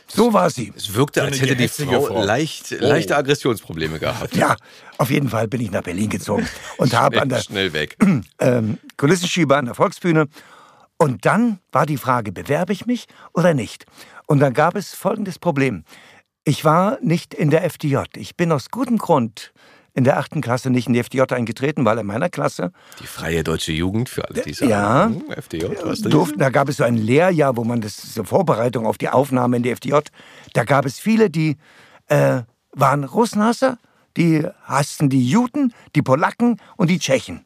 so 0.06 0.32
war 0.32 0.48
sie. 0.48 0.72
Es 0.74 0.94
wirkte, 0.94 1.22
als 1.22 1.40
hätte 1.40 1.54
die 1.54 1.68
Frau, 1.68 2.00
Frau. 2.00 2.24
Leicht, 2.24 2.72
oh. 2.72 2.84
leichte 2.84 3.16
Aggressionsprobleme 3.16 3.98
gehabt. 3.98 4.34
Ja, 4.34 4.56
auf 4.96 5.10
jeden 5.10 5.28
Fall 5.28 5.46
bin 5.46 5.60
ich 5.60 5.70
nach 5.70 5.82
Berlin 5.82 6.08
gezogen 6.08 6.48
und 6.78 6.94
habe 6.98 7.20
an 7.20 7.28
der 7.28 7.40
schnell 7.40 7.72
weg. 7.72 7.96
Ähm, 8.40 8.78
Kulissenschieber 8.96 9.56
an 9.56 9.66
der 9.66 9.74
Volksbühne. 9.74 10.28
Und 10.98 11.24
dann 11.24 11.60
war 11.70 11.86
die 11.86 11.96
Frage, 11.96 12.32
bewerbe 12.32 12.72
ich 12.72 12.84
mich 12.84 13.06
oder 13.32 13.54
nicht? 13.54 13.86
Und 14.26 14.40
dann 14.40 14.52
gab 14.52 14.74
es 14.74 14.94
folgendes 14.94 15.38
Problem. 15.38 15.84
Ich 16.44 16.64
war 16.64 16.98
nicht 17.00 17.34
in 17.34 17.50
der 17.50 17.64
FDJ. 17.64 17.98
Ich 18.16 18.36
bin 18.36 18.50
aus 18.52 18.70
gutem 18.70 18.98
Grund 18.98 19.52
in 19.94 20.04
der 20.04 20.18
achten 20.18 20.40
Klasse 20.40 20.70
nicht 20.70 20.86
in 20.86 20.92
die 20.92 21.00
FDJ 21.00 21.22
eingetreten, 21.32 21.84
weil 21.84 21.98
in 21.98 22.06
meiner 22.06 22.28
Klasse. 22.28 22.72
Die 23.00 23.06
Freie 23.06 23.42
Deutsche 23.42 23.72
Jugend 23.72 24.08
für 24.08 24.28
alle, 24.28 24.42
die 24.42 24.52
sagen, 24.52 24.70
ja, 24.70 25.06
hm, 25.06 25.30
FDJ, 25.30 25.66
was 25.82 26.02
durften, 26.02 26.38
Da 26.38 26.50
gab 26.50 26.68
es 26.68 26.76
so 26.76 26.84
ein 26.84 26.96
Lehrjahr, 26.96 27.56
wo 27.56 27.64
man 27.64 27.80
das 27.80 28.14
zur 28.14 28.24
Vorbereitung 28.24 28.86
auf 28.86 28.96
die 28.96 29.08
Aufnahme 29.08 29.56
in 29.56 29.64
die 29.64 29.70
FDJ, 29.70 29.96
da 30.52 30.64
gab 30.64 30.86
es 30.86 31.00
viele, 31.00 31.30
die 31.30 31.56
äh, 32.06 32.42
waren 32.72 33.04
Russenhasser, 33.04 33.78
die 34.16 34.46
hassten 34.62 35.10
die 35.10 35.28
Juden, 35.28 35.74
die 35.96 36.02
Polacken 36.02 36.60
und 36.76 36.90
die 36.90 36.98
Tschechen. 37.00 37.44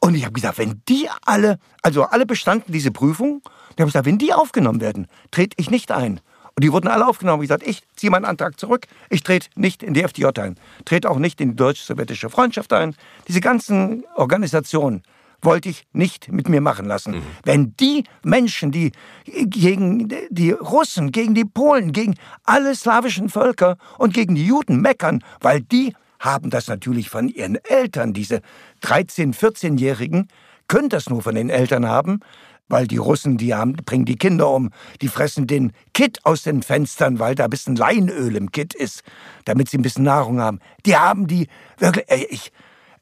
Und 0.00 0.14
ich 0.14 0.24
habe 0.24 0.32
gesagt, 0.32 0.58
wenn 0.58 0.82
die 0.88 1.08
alle, 1.24 1.58
also 1.82 2.04
alle 2.04 2.26
bestanden 2.26 2.72
diese 2.72 2.90
Prüfung, 2.90 3.42
ich 3.70 3.80
habe 3.80 3.86
gesagt, 3.86 4.06
wenn 4.06 4.18
die 4.18 4.32
aufgenommen 4.32 4.80
werden, 4.80 5.06
trete 5.30 5.54
ich 5.58 5.70
nicht 5.70 5.90
ein. 5.92 6.20
Und 6.54 6.64
die 6.64 6.72
wurden 6.72 6.88
alle 6.88 7.06
aufgenommen. 7.06 7.42
Ich 7.42 7.48
sagte, 7.48 7.66
ich 7.66 7.82
ziehe 7.94 8.10
meinen 8.10 8.24
Antrag 8.24 8.58
zurück. 8.58 8.86
Ich 9.10 9.22
trete 9.22 9.48
nicht 9.54 9.82
in 9.82 9.94
die 9.94 10.02
FDJ 10.02 10.26
ein. 10.40 10.56
Trete 10.84 11.08
auch 11.08 11.18
nicht 11.18 11.40
in 11.40 11.50
die 11.50 11.56
deutsch-sowjetische 11.56 12.30
Freundschaft 12.30 12.72
ein. 12.72 12.96
Diese 13.28 13.40
ganzen 13.40 14.04
Organisationen 14.16 15.02
wollte 15.40 15.68
ich 15.68 15.86
nicht 15.92 16.32
mit 16.32 16.48
mir 16.48 16.60
machen 16.60 16.86
lassen. 16.86 17.16
Mhm. 17.16 17.22
Wenn 17.44 17.76
die 17.76 18.04
Menschen, 18.24 18.72
die 18.72 18.90
gegen 19.24 20.08
die 20.30 20.50
Russen, 20.50 21.12
gegen 21.12 21.34
die 21.34 21.44
Polen, 21.44 21.92
gegen 21.92 22.16
alle 22.44 22.74
slawischen 22.74 23.28
Völker 23.28 23.76
und 23.98 24.12
gegen 24.14 24.34
die 24.34 24.46
Juden 24.46 24.80
meckern, 24.80 25.22
weil 25.40 25.60
die 25.60 25.94
haben 26.18 26.50
das 26.50 26.68
natürlich 26.68 27.10
von 27.10 27.28
ihren 27.28 27.56
Eltern, 27.64 28.12
diese 28.12 28.40
13-, 28.82 29.34
14-Jährigen, 29.34 30.28
können 30.68 30.88
das 30.88 31.08
nur 31.08 31.22
von 31.22 31.34
den 31.34 31.50
Eltern 31.50 31.86
haben, 31.86 32.20
weil 32.68 32.86
die 32.86 32.98
Russen, 32.98 33.38
die 33.38 33.54
haben, 33.54 33.72
bringen 33.72 34.04
die 34.04 34.16
Kinder 34.16 34.50
um, 34.50 34.70
die 35.00 35.08
fressen 35.08 35.46
den 35.46 35.72
Kitt 35.94 36.24
aus 36.24 36.42
den 36.42 36.62
Fenstern, 36.62 37.18
weil 37.18 37.34
da 37.34 37.44
ein 37.44 37.50
bisschen 37.50 37.76
Leinöl 37.76 38.36
im 38.36 38.52
Kitt 38.52 38.74
ist, 38.74 39.02
damit 39.46 39.70
sie 39.70 39.78
ein 39.78 39.82
bisschen 39.82 40.04
Nahrung 40.04 40.40
haben. 40.40 40.60
Die 40.84 40.96
haben 40.96 41.26
die 41.26 41.48
wirklich, 41.78 42.06
ich, 42.30 42.52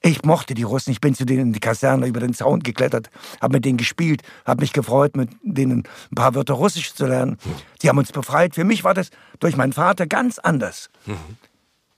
ich 0.03 0.23
mochte 0.25 0.55
die 0.55 0.63
Russen. 0.63 0.93
Ich 0.93 1.01
bin 1.01 1.15
zu 1.15 1.25
denen 1.25 1.49
in 1.49 1.53
die 1.53 1.61
Kaserne 1.61 2.07
über 2.07 2.21
den 2.21 2.33
Zaun 2.33 2.61
geklettert, 2.61 3.11
habe 3.41 3.55
mit 3.55 3.65
denen 3.65 3.77
gespielt, 3.77 4.23
habe 4.45 4.61
mich 4.61 4.73
gefreut, 4.73 5.17
mit 5.17 5.31
denen 5.43 5.81
ein 6.13 6.15
paar 6.15 6.35
Wörter 6.35 6.55
Russisch 6.55 6.95
zu 6.95 7.07
lernen. 7.07 7.39
Sie 7.81 7.89
haben 7.89 7.99
uns 7.99 8.13
befreit. 8.13 8.55
Für 8.55 8.65
mich 8.65 8.85
war 8.85 8.95
das 8.95 9.11
durch 9.41 9.57
meinen 9.57 9.73
Vater 9.73 10.07
ganz 10.07 10.39
anders. 10.39 10.91
Mhm. 11.07 11.17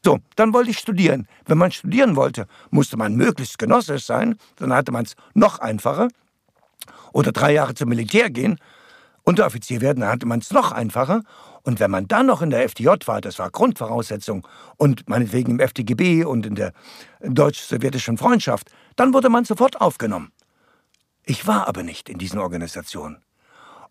So, 0.05 0.18
dann 0.36 0.53
wollte 0.53 0.70
ich 0.70 0.78
studieren. 0.78 1.26
Wenn 1.46 1.59
man 1.59 1.72
studieren 1.72 2.16
wollte, 2.16 2.46
musste 2.70 2.96
man 2.96 3.14
möglichst 3.14 3.59
genossisch 3.59 4.05
sein. 4.05 4.36
Dann 4.57 4.72
hatte 4.72 4.92
man 4.92 5.05
es 5.05 5.16
noch 5.34 5.59
einfacher 5.59 6.09
oder 7.12 7.32
drei 7.32 7.53
Jahre 7.53 7.74
zum 7.74 7.88
Militär 7.88 8.30
gehen, 8.30 8.59
Unteroffizier 9.24 9.82
werden, 9.82 10.01
dann 10.01 10.11
hatte 10.11 10.26
man 10.26 10.38
es 10.38 10.53
noch 10.53 10.72
einfacher. 10.72 11.22
Und 11.62 11.80
wenn 11.80 11.90
man 11.90 12.09
dann 12.09 12.26
noch 12.26 12.40
in 12.40 12.49
der 12.49 12.64
FDJ 12.64 12.88
war, 13.05 13.20
das 13.20 13.38
war 13.38 13.51
Grundvoraussetzung, 13.51 14.46
und 14.78 15.07
meinetwegen 15.07 15.53
im 15.53 15.61
FDGB 15.61 16.24
und 16.24 16.46
in 16.46 16.55
der 16.55 16.72
deutsch-sowjetischen 17.20 18.16
Freundschaft, 18.16 18.70
dann 18.96 19.12
wurde 19.12 19.28
man 19.28 19.44
sofort 19.44 19.80
aufgenommen. 19.80 20.32
Ich 21.24 21.46
war 21.46 21.68
aber 21.68 21.82
nicht 21.82 22.09
in 22.09 22.16
diesen 22.16 22.38
Organisationen. 22.38 23.18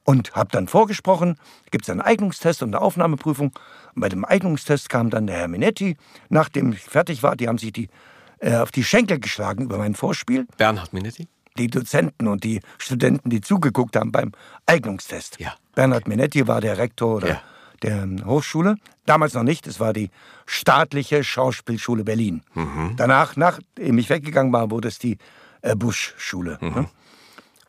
Und 0.10 0.36
habe 0.36 0.50
dann 0.52 0.70
vorgesprochen, 0.70 1.36
gibt 1.70 1.84
es 1.84 1.90
einen 1.90 2.00
Eignungstest 2.00 2.64
und 2.64 2.74
eine 2.74 2.82
Aufnahmeprüfung. 2.82 3.52
Und 3.94 4.02
bei 4.02 4.08
dem 4.08 4.24
Eignungstest 4.24 4.90
kam 4.90 5.10
dann 5.10 5.28
der 5.28 5.36
Herr 5.36 5.48
Minetti, 5.50 5.98
nachdem 6.30 6.72
ich 6.72 6.80
fertig 6.80 7.24
war, 7.24 7.36
die 7.36 7.50
haben 7.50 7.58
sich 7.58 7.74
die, 7.74 7.90
äh, 8.40 8.56
auf 8.56 8.72
die 8.72 8.86
Schenkel 8.86 9.20
geschlagen 9.20 9.66
über 9.66 9.78
mein 9.78 9.96
Vorspiel. 9.96 10.48
Bernhard 10.56 10.94
Minetti? 10.94 11.28
die 11.58 11.68
Dozenten 11.68 12.28
und 12.28 12.44
die 12.44 12.62
Studenten, 12.78 13.30
die 13.30 13.42
zugeguckt 13.42 13.96
haben 13.96 14.12
beim 14.12 14.32
Eignungstest. 14.66 15.40
Ja. 15.40 15.56
Bernhard 15.76 16.08
Minetti 16.08 16.48
war 16.48 16.62
der 16.62 16.78
Rektor 16.78 17.16
oder 17.16 17.28
ja. 17.28 17.42
der 17.84 18.08
Hochschule. 18.26 18.78
Damals 19.06 19.34
noch 19.34 19.44
nicht, 19.44 19.68
es 19.68 19.80
war 19.80 19.92
die 19.92 20.10
staatliche 20.46 21.24
Schauspielschule 21.24 22.04
Berlin. 22.04 22.44
Mhm. 22.54 22.94
Danach, 22.96 23.36
nachdem 23.36 23.98
ich 23.98 24.10
weggegangen 24.10 24.54
war, 24.54 24.72
wurde 24.72 24.88
es 24.88 25.00
die 25.00 25.18
äh, 25.62 25.76
Busch-Schule. 25.76 26.60
Mhm. 26.62 26.70
Ne? 26.70 26.90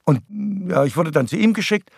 Und 0.05 0.23
ja, 0.71 0.85
ich 0.85 0.97
wurde 0.97 1.11
dann 1.11 1.27
zu 1.27 1.37
ihm 1.37 1.53
geschickt. 1.53 1.91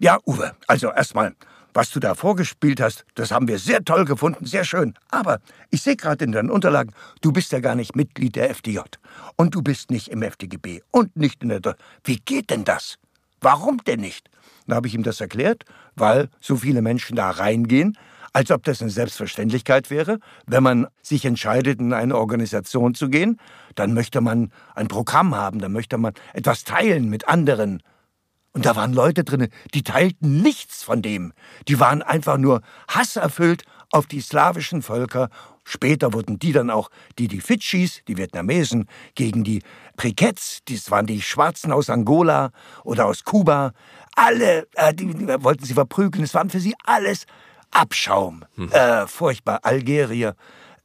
Ja, 0.00 0.18
Uwe, 0.26 0.52
also 0.68 0.92
erstmal, 0.92 1.34
was 1.74 1.90
du 1.90 1.98
da 1.98 2.14
vorgespielt 2.14 2.80
hast, 2.80 3.04
das 3.16 3.32
haben 3.32 3.48
wir 3.48 3.58
sehr 3.58 3.84
toll 3.84 4.04
gefunden, 4.04 4.46
sehr 4.46 4.62
schön. 4.62 4.94
Aber 5.10 5.40
ich 5.70 5.82
sehe 5.82 5.96
gerade 5.96 6.24
in 6.24 6.30
deinen 6.30 6.50
Unterlagen, 6.50 6.92
du 7.20 7.32
bist 7.32 7.50
ja 7.50 7.58
gar 7.58 7.74
nicht 7.74 7.96
Mitglied 7.96 8.36
der 8.36 8.48
FDJ. 8.50 8.78
Und 9.34 9.56
du 9.56 9.62
bist 9.62 9.90
nicht 9.90 10.06
im 10.06 10.22
FDGB 10.22 10.82
und 10.92 11.16
nicht 11.16 11.42
in 11.42 11.48
der... 11.48 11.58
Do 11.58 11.72
Wie 12.04 12.20
geht 12.20 12.50
denn 12.50 12.64
das? 12.64 12.96
Warum 13.40 13.78
denn 13.88 13.98
nicht? 13.98 14.30
Dann 14.68 14.76
habe 14.76 14.86
ich 14.86 14.94
ihm 14.94 15.02
das 15.02 15.20
erklärt, 15.20 15.64
weil 15.96 16.28
so 16.40 16.54
viele 16.54 16.80
Menschen 16.80 17.16
da 17.16 17.30
reingehen, 17.30 17.98
als 18.32 18.52
ob 18.52 18.62
das 18.62 18.80
eine 18.80 18.90
Selbstverständlichkeit 18.90 19.90
wäre. 19.90 20.20
Wenn 20.46 20.62
man 20.62 20.86
sich 21.02 21.24
entscheidet, 21.24 21.80
in 21.80 21.92
eine 21.92 22.16
Organisation 22.16 22.94
zu 22.94 23.08
gehen, 23.08 23.40
dann 23.74 23.94
möchte 23.94 24.20
man 24.20 24.52
ein 24.76 24.86
Programm 24.86 25.34
haben, 25.34 25.58
dann 25.58 25.72
möchte 25.72 25.98
man 25.98 26.12
etwas 26.34 26.62
teilen 26.62 27.10
mit 27.10 27.26
anderen. 27.26 27.82
Und 28.58 28.66
da 28.66 28.74
waren 28.74 28.92
Leute 28.92 29.22
drin, 29.22 29.46
die 29.72 29.84
teilten 29.84 30.42
nichts 30.42 30.82
von 30.82 31.00
dem. 31.00 31.32
Die 31.68 31.78
waren 31.78 32.02
einfach 32.02 32.38
nur 32.38 32.60
hasserfüllt 32.88 33.62
auf 33.92 34.08
die 34.08 34.20
slawischen 34.20 34.82
Völker. 34.82 35.28
Später 35.62 36.12
wurden 36.12 36.40
die 36.40 36.50
dann 36.50 36.68
auch 36.68 36.90
die, 37.20 37.28
die 37.28 37.40
Fidschis, 37.40 38.02
die 38.08 38.16
Vietnamesen, 38.16 38.88
gegen 39.14 39.44
die 39.44 39.62
Briketts, 39.96 40.58
das 40.68 40.90
waren 40.90 41.06
die 41.06 41.22
Schwarzen 41.22 41.70
aus 41.70 41.88
Angola 41.88 42.50
oder 42.82 43.06
aus 43.06 43.22
Kuba. 43.22 43.74
Alle, 44.16 44.66
äh, 44.74 44.92
die, 44.92 45.06
die, 45.06 45.28
wollten 45.44 45.64
sie 45.64 45.74
verprügeln. 45.74 46.24
Es 46.24 46.34
waren 46.34 46.50
für 46.50 46.58
sie 46.58 46.74
alles 46.84 47.26
Abschaum. 47.70 48.44
Hm. 48.56 48.72
Äh, 48.72 49.06
furchtbar. 49.06 49.60
Algerier, 49.62 50.34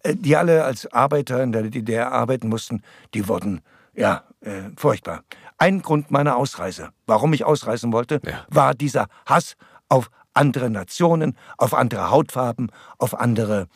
äh, 0.03 0.13
die 0.15 0.35
alle 0.35 0.63
als 0.63 0.85
Arbeiter 0.93 1.41
in 1.41 1.51
der 1.51 1.63
DDR 1.63 2.11
arbeiten 2.11 2.49
mussten, 2.49 2.83
die 3.15 3.27
wurden, 3.27 3.61
ja, 3.95 4.25
äh, 4.41 4.69
furchtbar. 4.77 5.23
Ein 5.57 5.81
Grund 5.81 6.11
meiner 6.11 6.35
Ausreise, 6.35 6.89
warum 7.05 7.33
ich 7.33 7.45
ausreisen 7.45 7.91
wollte, 7.93 8.19
ja. 8.25 8.45
war 8.49 8.73
dieser 8.73 9.07
Hass 9.25 9.55
auf 9.89 10.09
andere 10.33 10.69
Nationen, 10.69 11.37
auf 11.57 11.73
andere 11.73 12.09
Hautfarben, 12.09 12.71
auf 12.97 13.19
andere 13.19 13.67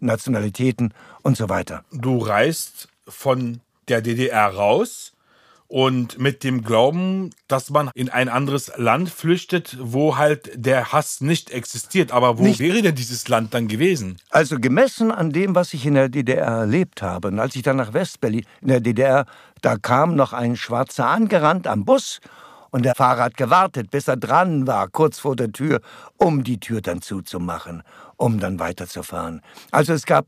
Nationalitäten 0.00 0.94
und 1.22 1.36
so 1.36 1.48
weiter. 1.48 1.84
Du 1.92 2.18
reist 2.18 2.88
von 3.06 3.60
der 3.88 4.00
DDR 4.00 4.54
raus 4.54 5.12
und 5.70 6.18
mit 6.18 6.42
dem 6.42 6.64
Glauben, 6.64 7.30
dass 7.46 7.70
man 7.70 7.92
in 7.94 8.08
ein 8.08 8.28
anderes 8.28 8.72
Land 8.76 9.08
flüchtet, 9.08 9.76
wo 9.80 10.16
halt 10.16 10.50
der 10.56 10.92
Hass 10.92 11.20
nicht 11.20 11.50
existiert. 11.50 12.10
Aber 12.10 12.38
wo 12.38 12.42
nicht. 12.42 12.58
wäre 12.58 12.82
denn 12.82 12.96
dieses 12.96 13.28
Land 13.28 13.54
dann 13.54 13.68
gewesen? 13.68 14.16
Also 14.30 14.58
gemessen 14.58 15.12
an 15.12 15.30
dem, 15.30 15.54
was 15.54 15.72
ich 15.72 15.86
in 15.86 15.94
der 15.94 16.08
DDR 16.08 16.44
erlebt 16.44 17.02
habe, 17.02 17.28
und 17.28 17.38
als 17.38 17.54
ich 17.54 17.62
dann 17.62 17.76
nach 17.76 17.92
Westberlin 17.92 18.44
in 18.62 18.66
der 18.68 18.80
DDR, 18.80 19.26
da 19.62 19.76
kam 19.76 20.16
noch 20.16 20.32
ein 20.32 20.56
Schwarzer 20.56 21.06
angerannt 21.06 21.68
am 21.68 21.84
Bus 21.84 22.18
Und 22.70 22.84
der 22.84 22.94
Fahrer 22.94 23.24
hat 23.24 23.36
gewartet, 23.36 23.90
bis 23.90 24.08
er 24.08 24.16
dran 24.16 24.66
war, 24.66 24.88
kurz 24.88 25.18
vor 25.18 25.36
der 25.36 25.52
Tür, 25.52 25.80
um 26.16 26.44
die 26.44 26.60
Tür 26.60 26.80
dann 26.80 27.02
zuzumachen, 27.02 27.82
um 28.16 28.38
dann 28.38 28.58
weiterzufahren. 28.58 29.42
Also 29.70 29.92
es 29.92 30.06
gab 30.06 30.26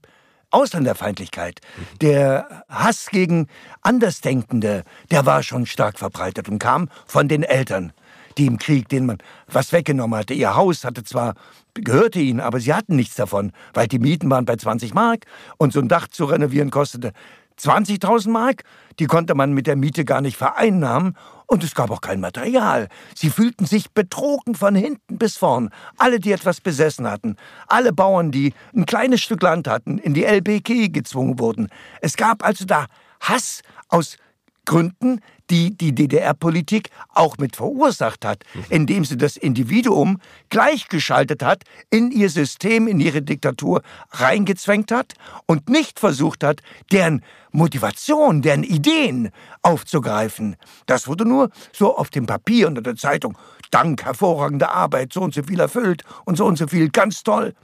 Ausländerfeindlichkeit, 0.53 1.61
der 2.01 2.65
Hass 2.69 3.07
gegen 3.11 3.49
Andersdenkende, 3.81 4.85
der 5.11 5.27
war 5.27 5.43
schon 5.43 5.67
stark 5.67 5.99
verbreitet 5.99 6.49
und 6.49 6.59
kam 6.59 6.89
von 7.07 7.29
den 7.29 7.43
Eltern, 7.43 7.93
die 8.39 8.47
im 8.47 8.59
Krieg, 8.59 8.89
denen 8.89 9.07
man 9.07 9.19
was 9.49 9.73
weggenommen 9.73 10.19
hatte. 10.19 10.35
Ihr 10.35 10.55
Haus 10.55 10.85
hatte 10.85 11.05
zwar, 11.05 11.35
gehörte 11.75 12.21
ihnen, 12.21 12.41
aber 12.41 12.61
sie 12.61 12.75
hatten 12.75 12.97
nichts 12.97 13.17
davon, 13.17 13.53
weil 13.75 13.89
die 13.89 13.99
Mieten 13.99 14.31
waren 14.31 14.45
bei 14.45 14.57
20 14.57 14.95
Mark 14.95 15.25
und 15.57 15.73
so 15.73 15.81
ein 15.81 15.89
Dach 15.89 16.09
zu 16.09 16.25
renovieren 16.27 16.71
kostete 16.71 17.13
20.000 17.59 18.31
Mark, 18.31 18.65
die 18.99 19.07
konnte 19.07 19.35
man 19.35 19.53
mit 19.53 19.67
der 19.67 19.77
Miete 19.77 20.05
gar 20.05 20.21
nicht 20.21 20.37
vereinnahmen 20.37 21.17
und 21.47 21.65
es 21.65 21.75
gab 21.75 21.91
auch 21.91 22.01
kein 22.01 22.21
Material. 22.21 22.89
Sie 23.15 23.31
fühlten 23.31 23.67
sich 23.67 23.91
betrogen 23.93 24.55
von 24.55 24.75
hinten 24.75 25.19
bis 25.19 25.37
vorn. 25.37 25.71
Alle, 25.99 26.19
die 26.19 26.33
etwas 26.33 26.61
besessen 26.61 27.11
hatten, 27.11 27.37
alle 27.67 27.93
Bauern, 27.93 28.31
die 28.31 28.55
ein 28.75 28.87
kleines 28.87 29.21
Stück 29.21 29.43
Land 29.43 29.69
hatten, 29.69 29.99
in 29.99 30.15
die 30.15 30.25
LBK 30.25 30.93
gezwungen 30.93 31.39
wurden. 31.39 31.69
Es 32.01 32.17
gab 32.17 32.45
also 32.45 32.65
da 32.65 32.87
Hass 33.21 33.63
aus 33.89 34.17
Gründen, 34.65 35.21
die 35.51 35.77
die 35.77 35.95
DDR-Politik 35.95 36.91
auch 37.13 37.37
mit 37.39 37.57
verursacht 37.57 38.25
hat, 38.25 38.45
mhm. 38.55 38.65
indem 38.71 39.05
sie 39.05 39.17
das 39.17 39.37
Individuum 39.37 40.21
gleichgeschaltet 40.49 41.43
hat, 41.43 41.65
in 41.91 42.11
ihr 42.11 42.31
System, 42.31 42.87
in 42.89 43.01
ihre 43.01 43.23
Diktatur 43.23 43.83
reingezwängt 44.11 44.93
hat 44.93 45.15
und 45.47 45.69
nicht 45.69 45.99
versucht 45.99 46.45
hat, 46.45 46.63
deren 46.91 47.23
Motivation, 47.51 48.41
deren 48.41 48.63
Ideen 48.63 49.31
aufzugreifen. 49.63 50.57
Das 50.87 51.07
wurde 51.07 51.27
nur 51.27 51.51
so 51.73 51.97
auf 51.97 52.09
dem 52.09 52.27
Papier 52.27 52.69
unter 52.69 52.83
der 52.83 52.97
Zeitung, 52.97 53.37
dank 53.71 54.05
hervorragender 54.05 54.73
Arbeit, 54.73 55.13
so 55.13 55.21
und 55.21 55.35
so 55.35 55.43
viel 55.43 55.61
erfüllt 55.61 56.05
und 56.25 56.37
so 56.37 56.47
und 56.47 56.57
so 56.57 56.67
viel, 56.67 56.89
ganz 56.89 57.23
toll. 57.23 57.55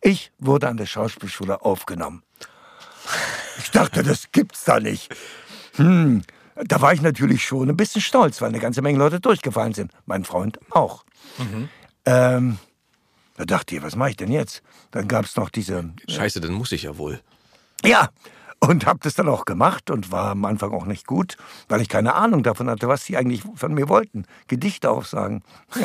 Ich 0.00 0.32
wurde 0.38 0.68
an 0.68 0.76
der 0.76 0.86
Schauspielschule 0.86 1.64
aufgenommen. 1.64 2.22
Ich 3.58 3.70
dachte, 3.70 4.02
das 4.02 4.32
gibt's 4.32 4.64
da 4.64 4.80
nicht. 4.80 5.14
Hm, 5.76 6.22
da 6.64 6.80
war 6.80 6.92
ich 6.92 7.02
natürlich 7.02 7.44
schon 7.44 7.68
ein 7.68 7.76
bisschen 7.76 8.00
stolz, 8.00 8.40
weil 8.40 8.48
eine 8.48 8.60
ganze 8.60 8.82
Menge 8.82 8.98
Leute 8.98 9.20
durchgefallen 9.20 9.74
sind. 9.74 9.92
Mein 10.06 10.24
Freund 10.24 10.58
auch. 10.70 11.04
Mhm. 11.38 11.68
Ähm, 12.04 12.58
da 13.36 13.44
dachte 13.44 13.76
ich, 13.76 13.82
was 13.82 13.96
mache 13.96 14.10
ich 14.10 14.16
denn 14.16 14.32
jetzt? 14.32 14.62
Dann 14.90 15.08
gab 15.08 15.26
es 15.26 15.36
noch 15.36 15.50
diese. 15.50 15.90
Scheiße, 16.08 16.40
dann 16.40 16.52
muss 16.52 16.72
ich 16.72 16.84
ja 16.84 16.96
wohl. 16.96 17.20
Ja, 17.84 18.08
und 18.60 18.86
habe 18.86 19.00
das 19.02 19.14
dann 19.14 19.28
auch 19.28 19.44
gemacht 19.44 19.90
und 19.90 20.10
war 20.10 20.30
am 20.30 20.44
Anfang 20.46 20.72
auch 20.72 20.86
nicht 20.86 21.06
gut, 21.06 21.36
weil 21.68 21.82
ich 21.82 21.88
keine 21.88 22.14
Ahnung 22.14 22.42
davon 22.42 22.70
hatte, 22.70 22.88
was 22.88 23.04
sie 23.04 23.16
eigentlich 23.16 23.42
von 23.54 23.74
mir 23.74 23.88
wollten. 23.88 24.24
Gedichte 24.48 24.90
aufsagen. 24.90 25.42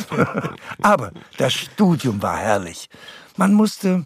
Aber 0.82 1.12
das 1.38 1.52
Studium 1.52 2.20
war 2.22 2.38
herrlich. 2.38 2.88
Man 3.36 3.54
musste 3.54 4.04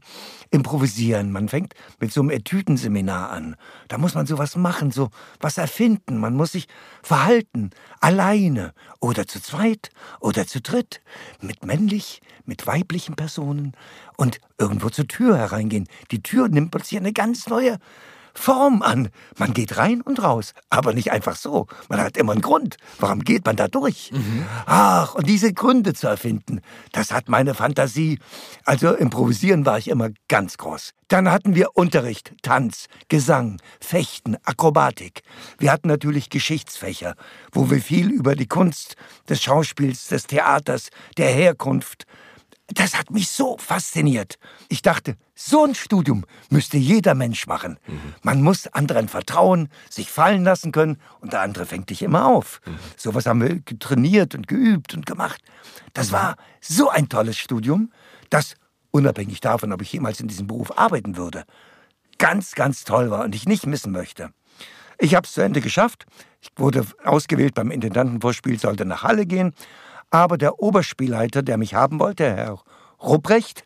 improvisieren. 0.50 1.32
Man 1.32 1.48
fängt 1.48 1.74
mit 1.98 2.12
so 2.12 2.20
einem 2.20 2.30
Etüdenseminar 2.30 3.30
an. 3.30 3.56
Da 3.88 3.98
muss 3.98 4.14
man 4.14 4.26
sowas 4.26 4.56
machen, 4.56 4.90
so 4.90 5.10
was 5.40 5.58
erfinden. 5.58 6.18
Man 6.18 6.34
muss 6.34 6.52
sich 6.52 6.68
verhalten, 7.02 7.70
alleine 8.00 8.72
oder 9.00 9.26
zu 9.26 9.40
zweit 9.40 9.90
oder 10.20 10.46
zu 10.46 10.60
dritt, 10.60 11.02
mit 11.40 11.64
männlich, 11.64 12.22
mit 12.44 12.66
weiblichen 12.66 13.16
Personen 13.16 13.72
und 14.16 14.40
irgendwo 14.58 14.90
zur 14.90 15.08
Tür 15.08 15.36
hereingehen. 15.36 15.88
Die 16.10 16.22
Tür 16.22 16.48
nimmt 16.48 16.70
plötzlich 16.70 16.98
eine 16.98 17.12
ganz 17.12 17.48
neue 17.48 17.78
Form 18.36 18.82
an. 18.82 19.08
Man 19.38 19.54
geht 19.54 19.76
rein 19.78 20.02
und 20.02 20.22
raus, 20.22 20.52
aber 20.70 20.92
nicht 20.92 21.10
einfach 21.10 21.36
so. 21.36 21.66
Man 21.88 22.00
hat 22.00 22.16
immer 22.16 22.32
einen 22.32 22.42
Grund. 22.42 22.76
Warum 22.98 23.20
geht 23.20 23.44
man 23.46 23.56
da 23.56 23.66
durch? 23.66 24.12
Mhm. 24.12 24.44
Ach, 24.66 25.14
und 25.14 25.26
diese 25.26 25.52
Gründe 25.52 25.94
zu 25.94 26.06
erfinden, 26.06 26.60
das 26.92 27.12
hat 27.12 27.28
meine 27.28 27.54
Fantasie. 27.54 28.18
Also 28.64 28.94
improvisieren 28.94 29.66
war 29.66 29.78
ich 29.78 29.88
immer 29.88 30.10
ganz 30.28 30.58
groß. 30.58 30.92
Dann 31.08 31.30
hatten 31.30 31.54
wir 31.54 31.76
Unterricht, 31.76 32.34
Tanz, 32.42 32.86
Gesang, 33.08 33.60
Fechten, 33.80 34.36
Akrobatik. 34.44 35.22
Wir 35.58 35.72
hatten 35.72 35.88
natürlich 35.88 36.30
Geschichtsfächer, 36.30 37.14
wo 37.52 37.70
wir 37.70 37.80
viel 37.80 38.10
über 38.10 38.36
die 38.36 38.48
Kunst 38.48 38.96
des 39.28 39.42
Schauspiels, 39.42 40.08
des 40.08 40.26
Theaters, 40.26 40.88
der 41.16 41.28
Herkunft, 41.28 42.06
das 42.68 42.98
hat 42.98 43.10
mich 43.10 43.28
so 43.28 43.56
fasziniert. 43.58 44.38
Ich 44.68 44.82
dachte, 44.82 45.16
so 45.34 45.64
ein 45.64 45.74
Studium 45.74 46.24
müsste 46.50 46.76
jeder 46.76 47.14
Mensch 47.14 47.46
machen. 47.46 47.78
Mhm. 47.86 48.14
Man 48.22 48.42
muss 48.42 48.66
anderen 48.68 49.08
vertrauen, 49.08 49.68
sich 49.88 50.10
fallen 50.10 50.42
lassen 50.42 50.72
können 50.72 50.98
und 51.20 51.32
der 51.32 51.42
andere 51.42 51.66
fängt 51.66 51.90
dich 51.90 52.02
immer 52.02 52.26
auf. 52.26 52.60
Mhm. 52.66 52.78
Sowas 52.96 53.26
haben 53.26 53.40
wir 53.40 53.78
trainiert 53.78 54.34
und 54.34 54.48
geübt 54.48 54.94
und 54.94 55.06
gemacht. 55.06 55.40
Das 55.94 56.10
war 56.10 56.36
so 56.60 56.90
ein 56.90 57.08
tolles 57.08 57.38
Studium, 57.38 57.92
das 58.30 58.54
unabhängig 58.90 59.40
davon, 59.40 59.72
ob 59.72 59.82
ich 59.82 59.92
jemals 59.92 60.20
in 60.20 60.26
diesem 60.26 60.48
Beruf 60.48 60.76
arbeiten 60.76 61.16
würde, 61.16 61.44
ganz, 62.18 62.52
ganz 62.52 62.84
toll 62.84 63.10
war 63.10 63.24
und 63.24 63.34
ich 63.34 63.46
nicht 63.46 63.66
missen 63.66 63.92
möchte. 63.92 64.30
Ich 64.98 65.14
habe 65.14 65.26
es 65.26 65.32
zu 65.32 65.42
Ende 65.42 65.60
geschafft. 65.60 66.06
Ich 66.40 66.50
wurde 66.56 66.84
ausgewählt 67.04 67.54
beim 67.54 67.70
Intendantenvorspiel, 67.70 68.58
sollte 68.58 68.84
nach 68.86 69.02
Halle 69.02 69.26
gehen 69.26 69.52
aber 70.16 70.38
der 70.38 70.60
Oberspielleiter, 70.60 71.42
der 71.42 71.56
mich 71.56 71.74
haben 71.74 72.00
wollte, 72.00 72.24
Herr 72.24 72.58
Rupprecht. 73.02 73.64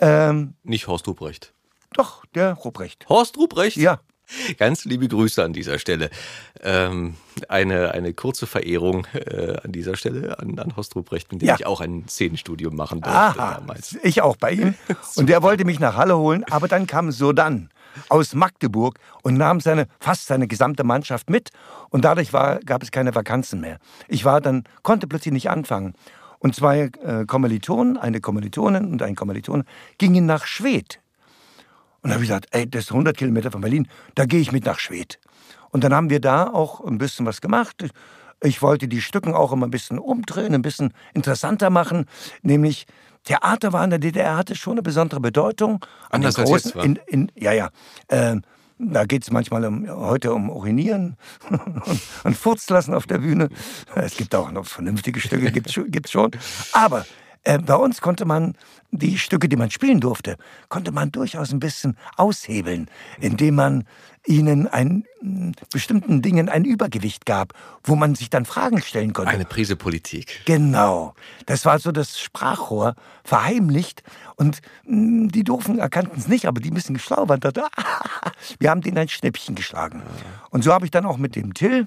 Ähm, 0.00 0.54
Nicht 0.62 0.86
Horst 0.86 1.06
Rupprecht. 1.06 1.52
Doch, 1.94 2.24
der 2.34 2.54
Rupprecht. 2.54 3.08
Horst 3.08 3.36
Rupprecht? 3.36 3.76
Ja. 3.76 4.00
Ganz 4.56 4.84
liebe 4.84 5.06
Grüße 5.06 5.44
an 5.44 5.52
dieser 5.52 5.78
Stelle. 5.78 6.10
Ähm, 6.62 7.14
eine, 7.48 7.92
eine 7.92 8.14
kurze 8.14 8.46
Verehrung 8.46 9.06
äh, 9.12 9.58
an 9.62 9.70
dieser 9.72 9.96
Stelle 9.96 10.38
an, 10.38 10.58
an 10.58 10.76
Horst 10.76 10.96
Ruprecht, 10.96 11.30
mit 11.30 11.42
dem 11.42 11.48
ja. 11.48 11.56
ich 11.56 11.66
auch 11.66 11.80
ein 11.80 12.08
Szenenstudium 12.08 12.74
machen 12.74 13.00
durfte 13.02 13.18
Aha, 13.18 13.54
damals. 13.54 13.98
Ich 14.02 14.22
auch 14.22 14.36
bei 14.36 14.52
ihm. 14.52 14.74
Und 15.16 15.28
der 15.28 15.42
wollte 15.42 15.64
mich 15.64 15.78
nach 15.78 15.96
Halle 15.96 16.16
holen, 16.16 16.44
aber 16.50 16.68
dann 16.68 16.86
kam 16.86 17.12
Sodan 17.12 17.68
aus 18.08 18.34
Magdeburg 18.34 18.98
und 19.22 19.34
nahm 19.36 19.60
seine, 19.60 19.86
fast 20.00 20.26
seine 20.26 20.46
gesamte 20.46 20.84
Mannschaft 20.84 21.30
mit. 21.30 21.50
Und 21.90 22.04
dadurch 22.04 22.32
war, 22.32 22.60
gab 22.60 22.82
es 22.82 22.90
keine 22.90 23.14
Vakanzen 23.14 23.60
mehr. 23.60 23.78
Ich 24.08 24.24
war 24.24 24.40
dann, 24.40 24.64
konnte 24.82 25.06
plötzlich 25.06 25.32
nicht 25.32 25.50
anfangen. 25.50 25.94
Und 26.38 26.54
zwei 26.54 26.90
äh, 27.02 27.24
Kommilitonen, 27.26 27.96
eine 27.96 28.20
Kommilitonin 28.20 28.84
und 28.92 29.02
ein 29.02 29.14
Kommilitone, 29.14 29.64
gingen 29.98 30.26
nach 30.26 30.46
Schwedt. 30.46 31.00
Und 32.02 32.10
da 32.10 32.14
habe 32.14 32.24
ich 32.24 32.28
gesagt, 32.28 32.48
ey, 32.50 32.68
das 32.68 32.84
ist 32.84 32.90
100 32.90 33.16
Kilometer 33.16 33.50
von 33.50 33.62
Berlin, 33.62 33.88
da 34.14 34.26
gehe 34.26 34.40
ich 34.40 34.52
mit 34.52 34.66
nach 34.66 34.78
Schwedt. 34.78 35.18
Und 35.70 35.84
dann 35.84 35.94
haben 35.94 36.10
wir 36.10 36.20
da 36.20 36.46
auch 36.46 36.84
ein 36.84 36.98
bisschen 36.98 37.24
was 37.24 37.40
gemacht. 37.40 37.88
Ich 38.42 38.60
wollte 38.60 38.88
die 38.88 39.00
Stücken 39.00 39.32
auch 39.32 39.52
immer 39.52 39.66
ein 39.66 39.70
bisschen 39.70 39.98
umdrehen, 39.98 40.54
ein 40.54 40.60
bisschen 40.60 40.92
interessanter 41.14 41.70
machen. 41.70 42.04
Nämlich 42.42 42.86
Theater 43.24 43.72
war 43.72 43.84
in 43.84 43.90
der 43.90 43.98
DDR, 43.98 44.36
hatte 44.36 44.54
schon 44.54 44.74
eine 44.74 44.82
besondere 44.82 45.20
Bedeutung. 45.20 45.84
An 46.10 46.24
Anders 46.24 46.36
großen, 46.36 46.54
als 46.54 46.74
jetzt, 46.74 46.84
in, 46.84 46.98
in, 47.06 47.32
Ja, 47.34 47.52
ja. 47.52 47.70
Äh, 48.08 48.36
da 48.78 49.04
geht 49.04 49.22
es 49.22 49.30
manchmal 49.30 49.64
um, 49.64 49.88
heute 49.88 50.34
um 50.34 50.50
Urinieren 50.50 51.16
und, 51.50 52.00
und 52.24 52.36
Furz 52.36 52.68
lassen 52.68 52.92
auf 52.92 53.06
der 53.06 53.18
Bühne. 53.18 53.48
Es 53.94 54.16
gibt 54.16 54.34
auch 54.34 54.50
noch 54.50 54.66
vernünftige 54.66 55.20
Stücke, 55.20 55.52
gibt 55.52 55.68
es 56.06 56.10
schon. 56.10 56.30
Aber 56.72 57.06
äh, 57.44 57.58
bei 57.58 57.76
uns 57.76 58.00
konnte 58.00 58.24
man 58.24 58.54
die 58.90 59.18
Stücke, 59.18 59.48
die 59.48 59.56
man 59.56 59.70
spielen 59.70 60.00
durfte, 60.00 60.36
konnte 60.68 60.92
man 60.92 61.12
durchaus 61.12 61.52
ein 61.52 61.60
bisschen 61.60 61.96
aushebeln, 62.16 62.88
indem 63.20 63.56
man 63.56 63.84
ihnen 64.26 64.66
ein, 64.66 65.04
bestimmten 65.70 66.22
Dingen 66.22 66.48
ein 66.48 66.64
Übergewicht 66.64 67.26
gab, 67.26 67.52
wo 67.82 67.94
man 67.94 68.14
sich 68.14 68.30
dann 68.30 68.46
Fragen 68.46 68.80
stellen 68.80 69.12
konnte. 69.12 69.30
Eine 69.30 69.44
Prise 69.44 69.76
Politik. 69.76 70.40
Genau. 70.46 71.14
Das 71.46 71.64
war 71.64 71.78
so 71.78 71.92
das 71.92 72.18
Sprachrohr, 72.18 72.94
verheimlicht. 73.22 74.02
Und 74.36 74.60
die 74.86 75.44
Doofen 75.44 75.78
erkannten 75.78 76.18
es 76.18 76.28
nicht, 76.28 76.46
aber 76.46 76.60
die 76.60 76.70
ein 76.70 76.74
bisschen 76.74 76.98
schlau 76.98 77.28
waren. 77.28 77.40
Wir 78.58 78.70
haben 78.70 78.80
denen 78.80 78.98
ein 78.98 79.08
Schnäppchen 79.08 79.54
geschlagen. 79.54 80.02
Und 80.50 80.64
so 80.64 80.72
habe 80.72 80.86
ich 80.86 80.90
dann 80.90 81.04
auch 81.04 81.18
mit 81.18 81.36
dem 81.36 81.52
Till, 81.54 81.86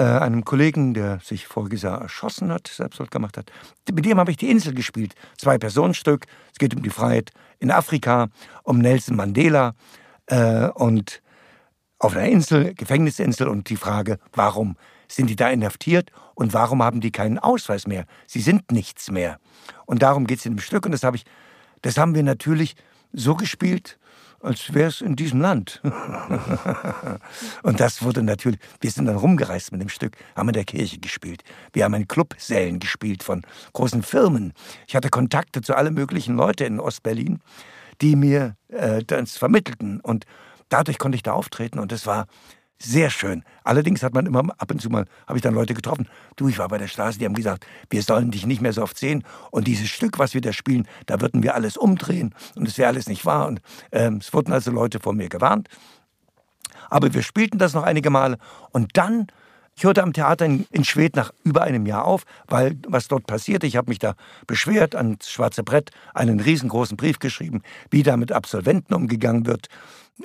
äh, 0.00 0.04
einem 0.04 0.46
Kollegen, 0.46 0.94
der 0.94 1.20
sich 1.20 1.46
voriges 1.46 1.82
Jahr 1.82 2.00
erschossen 2.00 2.50
hat, 2.50 2.68
Selbstmord 2.68 3.10
gemacht 3.10 3.36
hat. 3.36 3.52
Mit 3.92 4.06
dem 4.06 4.18
habe 4.18 4.30
ich 4.30 4.38
die 4.38 4.50
Insel 4.50 4.72
gespielt. 4.72 5.14
Zwei 5.36 5.58
Personenstück. 5.58 6.24
Es 6.50 6.58
geht 6.58 6.74
um 6.74 6.82
die 6.82 6.88
Freiheit 6.88 7.32
in 7.58 7.70
Afrika, 7.70 8.28
um 8.62 8.78
Nelson 8.78 9.14
Mandela 9.14 9.74
äh, 10.24 10.68
und 10.68 11.20
auf 11.98 12.16
einer 12.16 12.30
Insel, 12.30 12.72
Gefängnisinsel 12.72 13.46
und 13.46 13.68
die 13.68 13.76
Frage, 13.76 14.18
warum 14.32 14.78
sind 15.06 15.28
die 15.28 15.36
da 15.36 15.50
inhaftiert 15.50 16.10
und 16.34 16.54
warum 16.54 16.82
haben 16.82 17.02
die 17.02 17.12
keinen 17.12 17.38
Ausweis 17.38 17.86
mehr? 17.86 18.06
Sie 18.26 18.40
sind 18.40 18.72
nichts 18.72 19.10
mehr. 19.10 19.38
Und 19.84 20.00
darum 20.00 20.26
geht 20.26 20.38
es 20.38 20.46
in 20.46 20.54
dem 20.54 20.60
Stück 20.60 20.86
und 20.86 20.92
das 20.92 21.02
habe 21.02 21.18
ich, 21.18 21.26
das 21.82 21.98
haben 21.98 22.14
wir 22.14 22.22
natürlich 22.22 22.74
so 23.12 23.34
gespielt, 23.34 23.98
als 24.42 24.72
wäre 24.72 24.88
es 24.88 25.00
in 25.00 25.16
diesem 25.16 25.40
Land. 25.40 25.80
und 27.62 27.80
das 27.80 28.02
wurde 28.02 28.22
natürlich, 28.22 28.58
wir 28.80 28.90
sind 28.90 29.06
dann 29.06 29.16
rumgereist 29.16 29.72
mit 29.72 29.80
dem 29.80 29.88
Stück, 29.88 30.16
haben 30.34 30.48
in 30.48 30.54
der 30.54 30.64
Kirche 30.64 30.98
gespielt. 30.98 31.42
Wir 31.72 31.84
haben 31.84 31.94
in 31.94 32.08
Clubsälen 32.08 32.78
gespielt 32.78 33.22
von 33.22 33.42
großen 33.72 34.02
Firmen. 34.02 34.52
Ich 34.86 34.96
hatte 34.96 35.10
Kontakte 35.10 35.60
zu 35.60 35.74
allen 35.74 35.94
möglichen 35.94 36.36
Leuten 36.36 36.64
in 36.64 36.80
Ostberlin, 36.80 37.40
die 38.00 38.16
mir 38.16 38.56
äh, 38.68 39.04
das 39.04 39.36
vermittelten. 39.36 40.00
Und 40.00 40.24
dadurch 40.68 40.98
konnte 40.98 41.16
ich 41.16 41.22
da 41.22 41.32
auftreten 41.32 41.78
und 41.78 41.92
es 41.92 42.06
war 42.06 42.26
Sehr 42.82 43.10
schön. 43.10 43.44
Allerdings 43.62 44.02
hat 44.02 44.14
man 44.14 44.24
immer 44.24 44.40
ab 44.56 44.70
und 44.70 44.80
zu 44.80 44.88
mal, 44.88 45.04
habe 45.26 45.36
ich 45.36 45.42
dann 45.42 45.52
Leute 45.52 45.74
getroffen. 45.74 46.08
Du, 46.36 46.48
ich 46.48 46.58
war 46.58 46.68
bei 46.68 46.78
der 46.78 46.88
Straße, 46.88 47.18
die 47.18 47.26
haben 47.26 47.34
gesagt, 47.34 47.66
wir 47.90 48.02
sollen 48.02 48.30
dich 48.30 48.46
nicht 48.46 48.62
mehr 48.62 48.72
so 48.72 48.82
oft 48.82 48.96
sehen. 48.96 49.22
Und 49.50 49.66
dieses 49.66 49.90
Stück, 49.90 50.18
was 50.18 50.32
wir 50.32 50.40
da 50.40 50.54
spielen, 50.54 50.88
da 51.04 51.20
würden 51.20 51.42
wir 51.42 51.54
alles 51.54 51.76
umdrehen. 51.76 52.34
Und 52.56 52.66
es 52.66 52.78
wäre 52.78 52.88
alles 52.88 53.06
nicht 53.06 53.26
wahr. 53.26 53.48
Und 53.48 53.60
ähm, 53.92 54.16
es 54.16 54.32
wurden 54.32 54.52
also 54.54 54.70
Leute 54.70 54.98
vor 54.98 55.12
mir 55.12 55.28
gewarnt. 55.28 55.68
Aber 56.88 57.12
wir 57.12 57.22
spielten 57.22 57.58
das 57.58 57.74
noch 57.74 57.82
einige 57.82 58.08
Male. 58.08 58.38
Und 58.70 58.96
dann 58.96 59.26
ich 59.80 59.84
hörte 59.84 60.02
am 60.02 60.12
Theater 60.12 60.44
in, 60.44 60.66
in 60.72 60.84
Schwedt 60.84 61.16
nach 61.16 61.32
über 61.42 61.62
einem 61.62 61.86
Jahr 61.86 62.04
auf, 62.04 62.24
weil 62.48 62.76
was 62.86 63.08
dort 63.08 63.26
passierte, 63.26 63.66
ich 63.66 63.76
habe 63.76 63.88
mich 63.88 63.98
da 63.98 64.12
beschwert, 64.46 64.94
ans 64.94 65.30
schwarze 65.30 65.62
Brett 65.62 65.90
einen 66.12 66.38
riesengroßen 66.38 66.98
Brief 66.98 67.18
geschrieben, 67.18 67.62
wie 67.90 68.02
da 68.02 68.18
mit 68.18 68.30
Absolventen 68.30 68.92
umgegangen 68.92 69.46
wird. 69.46 69.68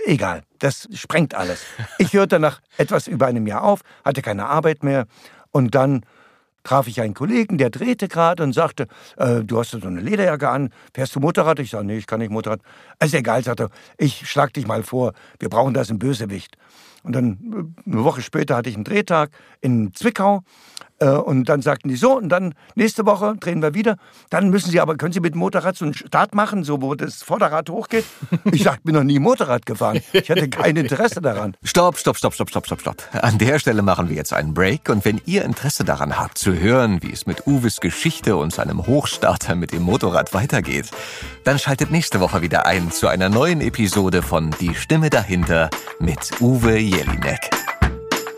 Egal, 0.05 0.43
das 0.59 0.89
sprengt 0.93 1.35
alles. 1.35 1.63
Ich 1.99 2.11
hörte 2.11 2.37
nach 2.37 2.59
etwas 2.75 3.07
über 3.07 3.27
einem 3.27 3.47
Jahr 3.47 3.63
auf, 3.63 3.79
hatte 4.03 4.21
keine 4.21 4.45
Arbeit 4.47 4.83
mehr 4.83 5.05
und 5.51 5.73
dann 5.73 6.05
traf 6.65 6.87
ich 6.87 6.99
einen 6.99 7.13
Kollegen, 7.13 7.57
der 7.57 7.69
drehte 7.69 8.09
gerade 8.09 8.43
und 8.43 8.51
sagte, 8.51 8.87
äh, 9.15 9.41
du 9.41 9.57
hast 9.57 9.71
so 9.71 9.79
eine 9.87 10.01
Lederjacke 10.01 10.49
an, 10.49 10.71
fährst 10.93 11.15
du 11.15 11.21
Motorrad? 11.21 11.59
Ich 11.59 11.69
sage, 11.69 11.85
nee, 11.85 11.95
ich 11.95 12.07
kann 12.07 12.19
nicht 12.19 12.29
Motorrad. 12.29 12.59
Ist 13.01 13.13
egal, 13.13 13.41
sagte 13.41 13.63
er, 13.63 13.69
ich 13.97 14.29
schlag 14.29 14.51
dich 14.51 14.67
mal 14.67 14.83
vor, 14.83 15.13
wir 15.39 15.47
brauchen 15.47 15.73
das 15.73 15.89
im 15.89 15.97
Bösewicht. 15.97 16.57
Und 17.05 17.13
dann 17.13 17.73
äh, 17.87 17.91
eine 17.91 18.03
Woche 18.03 18.21
später 18.21 18.55
hatte 18.55 18.69
ich 18.69 18.75
einen 18.75 18.83
Drehtag 18.83 19.29
in 19.61 19.93
Zwickau 19.93 20.43
und 20.99 21.45
dann 21.49 21.61
sagten 21.61 21.89
die 21.89 21.95
so, 21.95 22.17
und 22.17 22.29
dann 22.29 22.53
nächste 22.75 23.05
Woche 23.05 23.35
drehen 23.39 23.61
wir 23.61 23.73
wieder. 23.73 23.97
Dann 24.29 24.49
müssen 24.49 24.71
Sie 24.71 24.79
aber, 24.79 24.95
können 24.95 25.11
Sie 25.11 25.19
mit 25.19 25.33
dem 25.33 25.39
Motorrad 25.39 25.75
so 25.75 25.85
einen 25.85 25.93
Start 25.93 26.33
machen, 26.33 26.63
so 26.63 26.81
wo 26.81 26.95
das 26.95 27.21
Vorderrad 27.21 27.69
hochgeht? 27.69 28.05
Ich 28.51 28.63
sag, 28.63 28.83
bin 28.83 28.95
noch 28.95 29.03
nie 29.03 29.19
Motorrad 29.19 29.65
gefahren. 29.65 30.01
Ich 30.13 30.29
hatte 30.31 30.49
kein 30.49 30.75
Interesse 30.77 31.21
daran. 31.21 31.57
Stopp, 31.63 31.97
stopp, 31.97 32.17
stopp, 32.17 32.33
stopp, 32.33 32.49
stopp, 32.49 32.65
stopp, 32.65 32.81
stopp. 32.81 33.03
An 33.11 33.37
der 33.37 33.59
Stelle 33.59 33.81
machen 33.81 34.09
wir 34.09 34.15
jetzt 34.15 34.33
einen 34.33 34.53
Break. 34.53 34.89
Und 34.89 35.03
wenn 35.03 35.19
ihr 35.25 35.43
Interesse 35.43 35.83
daran 35.83 36.17
habt, 36.17 36.37
zu 36.37 36.53
hören, 36.57 37.01
wie 37.01 37.11
es 37.11 37.25
mit 37.25 37.45
Uwes 37.47 37.81
Geschichte 37.81 38.37
und 38.37 38.53
seinem 38.53 38.87
Hochstarter 38.87 39.55
mit 39.55 39.73
dem 39.73 39.83
Motorrad 39.83 40.33
weitergeht, 40.33 40.91
dann 41.43 41.59
schaltet 41.59 41.91
nächste 41.91 42.19
Woche 42.19 42.41
wieder 42.41 42.65
ein 42.65 42.91
zu 42.91 43.07
einer 43.07 43.29
neuen 43.29 43.61
Episode 43.61 44.21
von 44.21 44.51
Die 44.61 44.75
Stimme 44.75 45.09
dahinter 45.09 45.69
mit 45.99 46.39
Uwe 46.39 46.77
Jelinek. 46.77 47.49